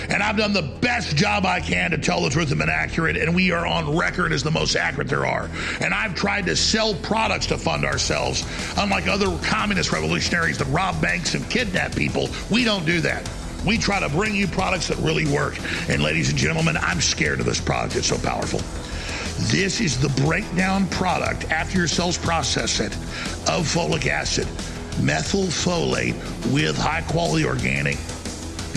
And 0.08 0.22
I've 0.22 0.38
done 0.38 0.54
the 0.54 0.62
best 0.80 1.16
job 1.16 1.44
I 1.44 1.60
can 1.60 1.90
to 1.90 1.98
tell 1.98 2.22
the 2.22 2.30
truth 2.30 2.48
and 2.48 2.58
been 2.58 2.70
accurate, 2.70 3.18
and 3.18 3.34
we 3.34 3.52
are 3.52 3.66
on 3.66 3.94
record 3.94 4.32
as 4.32 4.42
the 4.42 4.50
most 4.50 4.74
accurate 4.74 5.08
there 5.08 5.26
are. 5.26 5.50
And 5.82 5.92
I've 5.92 6.14
tried 6.14 6.46
to 6.46 6.56
sell 6.56 6.94
products 6.94 7.44
to 7.48 7.58
fund 7.58 7.84
ourselves. 7.84 8.46
Unlike 8.78 9.08
other 9.08 9.38
communist 9.42 9.92
revolutionaries 9.92 10.56
that 10.56 10.68
rob 10.68 10.98
banks 11.02 11.34
and 11.34 11.46
kidnap 11.50 11.94
people, 11.94 12.30
we 12.50 12.64
don't 12.64 12.86
do 12.86 13.02
that. 13.02 13.30
We 13.66 13.76
try 13.76 14.00
to 14.00 14.08
bring 14.08 14.34
you 14.34 14.46
products 14.46 14.88
that 14.88 14.96
really 14.96 15.26
work. 15.26 15.58
And 15.90 16.02
ladies 16.02 16.30
and 16.30 16.38
gentlemen, 16.38 16.78
I'm 16.78 17.02
scared 17.02 17.40
of 17.40 17.44
this 17.44 17.60
product. 17.60 17.96
It's 17.96 18.06
so 18.06 18.16
powerful. 18.16 18.62
This 19.46 19.80
is 19.80 19.98
the 19.98 20.08
breakdown 20.22 20.88
product 20.88 21.50
after 21.50 21.78
your 21.78 21.86
cells 21.86 22.18
process 22.18 22.80
it 22.80 22.92
of 23.48 23.66
folic 23.66 24.06
acid, 24.06 24.46
methylfolate 24.96 26.14
with 26.52 26.76
high 26.76 27.02
quality 27.02 27.46
organic 27.46 27.96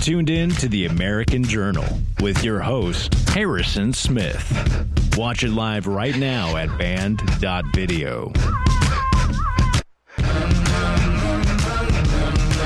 Tuned 0.00 0.30
in 0.30 0.50
to 0.50 0.68
the 0.68 0.86
American 0.86 1.42
Journal 1.42 1.84
with 2.20 2.44
your 2.44 2.60
host, 2.60 3.14
Harrison 3.30 3.92
Smith. 3.92 5.16
Watch 5.16 5.42
it 5.42 5.50
live 5.50 5.86
right 5.86 6.16
now 6.16 6.56
at 6.56 6.76
band.video. 6.78 8.32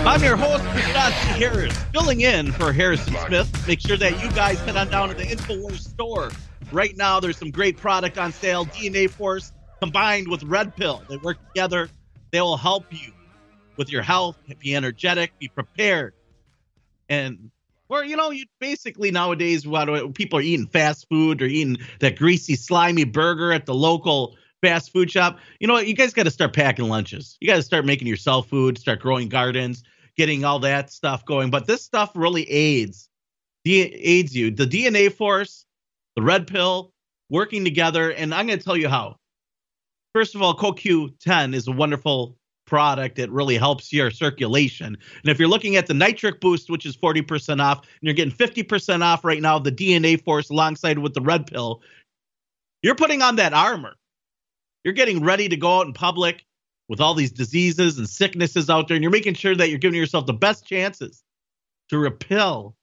I'm 0.04 0.22
your 0.22 0.36
host, 0.36 0.62
Scott 0.90 1.12
Harris, 1.12 1.76
filling 1.92 2.20
in 2.22 2.52
for 2.52 2.72
Harrison 2.72 3.14
Smith. 3.26 3.66
Make 3.68 3.80
sure 3.80 3.96
that 3.96 4.22
you 4.22 4.30
guys 4.32 4.58
head 4.60 4.76
on 4.76 4.88
down 4.88 5.08
to 5.08 5.14
the 5.14 5.24
InfoWars 5.24 5.80
store. 5.80 6.30
Right 6.70 6.96
now, 6.96 7.20
there's 7.20 7.36
some 7.36 7.50
great 7.50 7.76
product 7.76 8.18
on 8.18 8.32
sale. 8.32 8.66
DNA 8.66 9.08
Force 9.08 9.52
combined 9.80 10.28
with 10.28 10.42
Red 10.42 10.76
Pill. 10.76 11.02
They 11.08 11.16
work 11.18 11.38
together. 11.48 11.88
They 12.30 12.40
will 12.40 12.56
help 12.56 12.86
you 12.90 13.12
with 13.76 13.90
your 13.90 14.02
health, 14.02 14.36
be 14.58 14.74
energetic, 14.74 15.38
be 15.38 15.48
prepared. 15.48 16.14
And 17.12 17.50
or 17.90 18.04
you 18.04 18.16
know, 18.16 18.30
you 18.30 18.46
basically 18.58 19.10
nowadays 19.10 19.66
what 19.66 20.14
people 20.14 20.38
are 20.38 20.42
eating 20.42 20.66
fast 20.66 21.06
food 21.10 21.42
or 21.42 21.44
eating 21.44 21.76
that 22.00 22.16
greasy, 22.16 22.56
slimy 22.56 23.04
burger 23.04 23.52
at 23.52 23.66
the 23.66 23.74
local 23.74 24.34
fast 24.62 24.92
food 24.94 25.10
shop. 25.10 25.38
You 25.60 25.66
know 25.66 25.74
what? 25.74 25.86
You 25.86 25.94
guys 25.94 26.14
got 26.14 26.22
to 26.22 26.30
start 26.30 26.54
packing 26.54 26.88
lunches. 26.88 27.36
You 27.40 27.48
got 27.48 27.56
to 27.56 27.62
start 27.62 27.84
making 27.84 28.08
yourself 28.08 28.48
food, 28.48 28.78
start 28.78 29.00
growing 29.00 29.28
gardens, 29.28 29.84
getting 30.16 30.42
all 30.42 30.58
that 30.60 30.90
stuff 30.90 31.26
going. 31.26 31.50
But 31.50 31.66
this 31.66 31.82
stuff 31.82 32.12
really 32.14 32.48
aids 32.50 33.10
aids 33.66 34.34
you. 34.34 34.50
The 34.50 34.66
DNA 34.66 35.12
Force, 35.12 35.66
the 36.16 36.22
Red 36.22 36.46
Pill, 36.46 36.94
working 37.28 37.62
together, 37.62 38.10
and 38.10 38.34
I'm 38.34 38.46
going 38.46 38.58
to 38.58 38.64
tell 38.64 38.76
you 38.76 38.88
how. 38.88 39.16
First 40.14 40.34
of 40.34 40.40
all, 40.40 40.56
CoQ10 40.56 41.54
is 41.54 41.68
a 41.68 41.72
wonderful 41.72 42.38
product 42.72 43.18
it 43.18 43.30
really 43.30 43.58
helps 43.58 43.92
your 43.92 44.10
circulation. 44.10 44.86
And 44.86 45.30
if 45.30 45.38
you're 45.38 45.46
looking 45.46 45.76
at 45.76 45.88
the 45.88 45.92
nitric 45.92 46.40
boost 46.40 46.70
which 46.70 46.86
is 46.86 46.96
40% 46.96 47.62
off 47.62 47.80
and 47.80 47.88
you're 48.00 48.14
getting 48.14 48.32
50% 48.32 49.02
off 49.02 49.26
right 49.26 49.42
now 49.42 49.58
the 49.58 49.70
dna 49.70 50.18
force 50.24 50.48
alongside 50.48 50.98
with 50.98 51.12
the 51.12 51.20
red 51.20 51.46
pill 51.46 51.82
you're 52.80 52.94
putting 52.94 53.20
on 53.20 53.36
that 53.36 53.52
armor. 53.52 53.94
You're 54.84 54.94
getting 54.94 55.22
ready 55.22 55.50
to 55.50 55.56
go 55.56 55.80
out 55.80 55.86
in 55.86 55.92
public 55.92 56.46
with 56.88 56.98
all 56.98 57.12
these 57.12 57.30
diseases 57.30 57.98
and 57.98 58.08
sicknesses 58.08 58.70
out 58.70 58.88
there 58.88 58.94
and 58.94 59.02
you're 59.02 59.12
making 59.12 59.34
sure 59.34 59.54
that 59.54 59.68
you're 59.68 59.78
giving 59.78 60.00
yourself 60.00 60.24
the 60.24 60.32
best 60.32 60.64
chances 60.64 61.22
to 61.90 61.98
repel 61.98 62.74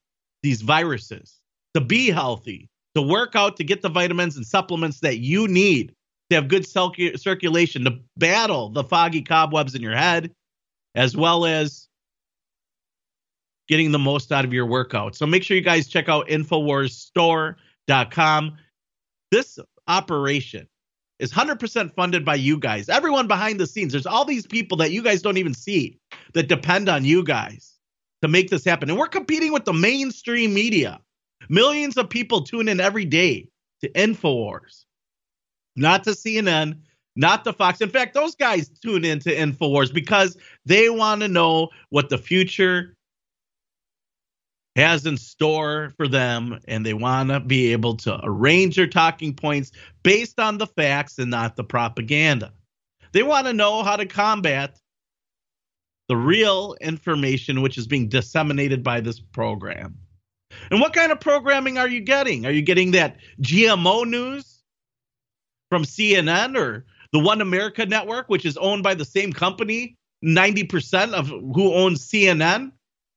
these 0.44 0.62
viruses 0.62 1.40
to 1.74 1.82
be 1.82 2.12
healthy 2.12 2.70
to 2.94 3.02
work 3.02 3.36
out 3.36 3.58
to 3.58 3.64
get 3.64 3.82
the 3.82 3.90
vitamins 3.90 4.38
and 4.38 4.46
supplements 4.46 5.00
that 5.00 5.18
you 5.18 5.48
need 5.48 5.96
to 6.30 6.36
have 6.36 6.48
good 6.48 6.66
circulation 6.66 7.84
to 7.86 8.00
battle 8.18 8.70
the 8.70 8.84
foggy 8.84 9.22
cobwebs 9.22 9.76
in 9.76 9.82
your 9.82 9.96
head, 9.96 10.32
as 10.96 11.18
well 11.18 11.46
as 11.46 11.88
getting 13.68 13.92
the 13.92 14.00
most 14.00 14.32
out 14.32 14.46
of 14.46 14.54
your 14.54 14.66
workout. 14.66 15.16
So 15.16 15.26
make 15.26 15.44
sure 15.44 15.58
you 15.58 15.64
guys 15.64 15.88
check 15.88 16.10
out 16.10 16.28
InfoWarsStore.com. 16.28 18.58
This 19.32 19.60
operation 19.88 20.68
is 21.20 21.32
100% 21.32 21.94
funded 21.94 22.26
by 22.26 22.36
you 22.36 22.58
guys. 22.58 22.90
Everyone 22.90 23.28
behind 23.28 23.60
the 23.60 23.68
scenes. 23.68 23.92
There's 23.92 24.06
all 24.06 24.26
these 24.26 24.48
people 24.48 24.78
that 24.78 24.92
you 24.92 25.04
guys 25.04 25.22
don't 25.22 25.38
even 25.38 25.54
see 25.54 26.00
that 26.34 26.48
depend 26.48 26.90
on 26.90 27.06
you 27.06 27.24
guys 27.24 27.76
to 28.22 28.28
make 28.28 28.50
this 28.50 28.66
happen. 28.66 28.90
And 28.90 28.98
we're 28.98 29.08
competing 29.08 29.52
with 29.52 29.66
the 29.66 29.74
mainstream 29.74 30.54
media. 30.54 31.00
Millions 31.48 31.98
of 31.98 32.10
people 32.10 32.42
tune 32.42 32.68
in 32.68 32.80
every 32.80 33.06
day 33.06 33.48
to 33.82 33.90
InfoWars 33.92 34.86
not 35.80 36.04
to 36.04 36.12
CNN, 36.12 36.78
not 37.16 37.44
to 37.44 37.54
Fox. 37.54 37.82
In 37.82 37.90
fact, 37.90 38.14
those 38.14 38.36
guys 38.36 38.70
tune 38.70 39.06
into 39.06 39.30
InfoWars 39.30 39.94
because 39.94 40.38
they 40.66 40.90
want 40.90 41.22
to 41.22 41.28
know 41.28 41.70
what 41.90 42.10
the 42.10 42.18
future 42.18 42.96
has 44.76 45.06
in 45.06 45.18
store 45.18 45.92
for 45.98 46.08
them 46.08 46.60
and 46.68 46.86
they 46.86 46.94
want 46.94 47.30
to 47.30 47.40
be 47.40 47.72
able 47.72 47.98
to 47.98 48.20
arrange 48.24 48.76
their 48.76 48.88
talking 48.88 49.34
points 49.34 49.72
based 50.04 50.40
on 50.40 50.58
the 50.58 50.68
facts 50.68 51.18
and 51.18 51.32
not 51.32 51.56
the 51.56 51.64
propaganda. 51.64 52.54
They 53.12 53.24
want 53.24 53.48
to 53.48 53.54
know 53.54 53.84
how 53.84 53.96
to 53.96 54.06
combat 54.06 54.80
the 56.08 56.16
real 56.16 56.76
information 56.82 57.62
which 57.62 57.78
is 57.78 57.88
being 57.88 58.08
disseminated 58.08 58.84
by 58.84 59.02
this 59.02 59.20
program. 59.20 59.98
And 60.72 60.80
what 60.80 60.94
kind 60.94 61.12
of 61.12 61.20
programming 61.20 61.78
are 61.78 61.88
you 61.88 62.02
getting? 62.02 62.46
Are 62.46 62.52
you 62.52 62.62
getting 62.62 62.92
that 62.92 63.18
GMO 63.42 64.08
news? 64.08 64.59
From 65.70 65.84
CNN 65.84 66.58
or 66.58 66.86
the 67.12 67.20
One 67.20 67.42
America 67.42 67.86
Network, 67.86 68.30
which 68.30 68.46
is 68.46 68.58
owned 68.58 68.84
by 68.84 68.94
the 68.94 69.06
same 69.06 69.32
company, 69.32 69.96
90% 70.24 71.14
of 71.14 71.28
who 71.28 71.74
owns 71.74 72.08
CNN? 72.08 72.72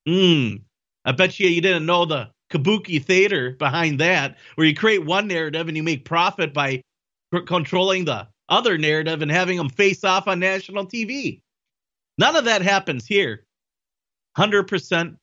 Hmm. 0.06 0.56
I 1.04 1.12
bet 1.12 1.40
you 1.40 1.48
you 1.48 1.60
didn't 1.60 1.86
know 1.86 2.04
the 2.04 2.30
kabuki 2.52 3.02
theater 3.02 3.52
behind 3.58 3.98
that, 4.00 4.36
where 4.54 4.66
you 4.66 4.74
create 4.74 5.04
one 5.04 5.26
narrative 5.26 5.68
and 5.68 5.76
you 5.76 5.82
make 5.82 6.04
profit 6.04 6.52
by 6.52 6.82
controlling 7.46 8.04
the 8.04 8.28
other 8.48 8.76
narrative 8.76 9.22
and 9.22 9.30
having 9.30 9.56
them 9.56 9.70
face 9.70 10.04
off 10.04 10.28
on 10.28 10.38
national 10.38 10.86
TV. 10.86 11.40
None 12.18 12.36
of 12.36 12.44
that 12.44 12.62
happens 12.62 13.06
here. 13.06 13.44
100% 14.36 15.16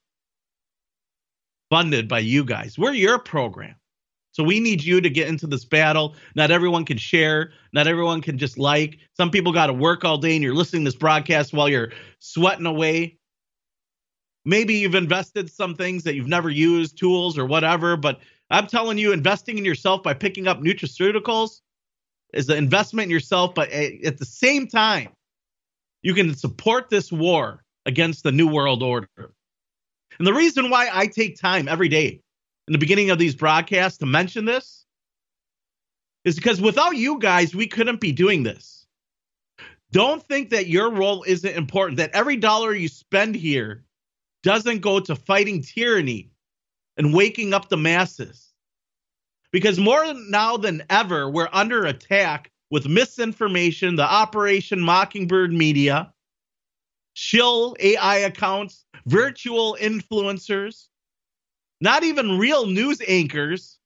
funded 1.70 2.08
by 2.08 2.20
you 2.20 2.44
guys. 2.44 2.78
We're 2.78 2.94
your 2.94 3.20
program. 3.20 3.76
So 4.40 4.46
we 4.46 4.62
need 4.62 4.82
you 4.82 5.02
to 5.02 5.10
get 5.10 5.28
into 5.28 5.48
this 5.48 5.66
battle. 5.66 6.16
Not 6.34 6.50
everyone 6.50 6.86
can 6.86 6.98
share. 6.98 7.52
Not 7.74 7.88
everyone 7.88 8.22
can 8.22 8.38
just 8.38 8.58
like. 8.58 8.98
Some 9.18 9.32
people 9.32 9.52
got 9.52 9.68
to 9.68 9.74
work 9.74 10.06
all 10.06 10.18
day 10.18 10.34
and 10.34 10.42
you're 10.42 10.56
listening 10.56 10.86
to 10.86 10.92
this 10.92 10.98
broadcast 10.98 11.52
while 11.52 11.68
you're 11.68 11.92
sweating 12.20 12.66
away. 12.66 13.18
Maybe 14.46 14.76
you've 14.76 14.96
invested 14.96 15.50
some 15.50 15.76
things 15.76 16.06
that 16.06 16.16
you've 16.16 16.30
never 16.30 16.50
used, 16.50 16.98
tools 16.98 17.38
or 17.38 17.46
whatever, 17.46 17.98
but 17.98 18.22
I'm 18.50 18.66
telling 18.68 18.98
you, 18.98 19.12
investing 19.12 19.58
in 19.58 19.66
yourself 19.66 20.04
by 20.04 20.14
picking 20.14 20.48
up 20.48 20.62
nutraceuticals 20.62 21.60
is 22.34 22.48
an 22.48 22.56
investment 22.56 23.08
in 23.08 23.12
yourself, 23.12 23.54
but 23.54 23.70
at 23.72 24.20
the 24.20 24.26
same 24.26 24.68
time, 24.68 25.10
you 26.02 26.14
can 26.14 26.34
support 26.34 26.90
this 26.90 27.12
war 27.12 27.66
against 27.86 28.24
the 28.24 28.32
New 28.32 28.48
World 28.48 28.84
Order. 28.84 29.10
And 29.18 30.26
the 30.26 30.34
reason 30.34 30.70
why 30.70 30.90
I 30.94 31.08
take 31.08 31.38
time 31.38 31.68
every 31.68 31.90
day 31.90 32.22
in 32.70 32.74
the 32.74 32.78
beginning 32.78 33.10
of 33.10 33.18
these 33.18 33.34
broadcasts 33.34 33.98
to 33.98 34.06
mention 34.06 34.46
this 34.46 34.86
is 36.24 36.36
because 36.36 36.62
without 36.62 36.96
you 36.96 37.18
guys, 37.18 37.56
we 37.56 37.66
couldn't 37.66 38.00
be 38.00 38.12
doing 38.12 38.44
this. 38.44 38.86
Don't 39.92 40.22
think 40.28 40.52
that 40.52 40.68
your 40.68 40.92
role 40.92 41.24
isn't 41.24 41.58
important, 41.58 41.98
that 41.98 42.12
every 42.14 42.38
dollar 42.38 42.76
you 42.76 42.88
spend 42.88 43.34
here 43.34 43.86
doesn't 44.44 44.82
go 44.82 45.00
to 45.00 45.16
fighting 45.16 45.64
tyranny 45.64 46.30
and 46.96 47.12
waking 47.12 47.56
up 47.56 47.70
the 47.70 47.78
masses. 47.78 48.54
Because 49.52 49.80
more 49.80 50.06
now 50.30 50.56
than 50.56 50.84
ever, 50.92 51.28
we're 51.28 51.50
under 51.52 51.88
attack 51.88 52.52
with 52.70 52.88
misinformation, 52.88 53.96
the 53.96 54.04
Operation 54.04 54.80
Mockingbird 54.80 55.52
media, 55.52 56.14
shill 57.16 57.76
AI 57.80 58.18
accounts, 58.18 58.86
virtual 59.08 59.76
influencers, 59.82 60.90
not 61.82 62.04
even 62.04 62.38
real 62.38 62.66
news 62.66 63.02
anchors 63.08 63.78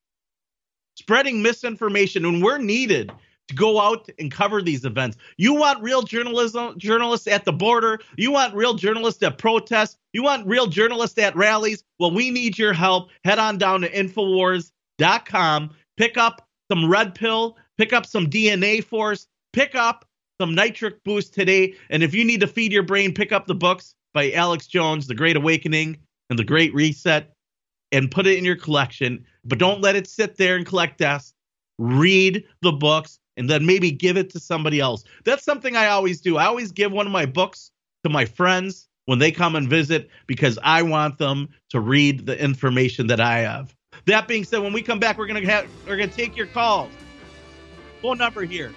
spreading 0.96 1.42
misinformation 1.42 2.22
when 2.24 2.40
we're 2.40 2.58
needed 2.58 3.12
to 3.48 3.54
go 3.54 3.80
out 3.80 4.08
and 4.18 4.30
cover 4.30 4.62
these 4.62 4.84
events. 4.84 5.16
You 5.36 5.54
want 5.54 5.82
real 5.82 6.02
journalism 6.02 6.78
journalists 6.78 7.26
at 7.26 7.44
the 7.44 7.52
border, 7.52 7.98
you 8.16 8.30
want 8.30 8.54
real 8.54 8.74
journalists 8.74 9.22
at 9.22 9.38
protests, 9.38 9.98
you 10.12 10.22
want 10.22 10.46
real 10.46 10.66
journalists 10.66 11.18
at 11.18 11.36
rallies. 11.36 11.84
Well, 11.98 12.10
we 12.10 12.30
need 12.30 12.58
your 12.58 12.72
help. 12.72 13.10
Head 13.24 13.38
on 13.38 13.58
down 13.58 13.82
to 13.82 13.90
infowars.com, 13.90 15.70
pick 15.96 16.16
up 16.16 16.48
some 16.70 16.88
red 16.90 17.14
pill, 17.14 17.56
pick 17.76 17.92
up 17.92 18.06
some 18.06 18.28
DNA 18.30 18.82
force, 18.82 19.26
pick 19.52 19.74
up 19.74 20.06
some 20.40 20.54
nitric 20.54 21.04
boost 21.04 21.34
today. 21.34 21.74
And 21.90 22.02
if 22.02 22.14
you 22.14 22.24
need 22.24 22.40
to 22.40 22.46
feed 22.46 22.72
your 22.72 22.82
brain, 22.82 23.12
pick 23.12 23.32
up 23.32 23.46
the 23.46 23.54
books 23.54 23.94
by 24.14 24.32
Alex 24.32 24.66
Jones, 24.66 25.06
The 25.06 25.14
Great 25.14 25.36
Awakening 25.36 25.98
and 26.30 26.38
The 26.38 26.44
Great 26.44 26.72
Reset, 26.74 27.33
and 27.94 28.10
put 28.10 28.26
it 28.26 28.36
in 28.36 28.44
your 28.44 28.56
collection. 28.56 29.24
But 29.44 29.58
don't 29.58 29.80
let 29.80 29.94
it 29.94 30.06
sit 30.06 30.36
there 30.36 30.56
and 30.56 30.66
collect 30.66 30.98
dust. 30.98 31.34
Read 31.78 32.44
the 32.60 32.72
books 32.72 33.18
and 33.36 33.48
then 33.48 33.64
maybe 33.64 33.90
give 33.90 34.16
it 34.16 34.30
to 34.30 34.40
somebody 34.40 34.80
else. 34.80 35.04
That's 35.24 35.44
something 35.44 35.76
I 35.76 35.86
always 35.86 36.20
do. 36.20 36.36
I 36.36 36.46
always 36.46 36.72
give 36.72 36.92
one 36.92 37.06
of 37.06 37.12
my 37.12 37.24
books 37.24 37.70
to 38.02 38.10
my 38.10 38.24
friends 38.24 38.88
when 39.06 39.18
they 39.18 39.30
come 39.30 39.54
and 39.54 39.68
visit 39.68 40.10
because 40.26 40.58
I 40.62 40.82
want 40.82 41.18
them 41.18 41.48
to 41.70 41.80
read 41.80 42.26
the 42.26 42.42
information 42.42 43.06
that 43.08 43.20
I 43.20 43.40
have. 43.40 43.74
That 44.06 44.26
being 44.26 44.44
said, 44.44 44.58
when 44.58 44.72
we 44.72 44.82
come 44.82 44.98
back, 44.98 45.16
we're 45.16 45.26
gonna 45.26 45.46
have 45.46 45.68
we're 45.86 45.96
gonna 45.96 46.08
take 46.08 46.36
your 46.36 46.46
calls. 46.46 46.92
Phone 48.02 48.18
number 48.18 48.42
here 48.42 48.72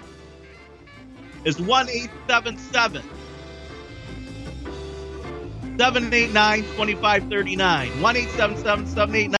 is 1.43 1.59
one 1.59 1.89
eight 1.89 2.11
seven 2.27 2.57
seven. 2.57 3.03
789 5.77 6.63
2539. 6.63 8.01
1 8.01 8.15
789 8.15 9.37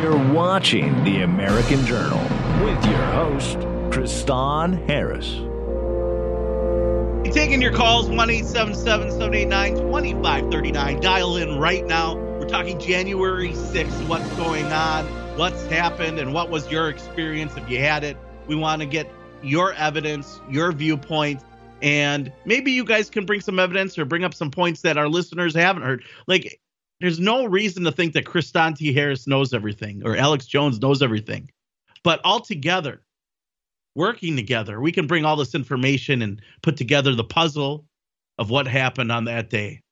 You're 0.00 0.32
watching 0.32 1.02
The 1.02 1.22
American 1.22 1.84
Journal 1.84 2.22
with 2.64 2.84
your 2.86 3.04
host, 3.06 3.58
Kristan 3.90 4.86
Harris. 4.86 5.34
Taking 7.34 7.60
your 7.60 7.72
calls, 7.72 8.08
1 8.08 8.44
789 8.44 9.74
2539. 9.74 11.00
Dial 11.00 11.36
in 11.38 11.58
right 11.58 11.84
now. 11.84 12.27
We're 12.48 12.54
talking 12.54 12.80
January 12.80 13.50
6th, 13.50 14.08
what's 14.08 14.26
going 14.38 14.64
on, 14.72 15.04
what's 15.36 15.66
happened, 15.66 16.18
and 16.18 16.32
what 16.32 16.48
was 16.48 16.70
your 16.70 16.88
experience 16.88 17.54
if 17.58 17.68
you 17.68 17.78
had 17.78 18.04
it. 18.04 18.16
We 18.46 18.56
want 18.56 18.80
to 18.80 18.86
get 18.86 19.06
your 19.42 19.74
evidence, 19.74 20.40
your 20.48 20.72
viewpoint, 20.72 21.42
and 21.82 22.32
maybe 22.46 22.72
you 22.72 22.86
guys 22.86 23.10
can 23.10 23.26
bring 23.26 23.42
some 23.42 23.58
evidence 23.58 23.98
or 23.98 24.06
bring 24.06 24.24
up 24.24 24.32
some 24.32 24.50
points 24.50 24.80
that 24.80 24.96
our 24.96 25.10
listeners 25.10 25.54
haven't 25.54 25.82
heard. 25.82 26.04
Like, 26.26 26.58
there's 27.00 27.20
no 27.20 27.44
reason 27.44 27.84
to 27.84 27.92
think 27.92 28.14
that 28.14 28.24
Kristan 28.24 28.74
T. 28.74 28.94
Harris 28.94 29.26
knows 29.26 29.52
everything 29.52 30.00
or 30.06 30.16
Alex 30.16 30.46
Jones 30.46 30.80
knows 30.80 31.02
everything. 31.02 31.50
But 32.02 32.22
all 32.24 32.40
together, 32.40 33.02
working 33.94 34.36
together, 34.36 34.80
we 34.80 34.92
can 34.92 35.06
bring 35.06 35.26
all 35.26 35.36
this 35.36 35.54
information 35.54 36.22
and 36.22 36.40
put 36.62 36.78
together 36.78 37.14
the 37.14 37.24
puzzle 37.24 37.84
of 38.38 38.48
what 38.48 38.66
happened 38.66 39.12
on 39.12 39.26
that 39.26 39.50
day. 39.50 39.82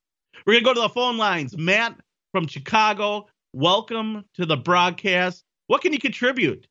We're 0.47 0.55
going 0.55 0.65
to 0.65 0.69
go 0.71 0.75
to 0.75 0.81
the 0.89 0.95
phone 0.95 1.19
lines. 1.19 1.55
Matt 1.55 2.01
from 2.37 2.47
Chicago, 2.47 3.27
welcome 3.55 4.23
to 4.35 4.45
the 4.45 4.59
broadcast. 4.59 5.43
What 5.69 5.81
can 5.81 5.95
you 5.95 5.99
contribute? 5.99 6.67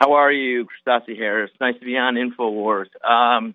How 0.00 0.14
are 0.14 0.32
you, 0.32 0.66
Kristan 0.66 1.06
T. 1.06 1.14
Harris? 1.16 1.52
Nice 1.60 1.78
to 1.78 1.84
be 1.84 1.96
on 1.96 2.16
InfoWars. 2.16 2.88
Um, 3.08 3.54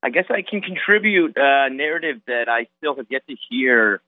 I 0.00 0.10
guess 0.10 0.26
I 0.30 0.42
can 0.48 0.60
contribute 0.60 1.32
a 1.36 1.68
narrative 1.68 2.20
that 2.28 2.48
I 2.48 2.68
still 2.78 2.94
have 2.94 3.06
yet 3.10 3.26
to 3.28 3.34
hear 3.50 4.00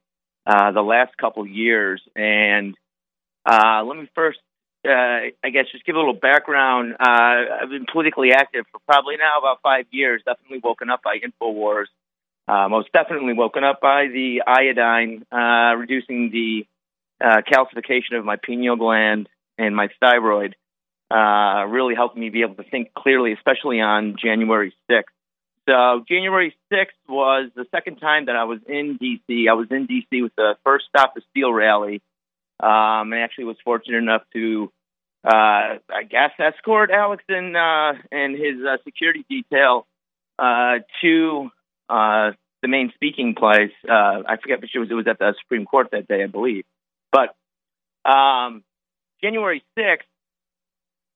uh, 0.47 0.71
the 0.71 0.81
last 0.81 1.17
couple 1.17 1.45
years. 1.45 2.01
And 2.15 2.77
uh, 3.45 3.83
let 3.85 3.99
me 3.99 4.09
first, 4.15 4.39
uh, 4.87 4.91
I 4.93 5.51
guess, 5.53 5.65
just 5.73 5.85
give 5.85 5.97
a 5.97 5.99
little 5.99 6.15
background. 6.15 6.95
Uh, 7.01 7.63
I've 7.63 7.69
been 7.69 7.87
politically 7.91 8.31
active 8.31 8.65
for 8.71 8.79
probably 8.87 9.17
now 9.17 9.41
about 9.41 9.59
five 9.61 9.87
years. 9.91 10.23
Definitely 10.25 10.61
woken 10.63 10.89
up 10.89 11.03
by 11.03 11.19
Infowars. 11.19 11.87
Uh, 12.47 12.69
most 12.69 12.93
definitely 12.93 13.33
woken 13.33 13.65
up 13.65 13.81
by 13.81 14.07
the 14.07 14.43
iodine, 14.47 15.25
uh, 15.33 15.75
reducing 15.77 16.31
the 16.31 16.67
calcification 17.23 18.19
of 18.19 18.25
my 18.25 18.37
pineal 18.37 18.77
gland 18.77 19.29
and 19.57 19.75
my 19.75 19.89
thyroid. 19.99 20.55
really 21.11 21.95
helped 21.95 22.17
me 22.17 22.29
be 22.29 22.43
able 22.43 22.57
to 22.57 22.65
think 22.71 22.93
clearly, 22.93 23.33
especially 23.33 23.81
on 23.81 24.17
January 24.23 24.75
6th. 24.91 25.05
So 25.69 26.05
January 26.07 26.55
6th 26.73 26.89
was 27.09 27.51
the 27.55 27.65
second 27.71 27.97
time 27.97 28.27
that 28.27 28.37
I 28.37 28.45
was 28.45 28.59
in 28.69 28.99
D.C. 28.99 29.49
I 29.49 29.55
was 29.55 29.69
in 29.71 29.87
D.C. 29.87 30.23
with 30.23 30.35
the 30.37 30.57
first 30.65 30.87
Stop 30.89 31.15
the 31.15 31.23
Steal 31.31 31.53
rally. 31.53 32.03
Um, 32.61 33.13
and 33.13 33.15
actually 33.15 33.45
was 33.45 33.57
fortunate 33.65 33.99
enough 33.99 34.23
to, 34.33 34.71
uh, 35.25 35.29
I 35.91 36.03
guess, 36.09 36.31
escort 36.39 36.91
Alex 36.91 37.25
and, 37.29 37.57
uh, 37.57 37.95
and 38.13 38.35
his 38.37 38.65
uh, 38.65 38.77
security 38.85 39.25
detail 39.29 39.87
uh, 40.39 40.79
to 41.03 41.51
uh, 41.89 42.33
the 42.63 42.69
main 42.69 42.93
speaking 42.95 43.35
place. 43.35 43.73
Uh, 43.89 44.23
I 44.27 44.37
forget, 44.41 44.61
but 44.61 44.71
it 44.73 44.79
was. 44.79 44.91
It 44.91 44.95
was 44.95 45.07
at 45.07 45.19
the 45.19 45.35
Supreme 45.43 45.65
Court 45.67 45.89
that 45.93 46.09
day, 46.09 46.23
I 46.23 46.27
believe. 46.27 46.65
But 47.13 47.35
um, 48.09 48.65
January 49.23 49.63
6th, 49.79 49.99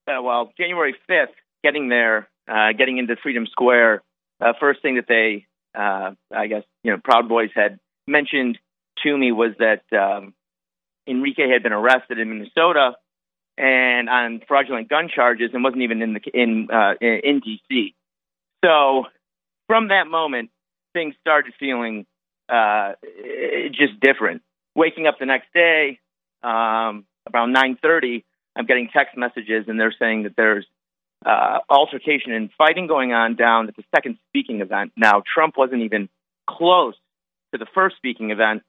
well, 0.07 0.53
January 0.59 0.95
5th, 1.11 1.35
getting 1.63 1.89
there, 1.89 2.29
getting 2.77 2.99
into 2.99 3.17
Freedom 3.23 3.47
Square, 3.47 4.03
uh, 4.41 4.53
first 4.61 4.83
thing 4.83 4.97
that 4.97 5.07
they, 5.09 5.47
uh, 5.79 6.13
I 6.35 6.47
guess, 6.47 6.63
you 6.83 6.93
know, 6.93 6.99
Proud 7.03 7.29
Boys 7.29 7.51
had 7.55 7.79
mentioned 8.07 8.59
to 9.03 9.17
me 9.17 9.33
was 9.33 9.53
that 9.59 9.83
um, 9.97 10.35
Enrique 11.07 11.49
had 11.49 11.63
been 11.63 11.73
arrested 11.73 12.19
in 12.19 12.31
Minnesota 12.31 12.93
and 13.57 14.09
on 14.09 14.41
fraudulent 14.47 14.89
gun 14.89 15.09
charges 15.15 15.51
and 15.53 15.65
wasn't 15.65 15.83
even 15.83 16.03
in 16.03 16.15
the 16.15 16.21
in 16.33 16.69
uh, 16.73 16.95
in 17.01 17.41
DC. 17.41 17.95
So 18.65 19.05
from 19.67 19.89
that 19.89 20.07
moment, 20.07 20.51
things 20.99 21.15
started 21.21 21.55
feeling 21.61 22.07
uh, 22.49 22.93
just 23.71 24.01
different. 24.01 24.43
Waking 24.75 25.07
up 25.07 25.19
the 25.21 25.27
next 25.27 25.53
day 25.55 26.01
um, 26.43 27.05
around 27.33 27.55
9:30, 27.55 28.25
I'm 28.57 28.67
getting 28.67 28.89
text 28.93 29.17
messages 29.17 29.67
and 29.69 29.79
they're 29.79 29.95
saying 29.97 30.25
that 30.25 30.35
there's 30.37 30.67
uh, 31.25 31.59
altercation 31.71 32.33
and 32.33 32.51
fighting 32.59 32.87
going 32.89 33.13
on 33.13 33.37
down 33.37 33.69
at 33.69 33.77
the 33.77 33.85
second 33.95 34.19
speaking 34.29 34.61
event. 34.61 34.93
Now, 34.97 35.23
Trump 35.35 35.55
wasn't 35.57 35.83
even 35.83 36.09
close 36.49 36.95
to 37.53 37.59
the 37.59 37.67
first 37.75 37.97
speaking 37.97 38.31
event, 38.31 38.63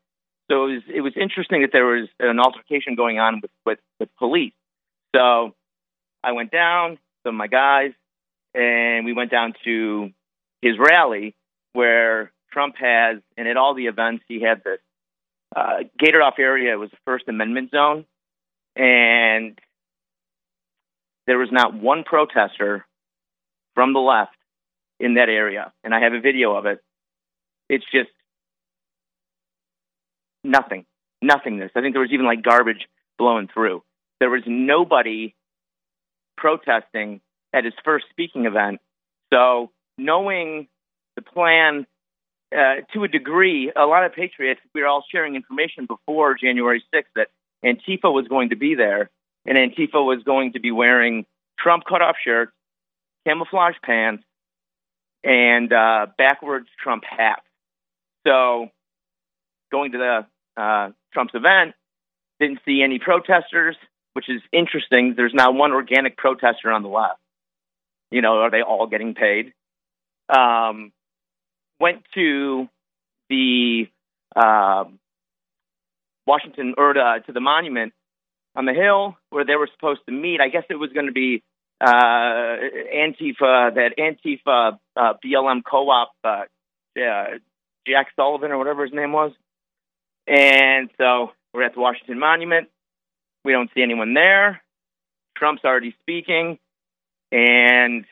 so 0.50 0.66
it 0.66 0.74
was, 0.74 0.84
it 0.96 1.02
was 1.02 1.14
interesting 1.20 1.62
that 1.62 1.72
there 1.72 1.86
was 1.86 2.10
an 2.20 2.40
altercation 2.40 2.96
going 2.96 3.20
on 3.20 3.42
with, 3.42 3.52
with, 3.66 3.80
with 4.00 4.10
police. 4.18 4.54
So 5.16 5.56
I 6.24 6.32
went 6.34 6.52
down, 6.52 6.98
some 7.24 7.36
of 7.36 7.38
my 7.38 7.48
guys, 7.48 7.92
and 8.54 9.06
we 9.06 9.14
went 9.14 9.32
down 9.32 9.54
to 9.64 10.10
his 10.62 10.74
rally 10.80 11.36
where 11.74 12.32
Trump 12.52 12.76
has, 12.78 13.18
and 13.38 13.48
at 13.48 13.58
all 13.58 13.76
the 13.76 13.88
events, 13.88 14.24
he 14.28 14.42
had 14.42 14.64
this 14.64 14.80
uh, 15.56 15.84
gated 15.98 16.22
off 16.22 16.36
area. 16.40 16.74
It 16.74 16.78
was 16.78 16.92
the 16.92 16.98
First 17.06 17.26
Amendment 17.28 17.72
zone. 17.72 18.06
And 18.76 19.60
there 21.28 21.38
was 21.38 21.50
not 21.52 21.74
one 21.74 22.04
protester 22.04 22.86
from 23.76 23.94
the 23.94 24.00
left 24.00 24.36
in 25.00 25.16
that 25.16 25.30
area. 25.30 25.72
And 25.84 25.94
I 25.94 26.02
have 26.02 26.14
a 26.14 26.20
video 26.20 26.56
of 26.56 26.66
it. 26.66 26.82
It's 27.70 27.86
just 27.92 28.10
nothing, 30.44 30.86
nothingness. 31.22 31.72
I 31.76 31.82
think 31.82 31.94
there 31.94 32.02
was 32.02 32.12
even 32.12 32.26
like 32.26 32.42
garbage 32.42 32.88
blowing 33.18 33.48
through. 33.54 33.84
There 34.20 34.30
was 34.30 34.44
nobody 34.48 35.36
protesting 36.38 37.22
at 37.54 37.64
his 37.64 37.74
first 37.84 38.06
speaking 38.10 38.46
event. 38.46 38.80
So, 39.32 39.72
knowing 39.98 40.68
the 41.20 41.32
plan 41.32 41.86
uh, 42.56 42.82
to 42.94 43.04
a 43.04 43.08
degree, 43.08 43.72
a 43.76 43.86
lot 43.86 44.06
of 44.06 44.14
patriots, 44.14 44.62
we 44.74 44.82
were 44.82 44.88
all 44.88 45.04
sharing 45.12 45.36
information 45.36 45.86
before 45.86 46.36
January 46.36 46.84
6th 46.94 47.04
that 47.16 47.28
Antifa 47.64 48.12
was 48.12 48.28
going 48.28 48.50
to 48.50 48.56
be 48.56 48.76
there 48.76 49.10
and 49.46 49.58
Antifa 49.58 50.04
was 50.04 50.24
going 50.24 50.54
to 50.54 50.60
be 50.60 50.72
wearing 50.72 51.26
Trump 51.60 51.84
cutoff 51.88 52.16
shirts, 52.24 52.52
camouflage 53.28 53.76
pants, 53.84 54.24
and 55.24 55.72
uh, 55.74 56.08
backwards 56.18 56.68
Trump 56.82 57.04
hats. 57.04 57.42
So, 58.26 58.70
going 59.72 59.92
to 59.92 59.98
the 59.98 60.62
uh, 60.62 60.92
Trump's 61.14 61.34
event, 61.34 61.76
didn't 62.40 62.60
see 62.66 62.82
any 62.82 63.00
protesters, 63.00 63.76
which 64.14 64.30
is 64.30 64.42
interesting. 64.54 65.14
There's 65.16 65.34
not 65.34 65.54
one 65.54 65.72
organic 65.72 66.18
protester 66.18 66.72
on 66.72 66.84
the 66.84 66.90
left. 66.90 67.20
You 68.12 68.22
know, 68.22 68.40
are 68.40 68.52
they 68.52 68.62
all 68.62 68.88
getting 68.88 69.14
paid? 69.14 69.54
um, 70.30 70.92
went 71.80 72.04
to 72.14 72.68
the 73.30 73.88
uh, 74.36 74.86
Washington 76.26 76.76
or 76.78 76.94
to, 76.94 77.24
to 77.26 77.32
the 77.32 77.40
monument 77.40 77.94
on 78.56 78.66
the 78.66 78.74
hill 78.74 79.16
where 79.30 79.46
they 79.46 79.56
were 79.56 79.70
supposed 79.74 80.02
to 80.08 80.12
meet. 80.12 80.42
I 80.42 80.50
guess 80.50 80.64
it 80.70 80.76
was 80.76 80.92
going 80.92 81.06
to 81.06 81.12
be 81.12 81.44
uh, 81.82 81.88
Antifa, 81.90 83.74
that 83.76 83.92
Antifa 83.98 84.80
uh, 84.96 85.14
BLM 85.24 85.62
co-op, 85.64 86.12
uh, 86.24 86.44
Jack 87.88 88.08
Sullivan 88.16 88.52
or 88.52 88.58
whatever 88.58 88.84
his 88.84 88.94
name 88.94 89.14
was. 89.14 89.32
And 90.28 90.90
so 90.98 91.32
we're 91.54 91.64
at 91.64 91.74
the 91.74 91.80
Washington 91.80 92.20
Monument. 92.20 92.68
We 93.46 93.54
don't 93.54 93.70
see 93.74 93.82
anyone 93.82 94.14
there. 94.14 94.62
Trump's 95.38 95.64
already 95.64 95.96
speaking. 96.02 96.60
And 97.32 98.06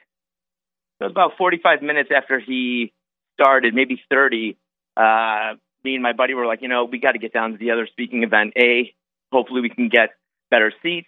it 0.99 1.03
was 1.03 1.11
about 1.11 1.33
45 1.37 1.81
minutes 1.81 2.09
after 2.15 2.39
he 2.39 2.93
started, 3.39 3.73
maybe 3.73 4.01
30. 4.09 4.57
Uh, 4.95 5.53
me 5.83 5.93
and 5.93 6.03
my 6.03 6.13
buddy 6.13 6.33
were 6.33 6.45
like, 6.45 6.61
you 6.61 6.67
know, 6.67 6.85
we 6.85 6.99
got 6.99 7.13
to 7.13 7.19
get 7.19 7.33
down 7.33 7.51
to 7.51 7.57
the 7.57 7.71
other 7.71 7.87
speaking 7.87 8.23
event. 8.23 8.53
A, 8.57 8.93
hopefully 9.31 9.61
we 9.61 9.69
can 9.69 9.89
get 9.89 10.09
better 10.49 10.73
seats. 10.81 11.07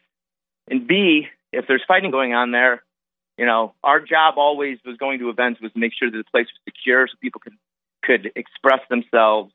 And 0.70 0.88
B, 0.88 1.28
if 1.52 1.66
there's 1.68 1.84
fighting 1.88 2.12
going 2.12 2.34
on 2.34 2.52
there, 2.52 2.84
you 3.38 3.46
know, 3.46 3.74
our 3.84 4.00
job 4.00 4.36
always 4.38 4.78
was 4.86 4.98
going 4.98 5.20
to 5.20 5.30
events 5.30 5.62
was 5.62 5.72
to 5.74 5.80
make 5.80 5.94
sure 5.98 6.12
that 6.12 6.18
the 6.18 6.30
place 6.32 6.48
was 6.48 6.60
secure 6.68 7.08
so 7.08 7.14
people 7.22 7.42
could 7.42 7.54
could 8.04 8.32
express 8.36 8.80
themselves 8.90 9.52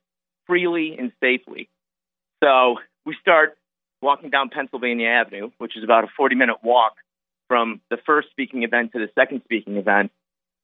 freely 0.47 0.97
and 0.99 1.12
safely. 1.20 1.68
So 2.43 2.77
we 3.07 3.16
start 3.20 3.57
walking 4.03 4.31
down 4.31 4.51
Pennsylvania 4.51 5.09
Avenue, 5.09 5.51
which 5.59 5.77
is 5.77 5.85
about 5.85 6.05
a 6.05 6.09
40 6.16 6.35
minute 6.35 6.57
walk 6.62 6.95
from 7.49 7.81
the 7.91 7.97
first 8.07 8.31
speaking 8.31 8.62
event 8.62 8.93
to 8.93 8.99
the 8.99 9.09
second 9.14 9.43
speaking 9.45 9.77
event. 9.77 10.12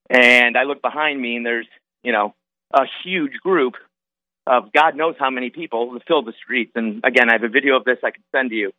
And 0.09 0.57
I 0.57 0.65
look 0.65 0.83
behind 0.83 1.21
me 1.21 1.37
and 1.37 1.47
there's, 1.47 1.67
you 2.03 2.13
know, 2.13 2.35
a 2.73 2.83
huge 3.05 3.35
group 3.43 3.75
of 4.47 4.73
God 4.73 4.97
knows 4.97 5.15
how 5.19 5.31
many 5.31 5.51
people 5.51 5.95
to 5.95 6.05
fill 6.07 6.23
the 6.23 6.33
streets. 6.43 6.73
And 6.75 7.05
again, 7.05 7.29
I 7.29 7.35
have 7.35 7.45
a 7.45 7.49
video 7.49 7.77
of 7.77 7.85
this 7.85 7.99
I 8.03 8.11
can 8.11 8.23
send 8.33 8.51
to 8.51 8.57
you. 8.57 8.73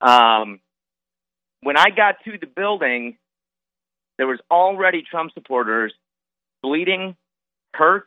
Um, 0.00 0.60
when 1.62 1.76
I 1.76 1.90
got 1.90 2.16
to 2.24 2.38
the 2.38 2.46
building, 2.46 3.18
there 4.18 4.26
was 4.26 4.38
already 4.50 5.02
Trump 5.02 5.32
supporters 5.34 5.92
bleeding, 6.62 7.16
hurt. 7.74 8.06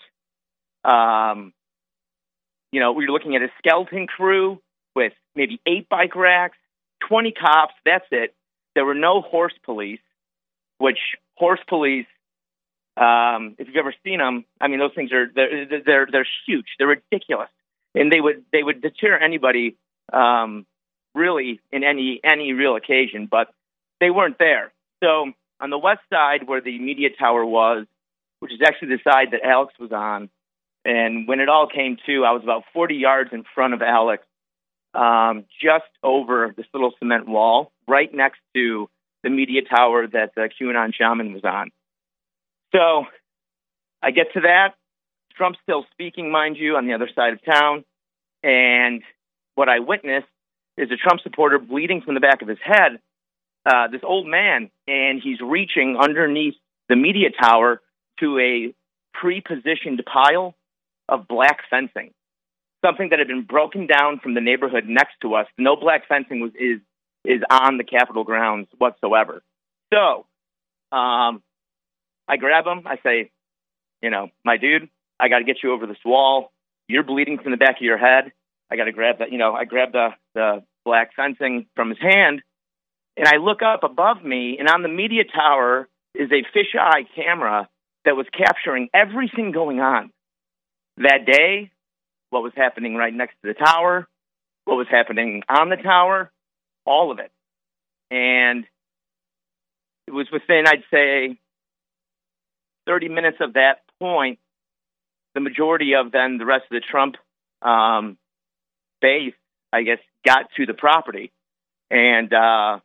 Um, 0.83 1.53
you 2.71 2.79
know, 2.79 2.93
we 2.93 3.05
were 3.05 3.11
looking 3.11 3.35
at 3.35 3.41
a 3.41 3.49
skeleton 3.59 4.07
crew 4.07 4.59
with 4.95 5.13
maybe 5.35 5.59
eight 5.67 5.87
bike 5.89 6.15
racks, 6.15 6.57
20 7.07 7.31
cops. 7.31 7.73
That's 7.85 8.05
it. 8.11 8.33
There 8.75 8.85
were 8.85 8.95
no 8.95 9.21
horse 9.21 9.53
police, 9.63 9.99
which 10.79 10.97
horse 11.35 11.59
police, 11.67 12.07
um, 12.95 13.55
if 13.57 13.67
you've 13.67 13.75
ever 13.77 13.93
seen 14.03 14.19
them, 14.19 14.45
I 14.61 14.67
mean, 14.67 14.79
those 14.79 14.93
things 14.93 15.11
are 15.11 15.25
they're 15.33 15.81
they're, 15.85 16.07
they're 16.11 16.27
huge. 16.45 16.67
They're 16.77 16.87
ridiculous, 16.87 17.49
and 17.95 18.11
they 18.11 18.21
would 18.21 18.43
they 18.51 18.61
would 18.61 18.81
deter 18.81 19.17
anybody 19.17 19.77
um, 20.11 20.65
really 21.15 21.59
in 21.71 21.83
any 21.83 22.19
any 22.23 22.53
real 22.53 22.75
occasion, 22.75 23.27
but 23.29 23.53
they 23.99 24.09
weren't 24.09 24.37
there. 24.37 24.71
So 25.03 25.31
on 25.59 25.69
the 25.69 25.77
west 25.77 26.01
side 26.11 26.47
where 26.47 26.61
the 26.61 26.77
media 26.77 27.09
tower 27.17 27.45
was, 27.45 27.85
which 28.39 28.51
is 28.51 28.59
actually 28.65 28.89
the 28.89 28.99
side 29.03 29.29
that 29.31 29.41
Alex 29.43 29.73
was 29.79 29.91
on, 29.91 30.29
and 30.85 31.27
when 31.27 31.39
it 31.39 31.49
all 31.49 31.67
came 31.67 31.97
to, 32.05 32.25
I 32.25 32.31
was 32.31 32.43
about 32.43 32.63
40 32.73 32.95
yards 32.95 33.29
in 33.33 33.43
front 33.55 33.73
of 33.73 33.81
Alex, 33.81 34.23
um, 34.93 35.45
just 35.61 35.89
over 36.03 36.53
this 36.55 36.65
little 36.73 36.93
cement 36.99 37.27
wall, 37.27 37.71
right 37.87 38.13
next 38.13 38.39
to 38.53 38.89
the 39.23 39.29
media 39.29 39.61
tower 39.63 40.05
that 40.07 40.35
the 40.35 40.49
QAnon 40.61 40.93
shaman 40.93 41.33
was 41.33 41.43
on. 41.43 41.71
So 42.75 43.05
I 44.01 44.11
get 44.11 44.33
to 44.33 44.41
that. 44.41 44.75
Trump's 45.35 45.59
still 45.63 45.85
speaking, 45.91 46.31
mind 46.31 46.57
you, 46.57 46.75
on 46.75 46.87
the 46.87 46.93
other 46.93 47.09
side 47.15 47.33
of 47.33 47.39
town. 47.43 47.83
And 48.43 49.01
what 49.55 49.69
I 49.69 49.79
witnessed 49.79 50.27
is 50.77 50.89
a 50.91 50.97
Trump 50.97 51.21
supporter 51.21 51.59
bleeding 51.59 52.01
from 52.01 52.13
the 52.13 52.19
back 52.19 52.41
of 52.41 52.47
his 52.47 52.57
head, 52.63 52.99
uh, 53.65 53.87
this 53.87 54.01
old 54.03 54.27
man, 54.27 54.69
and 54.87 55.21
he's 55.23 55.39
reaching 55.41 55.97
underneath 55.99 56.55
the 56.89 56.95
media 56.95 57.29
tower 57.29 57.81
to 58.19 58.39
a 58.39 58.73
pre 59.13 59.41
positioned 59.41 60.03
pile 60.11 60.55
of 61.07 61.27
black 61.27 61.59
fencing, 61.69 62.11
something 62.83 63.09
that 63.09 63.19
had 63.19 63.27
been 63.27 63.43
broken 63.43 63.87
down 63.87 64.19
from 64.19 64.33
the 64.33 64.41
neighborhood 64.41 64.85
next 64.87 65.13
to 65.21 65.35
us. 65.35 65.47
No 65.57 65.75
black 65.75 66.07
fencing 66.07 66.41
was 66.41 66.51
is 66.55 66.79
is 67.25 67.41
on 67.49 67.77
the 67.77 67.85
Capitol 67.85 68.25
grounds 68.25 68.67
whatsoever. 68.77 69.41
So, 69.93 70.25
um, 70.91 71.41
I 72.27 72.37
grab 72.37 72.65
him. 72.65 72.83
I 72.85 72.97
say, 73.03 73.31
you 74.01 74.09
know, 74.09 74.29
my 74.43 74.57
dude, 74.57 74.89
I 75.19 75.29
got 75.29 75.39
to 75.39 75.45
get 75.45 75.57
you 75.63 75.73
over 75.73 75.87
this 75.87 75.97
wall. 76.05 76.51
You're 76.87 77.03
bleeding 77.03 77.39
from 77.39 77.51
the 77.51 77.57
back 77.57 77.77
of 77.77 77.81
your 77.81 77.97
head. 77.97 78.31
I 78.71 78.75
got 78.75 78.85
to 78.85 78.91
grab 78.91 79.19
that. 79.19 79.31
You 79.31 79.37
know, 79.37 79.53
I 79.53 79.65
grab 79.65 79.91
the 79.91 80.09
the 80.35 80.63
black 80.85 81.11
fencing 81.15 81.67
from 81.75 81.89
his 81.89 81.99
hand, 81.99 82.41
and 83.15 83.27
I 83.27 83.37
look 83.37 83.61
up 83.61 83.83
above 83.83 84.23
me, 84.23 84.57
and 84.59 84.67
on 84.67 84.81
the 84.81 84.89
media 84.89 85.23
tower 85.23 85.87
is 86.13 86.29
a 86.31 86.43
fisheye 86.57 87.05
camera 87.15 87.69
that 88.05 88.15
was 88.15 88.25
capturing 88.37 88.89
everything 88.93 89.51
going 89.51 89.79
on 89.79 90.11
that 90.97 91.25
day, 91.25 91.71
what 92.29 92.43
was 92.43 92.53
happening 92.55 92.95
right 92.95 93.13
next 93.13 93.35
to 93.41 93.53
the 93.53 93.53
tower, 93.53 94.07
what 94.65 94.75
was 94.75 94.87
happening 94.89 95.43
on 95.49 95.69
the 95.69 95.77
tower, 95.77 96.31
all 96.85 97.11
of 97.11 97.19
it. 97.19 97.31
And 98.11 98.65
it 100.07 100.11
was 100.11 100.27
within, 100.31 100.65
I'd 100.67 100.83
say, 100.91 101.37
30 102.87 103.09
minutes 103.09 103.37
of 103.39 103.53
that 103.53 103.81
point, 103.99 104.39
the 105.35 105.41
majority 105.41 105.93
of 105.95 106.11
then 106.11 106.37
the 106.37 106.45
rest 106.45 106.65
of 106.71 106.75
the 106.75 106.81
Trump 106.81 107.15
um, 107.61 108.17
base, 109.01 109.33
I 109.71 109.83
guess, 109.83 109.99
got 110.25 110.45
to 110.57 110.65
the 110.65 110.73
property. 110.73 111.31
And 111.89 112.31
uh, 112.33 112.79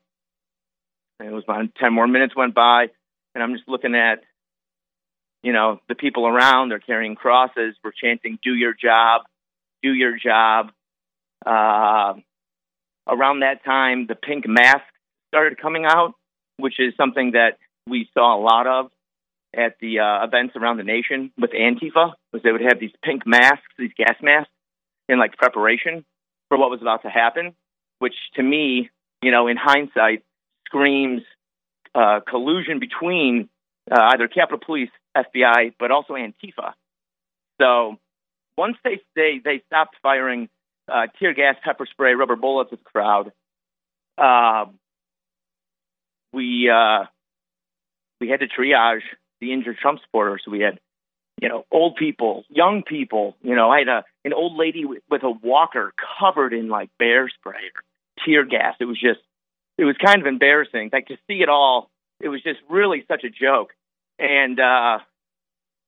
it 1.21 1.33
was 1.33 1.45
about 1.45 1.75
10 1.81 1.93
more 1.93 2.07
minutes 2.07 2.37
went 2.37 2.55
by, 2.55 2.87
and 3.35 3.43
I'm 3.43 3.55
just 3.55 3.69
looking 3.69 3.95
at 3.95 4.23
you 5.43 5.53
know, 5.53 5.81
the 5.89 5.95
people 5.95 6.27
around, 6.27 6.71
they're 6.71 6.79
carrying 6.79 7.15
crosses, 7.15 7.75
we're 7.85 7.93
chanting, 7.93 8.39
do 8.43 8.55
your 8.55 8.75
job, 8.75 9.23
do 9.83 9.93
your 9.93 10.17
job. 10.19 10.71
Uh, 11.47 12.15
around 13.09 13.41
that 13.41 13.65
time, 13.65 14.07
the 14.07 14.17
pink 14.17 14.45
mask 14.49 14.85
started 15.29 15.61
coming 15.61 15.85
out, 15.85 16.15
which 16.57 16.75
is 16.79 16.95
something 16.97 17.33
that 17.33 17.59
we 17.87 18.09
saw 18.15 18.37
a 18.37 18.41
lot 18.41 18.67
of 18.67 18.91
at 19.57 19.77
the 19.81 20.01
uh, 20.01 20.25
events 20.25 20.55
around 20.57 20.77
the 20.77 20.85
nation 20.85 21.33
with 21.39 21.51
Antifa, 21.51 22.13
was 22.33 22.43
they 22.43 22.53
would 22.53 22.61
have 22.61 22.79
these 22.81 22.93
pink 23.03 23.27
masks, 23.27 23.63
these 23.79 23.93
gas 23.97 24.17
masks, 24.23 24.51
in 25.09 25.19
like 25.19 25.37
preparation 25.37 26.05
for 26.49 26.59
what 26.59 26.71
was 26.71 26.81
about 26.83 27.03
to 27.03 27.09
happen, 27.09 27.55
which 27.99 28.15
to 28.35 28.43
me, 28.43 28.91
you 29.23 29.31
know, 29.31 29.49
in 29.49 29.57
hindsight, 29.57 30.23
screams 30.67 31.23
uh, 31.95 32.21
collusion 32.29 32.79
between 32.79 33.49
uh, 33.91 34.11
either 34.13 34.29
Capitol 34.29 34.61
Police 34.65 34.91
FBI, 35.17 35.75
but 35.79 35.91
also 35.91 36.15
Antifa. 36.15 36.73
So 37.61 37.97
once 38.57 38.77
they 38.85 39.01
they, 39.17 39.41
they 39.43 39.63
stopped 39.67 39.97
firing 40.03 40.49
uh, 40.89 41.07
tear 41.19 41.35
gas, 41.35 41.57
pepper 41.65 41.87
spray, 41.91 42.15
rubber 42.15 42.37
bullets 42.37 42.71
at 42.73 42.79
the 42.79 42.85
crowd, 42.85 43.33
uh, 44.19 44.67
we 46.33 46.71
uh, 46.71 47.05
we 48.21 48.29
had 48.29 48.41
to 48.41 48.47
triage 48.47 49.01
the 49.41 49.53
injured 49.53 49.79
Trump 49.79 50.01
supporters. 50.05 50.43
We 50.51 50.61
had 50.61 50.79
you 51.41 51.49
know 51.49 51.65
old 51.71 51.97
people, 51.97 52.45
young 52.49 52.83
people. 52.83 53.37
You 53.43 53.55
know, 53.55 53.71
I 53.71 53.79
had 53.79 53.89
a 53.89 54.05
an 54.25 54.33
old 54.33 54.57
lady 54.57 54.85
with, 54.85 55.03
with 55.11 55.23
a 55.23 55.31
walker 55.31 55.93
covered 56.19 56.53
in 56.53 56.69
like 56.69 56.91
bear 56.99 57.29
spray 57.29 57.55
or 57.75 58.25
tear 58.25 58.45
gas. 58.45 58.77
It 58.81 58.85
was 58.87 59.01
just 59.01 59.21
it 59.77 59.85
was 59.85 59.97
kind 60.05 60.21
of 60.21 60.27
embarrassing. 60.27 60.91
Like 60.93 61.07
to 61.07 61.17
see 61.27 61.41
it 61.43 61.49
all, 61.49 61.91
it 62.21 62.29
was 62.29 62.43
just 62.43 62.59
really 62.69 63.05
such 63.09 63.25
a 63.25 63.31
joke. 63.31 63.71
And 64.19 64.59
uh, 64.59 64.99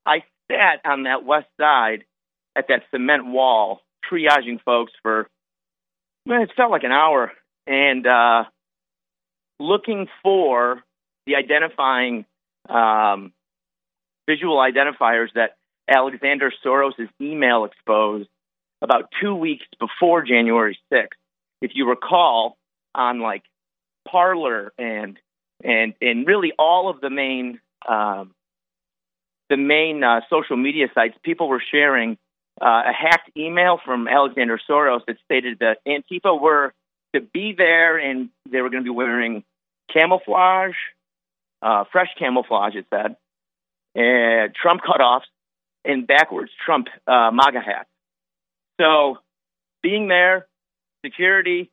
I 0.07 0.23
sat 0.51 0.81
on 0.85 1.05
that 1.05 1.25
west 1.25 1.49
side 1.61 2.05
at 2.57 2.67
that 2.69 2.83
cement 2.91 3.27
wall, 3.27 3.81
triaging 4.11 4.63
folks 4.63 4.93
for, 5.03 5.29
well, 6.27 6.43
it 6.43 6.51
felt 6.57 6.71
like 6.71 6.85
an 6.85 6.93
hour, 6.93 7.33
and 7.67 8.07
uh, 8.07 8.45
looking 9.59 10.07
for 10.23 10.83
the 11.27 11.37
identifying 11.37 12.25
um, 12.69 13.33
visual 14.31 14.59
identifiers 14.59 15.29
that 15.35 15.57
Alexander 15.89 16.53
Soros' 16.65 17.09
email 17.21 17.65
exposed 17.65 18.29
about 18.83 19.11
two 19.21 19.35
weeks 19.35 19.65
before 19.79 20.23
January 20.23 20.79
6th. 20.93 21.09
If 21.61 21.73
you 21.75 21.89
recall, 21.89 22.57
on 22.95 23.21
like 23.21 23.43
Parler 24.09 24.73
and 24.79 25.19
and 25.63 25.95
and 26.01 26.27
really 26.27 26.53
all 26.59 26.89
of 26.89 27.01
the 27.01 27.11
main 27.11 27.61
um, 27.89 28.35
the 29.49 29.57
main 29.57 30.03
uh, 30.03 30.21
social 30.31 30.57
media 30.57 30.87
sites, 30.95 31.17
people 31.23 31.49
were 31.49 31.63
sharing 31.71 32.17
uh, 32.61 32.83
a 32.87 32.93
hacked 32.93 33.31
email 33.37 33.79
from 33.85 34.09
Alexander 34.09 34.59
Soros 34.69 35.05
that 35.07 35.17
stated 35.25 35.59
that 35.61 35.79
Antifa 35.87 36.41
were 36.41 36.73
to 37.15 37.21
be 37.21 37.55
there 37.57 37.99
and 37.99 38.31
they 38.51 38.61
were 38.61 38.71
going 38.71 38.83
to 38.83 38.89
be 38.91 38.95
wearing 38.95 39.45
camouflage, 39.93 40.77
uh, 41.63 41.85
fresh 41.91 42.09
camouflage, 42.19 42.77
it 42.77 42.87
said, 42.91 43.17
uh, 43.97 44.49
Trump 44.61 44.83
cutoffs, 44.83 45.29
and 45.85 46.07
backwards 46.07 46.51
Trump 46.65 46.89
uh, 47.07 47.31
MAGA 47.33 47.61
hats. 47.61 47.89
So 48.81 49.19
being 49.83 50.09
there, 50.09 50.47
security, 51.05 51.71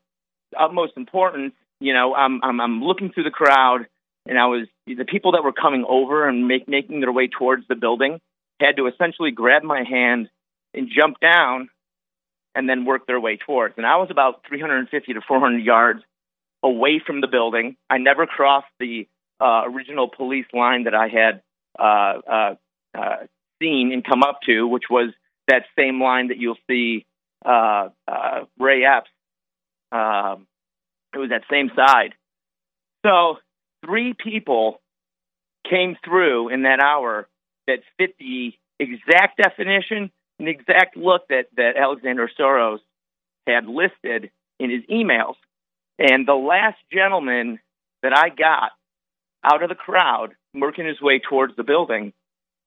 utmost 0.57 0.93
importance. 0.97 1.53
You 1.79 1.93
know, 1.93 2.15
I'm, 2.15 2.41
I'm 2.43 2.59
I'm 2.59 2.83
looking 2.83 3.11
through 3.11 3.25
the 3.25 3.31
crowd, 3.31 3.87
and 4.25 4.39
I 4.39 4.47
was 4.47 4.67
the 4.87 5.05
people 5.05 5.33
that 5.33 5.43
were 5.43 5.53
coming 5.53 5.85
over 5.87 6.27
and 6.27 6.47
make, 6.47 6.67
making 6.67 7.01
their 7.01 7.11
way 7.11 7.27
towards 7.27 7.67
the 7.67 7.75
building 7.75 8.19
had 8.59 8.77
to 8.77 8.87
essentially 8.87 9.31
grab 9.31 9.63
my 9.63 9.83
hand 9.83 10.29
and 10.73 10.89
jump 10.95 11.19
down, 11.19 11.69
and 12.55 12.67
then 12.67 12.85
work 12.85 13.05
their 13.05 13.19
way 13.19 13.37
towards. 13.37 13.75
And 13.77 13.85
I 13.85 13.97
was 13.97 14.09
about 14.09 14.41
350 14.49 15.13
to 15.13 15.21
400 15.27 15.63
yards 15.63 16.01
away 16.63 17.01
from 17.05 17.21
the 17.21 17.27
building. 17.27 17.77
I 17.89 17.99
never 17.99 18.25
crossed 18.25 18.67
the 18.79 19.07
uh, 19.39 19.61
original 19.65 20.07
police 20.09 20.47
line 20.53 20.85
that 20.85 20.95
I 20.95 21.07
had 21.07 21.41
seen 23.61 23.91
and 23.91 24.03
come 24.03 24.23
up 24.23 24.39
to, 24.45 24.67
which 24.67 24.85
was 24.89 25.11
that 25.47 25.63
same 25.77 26.01
line 26.01 26.27
that 26.27 26.37
you'll 26.37 26.57
see 26.69 27.05
uh, 27.45 27.89
uh, 28.07 28.41
Ray 28.59 28.83
Epps. 28.85 29.09
Um, 29.91 30.47
it 31.13 31.19
was 31.19 31.29
that 31.29 31.43
same 31.49 31.71
side. 31.75 32.13
So 33.05 33.37
three 33.85 34.13
people 34.13 34.81
came 35.69 35.95
through 36.03 36.49
in 36.49 36.63
that 36.63 36.79
hour 36.79 37.27
that 37.67 37.79
fit 37.97 38.15
the 38.19 38.53
exact 38.79 39.41
definition 39.41 40.11
and 40.39 40.47
exact 40.47 40.95
look 40.97 41.27
that, 41.29 41.47
that 41.55 41.77
Alexander 41.77 42.29
Soros 42.39 42.79
had 43.45 43.65
listed 43.65 44.31
in 44.59 44.69
his 44.69 44.83
emails. 44.91 45.35
And 45.97 46.27
the 46.27 46.35
last 46.35 46.77
gentleman 46.91 47.59
that 48.03 48.15
I 48.15 48.29
got 48.29 48.71
out 49.43 49.63
of 49.63 49.69
the 49.69 49.75
crowd 49.75 50.35
working 50.59 50.85
his 50.85 51.01
way 51.01 51.19
towards 51.19 51.55
the 51.55 51.63
building, 51.63 52.13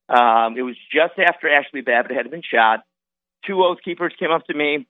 um, 0.09 0.57
it 0.57 0.62
was 0.62 0.76
just 0.93 1.18
after 1.18 1.49
Ashley 1.49 1.82
Babbitt 1.82 2.16
had 2.16 2.30
been 2.30 2.43
shot. 2.43 2.80
Two 3.47 3.62
oath 3.62 3.78
keepers 3.84 4.12
came 4.18 4.30
up 4.30 4.45
to 4.47 4.55
me 4.55 4.86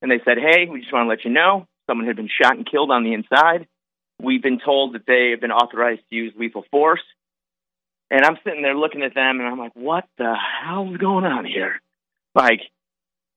and 0.00 0.10
they 0.10 0.20
said, 0.24 0.38
Hey, 0.38 0.66
we 0.70 0.80
just 0.80 0.92
want 0.92 1.06
to 1.06 1.08
let 1.08 1.24
you 1.24 1.30
know 1.30 1.66
someone 1.88 2.06
had 2.06 2.16
been 2.16 2.28
shot 2.28 2.56
and 2.56 2.68
killed 2.68 2.90
on 2.90 3.04
the 3.04 3.12
inside. 3.12 3.66
We've 4.20 4.42
been 4.42 4.60
told 4.64 4.94
that 4.94 5.06
they 5.06 5.30
have 5.30 5.40
been 5.40 5.52
authorized 5.52 6.02
to 6.08 6.16
use 6.16 6.32
lethal 6.36 6.64
force. 6.70 7.02
And 8.10 8.24
I'm 8.24 8.36
sitting 8.44 8.62
there 8.62 8.76
looking 8.76 9.02
at 9.02 9.14
them 9.14 9.40
and 9.40 9.48
I'm 9.48 9.58
like, 9.58 9.74
what 9.74 10.04
the 10.18 10.34
hell 10.34 10.90
is 10.92 10.98
going 10.98 11.24
on 11.24 11.44
here? 11.44 11.80
Like, 12.34 12.60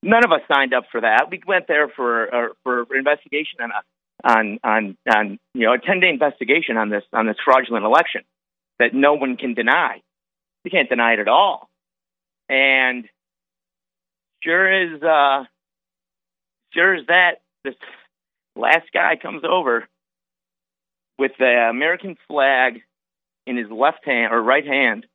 none 0.04 0.24
of 0.24 0.32
us 0.32 0.42
signed 0.52 0.74
up 0.74 0.84
for 0.92 1.02
that. 1.02 1.28
We 1.30 1.42
went 1.46 1.68
there 1.68 1.90
for 1.90 2.34
uh, 2.34 2.48
for 2.64 2.86
investigation 2.96 3.60
on 3.62 3.72
a 3.72 3.82
on 4.24 4.60
on 4.64 4.98
on 5.14 5.40
you 5.54 5.66
know 5.66 5.74
a 5.74 5.80
10 5.80 6.00
day 6.00 6.10
investigation 6.10 6.78
on 6.78 6.90
this 6.90 7.04
on 7.14 7.26
this 7.26 7.38
fraudulent 7.44 7.86
election 7.86 8.22
that 8.80 8.94
no 8.94 9.14
one 9.14 9.38
can 9.38 9.54
deny. 9.54 10.02
You 10.64 10.72
can't 10.72 10.90
deny 10.90 11.14
it 11.14 11.20
at 11.20 11.28
all. 11.28 11.70
And 12.50 13.08
sure 14.44 14.68
as 14.68 15.02
uh, 15.02 15.46
sure 16.74 16.96
as 16.96 17.08
that, 17.08 17.42
this 17.64 17.76
last 18.56 18.88
guy 18.94 19.16
comes 19.22 19.44
over 19.48 19.88
with 21.18 21.32
the 21.40 21.68
American 21.70 22.18
flag 22.28 22.82
in 23.48 23.58
his 23.58 23.70
left 23.70 24.06
hand 24.06 24.34
or 24.34 24.42
right 24.42 24.66
hand, 24.66 25.06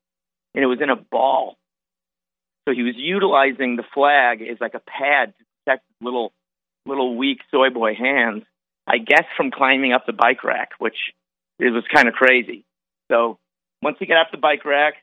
and 0.54 0.64
it 0.64 0.66
was 0.66 0.80
in 0.80 0.90
a 0.90 0.96
ball. 0.96 1.56
So 2.68 2.74
he 2.74 2.82
was 2.82 2.94
utilizing 2.96 3.76
the 3.76 3.84
flag 3.94 4.42
as 4.42 4.58
like 4.60 4.74
a 4.74 4.80
pad 4.80 5.34
to 5.38 5.44
protect 5.64 5.84
his 5.88 6.04
little 6.04 6.32
little 6.86 7.16
weak 7.16 7.38
soy 7.50 7.70
boy 7.70 7.94
hands. 7.94 8.44
I 8.86 8.98
guess 8.98 9.24
from 9.36 9.50
climbing 9.50 9.92
up 9.92 10.06
the 10.06 10.12
bike 10.12 10.42
rack, 10.42 10.70
which 10.78 10.96
it 11.58 11.70
was 11.70 11.84
kind 11.92 12.08
of 12.08 12.14
crazy. 12.14 12.64
So 13.10 13.38
once 13.82 13.96
he 13.98 14.06
got 14.06 14.18
off 14.18 14.32
the 14.32 14.38
bike 14.38 14.64
rack, 14.64 14.94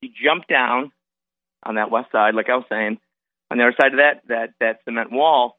he 0.00 0.12
jumped 0.24 0.48
down 0.48 0.92
on 1.62 1.76
that 1.76 1.90
west 1.90 2.10
side, 2.12 2.34
like 2.34 2.48
I 2.48 2.56
was 2.56 2.66
saying, 2.68 2.98
on 3.50 3.58
the 3.58 3.64
other 3.64 3.76
side 3.80 3.92
of 3.92 3.98
that 3.98 4.22
that 4.28 4.54
that 4.60 4.80
cement 4.84 5.12
wall. 5.12 5.58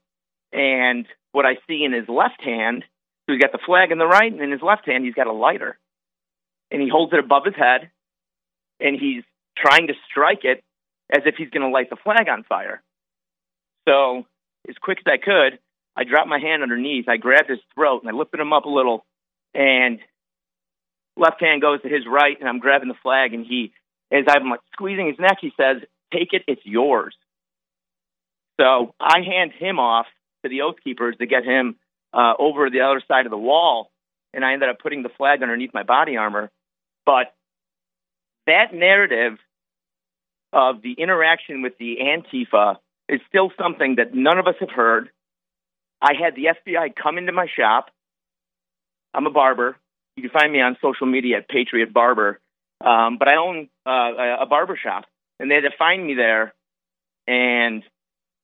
And 0.51 1.05
what 1.31 1.45
I 1.45 1.55
see 1.67 1.83
in 1.83 1.93
his 1.93 2.07
left 2.07 2.41
hand, 2.41 2.83
so 3.25 3.33
he's 3.33 3.41
got 3.41 3.51
the 3.51 3.65
flag 3.65 3.91
in 3.91 3.97
the 3.97 4.05
right, 4.05 4.31
and 4.31 4.41
in 4.41 4.51
his 4.51 4.61
left 4.61 4.87
hand 4.87 5.05
he's 5.05 5.15
got 5.15 5.27
a 5.27 5.33
lighter, 5.33 5.77
and 6.71 6.81
he 6.81 6.89
holds 6.89 7.13
it 7.13 7.19
above 7.19 7.45
his 7.45 7.55
head, 7.55 7.89
and 8.79 8.99
he's 8.99 9.23
trying 9.57 9.87
to 9.87 9.93
strike 10.09 10.43
it 10.43 10.63
as 11.11 11.23
if 11.25 11.35
he's 11.37 11.49
going 11.49 11.61
to 11.61 11.69
light 11.69 11.89
the 11.89 11.95
flag 11.95 12.27
on 12.29 12.43
fire. 12.43 12.81
So 13.87 14.25
as 14.67 14.75
quick 14.81 14.99
as 14.99 15.11
I 15.11 15.17
could, 15.17 15.59
I 15.95 16.03
dropped 16.03 16.27
my 16.27 16.39
hand 16.39 16.63
underneath. 16.63 17.07
I 17.07 17.17
grabbed 17.17 17.49
his 17.49 17.59
throat 17.75 18.01
and 18.03 18.09
I 18.09 18.17
lifted 18.17 18.39
him 18.39 18.53
up 18.53 18.65
a 18.65 18.69
little, 18.69 19.05
and 19.53 19.99
left 21.17 21.41
hand 21.41 21.61
goes 21.61 21.81
to 21.81 21.89
his 21.89 22.05
right, 22.07 22.39
and 22.39 22.47
I'm 22.47 22.59
grabbing 22.59 22.87
the 22.87 22.95
flag, 23.01 23.33
and 23.33 23.45
he, 23.45 23.73
as 24.11 24.25
I'm 24.27 24.49
like 24.49 24.59
squeezing 24.73 25.07
his 25.07 25.19
neck, 25.19 25.37
he 25.41 25.51
says, 25.59 25.77
"Take 26.11 26.33
it, 26.33 26.43
it's 26.47 26.65
yours." 26.65 27.15
So 28.59 28.93
I 28.99 29.21
hand 29.21 29.51
him 29.57 29.79
off 29.79 30.05
to 30.43 30.49
the 30.49 30.61
oath 30.61 30.75
keepers 30.83 31.15
to 31.17 31.25
get 31.25 31.43
him 31.43 31.75
uh, 32.13 32.33
over 32.37 32.69
the 32.69 32.81
other 32.81 33.01
side 33.07 33.25
of 33.25 33.31
the 33.31 33.37
wall, 33.37 33.91
and 34.33 34.45
I 34.45 34.53
ended 34.53 34.69
up 34.69 34.79
putting 34.79 35.03
the 35.03 35.09
flag 35.09 35.41
underneath 35.41 35.73
my 35.73 35.83
body 35.83 36.17
armor. 36.17 36.51
But 37.05 37.33
that 38.45 38.73
narrative 38.73 39.37
of 40.51 40.81
the 40.81 40.93
interaction 40.93 41.61
with 41.61 41.77
the 41.77 41.97
Antifa 42.01 42.77
is 43.09 43.19
still 43.27 43.51
something 43.59 43.95
that 43.95 44.13
none 44.13 44.37
of 44.37 44.47
us 44.47 44.55
have 44.59 44.69
heard. 44.69 45.09
I 46.01 46.11
had 46.13 46.35
the 46.35 46.45
FBI 46.45 46.95
come 46.95 47.17
into 47.17 47.31
my 47.31 47.47
shop. 47.47 47.89
I'm 49.13 49.25
a 49.25 49.31
barber. 49.31 49.77
You 50.15 50.23
can 50.23 50.31
find 50.31 50.51
me 50.51 50.61
on 50.61 50.77
social 50.81 51.07
media 51.07 51.37
at 51.37 51.49
Patriot 51.49 51.93
Barber. 51.93 52.39
Um, 52.83 53.17
but 53.17 53.27
I 53.27 53.37
own 53.37 53.69
uh, 53.85 54.41
a 54.41 54.45
barber 54.45 54.77
shop, 54.81 55.05
and 55.39 55.49
they 55.49 55.55
had 55.55 55.61
to 55.61 55.71
find 55.77 56.05
me 56.05 56.15
there 56.15 56.53
and 57.27 57.83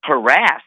harass. 0.03 0.61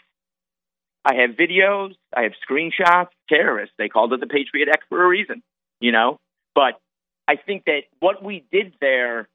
I 1.05 1.15
have 1.17 1.31
videos, 1.31 1.95
I 2.15 2.23
have 2.23 2.33
screenshots. 2.49 3.09
Terrorists. 3.29 3.75
They 3.79 3.89
called 3.89 4.13
it 4.13 4.21
the 4.21 4.27
Patriot 4.27 4.69
Act 4.69 4.85
for 4.89 5.03
a 5.03 5.09
reason, 5.09 5.43
you 5.81 5.91
know. 5.91 6.19
But 6.55 6.79
I 7.27 7.37
think 7.37 7.65
that 7.65 7.83
what 8.01 8.23
we 8.23 8.45
did 8.53 8.75
there 8.81 9.29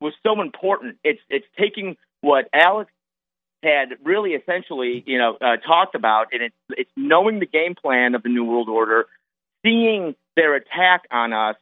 was 0.00 0.14
so 0.26 0.40
important. 0.40 0.96
It's 1.04 1.20
it's 1.28 1.46
taking 1.58 1.96
what 2.22 2.48
Alex 2.54 2.90
had 3.62 3.88
really 4.02 4.30
essentially, 4.30 5.02
you 5.06 5.18
know, 5.18 5.36
uh, 5.40 5.56
talked 5.56 5.94
about, 5.94 6.28
and 6.32 6.42
it's 6.42 6.56
it's 6.70 6.90
knowing 6.96 7.38
the 7.38 7.46
game 7.46 7.74
plan 7.74 8.14
of 8.14 8.22
the 8.22 8.28
New 8.28 8.44
World 8.44 8.68
Order, 8.68 9.06
seeing 9.64 10.14
their 10.36 10.54
attack 10.54 11.02
on 11.10 11.32
us, 11.32 11.56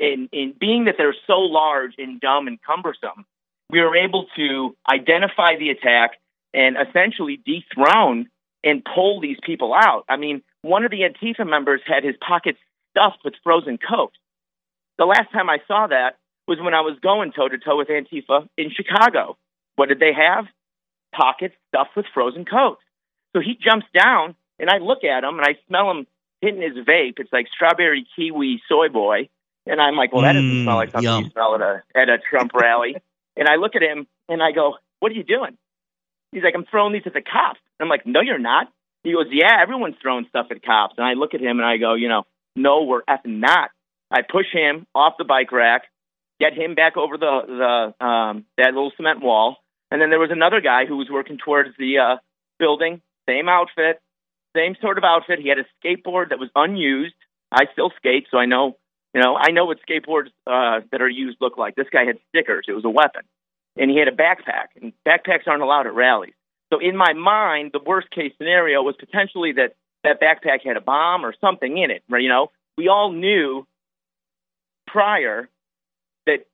and, 0.00 0.28
and 0.32 0.58
being 0.58 0.84
that 0.84 0.94
they're 0.96 1.16
so 1.26 1.38
large 1.38 1.94
and 1.98 2.20
dumb 2.20 2.46
and 2.46 2.58
cumbersome, 2.62 3.24
we 3.70 3.80
were 3.80 3.96
able 3.96 4.26
to 4.36 4.76
identify 4.90 5.56
the 5.58 5.70
attack 5.70 6.12
and 6.54 6.76
essentially 6.76 7.40
dethrone 7.44 8.28
and 8.64 8.84
pull 8.84 9.20
these 9.20 9.38
people 9.44 9.74
out. 9.74 10.04
I 10.08 10.16
mean, 10.16 10.42
one 10.62 10.84
of 10.84 10.90
the 10.90 11.00
Antifa 11.00 11.48
members 11.48 11.80
had 11.86 12.04
his 12.04 12.16
pockets 12.26 12.58
stuffed 12.90 13.18
with 13.24 13.34
frozen 13.42 13.78
Coke. 13.78 14.12
The 14.98 15.04
last 15.04 15.30
time 15.32 15.48
I 15.48 15.58
saw 15.68 15.86
that 15.86 16.18
was 16.46 16.58
when 16.60 16.74
I 16.74 16.80
was 16.80 16.98
going 17.00 17.32
toe 17.32 17.48
to 17.48 17.58
toe 17.58 17.76
with 17.76 17.88
Antifa 17.88 18.48
in 18.56 18.70
Chicago. 18.70 19.36
What 19.76 19.88
did 19.88 20.00
they 20.00 20.12
have? 20.12 20.46
Pockets 21.14 21.54
stuffed 21.68 21.96
with 21.96 22.06
frozen 22.12 22.44
Coke. 22.44 22.78
So 23.34 23.40
he 23.40 23.56
jumps 23.60 23.86
down, 23.96 24.34
and 24.58 24.70
I 24.70 24.78
look 24.78 25.04
at 25.04 25.24
him, 25.24 25.38
and 25.38 25.44
I 25.44 25.58
smell 25.68 25.90
him 25.90 26.06
hitting 26.40 26.62
his 26.62 26.84
vape. 26.86 27.18
It's 27.18 27.32
like 27.32 27.46
strawberry 27.54 28.06
kiwi 28.16 28.62
soy 28.68 28.88
boy. 28.88 29.28
And 29.66 29.80
I'm 29.80 29.96
like, 29.96 30.12
well, 30.12 30.22
that 30.22 30.32
doesn't 30.32 30.64
smell 30.64 30.76
like 30.76 30.90
something 30.90 31.04
yum. 31.04 31.24
you 31.24 31.30
smell 31.30 31.54
at 31.54 31.60
a 31.60 31.82
at 31.94 32.08
a 32.08 32.18
Trump 32.18 32.52
rally. 32.54 32.96
and 33.36 33.48
I 33.48 33.56
look 33.56 33.76
at 33.76 33.82
him 33.82 34.06
and 34.28 34.42
I 34.42 34.52
go, 34.52 34.76
what 35.00 35.12
are 35.12 35.14
you 35.14 35.24
doing? 35.24 35.56
He's 36.32 36.42
like, 36.42 36.54
I'm 36.54 36.64
throwing 36.70 36.92
these 36.92 37.02
at 37.06 37.12
the 37.12 37.22
cops. 37.22 37.60
And 37.78 37.86
I'm 37.86 37.88
like, 37.88 38.06
no, 38.06 38.20
you're 38.20 38.38
not. 38.38 38.68
He 39.04 39.12
goes, 39.12 39.26
yeah, 39.30 39.62
everyone's 39.62 39.96
throwing 40.02 40.26
stuff 40.28 40.46
at 40.50 40.62
cops. 40.62 40.94
And 40.98 41.06
I 41.06 41.14
look 41.14 41.34
at 41.34 41.40
him 41.40 41.58
and 41.58 41.64
I 41.64 41.76
go, 41.76 41.94
you 41.94 42.08
know, 42.08 42.24
no, 42.56 42.82
we're 42.84 43.02
effing 43.02 43.40
not. 43.40 43.70
I 44.10 44.22
push 44.22 44.46
him 44.52 44.86
off 44.94 45.14
the 45.18 45.24
bike 45.24 45.52
rack, 45.52 45.82
get 46.40 46.54
him 46.54 46.74
back 46.74 46.96
over 46.96 47.18
the 47.18 47.92
the 48.00 48.04
um, 48.04 48.44
that 48.56 48.74
little 48.74 48.92
cement 48.96 49.20
wall, 49.20 49.56
and 49.90 50.00
then 50.00 50.10
there 50.10 50.18
was 50.18 50.30
another 50.32 50.60
guy 50.60 50.86
who 50.86 50.96
was 50.96 51.08
working 51.10 51.38
towards 51.38 51.70
the 51.78 51.98
uh, 51.98 52.16
building, 52.58 53.02
same 53.28 53.48
outfit, 53.48 54.00
same 54.56 54.76
sort 54.80 54.98
of 54.98 55.04
outfit. 55.04 55.38
He 55.40 55.48
had 55.48 55.58
a 55.58 55.66
skateboard 55.78 56.30
that 56.30 56.38
was 56.38 56.50
unused. 56.54 57.14
I 57.50 57.64
still 57.72 57.90
skate, 57.96 58.26
so 58.30 58.38
I 58.38 58.46
know, 58.46 58.76
you 59.14 59.22
know, 59.22 59.36
I 59.36 59.50
know 59.50 59.64
what 59.64 59.78
skateboards 59.88 60.28
uh, 60.46 60.84
that 60.92 61.00
are 61.00 61.08
used 61.08 61.38
look 61.40 61.56
like. 61.56 61.74
This 61.74 61.86
guy 61.90 62.04
had 62.04 62.18
stickers. 62.28 62.66
It 62.68 62.72
was 62.72 62.84
a 62.84 62.90
weapon, 62.90 63.22
and 63.76 63.90
he 63.90 63.98
had 63.98 64.08
a 64.08 64.12
backpack. 64.12 64.68
And 64.80 64.92
backpacks 65.06 65.46
aren't 65.46 65.62
allowed 65.62 65.86
at 65.86 65.94
rallies. 65.94 66.34
So 66.72 66.78
in 66.80 66.96
my 66.96 67.14
mind, 67.14 67.70
the 67.72 67.80
worst 67.84 68.10
case 68.10 68.32
scenario 68.36 68.82
was 68.82 68.94
potentially 68.98 69.52
that 69.52 69.74
that 70.04 70.20
backpack 70.20 70.64
had 70.64 70.76
a 70.76 70.80
bomb 70.80 71.24
or 71.24 71.34
something 71.40 71.78
in 71.78 71.90
it. 71.90 72.02
Right? 72.08 72.22
You 72.22 72.28
know, 72.28 72.50
we 72.76 72.88
all 72.88 73.12
knew 73.12 73.66
prior 74.86 75.48
that 76.26 76.46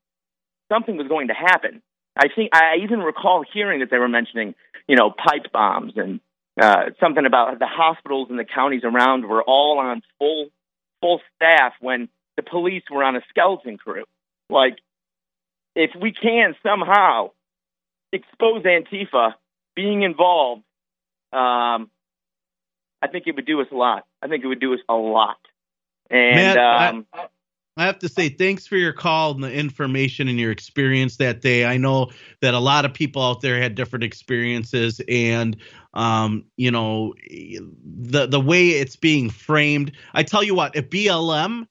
something 0.70 0.96
was 0.96 1.08
going 1.08 1.28
to 1.28 1.34
happen. 1.34 1.82
I 2.16 2.28
think 2.34 2.50
I 2.54 2.76
even 2.82 3.00
recall 3.00 3.44
hearing 3.52 3.80
that 3.80 3.90
they 3.90 3.98
were 3.98 4.08
mentioning, 4.08 4.54
you 4.86 4.96
know, 4.96 5.10
pipe 5.10 5.50
bombs 5.52 5.94
and 5.96 6.20
uh, 6.60 6.90
something 7.00 7.26
about 7.26 7.58
the 7.58 7.66
hospitals 7.66 8.28
and 8.30 8.38
the 8.38 8.44
counties 8.44 8.82
around 8.84 9.26
were 9.26 9.42
all 9.42 9.78
on 9.78 10.02
full 10.18 10.48
full 11.00 11.20
staff 11.36 11.72
when 11.80 12.08
the 12.36 12.42
police 12.42 12.82
were 12.90 13.02
on 13.02 13.16
a 13.16 13.20
skeleton 13.28 13.76
crew. 13.76 14.04
Like 14.48 14.78
if 15.74 15.90
we 16.00 16.12
can 16.12 16.54
somehow 16.62 17.30
expose 18.12 18.62
Antifa 18.62 19.34
being 19.74 20.02
involved, 20.02 20.62
um, 21.32 21.90
I 23.02 23.08
think 23.10 23.26
it 23.26 23.34
would 23.34 23.46
do 23.46 23.60
us 23.60 23.66
a 23.72 23.74
lot. 23.74 24.04
I 24.22 24.28
think 24.28 24.44
it 24.44 24.46
would 24.46 24.60
do 24.60 24.74
us 24.74 24.80
a 24.88 24.94
lot. 24.94 25.38
And 26.10 26.58
um, 26.58 27.06
I 27.84 27.86
have 27.86 27.98
to 27.98 28.08
say 28.08 28.30
thanks 28.30 28.66
for 28.66 28.76
your 28.76 28.94
call 28.94 29.32
and 29.32 29.44
the 29.44 29.52
information 29.52 30.26
and 30.26 30.40
your 30.40 30.50
experience 30.50 31.18
that 31.18 31.42
day. 31.42 31.66
I 31.66 31.76
know 31.76 32.12
that 32.40 32.54
a 32.54 32.58
lot 32.58 32.86
of 32.86 32.94
people 32.94 33.20
out 33.20 33.42
there 33.42 33.60
had 33.60 33.74
different 33.74 34.04
experiences, 34.04 35.02
and 35.06 35.54
um, 35.92 36.46
you 36.56 36.70
know 36.70 37.12
the 37.28 38.26
the 38.26 38.40
way 38.40 38.70
it's 38.70 38.96
being 38.96 39.28
framed. 39.28 39.92
I 40.14 40.22
tell 40.22 40.42
you 40.42 40.54
what, 40.54 40.74
if 40.74 40.88
BLM 40.88 41.66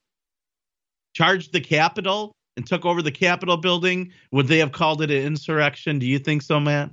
charged 1.13 1.51
the 1.51 1.61
Capitol 1.61 2.31
and 2.57 2.67
took 2.67 2.85
over 2.85 3.01
the 3.01 3.11
Capitol 3.11 3.57
building, 3.57 4.11
would 4.31 4.45
they 4.45 4.59
have 4.59 4.71
called 4.71 5.01
it 5.01 5.09
an 5.09 5.17
insurrection? 5.17 5.97
Do 5.97 6.05
you 6.05 6.19
think 6.19 6.43
so, 6.43 6.59
Matt? 6.59 6.91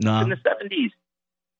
No. 0.00 0.20
in 0.20 0.28
the 0.28 0.36
70s. 0.36 0.90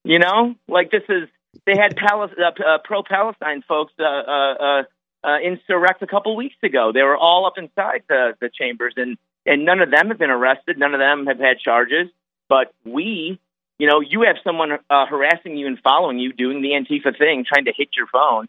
You 0.05 0.21
know, 0.21 0.55
like 0.69 0.93
this 0.93 1.03
is 1.09 1.29
they 1.67 1.77
had 1.77 1.97
Palis- 1.97 2.39
uh, 2.39 2.63
uh, 2.63 2.79
pro-Palestine 2.85 3.63
folks 3.67 3.93
uh, 3.99 4.05
uh, 4.05 4.83
uh, 5.25 5.39
insurrect 5.43 6.03
a 6.03 6.07
couple 6.07 6.35
weeks 6.37 6.57
ago. 6.63 6.93
They 6.93 7.03
were 7.03 7.17
all 7.17 7.47
up 7.47 7.59
inside 7.59 8.03
the 8.09 8.35
the 8.41 8.51
chambers, 8.51 8.95
and 8.97 9.17
and 9.47 9.65
none 9.65 9.81
of 9.81 9.91
them 9.91 10.09
have 10.09 10.19
been 10.19 10.31
arrested. 10.31 10.79
None 10.79 10.95
of 10.95 11.01
them 11.01 11.27
have 11.27 11.39
had 11.39 11.59
charges. 11.59 12.09
But 12.49 12.73
we, 12.85 13.41
you 13.79 13.87
know, 13.87 14.01
you 14.01 14.23
have 14.23 14.37
someone 14.45 14.73
uh, 14.91 15.07
harassing 15.07 15.57
you 15.57 15.67
and 15.67 15.79
following 15.81 16.19
you, 16.19 16.33
doing 16.33 16.61
the 16.61 16.71
Antifa 16.71 17.17
thing, 17.17 17.45
trying 17.47 17.65
to 17.67 17.73
hit 17.77 17.91
your 17.97 18.07
phone, 18.07 18.49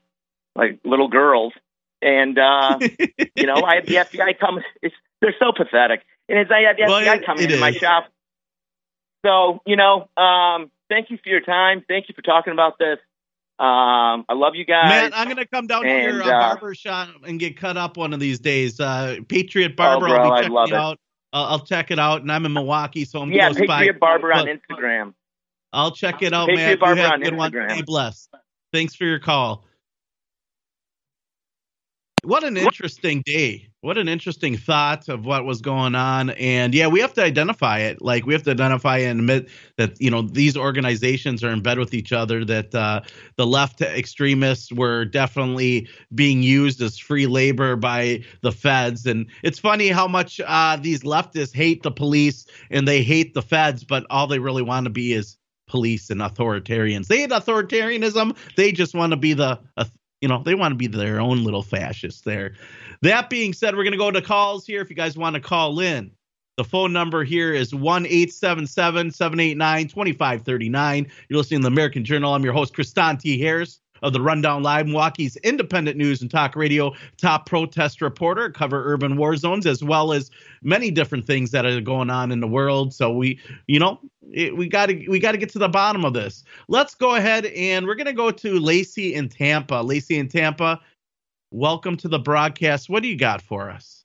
like 0.55 0.79
little 0.83 1.07
girls. 1.07 1.53
And 2.01 2.37
uh, 2.37 2.79
you 3.35 3.45
know, 3.45 3.63
I 3.63 3.75
have 3.75 3.85
the 3.85 3.95
FBI 3.95 4.39
come. 4.39 4.59
It's, 4.81 4.95
they're 5.21 5.35
so 5.39 5.53
pathetic. 5.55 6.01
And 6.27 6.39
as 6.39 6.47
I 6.51 6.67
have 6.67 6.77
the 6.77 6.83
Well, 6.87 7.01
FBI 7.01 7.25
coming 7.25 7.43
into 7.45 7.59
my 7.59 7.71
shop, 7.71 8.07
so, 9.25 9.61
you 9.65 9.77
know, 9.77 10.09
um, 10.17 10.69
thank 10.93 11.09
you 11.09 11.17
for 11.23 11.29
your 11.29 11.41
time. 11.41 11.83
Thank 11.87 12.07
you 12.09 12.15
for 12.15 12.21
talking 12.21 12.53
about 12.53 12.77
this. 12.77 12.99
Um, 13.59 14.25
I 14.29 14.33
love 14.33 14.55
you 14.55 14.65
guys. 14.65 14.89
Matt, 14.89 15.11
I'm 15.15 15.27
gonna 15.27 15.45
come 15.45 15.67
down 15.67 15.83
to 15.83 15.89
And, 15.89 16.13
your 16.17 16.23
uh, 16.23 16.27
uh, 16.27 16.39
barber 16.55 16.75
shop 16.75 17.09
and 17.25 17.39
get 17.39 17.57
cut 17.57 17.77
up 17.77 17.97
one 17.97 18.13
of 18.13 18.19
these 18.19 18.39
days. 18.39 18.79
Uh, 18.79 19.17
Patriot 19.27 19.75
Barber, 19.75 20.07
Oh, 20.07 20.09
bro, 20.09 20.17
I'll 20.17 20.35
be 20.41 20.47
checking 20.47 20.67
it. 20.67 20.73
out. 20.73 20.99
I'll 21.33 21.59
check 21.59 21.89
it 21.91 21.97
out, 21.99 22.21
and 22.21 22.31
I'm 22.31 22.45
in 22.45 22.53
Milwaukee, 22.53 23.05
so 23.05 23.21
I'm 23.21 23.31
yeah, 23.31 23.51
close 23.51 23.67
by. 23.67 23.79
Patriot 23.79 23.99
Barber 23.99 24.33
on 24.33 24.47
Instagram. 24.47 25.13
I'll 25.71 25.91
check 25.91 26.21
it 26.21 26.33
out, 26.33 26.47
man. 26.47 26.57
Patriot 26.57 26.69
Matt. 26.69 26.79
Barber 26.79 26.95
you 26.95 27.01
have 27.03 27.13
on 27.13 27.21
a 27.21 27.25
good 27.25 27.35
one. 27.35 27.51
Instagram. 27.51 27.71
Stay 27.71 27.81
blessed. 27.81 28.35
Thanks 28.71 28.95
for 28.95 29.05
your 29.05 29.19
call. 29.19 29.65
What 32.23 32.45
an 32.45 32.55
interesting 32.55 33.21
day. 33.25 33.67
What 33.81 33.97
an 33.97 34.07
interesting 34.07 34.55
thought 34.55 35.09
of 35.09 35.25
what 35.25 35.43
was 35.43 35.59
going 35.59 35.93
on. 35.93 36.29
And 36.31 36.73
yeah, 36.73 36.87
we 36.87 37.01
have 37.01 37.13
to 37.15 37.23
identify 37.23 37.79
it. 37.79 38.01
Like 38.01 38.25
we 38.25 38.31
have 38.31 38.43
to 38.43 38.51
identify 38.51 38.99
and 38.99 39.19
admit 39.19 39.49
that, 39.77 39.99
you 39.99 40.09
know, 40.09 40.21
these 40.21 40.55
organizations 40.55 41.43
are 41.43 41.49
in 41.49 41.61
bed 41.61 41.77
with 41.77 41.93
each 41.93 42.13
other, 42.13 42.45
that 42.45 42.73
uh, 42.73 43.01
the 43.35 43.45
left 43.45 43.81
extremists 43.81 44.71
were 44.71 45.03
definitely 45.03 45.89
being 46.15 46.41
used 46.41 46.81
as 46.81 46.97
free 46.97 47.27
labor 47.27 47.75
by 47.75 48.23
the 48.41 48.53
feds. 48.53 49.05
And 49.05 49.25
it's 49.43 49.59
funny 49.59 49.89
how 49.89 50.07
much 50.07 50.39
uh, 50.45 50.77
these 50.77 51.03
leftists 51.03 51.53
hate 51.53 51.83
the 51.83 51.91
police 51.91 52.45
and 52.71 52.87
they 52.87 53.03
hate 53.03 53.33
the 53.33 53.41
feds, 53.41 53.83
but 53.83 54.05
all 54.09 54.27
they 54.27 54.39
really 54.39 54.63
want 54.63 54.85
to 54.85 54.89
be 54.89 55.11
is 55.11 55.37
police 55.67 56.09
and 56.09 56.21
authoritarians. 56.21 57.07
They 57.07 57.19
hate 57.19 57.31
authoritarianism. 57.31 58.37
They 58.55 58.71
just 58.71 58.95
want 58.95 59.11
to 59.11 59.17
be 59.17 59.33
the, 59.33 59.59
uh, 59.75 59.85
you 60.23 60.29
know, 60.29 60.41
they 60.41 60.55
want 60.55 60.71
to 60.71 60.77
be 60.77 60.87
their 60.87 61.19
own 61.19 61.43
little 61.43 61.61
fascists 61.61 62.21
there. 62.21 62.53
That 63.01 63.29
being 63.29 63.51
said, 63.51 63.75
we're 63.75 63.83
going 63.83 63.91
to 63.91 63.97
go 63.97 64.09
to 64.09 64.21
calls 64.21 64.65
here. 64.65 64.79
If 64.79 64.89
you 64.89 64.95
guys 64.95 65.17
want 65.17 65.33
to 65.33 65.41
call 65.41 65.81
in, 65.81 66.11
the 66.55 66.63
phone 66.63 66.93
number 66.93 67.25
here 67.25 67.53
is 67.53 67.75
1 67.75 68.05
877 68.05 69.11
789 69.11 69.87
2539. 69.89 71.11
You're 71.27 71.37
listening 71.37 71.59
to 71.59 71.63
the 71.63 71.73
American 71.73 72.05
Journal. 72.05 72.33
I'm 72.33 72.41
your 72.41 72.53
host, 72.53 72.73
Kristan 72.73 73.19
T. 73.19 73.37
Harris 73.37 73.81
of 74.01 74.13
the 74.13 74.21
Rundown 74.21 74.63
Live, 74.63 74.85
Milwaukee's 74.85 75.35
independent 75.37 75.97
news 75.97 76.21
and 76.21 76.31
talk 76.31 76.55
radio 76.55 76.93
top 77.17 77.45
protest 77.45 78.01
reporter, 78.01 78.49
cover 78.49 78.93
urban 78.93 79.17
war 79.17 79.35
zones 79.35 79.65
as 79.65 79.83
well 79.83 80.13
as 80.13 80.31
many 80.61 80.89
different 80.89 81.25
things 81.25 81.51
that 81.51 81.65
are 81.65 81.81
going 81.81 82.09
on 82.09 82.31
in 82.31 82.39
the 82.39 82.47
world. 82.47 82.93
So 82.93 83.11
we, 83.11 83.39
you 83.67 83.79
know, 83.79 83.99
it, 84.31 84.55
we 84.55 84.67
got 84.67 84.87
to 84.87 85.07
we 85.07 85.19
got 85.19 85.33
to 85.33 85.37
get 85.37 85.49
to 85.49 85.59
the 85.59 85.69
bottom 85.69 86.05
of 86.05 86.13
this. 86.13 86.43
Let's 86.67 86.95
go 86.95 87.15
ahead 87.15 87.45
and 87.47 87.85
we're 87.85 87.95
going 87.95 88.07
to 88.07 88.13
go 88.13 88.31
to 88.31 88.59
Lacey 88.59 89.13
in 89.13 89.29
Tampa. 89.29 89.75
Lacey 89.75 90.17
in 90.17 90.27
Tampa, 90.27 90.79
welcome 91.51 91.97
to 91.97 92.07
the 92.07 92.19
broadcast. 92.19 92.89
What 92.89 93.03
do 93.03 93.09
you 93.09 93.17
got 93.17 93.41
for 93.41 93.69
us? 93.69 94.03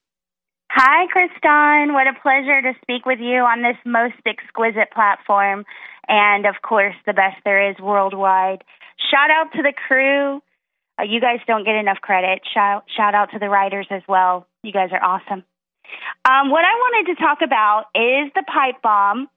Hi, 0.71 1.07
Kristan. 1.07 1.95
What 1.95 2.07
a 2.07 2.13
pleasure 2.21 2.61
to 2.63 2.73
speak 2.83 3.07
with 3.07 3.21
you 3.21 3.41
on 3.41 3.63
this 3.63 3.77
most 3.85 4.21
exquisite 4.27 4.93
platform. 4.93 5.65
And 6.09 6.47
of 6.47 6.57
course, 6.63 6.95
the 7.07 7.13
best 7.13 7.37
there 7.45 7.71
is 7.71 7.77
worldwide. 7.79 8.65
Shout 9.11 9.31
out 9.31 9.53
to 9.55 9.63
the 9.63 9.73
crew. 9.73 10.43
Uh, 10.99 11.05
you 11.05 11.21
guys 11.21 11.39
don't 11.47 11.65
get 11.65 11.77
enough 11.77 11.99
credit. 12.03 12.43
Shout, 12.53 12.85
shout 12.95 13.15
out 13.15 13.31
to 13.33 13.39
the 13.39 13.49
writers 13.49 13.87
as 13.91 14.03
well. 14.09 14.47
You 14.63 14.73
guys 14.73 14.91
are 14.93 15.03
awesome. 15.03 15.45
Um, 16.25 16.51
what 16.51 16.65
I 16.65 16.75
wanted 16.75 17.15
to 17.15 17.23
talk 17.23 17.39
about 17.43 17.87
is 17.95 18.31
the 18.35 18.45
pipe 18.47 18.83
bomb 18.83 19.29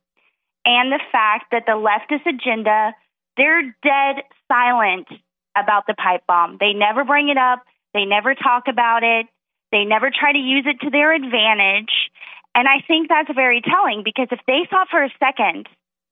and 0.65 0.91
the 0.91 0.99
fact 1.11 1.45
that 1.51 1.65
the 1.65 1.73
leftist 1.73 2.25
agenda, 2.27 2.93
they're 3.37 3.75
dead 3.83 4.23
silent 4.47 5.07
about 5.55 5.83
the 5.87 5.93
pipe 5.93 6.23
bomb. 6.27 6.57
They 6.59 6.73
never 6.73 7.03
bring 7.03 7.29
it 7.29 7.37
up, 7.37 7.63
they 7.93 8.05
never 8.05 8.35
talk 8.35 8.63
about 8.67 9.03
it. 9.03 9.27
They 9.71 9.85
never 9.85 10.11
try 10.11 10.33
to 10.33 10.37
use 10.37 10.65
it 10.67 10.83
to 10.83 10.89
their 10.89 11.13
advantage. 11.13 11.91
And 12.53 12.67
I 12.67 12.83
think 12.85 13.07
that's 13.07 13.31
very 13.33 13.61
telling 13.61 14.03
because 14.03 14.27
if 14.31 14.39
they 14.45 14.67
thought 14.69 14.87
for 14.89 15.03
a 15.03 15.09
second 15.19 15.67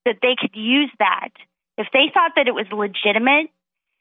that 0.06 0.20
they 0.22 0.36
could 0.40 0.56
use 0.56 0.92
that, 1.00 1.30
if 1.78 1.88
they 1.92 2.12
thought 2.14 2.32
that 2.36 2.48
it 2.48 2.54
was 2.54 2.68
legitimate, 2.72 3.52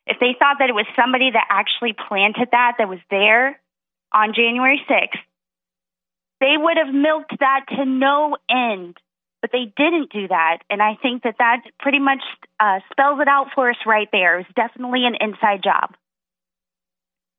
if 0.07 0.19
they 0.21 0.35
thought 0.39 0.57
that 0.61 0.71
it 0.71 0.75
was 0.75 0.87
somebody 0.97 1.31
that 1.31 1.47
actually 1.51 1.95
planted 2.09 2.49
that, 2.53 2.77
that 2.79 2.89
was 2.89 3.01
there 3.11 3.61
on 4.15 4.33
January 4.35 4.81
6th, 4.89 5.19
they 6.41 6.55
would 6.57 6.77
have 6.77 6.95
milked 6.95 7.35
that 7.41 7.67
to 7.77 7.85
no 7.85 8.37
end. 8.49 8.97
But 9.41 9.53
they 9.53 9.73
didn't 9.77 10.13
do 10.13 10.29
that. 10.29 10.59
And 10.69 10.83
I 10.83 10.97
think 11.01 11.23
that 11.23 11.37
that 11.39 11.63
pretty 11.79 12.01
much 12.01 12.23
uh, 12.59 12.81
spells 12.91 13.21
it 13.21 13.29
out 13.29 13.49
for 13.55 13.71
us 13.71 13.77
right 13.87 14.09
there. 14.11 14.39
It 14.39 14.47
was 14.49 14.55
definitely 14.57 15.05
an 15.07 15.15
inside 15.21 15.63
job. 15.63 15.95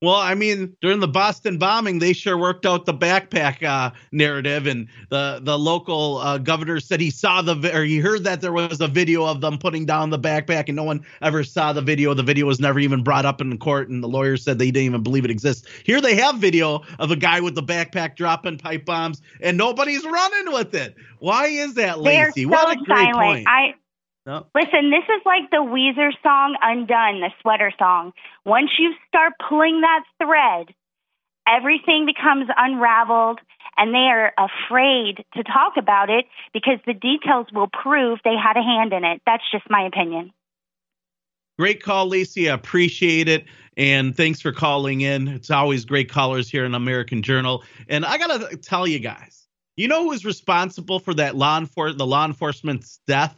Well, 0.01 0.15
I 0.15 0.33
mean, 0.33 0.77
during 0.79 1.01
the 1.01 1.09
Boston 1.09 1.57
bombing, 1.57 1.99
they 1.99 2.13
sure 2.13 2.37
worked 2.37 2.65
out 2.65 2.85
the 2.85 2.93
backpack 2.93 3.61
uh, 3.61 3.91
narrative, 4.13 4.65
and 4.65 4.87
the 5.09 5.41
the 5.43 5.59
local 5.59 6.19
uh, 6.19 6.37
governor 6.37 6.79
said 6.79 7.01
he 7.01 7.11
saw 7.11 7.41
the 7.41 7.75
or 7.75 7.83
he 7.83 7.99
heard 7.99 8.23
that 8.23 8.39
there 8.39 8.53
was 8.53 8.79
a 8.79 8.87
video 8.87 9.25
of 9.25 9.41
them 9.41 9.57
putting 9.57 9.85
down 9.85 10.09
the 10.09 10.17
backpack, 10.17 10.65
and 10.67 10.77
no 10.77 10.85
one 10.85 11.05
ever 11.21 11.43
saw 11.43 11.73
the 11.73 11.81
video. 11.81 12.13
The 12.13 12.23
video 12.23 12.45
was 12.45 12.61
never 12.61 12.79
even 12.79 13.03
brought 13.03 13.25
up 13.25 13.41
in 13.41 13.57
court, 13.57 13.89
and 13.89 14.01
the 14.01 14.07
lawyers 14.07 14.41
said 14.41 14.57
they 14.57 14.71
didn't 14.71 14.85
even 14.85 15.03
believe 15.03 15.25
it 15.25 15.31
exists. 15.31 15.67
Here 15.83 15.99
they 15.99 16.15
have 16.15 16.37
video 16.37 16.81
of 16.97 17.11
a 17.11 17.17
guy 17.17 17.41
with 17.41 17.55
the 17.55 17.63
backpack 17.63 18.15
dropping 18.15 18.57
pipe 18.57 18.85
bombs, 18.85 19.21
and 19.41 19.57
nobody's 19.57 20.05
running 20.05 20.53
with 20.53 20.75
it. 20.75 20.95
Why 21.19 21.47
is 21.47 21.73
that, 21.73 21.99
Lacey? 21.99 22.43
so 22.43 22.49
what 22.49 22.71
a 22.71 22.79
great 22.85 23.13
silent. 23.13 23.15
point. 23.15 23.47
I 23.49 23.73
No. 24.29 24.45
listen. 24.53 24.91
This 24.91 25.05
is 25.05 25.23
like 25.25 25.49
the 25.49 25.57
Weezer 25.57 26.11
song 26.21 26.55
"Undone," 26.61 27.19
the 27.19 27.31
sweater 27.41 27.73
song. 27.79 28.13
Once 28.45 28.69
you 28.77 28.93
start 29.07 29.33
pulling 29.49 29.81
that 29.81 30.03
thread, 30.21 30.67
everything 31.47 32.05
becomes 32.05 32.47
unraveled, 32.55 33.39
and 33.75 33.91
they 33.91 33.97
are 33.97 34.31
afraid 34.37 35.25
to 35.33 35.41
talk 35.41 35.77
about 35.77 36.11
it 36.11 36.25
because 36.53 36.77
the 36.85 36.93
details 36.93 37.47
will 37.51 37.69
prove 37.73 38.19
they 38.23 38.35
had 38.37 38.55
a 38.55 38.61
hand 38.61 38.93
in 38.93 39.03
it. 39.03 39.19
That's 39.25 39.41
just 39.51 39.67
my 39.67 39.81
opinion. 39.81 40.31
Great 41.57 41.81
call, 41.81 42.07
Lacey. 42.07 42.51
I 42.51 42.53
appreciate 42.53 43.27
it. 43.27 43.45
And 43.77 44.15
thanks 44.15 44.41
for 44.41 44.51
calling 44.51 45.01
in. 45.01 45.27
It's 45.27 45.49
always 45.49 45.85
great 45.85 46.07
callers 46.07 46.47
here 46.47 46.65
in 46.65 46.75
American 46.75 47.23
Journal. 47.23 47.63
And 47.87 48.05
I 48.05 48.19
got 48.19 48.47
to 48.47 48.57
tell 48.57 48.85
you 48.85 48.99
guys, 48.99 49.47
you 49.75 49.87
know 49.87 50.03
who 50.03 50.09
was 50.09 50.23
responsible 50.23 50.99
for 50.99 51.15
that 51.15 51.35
law 51.35 51.59
enfor- 51.59 51.97
the 51.97 52.05
law 52.05 52.25
enforcement's 52.25 52.99
death 53.07 53.35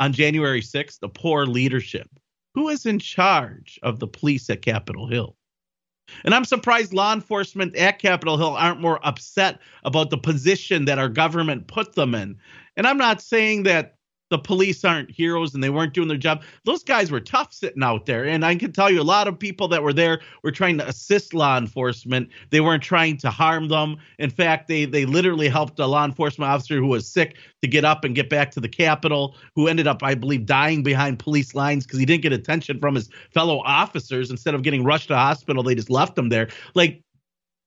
on 0.00 0.12
January 0.12 0.62
6th? 0.62 0.98
The 0.98 1.08
poor 1.08 1.46
leadership. 1.46 2.08
Who 2.54 2.68
is 2.68 2.86
in 2.86 2.98
charge 2.98 3.78
of 3.84 4.00
the 4.00 4.08
police 4.08 4.50
at 4.50 4.62
Capitol 4.62 5.06
Hill? 5.06 5.36
And 6.24 6.34
I'm 6.34 6.44
surprised 6.44 6.92
law 6.92 7.12
enforcement 7.12 7.76
at 7.76 8.00
Capitol 8.00 8.36
Hill 8.36 8.56
aren't 8.56 8.80
more 8.80 8.98
upset 9.06 9.60
about 9.84 10.10
the 10.10 10.18
position 10.18 10.86
that 10.86 10.98
our 10.98 11.08
government 11.08 11.68
put 11.68 11.94
them 11.94 12.16
in. 12.16 12.36
And 12.76 12.88
I'm 12.88 12.98
not 12.98 13.22
saying 13.22 13.62
that 13.62 13.94
the 14.30 14.38
police 14.38 14.84
aren't 14.84 15.10
heroes 15.10 15.54
and 15.54 15.62
they 15.62 15.70
weren't 15.70 15.92
doing 15.92 16.08
their 16.08 16.16
job. 16.16 16.42
Those 16.64 16.82
guys 16.82 17.10
were 17.10 17.20
tough 17.20 17.52
sitting 17.52 17.82
out 17.82 18.06
there. 18.06 18.24
And 18.24 18.44
I 18.44 18.54
can 18.54 18.72
tell 18.72 18.90
you 18.90 19.00
a 19.00 19.02
lot 19.02 19.28
of 19.28 19.38
people 19.38 19.68
that 19.68 19.82
were 19.82 19.92
there 19.92 20.20
were 20.42 20.52
trying 20.52 20.78
to 20.78 20.88
assist 20.88 21.34
law 21.34 21.58
enforcement. 21.58 22.28
They 22.50 22.60
weren't 22.60 22.82
trying 22.82 23.18
to 23.18 23.30
harm 23.30 23.68
them. 23.68 23.96
In 24.18 24.30
fact, 24.30 24.68
they 24.68 24.84
they 24.84 25.04
literally 25.04 25.48
helped 25.48 25.78
a 25.78 25.86
law 25.86 26.04
enforcement 26.04 26.50
officer 26.50 26.76
who 26.76 26.86
was 26.86 27.06
sick 27.06 27.36
to 27.62 27.68
get 27.68 27.84
up 27.84 28.04
and 28.04 28.14
get 28.14 28.30
back 28.30 28.50
to 28.52 28.60
the 28.60 28.68
Capitol, 28.68 29.36
who 29.54 29.68
ended 29.68 29.86
up, 29.86 30.02
I 30.02 30.14
believe, 30.14 30.46
dying 30.46 30.82
behind 30.82 31.18
police 31.18 31.54
lines 31.54 31.84
because 31.84 31.98
he 31.98 32.06
didn't 32.06 32.22
get 32.22 32.32
attention 32.32 32.78
from 32.78 32.94
his 32.94 33.10
fellow 33.34 33.60
officers. 33.64 34.30
Instead 34.30 34.54
of 34.54 34.62
getting 34.62 34.84
rushed 34.84 35.08
to 35.08 35.16
hospital, 35.16 35.62
they 35.62 35.74
just 35.74 35.90
left 35.90 36.16
him 36.16 36.28
there. 36.28 36.48
Like 36.74 37.02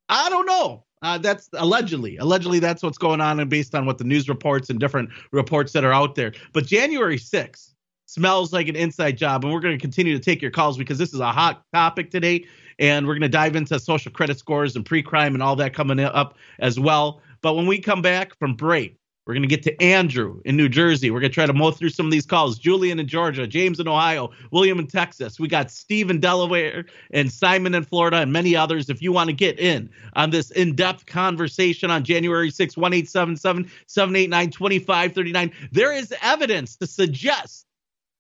I 0.10 0.30
don't 0.30 0.46
know. 0.46 0.86
Uh, 1.04 1.18
that's 1.18 1.50
allegedly. 1.54 2.16
Allegedly, 2.18 2.60
that's 2.60 2.82
what's 2.82 2.98
going 2.98 3.20
on, 3.20 3.40
and 3.40 3.50
based 3.50 3.76
on 3.76 3.86
what 3.86 3.98
the 3.98 4.06
news 4.06 4.30
reports 4.30 4.70
and 4.70 4.80
different 4.80 5.10
reports 5.32 5.74
that 5.74 5.84
are 5.84 5.92
out 5.92 6.16
there. 6.16 6.32
But 6.54 6.66
January 6.66 7.18
6th 7.18 7.74
smells 8.06 8.54
like 8.54 8.70
an 8.70 8.78
inside 8.78 9.18
job, 9.18 9.44
and 9.44 9.54
we're 9.54 9.60
going 9.60 9.78
to 9.78 9.82
continue 9.82 10.18
to 10.18 10.24
take 10.24 10.42
your 10.42 10.52
calls 10.52 10.78
because 10.78 10.98
this 10.98 11.14
is 11.14 11.20
a 11.20 11.32
hot 11.32 11.62
topic 11.74 12.10
today, 12.10 12.46
and 12.80 13.06
we're 13.06 13.16
going 13.16 13.22
to 13.22 13.30
dive 13.30 13.58
into 13.58 13.78
social 13.80 14.14
credit 14.14 14.40
scores 14.40 14.78
and 14.78 14.86
pre-crime 14.86 15.34
and 15.34 15.44
all 15.44 15.58
that 15.58 15.74
coming 15.74 16.00
up 16.00 16.38
as 16.60 16.80
well. 16.80 17.22
But 17.42 17.56
when 17.56 17.68
we 17.68 17.80
come 17.80 18.02
back 18.02 18.38
from 18.40 18.56
break, 18.56 18.98
we're 19.26 19.34
going 19.34 19.44
to 19.44 19.48
get 19.48 19.64
to 19.64 19.82
Andrew 19.82 20.42
in 20.44 20.58
New 20.58 20.68
Jersey. 20.68 21.10
We're 21.10 21.22
going 21.22 21.32
to 21.32 21.34
try 21.34 21.46
to 21.46 21.54
mow 21.54 21.72
through 21.72 21.92
some 21.92 22.06
of 22.06 22.12
these 22.12 22.26
calls. 22.26 22.60
Julian 22.60 23.00
in 23.00 23.08
Georgia, 23.08 23.48
James 23.48 23.80
in 23.80 23.88
Ohio, 23.88 24.32
William 24.52 24.80
in 24.80 24.88
Texas. 24.88 25.40
We 25.40 25.48
got 25.48 25.72
Steve 25.72 26.10
in 26.10 26.20
Delaware 26.20 26.86
and 27.12 27.32
Simon 27.32 27.74
in 27.74 27.86
Florida 27.86 28.18
and 28.18 28.34
many 28.34 28.54
others. 28.54 28.90
If 28.90 29.02
you 29.02 29.14
want 29.14 29.30
to 29.30 29.34
get 29.34 29.60
in 29.60 29.90
on 30.14 30.32
this 30.32 30.52
in 30.52 30.76
depth 30.76 31.06
conversation 31.06 31.90
on 31.90 32.04
January 32.04 32.50
6, 32.50 32.76
1877 32.76 33.72
789 33.88 34.50
2539, 34.52 35.52
there 35.72 35.94
is 35.94 36.14
evidence 36.22 36.76
to 36.78 36.88
suggest 36.88 37.66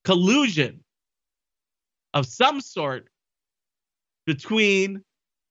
collusion 0.05 0.79
of 2.13 2.25
some 2.25 2.61
sort 2.61 3.09
between 4.25 5.03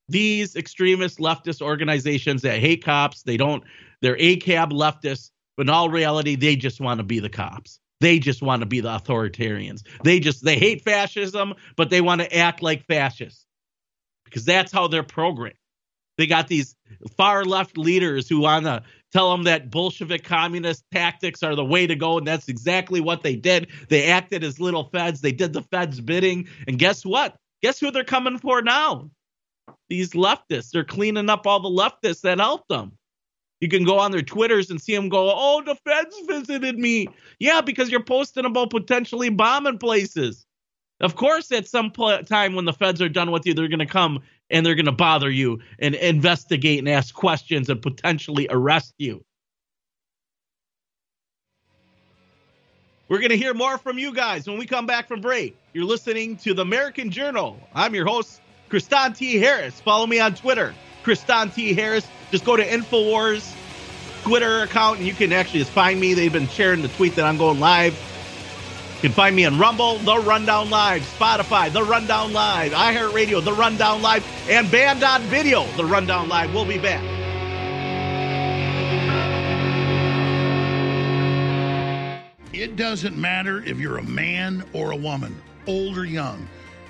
these 0.09 0.57
extremist 0.57 1.19
leftist 1.19 1.61
organizations 1.61 2.41
that 2.41 2.59
hate 2.59 2.83
cops. 2.83 3.23
They 3.23 3.37
don't, 3.37 3.63
they're 4.01 4.17
ACAB 4.17 4.73
leftists 4.73 5.31
but 5.63 5.69
in 5.69 5.75
all 5.75 5.91
reality, 5.91 6.35
they 6.35 6.57
just 6.57 6.81
want 6.81 6.99
to 6.99 7.05
be 7.05 7.21
the 7.21 7.29
cops. 7.29 7.79
They 8.01 8.19
just 8.19 8.43
want 8.43 8.63
to 8.63 8.67
be 8.67 8.81
the 8.81 8.89
authoritarians. 8.89 9.85
They 10.03 10.19
just 10.19 10.45
they 10.45 10.59
hate 10.59 10.83
fascism, 10.83 11.55
but 11.77 11.89
they 11.89 12.01
want 12.01 12.21
to 12.21 12.37
act 12.37 12.63
like 12.63 12.85
fascists 12.87 13.47
because 14.25 14.45
that's 14.45 14.73
how 14.73 14.89
they're 14.89 15.05
programmed. 15.05 15.55
They 16.19 16.27
got 16.27 16.49
these 16.49 16.75
far 17.17 17.45
left 17.45 17.79
leaders 17.79 18.29
who 18.29 18.41
want 18.41 18.65
to 18.65 18.83
tell 19.13 19.31
them 19.31 19.45
that 19.45 19.71
Bolshevik 19.71 20.25
communist 20.25 20.83
tactics 20.91 21.45
are 21.45 21.55
the 21.55 21.65
way 21.65 21.87
to 21.87 21.95
go, 21.95 22.19
and 22.19 22.27
that's 22.27 22.49
exactly 22.49 23.01
what 23.01 23.23
they 23.23 23.37
did. 23.37 23.69
They 23.89 24.11
acted 24.11 24.43
as 24.43 24.59
little 24.59 24.89
feds. 24.93 25.21
They 25.21 25.31
did 25.31 25.53
the 25.53 25.63
feds' 25.63 26.01
bidding, 26.01 26.49
and 26.67 26.77
guess 26.77 27.07
what? 27.07 27.37
Guess 27.63 27.79
who 27.79 27.93
they're 27.93 28.03
coming 28.03 28.39
for 28.39 28.63
now? 28.63 29.13
These 29.89 30.11
leftists. 30.11 30.73
They're 30.73 30.83
cleaning 30.83 31.31
up 31.31 31.47
all 31.47 31.61
the 31.61 31.69
leftists 31.69 32.23
that 32.23 32.41
helped 32.41 32.69
them. 32.69 32.99
You 33.63 33.69
can 33.69 33.85
go 33.85 34.01
on 34.01 34.11
their 34.11 34.23
Twitters 34.23 34.71
and 34.71 34.83
see 34.83 34.93
them 34.93 35.09
go, 35.09 35.33
oh, 35.33 35.63
the 35.65 35.77
feds 35.85 36.17
visited 36.27 36.77
me. 36.77 37.07
Yeah, 37.39 37.61
because 37.61 37.93
you're 37.93 38.03
posting 38.03 38.45
about 38.45 38.71
potentially 38.71 39.29
bombing 39.29 39.79
places. 39.79 40.45
Of 41.01 41.15
course, 41.15 41.53
at 41.53 41.69
some 41.69 41.93
time 41.93 42.57
when 42.57 42.65
the 42.65 42.73
feds 42.73 43.01
are 43.01 43.09
done 43.09 43.31
with 43.31 43.47
you, 43.47 43.55
they're 43.55 43.69
going 43.69 43.79
to 43.79 43.87
come 43.87 44.19
and 44.51 44.67
they're 44.67 44.75
going 44.75 44.87
to 44.87 44.93
bother 44.93 45.31
you 45.31 45.61
and 45.79 45.95
investigate 45.95 46.81
and 46.81 46.89
ask 46.89 47.15
questions 47.15 47.71
and 47.71 47.81
potentially 47.81 48.49
arrest 48.51 48.95
you. 48.99 49.25
We're 53.09 53.19
going 53.19 53.31
to 53.31 53.37
hear 53.37 53.55
more 53.55 53.79
from 53.79 53.97
you 53.97 54.13
guys 54.13 54.49
when 54.49 54.59
we 54.59 54.67
come 54.67 54.87
back 54.87 55.07
from 55.07 55.21
break. 55.21 55.57
You're 55.73 55.85
listening 55.85 56.37
to 56.39 56.53
the 56.53 56.63
American 56.63 57.13
Journal. 57.13 57.61
I'm 57.77 57.95
your 57.95 58.07
host, 58.07 58.41
Kristan 58.69 59.17
T. 59.17 59.39
Harris. 59.39 59.81
Follow 59.81 60.09
me 60.09 60.19
on 60.19 60.35
Twitter, 60.35 60.75
Kristan 61.05 61.55
T. 61.55 61.75
Harris. 61.75 62.09
Just 62.33 62.47
go 62.47 62.57
to 62.57 62.67
InfoWars 62.67 63.55
Twitter 64.23 64.63
account 64.63 64.99
and 64.99 65.07
you 65.07 65.13
can 65.13 65.33
actually 65.33 65.61
just 65.61 65.71
find 65.71 66.01
me. 66.01 66.15
They've 66.15 66.33
been 66.33 66.49
sharing 66.49 66.81
the 66.81 66.89
tweet 66.89 67.15
that 67.17 67.27
I'm 67.27 67.37
going 67.37 67.61
live. 67.61 67.93
You 68.97 69.09
can 69.09 69.13
find 69.13 69.37
me 69.37 69.45
on 69.45 69.59
Rumble, 69.59 69.99
The 69.99 70.17
Rundown 70.19 70.71
Live, 70.71 71.03
Spotify, 71.03 71.71
The 71.71 71.83
Rundown 71.83 72.33
Live, 72.33 72.73
iHeartRadio, 72.73 73.45
The 73.45 73.53
Rundown 73.53 74.01
Live, 74.01 74.25
and 74.49 74.71
Band.video, 74.71 75.67
The 75.77 75.85
Rundown 75.85 76.31
Live. 76.31 76.55
We'll 76.55 76.65
be 76.65 76.79
back. 76.79 77.03
It 82.55 82.77
doesn't 82.77 83.19
matter 83.19 83.63
if 83.65 83.79
you're 83.79 83.99
a 83.99 84.05
man 84.05 84.65
or 84.73 84.93
a 84.93 84.97
woman, 84.97 85.37
old 85.67 85.99
or 85.99 86.07
young. 86.07 86.49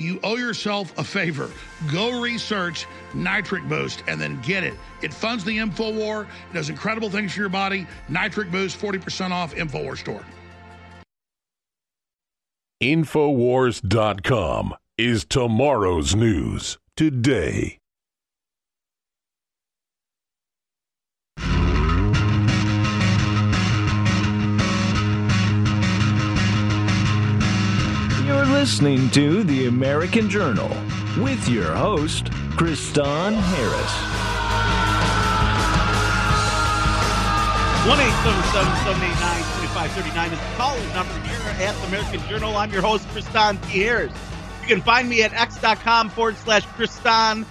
you 0.00 0.20
owe 0.22 0.36
yourself 0.36 0.96
a 0.98 1.04
favor. 1.04 1.50
Go 1.90 2.20
research 2.20 2.86
Nitric 3.14 3.68
Boost 3.68 4.02
and 4.06 4.20
then 4.20 4.40
get 4.42 4.64
it. 4.64 4.74
It 5.02 5.12
funds 5.12 5.44
the 5.44 5.58
InfoWar, 5.58 6.24
it 6.24 6.54
does 6.54 6.70
incredible 6.70 7.10
things 7.10 7.32
for 7.32 7.40
your 7.40 7.48
body. 7.48 7.86
Nitric 8.08 8.50
Boost, 8.50 8.78
40% 8.80 9.30
off, 9.30 9.54
InfoWar 9.54 9.96
store. 9.96 10.24
Infowars.com 12.82 14.74
is 14.96 15.24
tomorrow's 15.24 16.14
news 16.14 16.78
today. 16.96 17.77
Listening 28.58 29.08
to 29.10 29.44
The 29.44 29.66
American 29.66 30.28
Journal 30.28 30.68
with 31.22 31.48
your 31.48 31.72
host, 31.76 32.24
Kristan 32.58 33.34
Harris. 33.34 33.92
1 37.86 37.98
789 37.98 40.32
is 40.32 40.40
the 40.40 40.46
calling 40.56 40.92
number 40.92 41.14
here 41.20 41.38
at 41.68 41.76
the 41.76 41.86
American 41.86 42.18
Journal. 42.28 42.56
I'm 42.56 42.72
your 42.72 42.82
host, 42.82 43.06
Kristan 43.10 43.64
T. 43.68 43.78
Harris. 43.78 44.12
You 44.62 44.66
can 44.66 44.82
find 44.82 45.08
me 45.08 45.22
at 45.22 45.32
x.com 45.34 46.10
forward 46.10 46.36
slash 46.38 46.66
Kristan. 46.76 47.46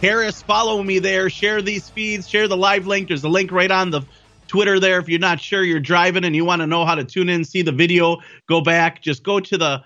Harris. 0.00 0.42
Follow 0.42 0.82
me 0.82 0.98
there. 0.98 1.30
Share 1.30 1.62
these 1.62 1.88
feeds. 1.88 2.28
Share 2.28 2.48
the 2.48 2.56
live 2.56 2.88
link. 2.88 3.06
There's 3.06 3.22
a 3.22 3.28
link 3.28 3.52
right 3.52 3.70
on 3.70 3.90
the 3.90 4.02
Twitter 4.48 4.80
there. 4.80 4.98
If 4.98 5.08
you're 5.08 5.20
not 5.20 5.40
sure 5.40 5.62
you're 5.62 5.78
driving 5.78 6.24
and 6.24 6.34
you 6.34 6.44
want 6.44 6.60
to 6.60 6.66
know 6.66 6.84
how 6.84 6.96
to 6.96 7.04
tune 7.04 7.28
in, 7.28 7.44
see 7.44 7.62
the 7.62 7.70
video, 7.70 8.16
go 8.48 8.60
back. 8.60 9.00
Just 9.00 9.22
go 9.22 9.38
to 9.38 9.56
the 9.56 9.84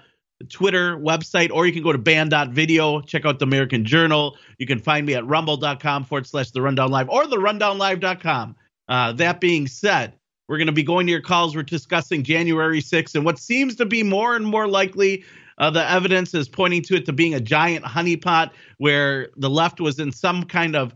Twitter 0.48 0.96
website, 0.96 1.50
or 1.52 1.66
you 1.66 1.72
can 1.72 1.82
go 1.82 1.92
to 1.92 1.98
band.video, 1.98 3.00
check 3.02 3.24
out 3.24 3.38
the 3.38 3.44
American 3.44 3.84
Journal. 3.84 4.36
You 4.58 4.66
can 4.66 4.78
find 4.78 5.06
me 5.06 5.14
at 5.14 5.26
rumble.com 5.26 6.04
forward 6.04 6.26
slash 6.26 6.50
the 6.50 6.62
rundown 6.62 6.90
live 6.90 7.08
or 7.08 7.26
the 7.26 7.36
rundownlive.com. 7.36 8.56
Uh, 8.88 9.12
that 9.12 9.40
being 9.40 9.66
said, 9.66 10.14
we're 10.48 10.58
going 10.58 10.66
to 10.66 10.72
be 10.72 10.82
going 10.82 11.06
to 11.06 11.12
your 11.12 11.20
calls. 11.20 11.56
We're 11.56 11.62
discussing 11.62 12.24
January 12.24 12.82
6th 12.82 13.14
and 13.14 13.24
what 13.24 13.38
seems 13.38 13.76
to 13.76 13.86
be 13.86 14.02
more 14.02 14.36
and 14.36 14.44
more 14.44 14.66
likely. 14.66 15.24
Uh, 15.58 15.70
the 15.70 15.88
evidence 15.88 16.34
is 16.34 16.48
pointing 16.48 16.82
to 16.82 16.96
it 16.96 17.06
to 17.06 17.12
being 17.12 17.34
a 17.34 17.40
giant 17.40 17.84
honeypot 17.84 18.50
where 18.78 19.28
the 19.36 19.50
left 19.50 19.80
was 19.80 19.98
in 19.98 20.10
some 20.12 20.44
kind 20.44 20.74
of 20.74 20.94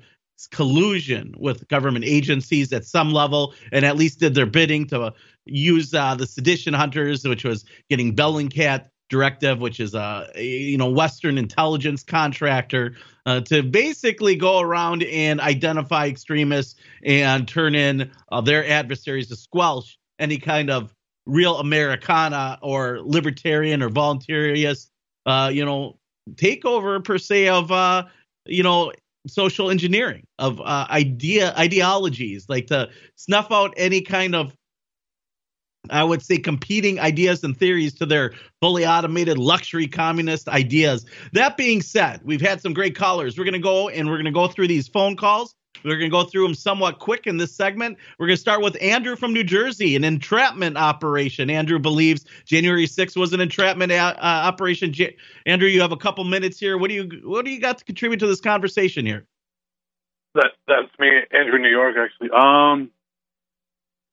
collusion 0.50 1.34
with 1.38 1.66
government 1.68 2.04
agencies 2.04 2.72
at 2.72 2.84
some 2.84 3.12
level 3.12 3.54
and 3.72 3.84
at 3.84 3.96
least 3.96 4.20
did 4.20 4.34
their 4.34 4.46
bidding 4.46 4.86
to 4.86 5.12
use 5.46 5.94
uh, 5.94 6.14
the 6.14 6.26
sedition 6.26 6.74
hunters, 6.74 7.26
which 7.26 7.44
was 7.44 7.64
getting 7.88 8.14
Bellingcat 8.14 8.90
directive, 9.08 9.60
which 9.60 9.80
is 9.80 9.94
a 9.94 10.28
you 10.36 10.76
know 10.76 10.90
Western 10.90 11.38
intelligence 11.38 12.02
contractor, 12.02 12.94
uh, 13.26 13.40
to 13.42 13.62
basically 13.62 14.36
go 14.36 14.60
around 14.60 15.02
and 15.04 15.40
identify 15.40 16.06
extremists 16.06 16.74
and 17.04 17.46
turn 17.46 17.74
in 17.74 18.10
uh, 18.30 18.40
their 18.40 18.66
adversaries 18.68 19.28
to 19.28 19.36
squelch 19.36 19.98
any 20.18 20.38
kind 20.38 20.70
of 20.70 20.94
real 21.26 21.58
Americana 21.58 22.58
or 22.62 23.00
libertarian 23.02 23.82
or 23.82 23.90
voluntarist, 23.90 24.88
uh, 25.26 25.50
you 25.52 25.64
know, 25.64 25.96
takeover 26.34 27.04
per 27.04 27.18
se 27.18 27.48
of 27.48 27.70
uh, 27.72 28.04
you 28.46 28.62
know 28.62 28.92
social 29.26 29.70
engineering 29.70 30.24
of 30.38 30.60
uh, 30.60 30.86
idea 30.90 31.54
ideologies, 31.56 32.46
like 32.48 32.68
to 32.68 32.88
snuff 33.16 33.50
out 33.50 33.74
any 33.76 34.00
kind 34.00 34.34
of 34.34 34.54
I 35.90 36.04
would 36.04 36.22
say 36.22 36.38
competing 36.38 37.00
ideas 37.00 37.42
and 37.44 37.56
theories 37.56 37.94
to 37.94 38.06
their 38.06 38.32
fully 38.60 38.86
automated 38.86 39.38
luxury 39.38 39.86
communist 39.86 40.48
ideas. 40.48 41.06
That 41.32 41.56
being 41.56 41.82
said, 41.82 42.20
we've 42.24 42.40
had 42.40 42.60
some 42.60 42.72
great 42.72 42.94
callers. 42.94 43.38
We're 43.38 43.44
going 43.44 43.54
to 43.54 43.58
go 43.58 43.88
and 43.88 44.08
we're 44.08 44.16
going 44.16 44.26
to 44.26 44.30
go 44.30 44.48
through 44.48 44.68
these 44.68 44.88
phone 44.88 45.16
calls. 45.16 45.54
We're 45.84 45.98
going 45.98 46.10
to 46.10 46.16
go 46.16 46.24
through 46.24 46.44
them 46.44 46.54
somewhat 46.54 46.98
quick 46.98 47.26
in 47.26 47.36
this 47.36 47.54
segment. 47.54 47.98
We're 48.18 48.26
going 48.26 48.36
to 48.36 48.40
start 48.40 48.62
with 48.62 48.76
Andrew 48.82 49.16
from 49.16 49.32
New 49.32 49.44
Jersey, 49.44 49.94
an 49.94 50.04
entrapment 50.04 50.76
operation. 50.76 51.50
Andrew 51.50 51.78
believes 51.78 52.24
January 52.44 52.86
6th 52.86 53.16
was 53.16 53.32
an 53.32 53.40
entrapment 53.40 53.92
uh, 53.92 54.14
operation. 54.18 54.92
J- 54.92 55.16
Andrew, 55.44 55.68
you 55.68 55.80
have 55.80 55.92
a 55.92 55.96
couple 55.96 56.24
minutes 56.24 56.58
here. 56.58 56.78
What 56.78 56.88
do 56.88 56.94
you 56.94 57.20
what 57.24 57.44
do 57.44 57.50
you 57.50 57.60
got 57.60 57.78
to 57.78 57.84
contribute 57.84 58.18
to 58.20 58.26
this 58.26 58.40
conversation 58.40 59.06
here? 59.06 59.26
That 60.34 60.52
that's 60.66 60.88
me, 60.98 61.08
Andrew, 61.32 61.58
New 61.58 61.70
York, 61.70 61.96
actually. 61.96 62.30
Um, 62.30 62.90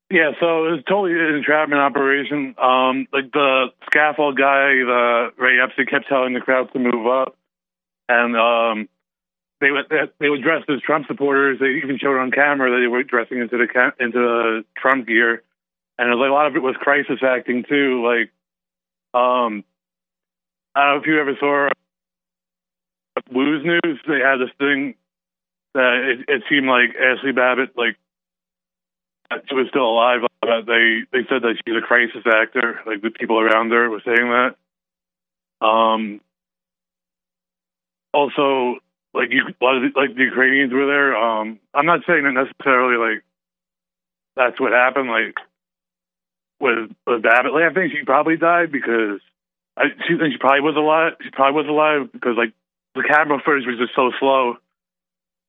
yeah, 0.09 0.31
so 0.39 0.67
it 0.67 0.71
was 0.71 0.83
totally 0.87 1.13
an 1.13 1.35
entrapment 1.35 1.81
operation. 1.81 2.55
Um, 2.61 3.07
like 3.11 3.31
the 3.31 3.67
scaffold 3.87 4.37
guy, 4.37 4.75
the 4.85 5.29
Ray 5.37 5.59
Epstein 5.59 5.87
kept 5.87 6.07
telling 6.07 6.33
the 6.33 6.39
crowd 6.39 6.71
to 6.73 6.79
move 6.79 7.07
up, 7.07 7.35
and 8.07 8.35
um, 8.37 8.89
they 9.59 9.71
would 9.71 9.85
they 10.19 10.29
would 10.29 10.43
dress 10.43 10.63
as 10.69 10.81
Trump 10.81 11.07
supporters. 11.07 11.59
They 11.59 11.81
even 11.83 11.97
showed 11.97 12.19
on 12.19 12.31
camera 12.31 12.69
that 12.71 12.81
they 12.81 12.87
were 12.87 13.03
dressing 13.03 13.39
into 13.39 13.57
the 13.57 13.93
into 13.99 14.19
the 14.19 14.65
Trump 14.77 15.07
gear, 15.07 15.41
and 15.97 16.09
was 16.09 16.19
like 16.19 16.29
a 16.29 16.33
lot 16.33 16.47
of 16.47 16.55
it 16.55 16.61
was 16.61 16.75
crisis 16.79 17.23
acting 17.23 17.63
too. 17.67 18.05
Like, 18.05 18.29
um, 19.19 19.63
I 20.75 20.85
don't 20.85 20.95
know 20.95 21.01
if 21.01 21.07
you 21.07 21.19
ever 21.19 21.35
saw 21.39 21.69
Blues 23.31 23.65
News. 23.65 23.99
They 24.07 24.19
had 24.19 24.37
this 24.37 24.53
thing 24.59 24.95
that 25.73 26.19
it, 26.19 26.29
it 26.29 26.43
seemed 26.49 26.67
like 26.67 26.95
Ashley 26.95 27.31
Babbitt 27.31 27.77
like 27.77 27.97
she 29.47 29.55
was 29.55 29.67
still 29.69 29.89
alive. 29.89 30.21
Uh, 30.41 30.61
they 30.65 31.01
they 31.11 31.27
said 31.29 31.41
that 31.41 31.55
she's 31.65 31.75
a 31.75 31.85
crisis 31.85 32.23
actor. 32.25 32.81
Like 32.85 33.01
the 33.01 33.09
people 33.09 33.39
around 33.39 33.71
her 33.71 33.89
were 33.89 34.01
saying 34.05 34.29
that. 34.29 35.65
Um. 35.65 36.21
Also, 38.13 38.79
like 39.13 39.29
you, 39.31 39.41
a 39.47 39.63
lot 39.63 39.77
of 39.77 39.83
the, 39.83 39.99
like 39.99 40.15
the 40.15 40.23
Ukrainians 40.23 40.73
were 40.73 40.85
there. 40.85 41.15
Um, 41.15 41.59
I'm 41.73 41.85
not 41.85 42.01
saying 42.05 42.23
that 42.23 42.33
necessarily 42.33 42.97
like 42.97 43.23
that's 44.35 44.59
what 44.59 44.71
happened. 44.71 45.09
Like 45.09 45.35
with 46.59 46.91
with 47.07 47.21
Babbitt, 47.23 47.53
like, 47.53 47.63
I 47.63 47.73
think 47.73 47.93
she 47.93 48.03
probably 48.05 48.37
died 48.37 48.71
because 48.71 49.19
I 49.77 49.85
she, 50.07 50.17
think 50.17 50.33
she 50.33 50.37
probably 50.39 50.61
was 50.61 50.75
alive. 50.75 51.13
She 51.21 51.29
probably 51.31 51.61
was 51.61 51.69
alive 51.69 52.11
because 52.11 52.37
like 52.37 52.53
the 52.95 53.03
camera 53.03 53.39
footage 53.43 53.65
was 53.65 53.77
just 53.79 53.95
so 53.95 54.11
slow. 54.19 54.57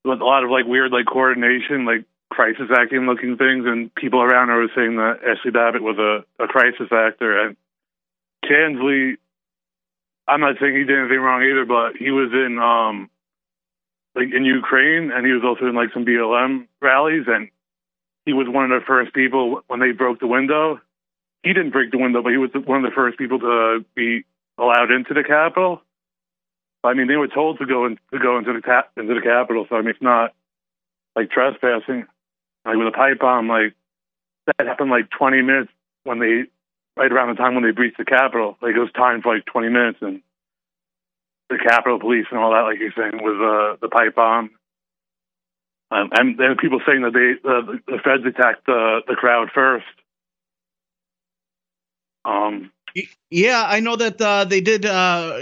With 0.04 0.20
a 0.20 0.24
lot 0.24 0.44
of 0.44 0.50
like 0.50 0.66
weird 0.66 0.92
like 0.92 1.06
coordination, 1.06 1.86
like 1.86 2.04
crisis 2.34 2.66
acting 2.76 3.06
looking 3.06 3.36
things, 3.36 3.64
and 3.64 3.94
people 3.94 4.20
around 4.20 4.48
her 4.48 4.56
were 4.56 4.74
saying 4.74 4.96
that 4.96 5.20
Ashley 5.22 5.52
Babbitt 5.52 5.82
was 5.82 5.98
a, 5.98 6.42
a 6.42 6.48
crisis 6.48 6.90
actor. 6.90 7.46
And 7.46 7.56
Chansley, 8.44 9.14
I'm 10.26 10.40
not 10.40 10.56
saying 10.60 10.74
he 10.74 10.84
did 10.84 10.98
anything 10.98 11.20
wrong 11.20 11.42
either, 11.42 11.64
but 11.64 11.96
he 11.96 12.10
was 12.10 12.32
in 12.32 12.58
um 12.58 13.08
like 14.16 14.34
in 14.34 14.44
Ukraine, 14.44 15.10
and 15.14 15.24
he 15.24 15.32
was 15.32 15.42
also 15.44 15.66
in 15.66 15.74
like 15.74 15.92
some 15.94 16.04
BLM 16.04 16.66
rallies, 16.82 17.24
and 17.26 17.50
he 18.26 18.32
was 18.32 18.48
one 18.48 18.70
of 18.70 18.80
the 18.80 18.86
first 18.86 19.14
people 19.14 19.62
when 19.68 19.80
they 19.80 19.92
broke 19.92 20.18
the 20.18 20.26
window. 20.26 20.80
He 21.42 21.52
didn't 21.52 21.70
break 21.70 21.92
the 21.92 21.98
window, 21.98 22.22
but 22.22 22.32
he 22.32 22.38
was 22.38 22.50
one 22.54 22.84
of 22.84 22.90
the 22.90 22.94
first 22.94 23.18
people 23.18 23.38
to 23.38 23.84
be 23.94 24.24
allowed 24.58 24.90
into 24.90 25.14
the 25.14 25.22
Capitol. 25.22 25.82
I 26.82 26.94
mean, 26.94 27.06
they 27.06 27.16
were 27.16 27.28
told 27.28 27.58
to 27.58 27.66
go 27.66 27.86
in, 27.86 27.98
to 28.12 28.18
go 28.18 28.38
into 28.38 28.52
the 28.52 28.60
ta- 28.60 28.88
into 28.96 29.14
the 29.14 29.20
Capitol, 29.20 29.66
so 29.68 29.76
I 29.76 29.80
mean, 29.80 29.90
it's 29.90 30.02
not 30.02 30.34
like 31.14 31.30
trespassing 31.30 32.06
like 32.64 32.76
with 32.76 32.88
a 32.88 32.92
pipe 32.92 33.18
bomb, 33.20 33.48
like 33.48 33.74
that 34.46 34.66
happened 34.66 34.90
like 34.90 35.10
20 35.10 35.42
minutes 35.42 35.70
when 36.04 36.18
they, 36.18 36.44
right 36.96 37.12
around 37.12 37.28
the 37.28 37.34
time 37.34 37.54
when 37.54 37.64
they 37.64 37.70
breached 37.70 37.98
the 37.98 38.04
Capitol. 38.04 38.56
Like 38.62 38.74
it 38.74 38.80
was 38.80 38.92
timed 38.96 39.22
for 39.22 39.34
like 39.34 39.44
20 39.46 39.68
minutes, 39.68 39.98
and 40.00 40.22
the 41.50 41.58
Capitol 41.58 41.98
Police 42.00 42.26
and 42.30 42.40
all 42.40 42.52
that, 42.52 42.62
like 42.62 42.78
you're 42.78 42.92
saying, 42.96 43.22
with 43.22 43.36
uh, 43.36 43.76
the 43.80 43.88
pipe 43.90 44.14
bomb. 44.14 44.50
Um, 45.90 46.10
and 46.12 46.38
then 46.38 46.56
people 46.60 46.80
saying 46.86 47.02
that 47.02 47.12
they 47.12 47.48
uh, 47.48 47.78
the 47.86 48.02
feds 48.02 48.24
attacked 48.26 48.66
the 48.66 49.00
the 49.06 49.14
crowd 49.14 49.50
first. 49.54 49.86
Um, 52.24 52.72
yeah, 53.30 53.64
I 53.66 53.80
know 53.80 53.96
that 53.96 54.20
uh, 54.20 54.44
they 54.44 54.60
did 54.60 54.86
uh, 54.86 55.36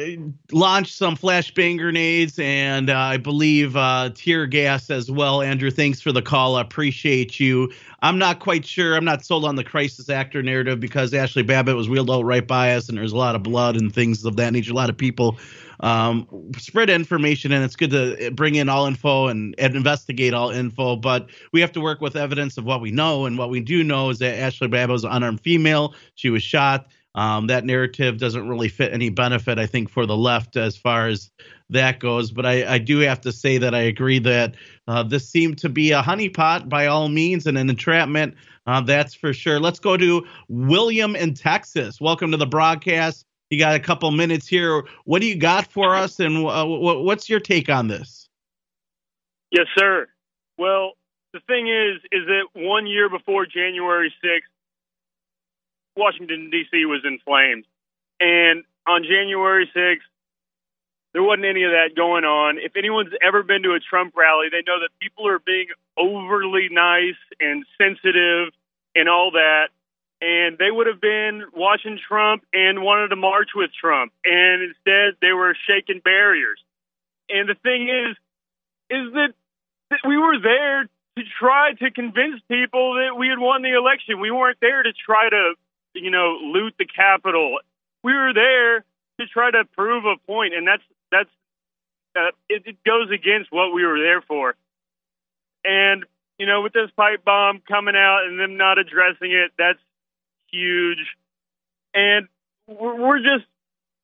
launch 0.51 0.95
some 0.95 1.15
flashbang 1.15 1.77
grenades 1.77 2.39
and 2.39 2.89
uh, 2.89 2.97
I 2.97 3.19
believe 3.19 3.77
uh, 3.77 4.11
tear 4.15 4.47
gas 4.47 4.89
as 4.89 5.11
well. 5.11 5.43
Andrew, 5.43 5.71
thanks 5.71 6.01
for 6.01 6.13
the 6.13 6.23
call. 6.23 6.57
I 6.57 6.63
appreciate 6.63 7.39
you. 7.39 7.71
I'm 8.01 8.19
not 8.19 8.41
quite 8.41 8.65
sure. 8.65 8.97
I'm 8.97 9.05
not 9.05 9.25
sold 9.27 9.45
on 9.45 9.57
the 9.57 9.65
crisis 9.65 10.09
actor 10.09 10.43
narrative 10.43 10.81
because 10.81 11.13
Ashley 11.13 11.43
Babbitt 11.43 11.77
was 11.77 11.91
wheeled 11.91 12.11
out 12.11 12.25
right 12.25 12.47
by 12.47 12.75
us 12.75 12.89
and 12.89 12.97
there's 12.97 13.13
a 13.13 13.17
lot 13.17 13.35
of 13.35 13.43
blood 13.43 13.77
and 13.77 13.95
things 13.95 14.25
of 14.25 14.37
that 14.37 14.55
nature. 14.55 14.73
A 14.73 14.75
lot 14.75 14.89
of 14.89 14.97
people 14.97 15.39
um, 15.81 16.27
spread 16.57 16.89
information 16.89 17.53
and 17.53 17.63
it's 17.63 17.77
good 17.77 17.91
to 17.91 18.31
bring 18.31 18.55
in 18.55 18.71
all 18.71 18.87
info 18.87 19.27
and, 19.27 19.55
and 19.59 19.77
investigate 19.77 20.33
all 20.33 20.49
info. 20.49 20.97
But 20.97 21.29
we 21.53 21.61
have 21.61 21.73
to 21.73 21.81
work 21.83 22.01
with 22.01 22.17
evidence 22.17 22.57
of 22.57 22.65
what 22.65 22.81
we 22.81 22.91
know. 22.91 23.27
And 23.27 23.37
what 23.37 23.51
we 23.51 23.61
do 23.61 23.85
know 23.85 24.09
is 24.09 24.19
that 24.21 24.39
Ashley 24.39 24.69
Babbitt 24.69 24.93
was 24.93 25.05
an 25.05 25.13
unarmed 25.13 25.43
female. 25.43 25.95
She 26.15 26.31
was 26.31 26.43
shot 26.43 26.87
um, 27.15 27.49
that 27.49 27.65
narrative 27.65 28.19
doesn't 28.19 28.49
really 28.49 28.69
fit 28.69 28.93
any 28.93 29.11
benefit, 29.11 29.59
I 29.59 29.67
think, 29.67 29.91
for 29.91 30.07
the 30.07 30.17
left 30.17 30.57
as 30.57 30.77
far 30.77 31.09
as 31.09 31.31
that 31.71 31.99
goes. 31.99 32.31
But 32.31 32.47
I, 32.47 32.75
I 32.75 32.79
do 32.79 32.99
have 33.01 33.21
to 33.23 33.33
say 33.33 33.59
that 33.59 33.75
I 33.75 33.81
agree 33.81 34.19
that 34.21 34.55
uh, 34.89 35.03
this 35.03 35.29
seemed 35.29 35.59
to 35.59 35.69
be 35.69 35.93
a 35.93 36.03
honeypot 36.03 36.69
by 36.69 36.87
all 36.87 37.09
means 37.09 37.47
and 37.47 37.59
an 37.59 37.69
entrapment. 37.69 38.35
Uh, 38.67 38.81
that's 38.81 39.15
for 39.15 39.33
sure. 39.33 39.61
Let's 39.61 39.79
go 39.79 39.97
to 39.97 40.25
William 40.49 41.17
in 41.17 41.35
Texas. 41.35 42.01
Welcome 42.01 42.31
to 42.31 42.37
the 42.37 42.47
broadcast. 42.47 43.25
You 43.51 43.59
got 43.59 43.75
a 43.75 43.81
couple 43.81 44.11
minutes 44.13 44.49
here. 44.49 44.85
What 45.05 45.21
do 45.21 45.27
you 45.27 45.37
got 45.37 45.71
for 45.71 45.95
us, 45.95 46.21
and 46.21 46.47
uh, 46.47 46.65
what's 46.65 47.29
your 47.29 47.41
take 47.41 47.69
on 47.69 47.89
this? 47.89 48.27
Yes, 49.51 49.67
sir. 49.77 50.07
Well, 50.57 50.93
the 51.35 51.41
thing 51.47 51.69
is, 51.69 52.01
is 52.13 52.27
that 52.27 52.45
one 52.55 52.87
year 52.87 53.11
before 53.11 53.45
January 53.45 54.13
6th, 54.25 54.52
Washington, 55.97 56.51
D.C. 56.51 56.85
was 56.87 57.03
in 57.05 57.19
flames. 57.25 57.65
And 58.21 58.65
on 58.87 59.03
January 59.03 59.71
6th, 59.75 60.07
there 61.13 61.23
wasn't 61.23 61.45
any 61.45 61.65
of 61.65 61.73
that 61.73 61.95
going 61.95 62.25
on. 62.25 62.59
If 62.59 62.77
anyone's 62.77 63.13
ever 63.23 63.43
been 63.43 63.63
to 63.65 63.75
a 63.75 63.81
Trump 63.81 64.15
rally, 64.17 64.49
they 64.51 64.63
know 64.67 64.81
that 64.81 64.89
people 65.01 65.29
are 65.29 65.39
being 65.39 65.67
overly 65.99 66.69
nice 66.71 67.21
and 67.39 67.65
sensitive 67.77 68.55
and 68.95 69.09
all 69.09 69.33
that. 69.33 69.69
And 70.23 70.57
they 70.57 70.71
would 70.71 70.87
have 70.87 71.01
been 71.01 71.43
watching 71.53 71.99
Trump 71.99 72.45
and 72.53 72.81
wanted 72.81 73.09
to 73.09 73.17
march 73.17 73.51
with 73.55 73.71
Trump. 73.79 74.13
And 74.25 74.63
instead, 74.63 75.19
they 75.21 75.33
were 75.33 75.57
shaking 75.69 76.01
barriers. 76.01 76.63
And 77.29 77.49
the 77.49 77.57
thing 77.61 77.89
is, 77.89 78.17
is 78.89 79.13
that, 79.13 79.35
that 79.91 80.01
we 80.07 80.17
were 80.17 80.39
there 80.41 80.89
to 81.17 81.23
try 81.39 81.73
to 81.75 81.91
convince 81.91 82.41
people 82.49 82.95
that 82.95 83.19
we 83.19 83.29
had 83.29 83.39
won 83.39 83.63
the 83.63 83.77
election. 83.77 84.21
We 84.21 84.31
weren't 84.31 84.59
there 84.61 84.83
to 84.83 84.93
try 84.93 85.29
to 85.29 85.55
you 85.95 86.11
know, 86.11 86.39
loot 86.43 86.75
the 86.79 86.87
Capitol. 86.87 87.59
We 88.03 88.13
were 88.13 88.33
there 88.35 88.85
to 89.21 89.27
try 89.33 89.51
to 89.51 89.65
prove 89.77 90.05
a 90.05 90.17
point, 90.27 90.55
and 90.55 90.67
that's 90.67 90.83
that's 91.11 91.31
uh, 92.17 92.31
it, 92.49 92.63
it 92.67 92.77
goes 92.85 93.11
against 93.11 93.53
what 93.53 93.73
we 93.73 93.85
were 93.85 93.99
there 93.99 94.23
for. 94.23 94.55
And 95.65 96.05
you 96.39 96.47
know, 96.47 96.63
with 96.63 96.73
this 96.73 96.91
pipe 96.97 97.25
bomb 97.25 97.63
coming 97.69 97.95
out 97.97 98.25
and 98.27 98.39
them 98.39 98.57
not 98.57 98.79
addressing 98.79 99.31
it, 99.31 99.53
that's 99.59 99.79
huge. 100.51 100.99
And 101.95 102.29
we're, 102.67 103.01
we're 103.01 103.19
just 103.19 103.47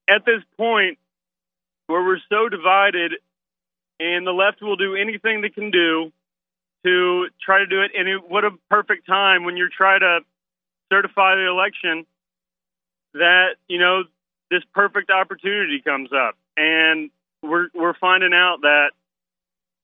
at 0.08 0.24
this 0.24 0.42
point 0.56 0.98
where 1.86 2.02
we're 2.02 2.20
so 2.28 2.48
divided, 2.48 3.12
and 3.98 4.26
the 4.26 4.32
left 4.32 4.62
will 4.62 4.76
do 4.76 4.94
anything 4.94 5.40
they 5.40 5.48
can 5.48 5.70
do 5.70 6.12
to 6.84 7.26
try 7.44 7.58
to 7.58 7.66
do 7.66 7.82
it. 7.82 7.90
And 7.98 8.08
it, 8.08 8.28
what 8.28 8.44
a 8.44 8.50
perfect 8.70 9.06
time 9.06 9.44
when 9.44 9.56
you're 9.56 9.70
trying 9.74 10.00
to 10.00 10.20
certify 10.90 11.36
the 11.36 11.48
election 11.48 12.06
that 13.14 13.56
you 13.68 13.78
know 13.78 14.04
this 14.50 14.62
perfect 14.74 15.10
opportunity 15.10 15.80
comes 15.80 16.10
up. 16.12 16.36
And 16.56 17.10
we're 17.42 17.68
we're 17.74 17.94
finding 17.94 18.32
out 18.34 18.58
that 18.62 18.90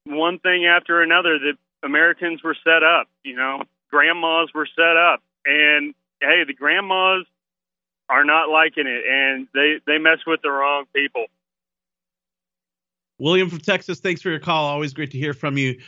one 0.05 0.39
thing 0.39 0.65
after 0.65 1.01
another 1.01 1.39
that 1.39 1.53
Americans 1.83 2.43
were 2.43 2.55
set 2.63 2.83
up 2.83 3.07
you 3.23 3.35
know 3.35 3.61
grandmas 3.89 4.49
were 4.53 4.67
set 4.75 4.97
up. 4.97 5.21
And 5.45 5.93
hey 6.21 6.43
the 6.45 6.53
grandmas 6.53 7.25
are 8.09 8.23
not 8.23 8.49
liking 8.49 8.85
it 8.87 9.03
and 9.07 9.47
they 9.53 9.79
they 9.87 9.97
mess 9.97 10.19
with 10.25 10.41
the 10.41 10.49
wrong 10.49 10.85
people. 10.93 11.25
William 13.17 13.49
from 13.49 13.59
Texas 13.59 13.99
thanks 13.99 14.21
for 14.21 14.29
your 14.29 14.39
call. 14.39 14.65
Always 14.65 14.93
great 14.93 15.11
to 15.11 15.17
hear 15.17 15.33
from 15.33 15.57
you 15.57 15.79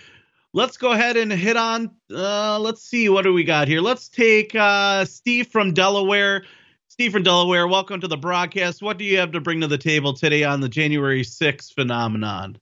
let's 0.54 0.78
go 0.78 0.92
ahead 0.92 1.18
and 1.18 1.32
hit 1.32 1.58
on. 1.58 1.92
Uh, 2.12 2.60
let's 2.60 2.82
see 2.82 3.10
what 3.10 3.24
do 3.24 3.34
we 3.34 3.44
got 3.44 3.68
here. 3.68 3.82
Let's 3.82 4.10
take 4.10 4.56
uh, 4.56 5.06
Steve 5.06 5.48
from 5.48 5.74
Delaware. 5.74 6.44
Steve 6.88 7.12
from 7.12 7.24
Delaware, 7.24 7.68
welcome 7.68 8.02
to 8.02 8.08
the 8.08 8.18
broadcast. 8.18 8.82
What 8.82 8.98
do 8.98 9.06
you 9.06 9.20
have 9.20 9.32
to 9.34 9.42
bring 9.42 9.62
to 9.62 9.68
the 9.68 9.78
table 9.78 10.14
today 10.14 10.44
on 10.44 10.62
the 10.62 10.70
January 10.70 11.22
6th 11.22 11.74
phenomenon? 11.74 12.58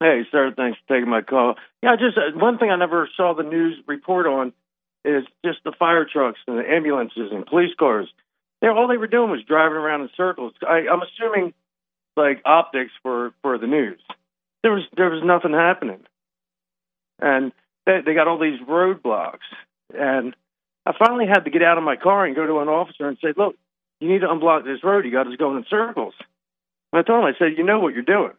Hey, 0.00 0.22
sir, 0.30 0.52
thanks 0.54 0.78
for 0.86 0.94
taking 0.94 1.10
my 1.10 1.22
call. 1.22 1.54
Yeah, 1.82 1.96
just 1.96 2.18
uh, 2.18 2.38
one 2.38 2.58
thing 2.58 2.70
I 2.70 2.76
never 2.76 3.08
saw 3.16 3.34
the 3.34 3.42
news 3.42 3.82
report 3.86 4.26
on 4.26 4.52
is 5.04 5.24
just 5.44 5.58
the 5.64 5.72
fire 5.78 6.04
trucks 6.04 6.38
and 6.46 6.58
the 6.58 6.68
ambulances 6.68 7.30
and 7.32 7.46
police 7.46 7.74
cars. 7.78 8.08
They 8.60 8.68
all 8.68 8.88
they 8.88 8.96
were 8.96 9.06
doing 9.06 9.30
was 9.30 9.42
driving 9.44 9.76
around 9.76 10.02
in 10.02 10.10
circles. 10.16 10.52
I, 10.66 10.86
I'm 10.90 11.00
assuming 11.02 11.54
like 12.16 12.42
optics 12.44 12.92
for 13.02 13.32
for 13.42 13.58
the 13.58 13.66
news. 13.66 14.00
There 14.62 14.72
was 14.72 14.82
there 14.96 15.10
was 15.10 15.22
nothing 15.24 15.52
happening. 15.52 16.00
And 17.20 17.52
they, 17.86 18.00
they 18.04 18.14
got 18.14 18.28
all 18.28 18.38
these 18.38 18.60
roadblocks. 18.60 19.46
And 19.94 20.34
I 20.86 20.92
finally 20.98 21.26
had 21.26 21.40
to 21.40 21.50
get 21.50 21.62
out 21.62 21.78
of 21.78 21.84
my 21.84 21.96
car 21.96 22.24
and 22.24 22.36
go 22.36 22.46
to 22.46 22.60
an 22.60 22.68
officer 22.68 23.08
and 23.08 23.18
say, 23.22 23.32
"Look, 23.36 23.56
you 24.00 24.08
need 24.08 24.20
to 24.20 24.26
unblock 24.26 24.64
this 24.64 24.84
road. 24.84 25.04
You 25.04 25.12
got 25.12 25.26
us 25.26 25.36
going 25.36 25.56
in 25.56 25.64
circles." 25.68 26.14
And 26.92 27.00
I 27.00 27.02
told 27.02 27.24
him, 27.24 27.34
I 27.34 27.38
said, 27.38 27.58
"You 27.58 27.64
know 27.64 27.80
what 27.80 27.94
you're 27.94 28.02
doing." 28.02 28.34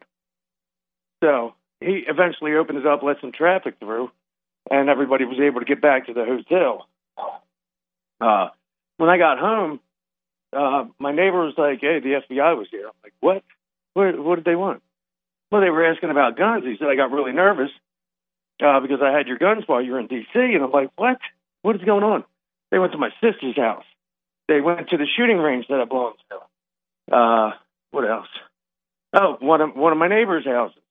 So 1.22 1.54
he 1.80 2.04
eventually 2.06 2.54
opened 2.54 2.78
it 2.78 2.86
up, 2.86 3.02
let 3.02 3.20
some 3.20 3.32
traffic 3.32 3.76
through, 3.78 4.10
and 4.70 4.88
everybody 4.88 5.24
was 5.24 5.38
able 5.40 5.60
to 5.60 5.66
get 5.66 5.80
back 5.80 6.06
to 6.06 6.14
the 6.14 6.24
hotel. 6.24 6.88
Uh, 8.20 8.48
when 8.96 9.10
I 9.10 9.18
got 9.18 9.38
home, 9.38 9.80
uh, 10.52 10.84
my 10.98 11.12
neighbor 11.12 11.44
was 11.44 11.54
like, 11.56 11.80
"Hey, 11.80 12.00
the 12.00 12.22
FBI 12.28 12.56
was 12.56 12.68
here." 12.70 12.86
I'm 12.86 12.92
like, 13.02 13.14
"What? 13.20 13.42
What, 13.94 14.18
what 14.18 14.36
did 14.36 14.44
they 14.44 14.56
want?" 14.56 14.82
Well, 15.50 15.60
they 15.60 15.70
were 15.70 15.84
asking 15.84 16.10
about 16.10 16.36
guns. 16.36 16.64
He 16.64 16.76
said 16.78 16.88
I 16.88 16.94
got 16.94 17.10
really 17.10 17.32
nervous 17.32 17.70
uh, 18.62 18.80
because 18.80 19.00
I 19.02 19.16
had 19.16 19.26
your 19.26 19.38
guns 19.38 19.64
while 19.66 19.82
you 19.82 19.92
were 19.92 20.00
in 20.00 20.06
D.C. 20.06 20.28
And 20.34 20.62
I'm 20.62 20.70
like, 20.70 20.90
"What? 20.96 21.18
What 21.62 21.76
is 21.76 21.82
going 21.82 22.04
on?" 22.04 22.24
They 22.70 22.78
went 22.78 22.92
to 22.92 22.98
my 22.98 23.10
sister's 23.20 23.56
house. 23.56 23.84
They 24.48 24.60
went 24.60 24.88
to 24.90 24.96
the 24.96 25.06
shooting 25.16 25.38
range 25.38 25.66
that 25.68 25.80
I 25.80 25.84
belong 25.84 26.14
to. 26.30 27.16
Uh, 27.16 27.52
what 27.90 28.08
else? 28.08 28.28
Oh, 29.12 29.36
one 29.40 29.60
of 29.60 29.76
one 29.76 29.92
of 29.92 29.98
my 29.98 30.08
neighbor's 30.08 30.44
houses. 30.44 30.82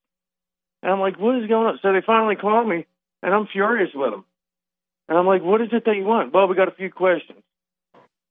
And 0.83 0.91
I'm 0.91 0.99
like, 0.99 1.19
"What 1.19 1.35
is 1.41 1.47
going 1.47 1.67
on?" 1.67 1.79
So 1.81 1.93
they 1.93 2.01
finally 2.01 2.35
called 2.35 2.67
me, 2.67 2.85
and 3.23 3.33
I'm 3.33 3.47
furious 3.47 3.91
with 3.93 4.11
them. 4.11 4.25
And 5.07 5.17
I'm 5.17 5.25
like, 5.27 5.41
"What 5.41 5.61
is 5.61 5.69
it 5.71 5.85
that 5.85 5.95
you 5.95 6.05
want?" 6.05 6.33
Well, 6.33 6.47
we 6.47 6.55
got 6.55 6.67
a 6.67 6.75
few 6.75 6.91
questions. 6.91 7.41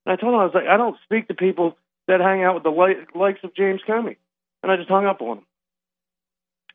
And 0.09 0.17
I 0.17 0.17
told 0.17 0.33
him, 0.33 0.41
I 0.41 0.45
was 0.45 0.55
like, 0.55 0.67
I 0.67 0.79
don't 0.79 0.97
speak 1.05 1.29
to 1.29 1.35
people 1.35 1.77
that 2.07 2.21
hang 2.21 2.43
out 2.43 2.55
with 2.55 2.63
the 2.63 2.71
li- 2.71 3.05
likes 3.15 3.41
of 3.45 3.55
James 3.55 3.83
Comey. 3.87 4.17
And 4.63 4.73
I 4.73 4.77
just 4.77 4.89
hung 4.89 5.05
up 5.05 5.21
on 5.21 5.39
him. 5.39 5.45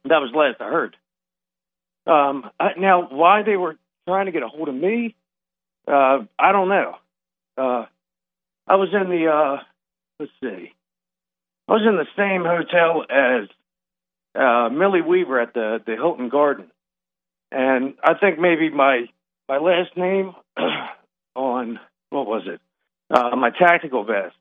That 0.05 0.19
was 0.19 0.31
the 0.31 0.37
last 0.37 0.61
I 0.61 0.65
heard. 0.69 0.95
Um, 2.05 2.49
I, 2.59 2.71
now, 2.77 3.07
why 3.09 3.43
they 3.43 3.57
were 3.57 3.77
trying 4.07 4.25
to 4.27 4.31
get 4.31 4.43
a 4.43 4.47
hold 4.47 4.69
of 4.69 4.75
me, 4.75 5.15
uh, 5.87 6.19
I 6.37 6.51
don't 6.51 6.69
know. 6.69 6.95
Uh, 7.57 7.85
I 8.67 8.75
was 8.75 8.89
in 8.93 9.09
the, 9.09 9.27
uh, 9.27 9.63
let's 10.19 10.31
see, 10.41 10.73
I 11.67 11.71
was 11.71 11.83
in 11.87 11.95
the 11.95 12.07
same 12.17 12.43
hotel 12.43 13.03
as 13.09 13.49
uh, 14.35 14.69
Millie 14.69 15.01
Weaver 15.01 15.39
at 15.39 15.53
the, 15.53 15.81
the 15.85 15.93
Hilton 15.93 16.29
Garden. 16.29 16.71
And 17.51 17.93
I 18.03 18.15
think 18.15 18.39
maybe 18.39 18.69
my, 18.69 19.05
my 19.47 19.57
last 19.57 19.95
name 19.95 20.33
on, 21.35 21.79
what 22.09 22.27
was 22.27 22.43
it? 22.47 22.59
uh, 23.13 23.35
my 23.35 23.51
tactical 23.51 24.03
vest. 24.03 24.35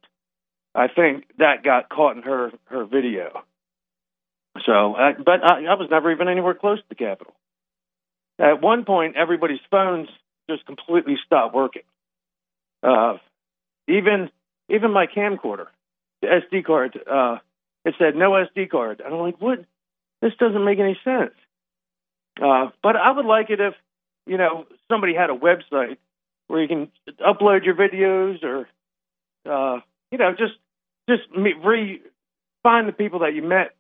I 0.75 0.89
think 0.89 1.25
that 1.39 1.63
got 1.63 1.91
caught 1.91 2.17
in 2.17 2.23
her 2.23 2.51
her 2.67 2.85
video. 2.85 3.43
So, 4.65 4.95
uh, 4.95 5.13
but 5.25 5.43
I, 5.45 5.65
I 5.65 5.75
was 5.75 5.89
never 5.91 6.11
even 6.11 6.29
anywhere 6.29 6.55
close 6.55 6.79
to 6.79 6.85
the 6.89 6.95
Capitol. 6.95 7.35
At 8.43 8.61
one 8.61 8.85
point, 8.85 9.15
everybody's 9.17 9.61
phones 9.71 10.09
just 10.51 10.67
completely 10.67 11.17
stopped 11.25 11.55
working. 11.55 11.83
Uh, 12.83 13.19
even 13.89 14.31
even 14.69 14.91
my 14.91 15.07
camcorder, 15.07 15.67
the 16.21 16.29
SD 16.29 16.65
card, 16.65 16.99
uh, 17.09 17.39
it 17.85 17.95
said 17.99 18.17
no 18.17 18.33
SD 18.33 18.69
card. 18.69 19.01
And 19.05 19.15
I'm 19.15 19.21
like, 19.21 19.41
what? 19.41 19.65
This 20.21 20.33
doesn't 20.39 20.65
make 20.65 20.81
any 20.81 20.99
sense. 21.05 21.35
Uh, 22.43 22.71
but 22.83 22.97
I 22.97 23.11
would 23.11 23.27
like 23.27 23.51
it 23.51 23.61
if, 23.61 23.75
you 24.27 24.39
know, 24.39 24.67
somebody 24.89 25.15
had 25.15 25.31
a 25.31 25.35
website 25.35 25.99
where 26.49 26.63
you 26.63 26.69
can 26.69 26.91
upload 27.21 27.65
your 27.65 27.75
videos 27.75 28.43
or, 28.43 28.69
uh, 29.49 29.81
you 30.11 30.19
know, 30.19 30.33
just 30.33 30.55
just 31.09 31.23
re 31.37 32.01
find 32.65 32.89
the 32.89 32.93
people 32.93 33.21
that 33.21 33.35
you 33.35 33.43
met 33.43 33.75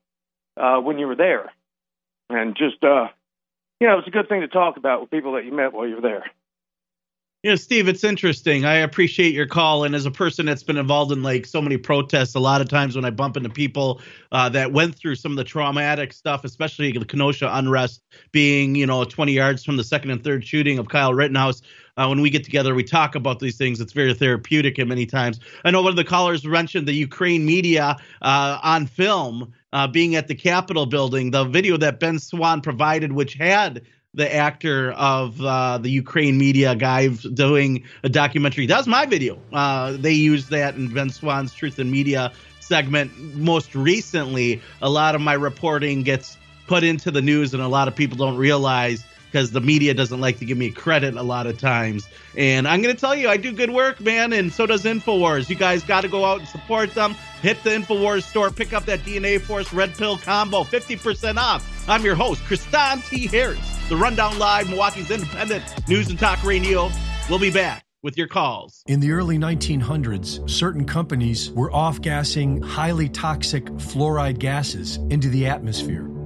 uh, 0.56 0.78
when 0.78 0.98
you 0.98 1.06
were 1.06 1.16
there, 1.16 1.52
and 2.30 2.56
just 2.56 2.82
uh, 2.84 3.08
you 3.82 3.88
know, 3.88 3.98
it's 3.98 4.06
a 4.06 4.12
good 4.12 4.28
thing 4.28 4.42
to 4.42 4.46
talk 4.46 4.76
about 4.76 5.00
with 5.00 5.10
people 5.10 5.32
that 5.32 5.44
you 5.44 5.50
met 5.50 5.72
while 5.72 5.88
you 5.88 5.96
were 5.96 6.00
there. 6.00 6.24
Yeah, 7.42 7.56
Steve, 7.56 7.88
it's 7.88 8.04
interesting. 8.04 8.64
I 8.64 8.76
appreciate 8.76 9.34
your 9.34 9.48
call. 9.48 9.82
And 9.82 9.96
as 9.96 10.06
a 10.06 10.10
person 10.12 10.46
that's 10.46 10.62
been 10.62 10.76
involved 10.76 11.10
in 11.10 11.24
like 11.24 11.46
so 11.46 11.60
many 11.60 11.76
protests, 11.76 12.36
a 12.36 12.38
lot 12.38 12.60
of 12.60 12.68
times 12.68 12.94
when 12.94 13.04
I 13.04 13.10
bump 13.10 13.36
into 13.36 13.48
people 13.48 14.00
uh, 14.30 14.48
that 14.50 14.70
went 14.70 14.94
through 14.94 15.16
some 15.16 15.32
of 15.32 15.36
the 15.36 15.42
traumatic 15.42 16.12
stuff, 16.12 16.44
especially 16.44 16.92
the 16.92 17.04
Kenosha 17.04 17.50
unrest 17.52 18.04
being, 18.30 18.76
you 18.76 18.86
know, 18.86 19.02
20 19.02 19.32
yards 19.32 19.64
from 19.64 19.76
the 19.76 19.82
second 19.82 20.12
and 20.12 20.22
third 20.22 20.46
shooting 20.46 20.78
of 20.78 20.88
Kyle 20.88 21.12
Rittenhouse, 21.12 21.62
uh, 21.96 22.06
when 22.06 22.20
we 22.20 22.30
get 22.30 22.44
together, 22.44 22.76
we 22.76 22.84
talk 22.84 23.16
about 23.16 23.40
these 23.40 23.56
things. 23.56 23.80
It's 23.80 23.92
very 23.92 24.14
therapeutic 24.14 24.78
and 24.78 24.88
many 24.88 25.06
times. 25.06 25.40
I 25.64 25.72
know 25.72 25.82
one 25.82 25.90
of 25.90 25.96
the 25.96 26.04
callers 26.04 26.44
mentioned 26.44 26.86
the 26.86 26.92
Ukraine 26.92 27.44
media 27.44 27.96
uh, 28.22 28.60
on 28.62 28.86
film 28.86 29.52
uh, 29.72 29.86
being 29.86 30.14
at 30.16 30.28
the 30.28 30.34
Capitol 30.34 30.86
building. 30.86 31.30
The 31.30 31.44
video 31.44 31.76
that 31.78 32.00
Ben 32.00 32.18
Swann 32.18 32.60
provided, 32.60 33.12
which 33.12 33.34
had 33.34 33.82
the 34.14 34.34
actor 34.34 34.92
of 34.92 35.40
uh, 35.40 35.78
the 35.78 35.88
Ukraine 35.88 36.36
media 36.36 36.74
guy 36.74 37.08
doing 37.08 37.84
a 38.02 38.08
documentary. 38.08 38.66
That 38.66 38.78
was 38.78 38.86
my 38.86 39.06
video. 39.06 39.38
Uh, 39.52 39.92
they 39.92 40.12
used 40.12 40.50
that 40.50 40.74
in 40.74 40.92
Ben 40.92 41.08
Swann's 41.08 41.54
Truth 41.54 41.78
and 41.78 41.90
Media 41.90 42.32
segment. 42.60 43.10
Most 43.36 43.74
recently, 43.74 44.60
a 44.82 44.90
lot 44.90 45.14
of 45.14 45.22
my 45.22 45.32
reporting 45.32 46.02
gets 46.02 46.36
put 46.66 46.84
into 46.84 47.10
the 47.10 47.22
news, 47.22 47.54
and 47.54 47.62
a 47.62 47.68
lot 47.68 47.88
of 47.88 47.96
people 47.96 48.16
don't 48.16 48.36
realize 48.36 49.04
because 49.32 49.50
the 49.50 49.60
media 49.62 49.94
doesn't 49.94 50.20
like 50.20 50.38
to 50.38 50.44
give 50.44 50.58
me 50.58 50.70
credit 50.70 51.16
a 51.16 51.22
lot 51.22 51.46
of 51.46 51.58
times. 51.58 52.06
And 52.36 52.68
I'm 52.68 52.82
going 52.82 52.94
to 52.94 53.00
tell 53.00 53.14
you, 53.14 53.30
I 53.30 53.38
do 53.38 53.50
good 53.50 53.70
work, 53.70 53.98
man, 53.98 54.34
and 54.34 54.52
so 54.52 54.66
does 54.66 54.84
InfoWars. 54.84 55.48
You 55.48 55.56
guys 55.56 55.82
got 55.82 56.02
to 56.02 56.08
go 56.08 56.26
out 56.26 56.40
and 56.40 56.48
support 56.48 56.92
them. 56.94 57.14
Hit 57.40 57.62
the 57.64 57.70
InfoWars 57.70 58.24
store, 58.24 58.50
pick 58.50 58.74
up 58.74 58.84
that 58.84 59.00
DNA 59.00 59.40
Force 59.40 59.72
Red 59.72 59.94
Pill 59.94 60.18
combo, 60.18 60.64
50% 60.64 61.38
off. 61.38 61.88
I'm 61.88 62.04
your 62.04 62.14
host, 62.14 62.42
Kristan 62.42 63.04
T. 63.08 63.26
Harris, 63.26 63.78
the 63.88 63.96
Rundown 63.96 64.38
Live, 64.38 64.68
Milwaukee's 64.68 65.10
Independent 65.10 65.64
News 65.88 66.10
and 66.10 66.18
Talk 66.18 66.44
Radio. 66.44 66.90
We'll 67.30 67.38
be 67.38 67.50
back 67.50 67.84
with 68.02 68.18
your 68.18 68.28
calls. 68.28 68.82
In 68.86 69.00
the 69.00 69.12
early 69.12 69.38
1900s, 69.38 70.48
certain 70.48 70.84
companies 70.84 71.50
were 71.52 71.72
off 71.72 72.02
gassing 72.02 72.60
highly 72.60 73.08
toxic 73.08 73.64
fluoride 73.64 74.38
gases 74.38 74.98
into 75.08 75.28
the 75.28 75.46
atmosphere 75.46 76.12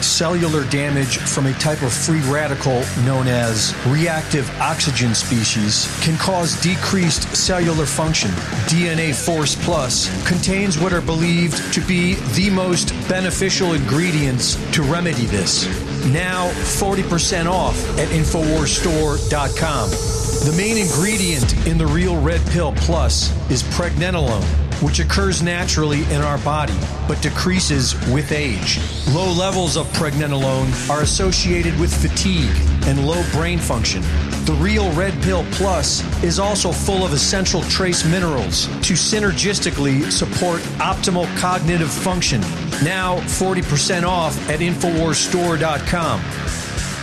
Cellular 0.00 0.64
damage 0.64 1.18
from 1.18 1.46
a 1.46 1.52
type 1.54 1.82
of 1.82 1.92
free 1.92 2.20
radical 2.22 2.82
known 3.04 3.28
as 3.28 3.74
reactive 3.86 4.48
oxygen 4.60 5.14
species 5.14 5.86
can 6.02 6.16
cause 6.18 6.60
decreased 6.60 7.34
cellular 7.36 7.86
function. 7.86 8.30
DNA 8.66 9.14
Force 9.14 9.54
Plus 9.64 10.08
contains 10.26 10.78
what 10.78 10.92
are 10.92 11.00
believed 11.00 11.72
to 11.74 11.80
be 11.82 12.14
the 12.34 12.50
most 12.50 12.92
beneficial 13.08 13.74
ingredients 13.74 14.56
to 14.72 14.82
remedy 14.82 15.26
this. 15.26 15.66
Now 16.06 16.50
40% 16.50 17.46
off 17.46 17.76
at 17.98 18.08
InfoWarsStore.com. 18.08 19.90
The 19.90 20.56
main 20.56 20.76
ingredient 20.76 21.66
in 21.66 21.78
the 21.78 21.86
Real 21.86 22.20
Red 22.20 22.40
Pill 22.48 22.72
Plus 22.72 23.30
is 23.50 23.62
pregnenolone 23.62 24.44
which 24.82 24.98
occurs 24.98 25.42
naturally 25.42 26.02
in 26.12 26.20
our 26.22 26.38
body 26.38 26.76
but 27.12 27.20
decreases 27.20 27.94
with 28.08 28.32
age. 28.32 28.80
Low 29.12 29.30
levels 29.30 29.76
of 29.76 29.86
pregnenolone 29.88 30.88
are 30.88 31.02
associated 31.02 31.78
with 31.78 31.92
fatigue 31.94 32.56
and 32.86 33.06
low 33.06 33.22
brain 33.32 33.58
function. 33.58 34.00
The 34.46 34.56
Real 34.58 34.90
Red 34.92 35.12
Pill 35.22 35.44
Plus 35.50 36.02
is 36.24 36.38
also 36.38 36.72
full 36.72 37.04
of 37.04 37.12
essential 37.12 37.60
trace 37.64 38.02
minerals 38.06 38.64
to 38.66 38.94
synergistically 38.94 40.10
support 40.10 40.62
optimal 40.80 41.26
cognitive 41.36 41.90
function. 41.90 42.40
Now 42.82 43.18
40% 43.18 44.04
off 44.04 44.34
at 44.48 44.60
InfoWarsStore.com. 44.60 46.22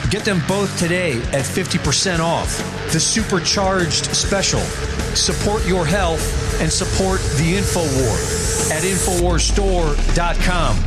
Get 0.09 0.25
them 0.25 0.41
both 0.47 0.75
today 0.79 1.21
at 1.33 1.45
50% 1.45 2.19
off. 2.19 2.57
The 2.91 2.99
supercharged 2.99 4.05
special. 4.15 4.61
Support 5.13 5.67
your 5.67 5.85
health 5.85 6.48
and 6.59 6.71
support 6.71 7.19
the 7.37 7.57
InfoWar 7.57 8.71
at 8.71 8.83
InfoWarsStore.com. 8.83 10.77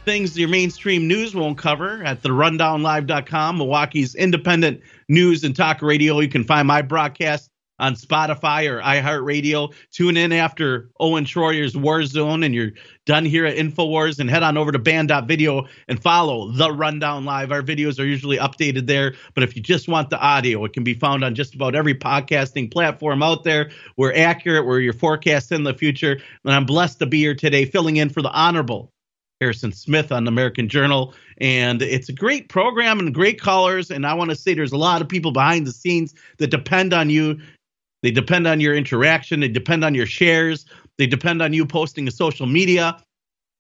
things 0.04 0.38
your 0.38 0.50
mainstream 0.50 1.08
news 1.08 1.34
won't 1.34 1.56
cover 1.56 2.04
at 2.04 2.20
the 2.20 2.28
rundownlive.com, 2.28 3.56
Milwaukee's 3.56 4.14
independent 4.14 4.82
news 5.08 5.44
and 5.44 5.56
talk 5.56 5.80
radio. 5.80 6.20
You 6.20 6.28
can 6.28 6.44
find 6.44 6.68
my 6.68 6.82
broadcast 6.82 7.50
on 7.78 7.94
Spotify 7.94 8.70
or 8.70 8.80
iHeartRadio. 8.80 9.72
Tune 9.90 10.16
in 10.16 10.32
after 10.32 10.90
Owen 11.00 11.24
Shroyer's 11.24 11.76
War 11.76 12.04
Zone 12.04 12.42
and 12.42 12.54
you're 12.54 12.72
done 13.04 13.24
here 13.24 13.46
at 13.46 13.56
InfoWars 13.56 14.18
and 14.18 14.30
head 14.30 14.42
on 14.42 14.56
over 14.56 14.72
to 14.72 14.78
band.video 14.78 15.66
and 15.88 16.02
follow 16.02 16.50
The 16.52 16.72
Rundown 16.72 17.24
Live. 17.24 17.52
Our 17.52 17.62
videos 17.62 18.00
are 18.00 18.06
usually 18.06 18.38
updated 18.38 18.86
there, 18.86 19.14
but 19.34 19.44
if 19.44 19.56
you 19.56 19.62
just 19.62 19.88
want 19.88 20.10
the 20.10 20.18
audio, 20.18 20.64
it 20.64 20.72
can 20.72 20.84
be 20.84 20.94
found 20.94 21.24
on 21.24 21.34
just 21.34 21.54
about 21.54 21.74
every 21.74 21.94
podcasting 21.94 22.70
platform 22.70 23.22
out 23.22 23.44
there. 23.44 23.70
We're 23.96 24.14
accurate, 24.14 24.66
we're 24.66 24.80
your 24.80 24.92
forecast 24.92 25.52
in 25.52 25.64
the 25.64 25.74
future, 25.74 26.18
and 26.44 26.54
I'm 26.54 26.66
blessed 26.66 26.98
to 27.00 27.06
be 27.06 27.18
here 27.18 27.34
today 27.34 27.64
filling 27.64 27.96
in 27.96 28.08
for 28.08 28.22
the 28.22 28.32
Honorable 28.32 28.90
Harrison 29.40 29.72
Smith 29.72 30.12
on 30.12 30.24
the 30.24 30.30
American 30.30 30.68
Journal. 30.68 31.14
And 31.38 31.82
it's 31.82 32.08
a 32.08 32.12
great 32.12 32.48
program 32.48 32.98
and 32.98 33.14
great 33.14 33.40
callers. 33.40 33.90
And 33.90 34.06
I 34.06 34.14
want 34.14 34.30
to 34.30 34.36
say 34.36 34.54
there's 34.54 34.72
a 34.72 34.78
lot 34.78 35.02
of 35.02 35.08
people 35.08 35.32
behind 35.32 35.66
the 35.66 35.72
scenes 35.72 36.14
that 36.38 36.50
depend 36.50 36.94
on 36.94 37.10
you 37.10 37.38
they 38.02 38.10
depend 38.10 38.46
on 38.46 38.60
your 38.60 38.74
interaction. 38.74 39.40
They 39.40 39.48
depend 39.48 39.84
on 39.84 39.94
your 39.94 40.06
shares. 40.06 40.66
They 40.98 41.06
depend 41.06 41.42
on 41.42 41.52
you 41.52 41.66
posting 41.66 42.06
to 42.06 42.12
social 42.12 42.46
media. 42.46 43.02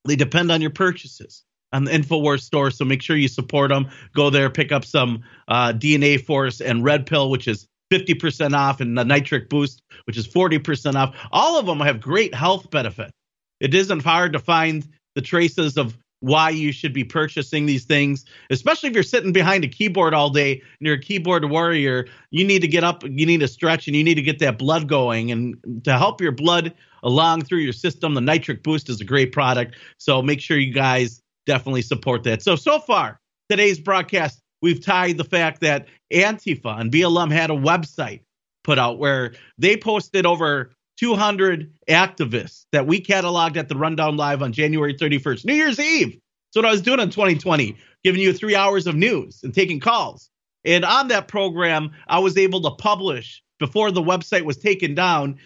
They 0.04 0.16
depend 0.16 0.52
on 0.52 0.60
your 0.60 0.70
purchases 0.70 1.44
on 1.72 1.84
the 1.84 1.90
InfoWars 1.90 2.42
store. 2.42 2.70
So 2.70 2.84
make 2.84 3.02
sure 3.02 3.16
you 3.16 3.28
support 3.28 3.70
them. 3.70 3.88
Go 4.14 4.30
there, 4.30 4.48
pick 4.50 4.72
up 4.72 4.84
some 4.84 5.22
uh, 5.48 5.72
DNA 5.72 6.24
Force 6.24 6.60
and 6.60 6.84
Red 6.84 7.06
Pill, 7.06 7.30
which 7.30 7.48
is 7.48 7.66
50% 7.92 8.56
off, 8.56 8.80
and 8.80 8.96
the 8.96 9.04
Nitric 9.04 9.48
Boost, 9.48 9.82
which 10.04 10.16
is 10.16 10.26
40% 10.26 10.94
off. 10.94 11.14
All 11.30 11.58
of 11.58 11.66
them 11.66 11.80
have 11.80 12.00
great 12.00 12.34
health 12.34 12.70
benefits. 12.70 13.12
It 13.60 13.74
isn't 13.74 14.02
hard 14.02 14.32
to 14.32 14.38
find 14.38 14.86
the 15.14 15.22
traces 15.22 15.76
of 15.76 15.96
why 16.20 16.50
you 16.50 16.72
should 16.72 16.92
be 16.92 17.04
purchasing 17.04 17.66
these 17.66 17.84
things, 17.84 18.24
especially 18.50 18.88
if 18.88 18.94
you're 18.94 19.02
sitting 19.02 19.32
behind 19.32 19.64
a 19.64 19.68
keyboard 19.68 20.14
all 20.14 20.30
day 20.30 20.52
and 20.52 20.86
you're 20.86 20.96
a 20.96 21.00
keyboard 21.00 21.48
warrior. 21.50 22.06
You 22.30 22.44
need 22.44 22.62
to 22.62 22.68
get 22.68 22.84
up, 22.84 23.02
you 23.04 23.26
need 23.26 23.40
to 23.40 23.48
stretch, 23.48 23.86
and 23.86 23.94
you 23.94 24.02
need 24.02 24.14
to 24.14 24.22
get 24.22 24.38
that 24.38 24.58
blood 24.58 24.88
going. 24.88 25.30
And 25.30 25.56
to 25.84 25.98
help 25.98 26.20
your 26.20 26.32
blood 26.32 26.72
along 27.02 27.42
through 27.42 27.58
your 27.58 27.72
system, 27.72 28.14
the 28.14 28.20
Nitric 28.20 28.62
Boost 28.62 28.88
is 28.88 29.00
a 29.00 29.04
great 29.04 29.32
product. 29.32 29.76
So 29.98 30.22
make 30.22 30.40
sure 30.40 30.58
you 30.58 30.72
guys 30.72 31.22
definitely 31.44 31.82
support 31.82 32.22
that. 32.24 32.42
So, 32.42 32.56
so 32.56 32.78
far, 32.78 33.20
today's 33.48 33.78
broadcast, 33.78 34.40
we've 34.62 34.84
tied 34.84 35.18
the 35.18 35.24
fact 35.24 35.60
that 35.60 35.86
Antifa 36.12 36.80
and 36.80 36.90
BLM 36.90 37.30
had 37.30 37.50
a 37.50 37.54
website 37.54 38.20
put 38.64 38.78
out 38.78 38.98
where 38.98 39.32
they 39.58 39.76
posted 39.76 40.26
over 40.26 40.72
200 40.98 41.72
activists 41.88 42.66
that 42.72 42.86
we 42.86 43.00
cataloged 43.00 43.56
at 43.56 43.68
the 43.68 43.76
Rundown 43.76 44.16
Live 44.16 44.42
on 44.42 44.52
January 44.52 44.94
31st, 44.94 45.44
New 45.44 45.54
Year's 45.54 45.78
Eve. 45.78 46.12
That's 46.12 46.62
what 46.62 46.64
I 46.64 46.70
was 46.70 46.82
doing 46.82 47.00
in 47.00 47.10
2020, 47.10 47.76
giving 48.02 48.20
you 48.20 48.32
three 48.32 48.56
hours 48.56 48.86
of 48.86 48.94
news 48.94 49.42
and 49.42 49.54
taking 49.54 49.80
calls. 49.80 50.30
And 50.64 50.84
on 50.84 51.08
that 51.08 51.28
program, 51.28 51.92
I 52.08 52.18
was 52.18 52.36
able 52.36 52.62
to 52.62 52.70
publish 52.70 53.42
before 53.58 53.90
the 53.90 54.02
website 54.02 54.42
was 54.42 54.56
taken 54.56 54.94
down 54.94 55.38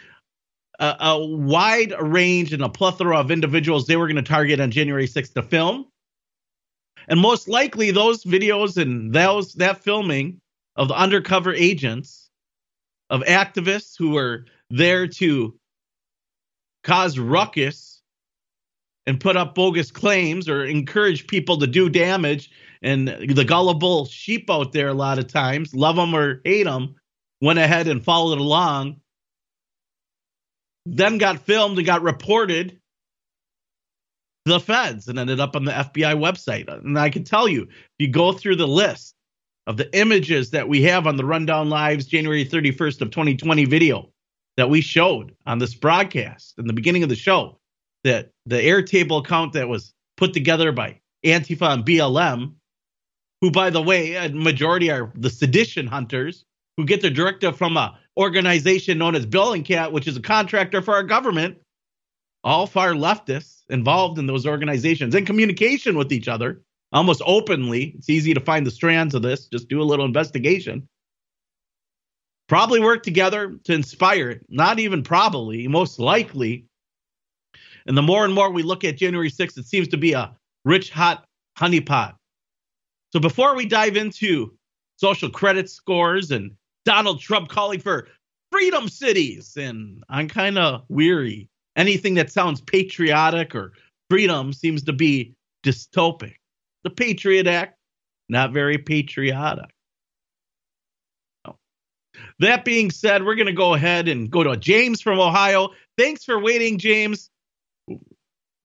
a, 0.78 0.96
a 1.00 1.26
wide 1.26 1.94
range 2.00 2.52
and 2.52 2.62
a 2.62 2.68
plethora 2.68 3.18
of 3.18 3.30
individuals 3.30 3.86
they 3.86 3.96
were 3.96 4.06
going 4.06 4.16
to 4.16 4.22
target 4.22 4.60
on 4.60 4.70
January 4.70 5.06
6th 5.06 5.34
to 5.34 5.42
film. 5.42 5.86
And 7.08 7.20
most 7.20 7.48
likely, 7.48 7.90
those 7.90 8.24
videos 8.24 8.80
and 8.80 9.12
those 9.12 9.54
that 9.54 9.82
filming 9.82 10.40
of 10.76 10.88
the 10.88 10.94
undercover 10.94 11.52
agents 11.52 12.30
of 13.10 13.22
activists 13.22 13.96
who 13.98 14.10
were 14.10 14.46
there 14.70 15.06
to 15.06 15.58
cause 16.82 17.18
ruckus 17.18 18.02
and 19.06 19.20
put 19.20 19.36
up 19.36 19.54
bogus 19.54 19.90
claims 19.90 20.48
or 20.48 20.64
encourage 20.64 21.26
people 21.26 21.58
to 21.58 21.66
do 21.66 21.88
damage. 21.88 22.50
And 22.82 23.08
the 23.08 23.44
gullible 23.44 24.06
sheep 24.06 24.48
out 24.50 24.72
there, 24.72 24.88
a 24.88 24.94
lot 24.94 25.18
of 25.18 25.26
times, 25.26 25.74
love 25.74 25.96
them 25.96 26.14
or 26.14 26.40
hate 26.44 26.64
them, 26.64 26.94
went 27.40 27.58
ahead 27.58 27.88
and 27.88 28.02
followed 28.02 28.38
along. 28.38 29.00
Then 30.86 31.18
got 31.18 31.40
filmed 31.40 31.76
and 31.76 31.86
got 31.86 32.02
reported 32.02 32.80
the 34.46 34.60
feds 34.60 35.08
and 35.08 35.18
ended 35.18 35.40
up 35.40 35.54
on 35.54 35.64
the 35.64 35.72
FBI 35.72 36.16
website. 36.16 36.68
And 36.68 36.98
I 36.98 37.10
can 37.10 37.24
tell 37.24 37.48
you, 37.48 37.62
if 37.62 37.90
you 37.98 38.08
go 38.08 38.32
through 38.32 38.56
the 38.56 38.66
list 38.66 39.14
of 39.66 39.76
the 39.76 39.94
images 39.96 40.50
that 40.50 40.68
we 40.68 40.82
have 40.82 41.06
on 41.06 41.16
the 41.16 41.24
Rundown 41.24 41.68
Lives 41.68 42.06
January 42.06 42.44
31st 42.46 43.02
of 43.02 43.10
2020 43.10 43.66
video, 43.66 44.10
that 44.56 44.70
we 44.70 44.80
showed 44.80 45.34
on 45.46 45.58
this 45.58 45.74
broadcast 45.74 46.54
in 46.58 46.66
the 46.66 46.72
beginning 46.72 47.02
of 47.02 47.08
the 47.08 47.16
show 47.16 47.58
that 48.04 48.30
the 48.46 48.56
Airtable 48.56 49.20
account 49.20 49.52
that 49.52 49.68
was 49.68 49.92
put 50.16 50.32
together 50.32 50.72
by 50.72 51.00
Antifa 51.24 51.74
and 51.74 51.84
BLM, 51.84 52.54
who, 53.40 53.50
by 53.50 53.70
the 53.70 53.82
way, 53.82 54.14
a 54.14 54.28
majority 54.28 54.90
are 54.90 55.12
the 55.14 55.30
sedition 55.30 55.86
hunters 55.86 56.44
who 56.76 56.84
get 56.84 57.00
their 57.02 57.10
directive 57.10 57.56
from 57.56 57.76
a 57.76 57.98
organization 58.18 58.98
known 58.98 59.14
as 59.14 59.26
Bellingcat, 59.26 59.92
which 59.92 60.06
is 60.06 60.16
a 60.16 60.22
contractor 60.22 60.82
for 60.82 60.94
our 60.94 61.02
government. 61.02 61.58
All 62.42 62.66
far 62.66 62.92
leftists 62.92 63.62
involved 63.68 64.18
in 64.18 64.26
those 64.26 64.46
organizations 64.46 65.14
in 65.14 65.26
communication 65.26 65.96
with 65.96 66.12
each 66.12 66.26
other, 66.26 66.62
almost 66.92 67.22
openly. 67.24 67.94
It's 67.98 68.08
easy 68.08 68.32
to 68.32 68.40
find 68.40 68.66
the 68.66 68.70
strands 68.70 69.14
of 69.14 69.22
this. 69.22 69.46
Just 69.46 69.68
do 69.68 69.82
a 69.82 69.84
little 69.84 70.06
investigation 70.06 70.88
probably 72.50 72.80
work 72.80 73.04
together 73.04 73.56
to 73.62 73.72
inspire 73.72 74.28
it. 74.28 74.44
Not 74.48 74.80
even 74.80 75.04
probably, 75.04 75.68
most 75.68 76.00
likely. 76.00 76.66
And 77.86 77.96
the 77.96 78.02
more 78.02 78.24
and 78.24 78.34
more 78.34 78.50
we 78.50 78.64
look 78.64 78.82
at 78.82 78.96
January 78.96 79.30
6th, 79.30 79.56
it 79.56 79.66
seems 79.66 79.86
to 79.86 79.96
be 79.96 80.14
a 80.14 80.36
rich, 80.64 80.90
hot 80.90 81.24
honeypot. 81.56 82.14
So 83.12 83.20
before 83.20 83.54
we 83.54 83.66
dive 83.66 83.96
into 83.96 84.52
social 84.96 85.30
credit 85.30 85.70
scores 85.70 86.32
and 86.32 86.50
Donald 86.84 87.20
Trump 87.20 87.50
calling 87.50 87.78
for 87.78 88.08
freedom 88.50 88.88
cities, 88.88 89.56
and 89.56 90.02
I'm 90.08 90.26
kind 90.26 90.58
of 90.58 90.82
weary. 90.88 91.48
Anything 91.76 92.14
that 92.14 92.32
sounds 92.32 92.60
patriotic 92.60 93.54
or 93.54 93.74
freedom 94.10 94.52
seems 94.52 94.82
to 94.82 94.92
be 94.92 95.34
dystopic. 95.64 96.34
The 96.82 96.90
Patriot 96.90 97.46
Act, 97.46 97.78
not 98.28 98.52
very 98.52 98.76
patriotic. 98.76 99.70
That 102.38 102.64
being 102.64 102.90
said, 102.90 103.24
we're 103.24 103.34
going 103.34 103.46
to 103.46 103.52
go 103.52 103.74
ahead 103.74 104.08
and 104.08 104.30
go 104.30 104.42
to 104.42 104.56
James 104.56 105.00
from 105.00 105.18
Ohio. 105.18 105.70
Thanks 105.96 106.24
for 106.24 106.38
waiting, 106.40 106.78
James. 106.78 107.30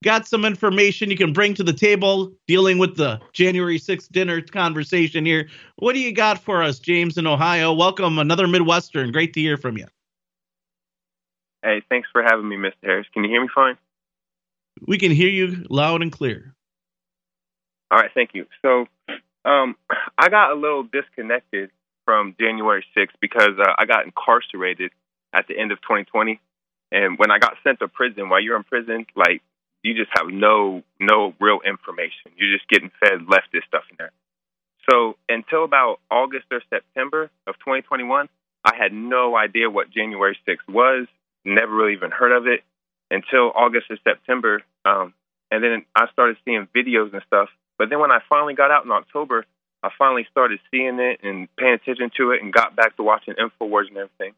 Got 0.03 0.27
some 0.27 0.45
information 0.45 1.09
you 1.09 1.17
can 1.17 1.33
bring 1.33 1.55
to 1.55 1.63
the 1.63 1.73
table 1.73 2.31
dealing 2.47 2.77
with 2.77 2.95
the 2.95 3.19
January 3.33 3.79
6th 3.79 4.11
dinner 4.11 4.39
conversation 4.41 5.25
here. 5.25 5.49
What 5.77 5.93
do 5.93 5.99
you 5.99 6.13
got 6.13 6.39
for 6.39 6.61
us, 6.61 6.79
James 6.79 7.17
in 7.17 7.25
Ohio? 7.25 7.73
Welcome, 7.73 8.19
another 8.19 8.47
Midwestern. 8.47 9.11
Great 9.11 9.33
to 9.33 9.41
hear 9.41 9.57
from 9.57 9.77
you. 9.77 9.87
Hey, 11.63 11.81
thanks 11.89 12.07
for 12.11 12.21
having 12.21 12.47
me, 12.47 12.55
Mr. 12.55 12.73
Harris. 12.83 13.07
Can 13.13 13.23
you 13.23 13.31
hear 13.31 13.41
me 13.41 13.49
fine? 13.53 13.77
We 14.87 14.99
can 14.99 15.11
hear 15.11 15.29
you 15.29 15.65
loud 15.69 16.03
and 16.03 16.11
clear. 16.11 16.53
All 17.89 17.97
right, 17.97 18.11
thank 18.13 18.31
you. 18.33 18.45
So, 18.61 18.85
um, 19.43 19.75
I 20.17 20.29
got 20.29 20.51
a 20.51 20.55
little 20.55 20.83
disconnected 20.83 21.71
from 22.05 22.35
January 22.39 22.85
6th 22.95 23.15
because 23.19 23.57
uh, 23.59 23.73
I 23.77 23.85
got 23.85 24.05
incarcerated 24.05 24.91
at 25.33 25.47
the 25.47 25.57
end 25.57 25.71
of 25.71 25.81
2020. 25.81 26.39
And 26.91 27.17
when 27.17 27.31
I 27.31 27.39
got 27.39 27.55
sent 27.63 27.79
to 27.79 27.87
prison, 27.87 28.29
while 28.29 28.39
you're 28.39 28.55
in 28.55 28.63
prison, 28.63 29.05
like 29.15 29.41
you 29.83 29.93
just 29.93 30.11
have 30.13 30.27
no 30.27 30.83
no 30.99 31.33
real 31.39 31.59
information. 31.65 32.31
You're 32.37 32.55
just 32.55 32.69
getting 32.69 32.91
fed 32.99 33.25
leftist 33.27 33.67
stuff 33.67 33.83
in 33.91 33.97
there. 33.97 34.11
So 34.89 35.17
until 35.27 35.63
about 35.63 35.99
August 36.11 36.45
or 36.51 36.61
September 36.69 37.29
of 37.47 37.55
2021, 37.59 38.29
I 38.63 38.75
had 38.75 38.93
no 38.93 39.35
idea 39.35 39.69
what 39.69 39.89
January 39.91 40.37
6th 40.47 40.71
was, 40.71 41.07
never 41.43 41.73
really 41.73 41.93
even 41.93 42.11
heard 42.11 42.35
of 42.35 42.47
it 42.47 42.61
until 43.11 43.51
August 43.55 43.87
or 43.89 43.97
September. 44.03 44.61
Um, 44.85 45.13
and 45.51 45.63
then 45.63 45.85
I 45.95 46.07
started 46.11 46.37
seeing 46.45 46.67
videos 46.75 47.13
and 47.13 47.21
stuff. 47.27 47.49
But 47.77 47.89
then 47.89 47.99
when 47.99 48.11
I 48.11 48.19
finally 48.29 48.53
got 48.53 48.71
out 48.71 48.85
in 48.85 48.91
October, 48.91 49.45
I 49.85 49.89
finally 49.99 50.25
started 50.31 50.59
seeing 50.71 50.99
it 50.99 51.19
and 51.21 51.47
paying 51.57 51.73
attention 51.73 52.09
to 52.17 52.31
it 52.31 52.41
and 52.41 52.51
got 52.51 52.75
back 52.75 52.97
to 52.97 53.03
watching 53.03 53.35
InfoWars 53.35 53.89
and 53.89 53.97
everything. 53.97 54.33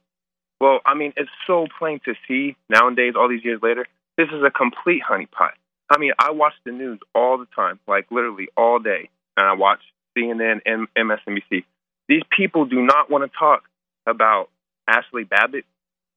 Well, 0.59 0.81
I 0.85 0.93
mean, 0.93 1.13
it's 1.15 1.29
so 1.45 1.67
plain 1.79 2.01
to 2.03 2.15
see 2.27 2.57
nowadays, 2.69 3.13
all 3.15 3.29
these 3.29 3.45
years 3.45 3.61
later, 3.63 3.85
this 4.17 4.27
is 4.27 4.43
a 4.45 4.51
complete 4.51 5.01
honeypot. 5.09 5.51
I 5.89 5.97
mean, 5.97 6.11
I 6.19 6.31
watch 6.31 6.53
the 6.65 6.73
news 6.73 6.99
all 7.15 7.37
the 7.37 7.47
time, 7.55 7.79
like 7.87 8.07
literally 8.11 8.49
all 8.57 8.79
day, 8.79 9.09
and 9.37 9.47
I 9.47 9.53
watch 9.53 9.79
CNN 10.17 10.59
and 10.65 10.87
MSNBC. 10.97 11.63
These 12.09 12.23
people 12.35 12.65
do 12.65 12.81
not 12.81 13.09
want 13.09 13.23
to 13.23 13.37
talk 13.37 13.63
about 14.05 14.49
Ashley 14.85 15.23
Babbitt. 15.23 15.63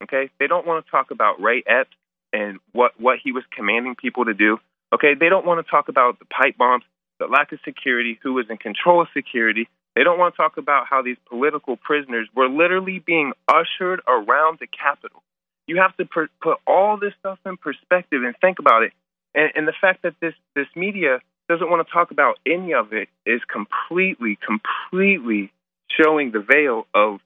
Okay, 0.03 0.31
they 0.41 0.49
don't 0.49 0.67
want 0.67 0.85
to 0.85 0.91
talk 0.91 1.13
about 1.13 1.41
Ray 1.41 1.63
Epps 1.67 1.95
and 2.33 2.59
what 2.73 2.99
what 2.99 3.19
he 3.23 3.31
was 3.31 3.45
commanding 3.55 3.95
people 3.95 4.25
to 4.25 4.35
do. 4.35 4.59
Okay, 4.93 5.15
they 5.15 5.29
don't 5.29 5.47
want 5.47 5.65
to 5.65 5.71
talk 5.71 5.89
about 5.89 6.19
the 6.19 6.25
pipe 6.25 6.57
bombs, 6.57 6.85
the 7.21 7.27
lack 7.27 7.53
of 7.53 7.61
security, 7.65 8.19
who 8.23 8.33
was 8.33 8.47
in 8.51 8.57
control 8.57 9.01
of 9.01 9.09
security. 9.15 9.69
They 9.95 10.03
don't 10.03 10.19
want 10.19 10.35
to 10.35 10.37
talk 10.37 10.57
about 10.57 10.87
how 10.89 11.03
these 11.03 11.19
political 11.29 11.77
prisoners 11.77 12.29
were 12.35 12.49
literally 12.49 12.99
being 12.99 13.33
ushered 13.47 14.01
around 14.09 14.59
the 14.59 14.67
Capitol. 14.67 15.23
You 15.67 15.77
have 15.81 15.97
to 15.99 16.05
per- 16.07 16.29
put 16.43 16.59
all 16.67 16.99
this 16.99 17.13
stuff 17.21 17.39
in 17.47 17.57
perspective 17.57 18.25
and 18.25 18.35
think 18.41 18.59
about 18.59 18.83
it. 18.83 18.93
And, 19.35 19.53
and 19.55 19.69
the 19.69 19.75
fact 19.81 20.03
that 20.03 20.15
this 20.21 20.35
this 20.57 20.67
media 20.75 21.21
doesn't 21.49 21.69
want 21.69 21.87
to 21.87 21.93
talk 21.93 22.11
about 22.11 22.39
any 22.47 22.75
of 22.75 22.93
it 22.93 23.09
is 23.27 23.41
completely, 23.53 24.39
completely 24.45 25.53
showing 26.01 26.33
the 26.33 26.41
veil 26.41 26.87
of 26.95 27.21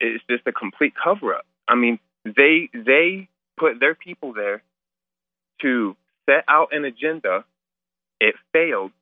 it's 0.00 0.24
just 0.30 0.46
a 0.46 0.52
complete 0.52 0.94
cover 1.02 1.34
up. 1.34 1.46
I 1.68 1.74
mean, 1.74 1.98
they 2.24 2.68
they 2.72 3.28
put 3.58 3.80
their 3.80 3.94
people 3.94 4.32
there 4.32 4.62
to 5.62 5.96
set 6.28 6.44
out 6.48 6.68
an 6.72 6.84
agenda. 6.84 7.44
It 8.20 8.34
failed. 8.52 8.92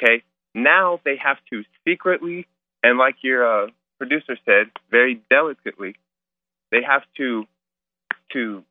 Okay. 0.00 0.22
Now 0.54 1.00
they 1.04 1.16
have 1.22 1.38
to 1.50 1.62
secretly, 1.86 2.46
and 2.82 2.98
like 2.98 3.16
your 3.22 3.64
uh, 3.64 3.68
producer 3.98 4.36
said, 4.44 4.70
very 4.90 5.20
delicately, 5.30 5.94
they 6.70 6.82
have 6.86 7.02
to 7.16 7.44
to 8.32 8.62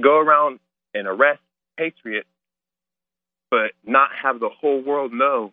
go 0.00 0.18
around 0.18 0.60
and 0.94 1.06
arrest 1.06 1.40
patriots, 1.76 2.28
but 3.50 3.72
not 3.84 4.10
have 4.22 4.40
the 4.40 4.48
whole 4.48 4.80
world 4.80 5.12
know 5.12 5.52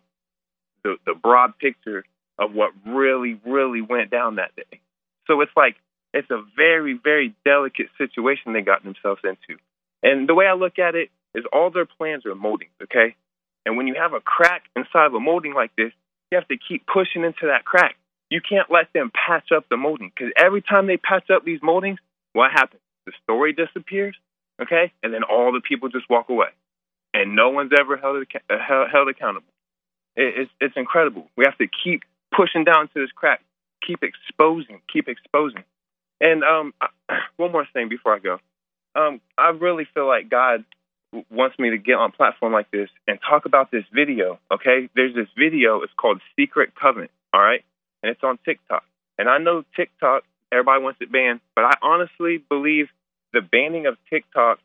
the, 0.84 0.96
the 1.06 1.14
broad 1.14 1.58
picture 1.58 2.04
of 2.38 2.52
what 2.54 2.72
really, 2.86 3.40
really 3.44 3.80
went 3.80 4.10
down 4.10 4.36
that 4.36 4.54
day. 4.56 4.80
So 5.26 5.40
it's 5.40 5.52
like 5.56 5.76
it's 6.12 6.30
a 6.30 6.42
very, 6.56 6.98
very 7.02 7.34
delicate 7.44 7.86
situation 7.98 8.52
they 8.52 8.62
got 8.62 8.84
themselves 8.84 9.20
into. 9.24 9.60
And 10.02 10.28
the 10.28 10.34
way 10.34 10.46
I 10.46 10.54
look 10.54 10.78
at 10.78 10.94
it 10.94 11.10
is 11.34 11.44
all 11.52 11.70
their 11.70 11.86
plans 11.86 12.26
are 12.26 12.34
moldings, 12.34 12.72
okay? 12.82 13.14
And 13.64 13.76
when 13.76 13.86
you 13.86 13.94
have 13.94 14.12
a 14.12 14.20
crack 14.20 14.64
inside 14.76 15.06
of 15.06 15.14
a 15.14 15.20
molding 15.20 15.54
like 15.54 15.74
this, 15.76 15.92
you 16.30 16.38
have 16.38 16.48
to 16.48 16.56
keep 16.56 16.86
pushing 16.86 17.24
into 17.24 17.46
that 17.46 17.64
crack. 17.64 17.96
You 18.30 18.40
can't 18.40 18.70
let 18.70 18.92
them 18.92 19.12
patch 19.14 19.52
up 19.54 19.68
the 19.68 19.76
molding 19.76 20.10
because 20.14 20.32
every 20.36 20.62
time 20.62 20.86
they 20.86 20.96
patch 20.96 21.30
up 21.30 21.44
these 21.44 21.60
moldings, 21.62 21.98
what 22.32 22.50
happens? 22.50 22.80
The 23.06 23.12
story 23.22 23.52
disappears, 23.52 24.16
okay? 24.60 24.92
And 25.02 25.12
then 25.12 25.22
all 25.22 25.52
the 25.52 25.60
people 25.60 25.88
just 25.90 26.08
walk 26.08 26.28
away. 26.30 26.48
And 27.12 27.36
no 27.36 27.50
one's 27.50 27.72
ever 27.78 27.96
held, 27.96 28.24
uh, 28.48 28.56
held 28.90 29.08
accountable. 29.08 29.46
It's, 30.16 30.50
it's 30.60 30.76
incredible. 30.76 31.28
We 31.36 31.44
have 31.44 31.58
to 31.58 31.66
keep 31.84 32.02
pushing 32.34 32.64
down 32.64 32.88
to 32.88 33.00
this 33.00 33.10
crack, 33.14 33.42
keep 33.86 34.02
exposing, 34.02 34.80
keep 34.90 35.08
exposing. 35.08 35.64
And 36.20 36.42
um, 36.42 36.72
one 37.36 37.52
more 37.52 37.66
thing 37.72 37.88
before 37.88 38.14
I 38.14 38.18
go. 38.18 38.38
Um, 38.94 39.20
I 39.36 39.50
really 39.50 39.86
feel 39.94 40.06
like 40.06 40.30
God 40.30 40.64
wants 41.30 41.58
me 41.58 41.70
to 41.70 41.78
get 41.78 41.94
on 41.94 42.10
a 42.10 42.12
platform 42.12 42.52
like 42.52 42.70
this 42.70 42.88
and 43.06 43.18
talk 43.28 43.44
about 43.44 43.70
this 43.70 43.84
video. 43.92 44.38
Okay, 44.50 44.88
there's 44.94 45.14
this 45.14 45.28
video. 45.36 45.82
It's 45.82 45.92
called 45.96 46.20
Secret 46.36 46.74
Covenant. 46.74 47.10
All 47.32 47.40
right, 47.40 47.64
and 48.02 48.10
it's 48.10 48.22
on 48.22 48.38
TikTok. 48.44 48.84
And 49.18 49.28
I 49.28 49.38
know 49.38 49.64
TikTok, 49.76 50.24
everybody 50.50 50.82
wants 50.82 51.00
it 51.00 51.12
banned, 51.12 51.40
but 51.54 51.64
I 51.64 51.74
honestly 51.82 52.38
believe 52.48 52.88
the 53.32 53.40
banning 53.40 53.86
of 53.86 53.96
TikTok 54.10 54.58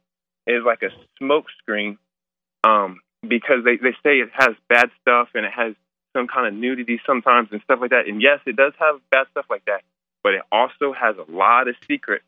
is 0.45 0.63
like 0.65 0.81
a 0.83 0.89
smokescreen 1.21 1.97
um, 2.63 3.01
because 3.21 3.63
they, 3.63 3.77
they 3.77 3.95
say 4.03 4.19
it 4.19 4.29
has 4.33 4.55
bad 4.69 4.89
stuff 5.01 5.29
and 5.33 5.45
it 5.45 5.51
has 5.51 5.73
some 6.15 6.27
kind 6.27 6.47
of 6.47 6.53
nudity 6.53 6.99
sometimes 7.05 7.49
and 7.51 7.61
stuff 7.63 7.79
like 7.81 7.91
that. 7.91 8.07
And 8.07 8.21
yes, 8.21 8.39
it 8.45 8.55
does 8.55 8.73
have 8.79 8.95
bad 9.11 9.27
stuff 9.31 9.45
like 9.49 9.65
that, 9.65 9.81
but 10.23 10.33
it 10.33 10.41
also 10.51 10.93
has 10.93 11.15
a 11.17 11.31
lot 11.31 11.67
of 11.67 11.75
secrets 11.87 12.25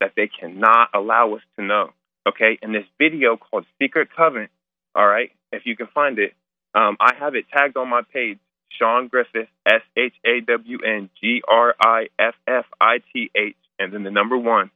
that 0.00 0.12
they 0.16 0.28
cannot 0.28 0.90
allow 0.94 1.34
us 1.34 1.42
to 1.58 1.64
know. 1.64 1.90
Okay, 2.26 2.58
in 2.60 2.72
this 2.72 2.84
video 2.98 3.36
called 3.36 3.66
Secret 3.80 4.08
Covenant, 4.14 4.50
all 4.94 5.06
right, 5.06 5.30
if 5.52 5.62
you 5.64 5.76
can 5.76 5.86
find 5.94 6.18
it, 6.18 6.34
um, 6.74 6.96
I 6.98 7.12
have 7.18 7.34
it 7.36 7.44
tagged 7.52 7.76
on 7.76 7.88
my 7.88 8.02
page, 8.12 8.38
Shawn 8.78 9.08
Griffith, 9.08 9.48
S 9.64 9.82
H 9.96 10.14
A 10.26 10.40
W 10.40 10.78
N 10.84 11.08
G 11.20 11.42
R 11.46 11.74
I 11.80 12.08
F 12.18 12.34
F 12.48 12.64
I 12.80 12.98
T 13.12 13.30
H, 13.36 13.56
and 13.78 13.92
then 13.92 14.02
the 14.02 14.10
number 14.10 14.36
one. 14.36 14.70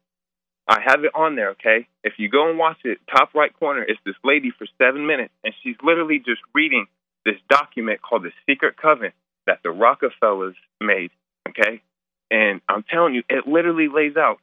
I 0.69 0.79
have 0.87 1.03
it 1.03 1.11
on 1.17 1.35
there, 1.35 1.51
okay? 1.51 1.89
If 2.05 2.15
you 2.19 2.29
go 2.29 2.49
and 2.49 2.57
watch 2.57 2.79
it, 2.85 2.99
top 3.11 3.35
right 3.35 3.53
corner, 3.59 3.83
it's 3.83 3.99
this 4.07 4.15
lady 4.23 4.53
for 4.57 4.69
seven 4.79 5.05
minutes, 5.07 5.33
and 5.43 5.53
she's 5.65 5.75
literally 5.83 6.19
just 6.19 6.41
reading 6.55 6.87
this 7.25 7.35
document 7.49 8.01
called 8.01 8.23
the 8.23 8.31
Secret 8.49 8.77
Covenant 8.77 9.15
that 9.49 9.59
the 9.65 9.71
Rockefellers 9.71 10.55
made, 10.81 11.11
okay? 11.49 11.83
And 12.31 12.61
I'm 12.69 12.85
telling 12.85 13.15
you, 13.15 13.25
it 13.29 13.49
literally 13.49 13.89
lays 13.93 14.17
out 14.17 14.39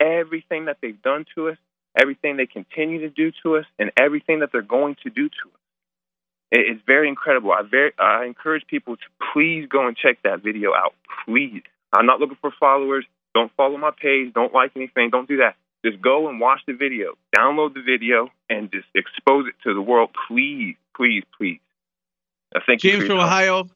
everything 0.00 0.64
that 0.64 0.78
they've 0.80 1.00
done 1.02 1.26
to 1.34 1.50
us 1.50 1.58
everything 1.96 2.36
they 2.36 2.46
continue 2.46 3.00
to 3.00 3.10
do 3.10 3.32
to 3.42 3.56
us, 3.56 3.64
and 3.78 3.90
everything 3.96 4.40
that 4.40 4.50
they're 4.52 4.62
going 4.62 4.96
to 5.02 5.10
do 5.10 5.28
to 5.28 5.48
us. 5.48 5.60
It's 6.52 6.80
very 6.86 7.08
incredible. 7.08 7.52
I 7.52 7.62
very 7.62 7.92
I 7.98 8.24
encourage 8.24 8.66
people 8.66 8.96
to 8.96 9.02
please 9.32 9.66
go 9.68 9.86
and 9.86 9.96
check 9.96 10.18
that 10.22 10.42
video 10.42 10.74
out. 10.74 10.94
Please. 11.24 11.62
I'm 11.92 12.06
not 12.06 12.20
looking 12.20 12.38
for 12.40 12.52
followers. 12.58 13.04
Don't 13.34 13.50
follow 13.56 13.76
my 13.76 13.90
page. 13.90 14.32
Don't 14.32 14.54
like 14.54 14.72
anything. 14.76 15.10
Don't 15.10 15.28
do 15.28 15.38
that. 15.38 15.56
Just 15.84 16.00
go 16.00 16.28
and 16.28 16.40
watch 16.40 16.60
the 16.66 16.72
video. 16.72 17.14
Download 17.36 17.74
the 17.74 17.82
video 17.82 18.30
and 18.48 18.70
just 18.72 18.86
expose 18.94 19.46
it 19.46 19.54
to 19.64 19.74
the 19.74 19.82
world. 19.82 20.10
Please, 20.28 20.76
please, 20.96 21.24
please. 21.36 21.60
Thank 22.66 22.80
James 22.80 23.02
you 23.02 23.06
from 23.06 23.18
Ohio. 23.18 23.68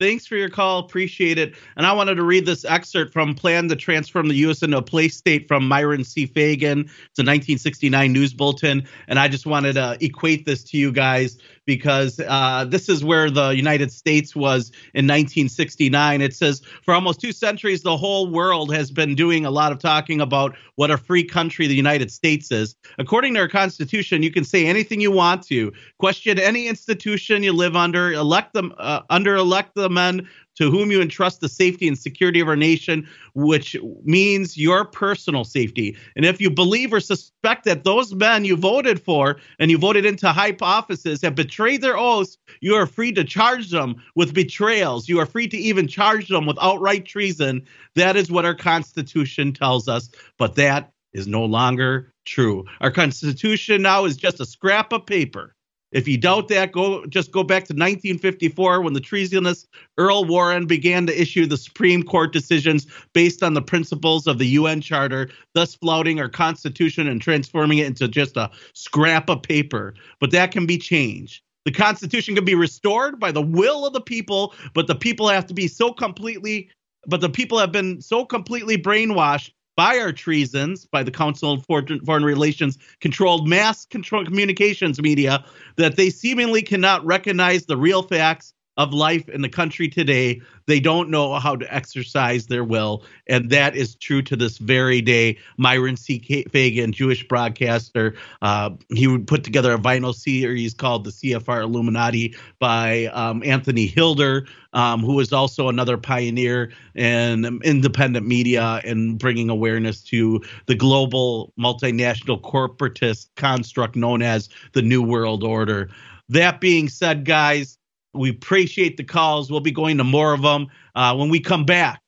Thanks 0.00 0.28
for 0.28 0.36
your 0.36 0.48
call. 0.48 0.78
Appreciate 0.78 1.38
it. 1.38 1.54
And 1.76 1.84
I 1.84 1.92
wanted 1.92 2.14
to 2.16 2.22
read 2.22 2.46
this 2.46 2.64
excerpt 2.64 3.12
from 3.12 3.34
Plan 3.34 3.68
to 3.68 3.74
Transform 3.74 4.28
the 4.28 4.34
U.S. 4.36 4.62
into 4.62 4.76
a 4.76 4.82
Place 4.82 5.16
State 5.16 5.48
from 5.48 5.66
Myron 5.66 6.04
C. 6.04 6.24
Fagan. 6.24 6.82
It's 6.82 7.18
a 7.18 7.26
1969 7.26 8.12
news 8.12 8.32
bulletin. 8.32 8.86
And 9.08 9.18
I 9.18 9.26
just 9.26 9.44
wanted 9.44 9.72
to 9.72 9.98
equate 10.00 10.46
this 10.46 10.62
to 10.64 10.76
you 10.76 10.92
guys 10.92 11.36
because 11.68 12.18
uh, 12.20 12.64
this 12.66 12.88
is 12.88 13.04
where 13.04 13.28
the 13.28 13.50
United 13.50 13.92
States 13.92 14.34
was 14.34 14.70
in 14.94 15.04
1969. 15.04 16.22
It 16.22 16.34
says 16.34 16.62
for 16.82 16.94
almost 16.94 17.20
two 17.20 17.30
centuries, 17.30 17.82
the 17.82 17.96
whole 17.96 18.30
world 18.30 18.72
has 18.72 18.90
been 18.90 19.14
doing 19.14 19.44
a 19.44 19.50
lot 19.50 19.70
of 19.70 19.78
talking 19.78 20.18
about 20.18 20.56
what 20.76 20.90
a 20.90 20.96
free 20.96 21.24
country 21.24 21.66
the 21.66 21.74
United 21.74 22.10
States 22.10 22.50
is. 22.50 22.74
According 22.98 23.34
to 23.34 23.40
our 23.40 23.48
Constitution, 23.48 24.22
you 24.22 24.30
can 24.30 24.44
say 24.44 24.64
anything 24.64 25.02
you 25.02 25.10
want 25.10 25.42
to, 25.48 25.70
question 25.98 26.38
any 26.38 26.68
institution 26.68 27.42
you 27.42 27.52
live 27.52 27.76
under, 27.76 28.12
elect 28.12 28.54
them 28.54 28.72
uh, 28.78 29.02
under 29.10 29.36
elect 29.36 29.74
the 29.88 29.94
men 29.94 30.28
to 30.56 30.70
whom 30.70 30.90
you 30.90 31.00
entrust 31.00 31.40
the 31.40 31.48
safety 31.48 31.86
and 31.86 31.96
security 31.96 32.40
of 32.40 32.48
our 32.48 32.56
nation, 32.56 33.08
which 33.34 33.76
means 34.04 34.56
your 34.56 34.84
personal 34.84 35.44
safety. 35.44 35.96
And 36.16 36.24
if 36.24 36.40
you 36.40 36.50
believe 36.50 36.92
or 36.92 37.00
suspect 37.00 37.64
that 37.64 37.84
those 37.84 38.12
men 38.14 38.44
you 38.44 38.56
voted 38.56 39.00
for 39.00 39.36
and 39.58 39.70
you 39.70 39.78
voted 39.78 40.04
into 40.04 40.28
high 40.30 40.56
offices 40.60 41.22
have 41.22 41.34
betrayed 41.34 41.80
their 41.80 41.96
oaths, 41.96 42.38
you 42.60 42.74
are 42.74 42.86
free 42.86 43.12
to 43.12 43.24
charge 43.24 43.70
them 43.70 44.02
with 44.16 44.34
betrayals. 44.34 45.08
You 45.08 45.20
are 45.20 45.26
free 45.26 45.48
to 45.48 45.56
even 45.56 45.86
charge 45.86 46.28
them 46.28 46.46
with 46.46 46.58
outright 46.60 47.06
treason. 47.06 47.64
That 47.94 48.16
is 48.16 48.30
what 48.30 48.44
our 48.44 48.54
Constitution 48.54 49.52
tells 49.52 49.88
us. 49.88 50.10
But 50.38 50.56
that 50.56 50.92
is 51.12 51.26
no 51.26 51.44
longer 51.44 52.12
true. 52.26 52.64
Our 52.80 52.90
Constitution 52.90 53.82
now 53.82 54.04
is 54.04 54.16
just 54.16 54.40
a 54.40 54.46
scrap 54.46 54.92
of 54.92 55.06
paper 55.06 55.54
if 55.92 56.06
you 56.06 56.18
doubt 56.18 56.48
that, 56.48 56.72
go 56.72 57.06
just 57.06 57.32
go 57.32 57.42
back 57.42 57.64
to 57.64 57.72
1954 57.72 58.82
when 58.82 58.92
the 58.92 59.00
treasonous 59.00 59.66
Earl 59.96 60.24
Warren 60.24 60.66
began 60.66 61.06
to 61.06 61.20
issue 61.20 61.46
the 61.46 61.56
Supreme 61.56 62.02
Court 62.02 62.32
decisions 62.32 62.86
based 63.14 63.42
on 63.42 63.54
the 63.54 63.62
principles 63.62 64.26
of 64.26 64.38
the 64.38 64.46
UN 64.46 64.80
Charter, 64.80 65.30
thus 65.54 65.74
flouting 65.74 66.20
our 66.20 66.28
Constitution 66.28 67.08
and 67.08 67.22
transforming 67.22 67.78
it 67.78 67.86
into 67.86 68.06
just 68.06 68.36
a 68.36 68.50
scrap 68.74 69.30
of 69.30 69.42
paper. 69.42 69.94
But 70.20 70.30
that 70.32 70.52
can 70.52 70.66
be 70.66 70.76
changed. 70.76 71.42
The 71.64 71.72
Constitution 71.72 72.34
can 72.34 72.44
be 72.44 72.54
restored 72.54 73.18
by 73.18 73.32
the 73.32 73.42
will 73.42 73.86
of 73.86 73.92
the 73.92 74.00
people, 74.00 74.54
but 74.74 74.86
the 74.86 74.94
people 74.94 75.28
have 75.28 75.46
to 75.46 75.54
be 75.54 75.68
so 75.68 75.92
completely 75.92 76.70
but 77.06 77.20
the 77.20 77.30
people 77.30 77.58
have 77.58 77.72
been 77.72 78.00
so 78.00 78.24
completely 78.24 78.76
brainwashed 78.76 79.52
by 79.78 79.96
our 80.00 80.10
treasons, 80.10 80.86
by 80.86 81.04
the 81.04 81.10
Council 81.12 81.52
of 81.52 81.64
Foreign 81.64 82.24
Relations 82.24 82.78
controlled 83.00 83.46
mass 83.46 83.86
control 83.86 84.24
communications 84.24 85.00
media, 85.00 85.44
that 85.76 85.94
they 85.94 86.10
seemingly 86.10 86.62
cannot 86.62 87.06
recognize 87.06 87.66
the 87.66 87.76
real 87.76 88.02
facts 88.02 88.52
of 88.78 88.94
life 88.94 89.28
in 89.28 89.42
the 89.42 89.48
country 89.48 89.88
today, 89.88 90.40
they 90.66 90.78
don't 90.78 91.10
know 91.10 91.34
how 91.34 91.56
to 91.56 91.74
exercise 91.74 92.46
their 92.46 92.62
will. 92.62 93.02
And 93.26 93.50
that 93.50 93.74
is 93.74 93.96
true 93.96 94.22
to 94.22 94.36
this 94.36 94.58
very 94.58 95.02
day. 95.02 95.36
Myron 95.56 95.96
C. 95.96 96.20
Fagan, 96.50 96.92
Jewish 96.92 97.26
broadcaster, 97.26 98.14
uh, 98.40 98.70
he 98.94 99.08
would 99.08 99.26
put 99.26 99.42
together 99.42 99.74
a 99.74 99.78
vinyl 99.78 100.14
series 100.14 100.74
called 100.74 101.04
the 101.04 101.10
CFR 101.10 101.62
Illuminati 101.62 102.36
by 102.60 103.06
um, 103.06 103.42
Anthony 103.44 103.86
Hilder, 103.86 104.46
um, 104.72 105.00
who 105.00 105.18
is 105.18 105.32
also 105.32 105.68
another 105.68 105.98
pioneer 105.98 106.70
in 106.94 107.60
independent 107.64 108.26
media 108.26 108.80
and 108.84 109.18
bringing 109.18 109.50
awareness 109.50 110.02
to 110.04 110.40
the 110.66 110.76
global 110.76 111.52
multinational 111.58 112.40
corporatist 112.40 113.28
construct 113.34 113.96
known 113.96 114.22
as 114.22 114.48
the 114.72 114.82
New 114.82 115.02
World 115.02 115.42
Order. 115.42 115.90
That 116.28 116.60
being 116.60 116.90
said, 116.90 117.24
guys, 117.24 117.77
we 118.18 118.30
appreciate 118.30 118.96
the 118.96 119.04
calls. 119.04 119.50
We'll 119.50 119.60
be 119.60 119.70
going 119.70 119.98
to 119.98 120.04
more 120.04 120.32
of 120.32 120.42
them 120.42 120.68
uh, 120.94 121.14
when 121.14 121.28
we 121.28 121.40
come 121.40 121.64
back. 121.64 122.02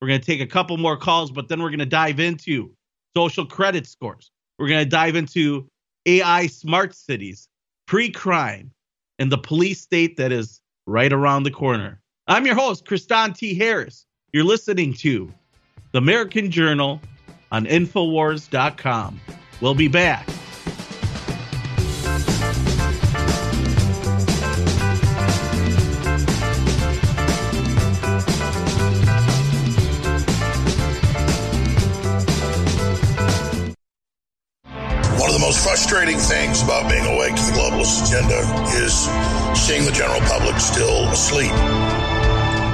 We're 0.00 0.08
going 0.08 0.20
to 0.20 0.26
take 0.26 0.40
a 0.40 0.46
couple 0.46 0.76
more 0.78 0.96
calls, 0.96 1.30
but 1.30 1.48
then 1.48 1.62
we're 1.62 1.68
going 1.68 1.78
to 1.78 1.86
dive 1.86 2.18
into 2.18 2.72
social 3.16 3.46
credit 3.46 3.86
scores. 3.86 4.30
We're 4.58 4.68
going 4.68 4.84
to 4.84 4.90
dive 4.90 5.14
into 5.14 5.68
AI 6.06 6.46
smart 6.48 6.94
cities, 6.94 7.48
pre 7.86 8.10
crime, 8.10 8.72
and 9.18 9.30
the 9.30 9.38
police 9.38 9.80
state 9.80 10.16
that 10.16 10.32
is 10.32 10.60
right 10.86 11.12
around 11.12 11.44
the 11.44 11.50
corner. 11.50 12.00
I'm 12.26 12.46
your 12.46 12.54
host, 12.54 12.84
Kristan 12.84 13.36
T. 13.36 13.54
Harris. 13.54 14.06
You're 14.32 14.44
listening 14.44 14.94
to 14.94 15.32
the 15.92 15.98
American 15.98 16.50
Journal 16.50 17.00
on 17.52 17.66
Infowars.com. 17.66 19.20
We'll 19.60 19.74
be 19.74 19.88
back. 19.88 20.26
Frustrating 35.92 36.24
things 36.24 36.62
about 36.62 36.88
being 36.88 37.04
awake 37.04 37.36
to 37.36 37.44
the 37.44 37.52
globalist 37.52 38.08
agenda 38.08 38.40
is 38.80 39.04
seeing 39.52 39.84
the 39.84 39.92
general 39.92 40.24
public 40.24 40.56
still 40.56 41.04
asleep. 41.12 41.52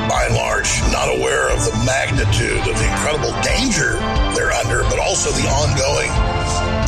By 0.07 0.31
and 0.31 0.39
large, 0.39 0.70
not 0.95 1.11
aware 1.11 1.51
of 1.51 1.59
the 1.66 1.74
magnitude 1.82 2.62
of 2.62 2.78
the 2.78 2.86
incredible 2.86 3.35
danger 3.43 3.99
they're 4.39 4.55
under, 4.55 4.86
but 4.86 5.03
also 5.03 5.35
the 5.35 5.51
ongoing 5.51 6.07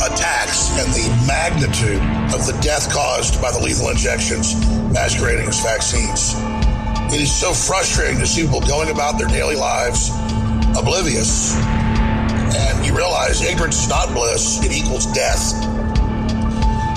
attacks 0.07 0.71
and 0.79 0.87
the 0.95 1.03
magnitude 1.27 1.99
of 2.31 2.47
the 2.47 2.55
death 2.63 2.87
caused 2.87 3.41
by 3.41 3.51
the 3.51 3.59
lethal 3.59 3.89
injections 3.89 4.55
masquerading 4.87 5.49
as 5.51 5.59
vaccines. 5.59 6.31
It 7.11 7.19
is 7.19 7.27
so 7.27 7.51
frustrating 7.51 8.19
to 8.23 8.25
see 8.25 8.43
people 8.43 8.61
going 8.61 8.89
about 8.89 9.19
their 9.19 9.27
daily 9.27 9.57
lives 9.59 10.15
oblivious. 10.79 11.59
And 11.59 12.85
you 12.85 12.95
realize 12.95 13.43
ignorance 13.43 13.83
is 13.83 13.89
not 13.89 14.15
bliss, 14.15 14.63
it 14.63 14.71
equals 14.71 15.11
death 15.11 15.59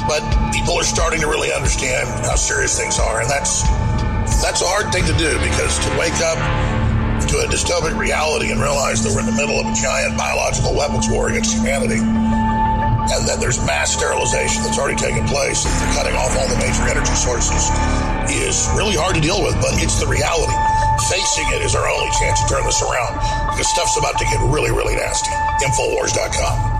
but 0.07 0.21
people 0.53 0.75
are 0.75 0.85
starting 0.85 1.21
to 1.21 1.29
really 1.29 1.53
understand 1.53 2.09
how 2.25 2.37
serious 2.37 2.79
things 2.79 2.99
are, 2.99 3.21
and 3.21 3.29
that's 3.31 3.63
that's 4.43 4.61
a 4.61 4.69
hard 4.69 4.93
thing 4.93 5.05
to 5.09 5.17
do 5.17 5.33
because 5.41 5.79
to 5.81 5.91
wake 5.97 6.17
up 6.21 6.37
to 7.29 7.41
a 7.41 7.47
dystopic 7.49 7.97
reality 7.97 8.53
and 8.53 8.61
realize 8.61 9.01
that 9.03 9.13
we're 9.15 9.25
in 9.25 9.31
the 9.31 9.39
middle 9.39 9.57
of 9.57 9.67
a 9.67 9.75
giant 9.75 10.17
biological 10.17 10.77
weapons 10.77 11.09
war 11.09 11.29
against 11.33 11.57
humanity, 11.57 12.01
and 12.01 13.23
that 13.25 13.41
there's 13.41 13.59
mass 13.65 13.97
sterilization 13.97 14.63
that's 14.63 14.79
already 14.79 14.99
taken 14.99 15.25
place, 15.27 15.65
and 15.65 15.73
they're 15.81 15.95
cutting 15.97 16.17
off 16.17 16.33
all 16.37 16.49
the 16.49 16.61
major 16.61 16.85
energy 16.85 17.17
sources, 17.17 17.71
is 18.29 18.69
really 18.77 18.97
hard 18.97 19.15
to 19.17 19.23
deal 19.25 19.41
with, 19.41 19.57
but 19.61 19.73
it's 19.81 20.01
the 20.01 20.09
reality. 20.09 20.57
Facing 21.09 21.49
it 21.53 21.61
is 21.61 21.75
our 21.75 21.85
only 21.89 22.11
chance 22.21 22.41
to 22.43 22.47
turn 22.49 22.65
this 22.65 22.81
around 22.81 23.13
because 23.53 23.69
stuff's 23.69 23.97
about 23.97 24.17
to 24.19 24.25
get 24.25 24.41
really, 24.49 24.73
really 24.73 24.97
nasty. 24.97 25.33
Infowars.com. 25.65 26.74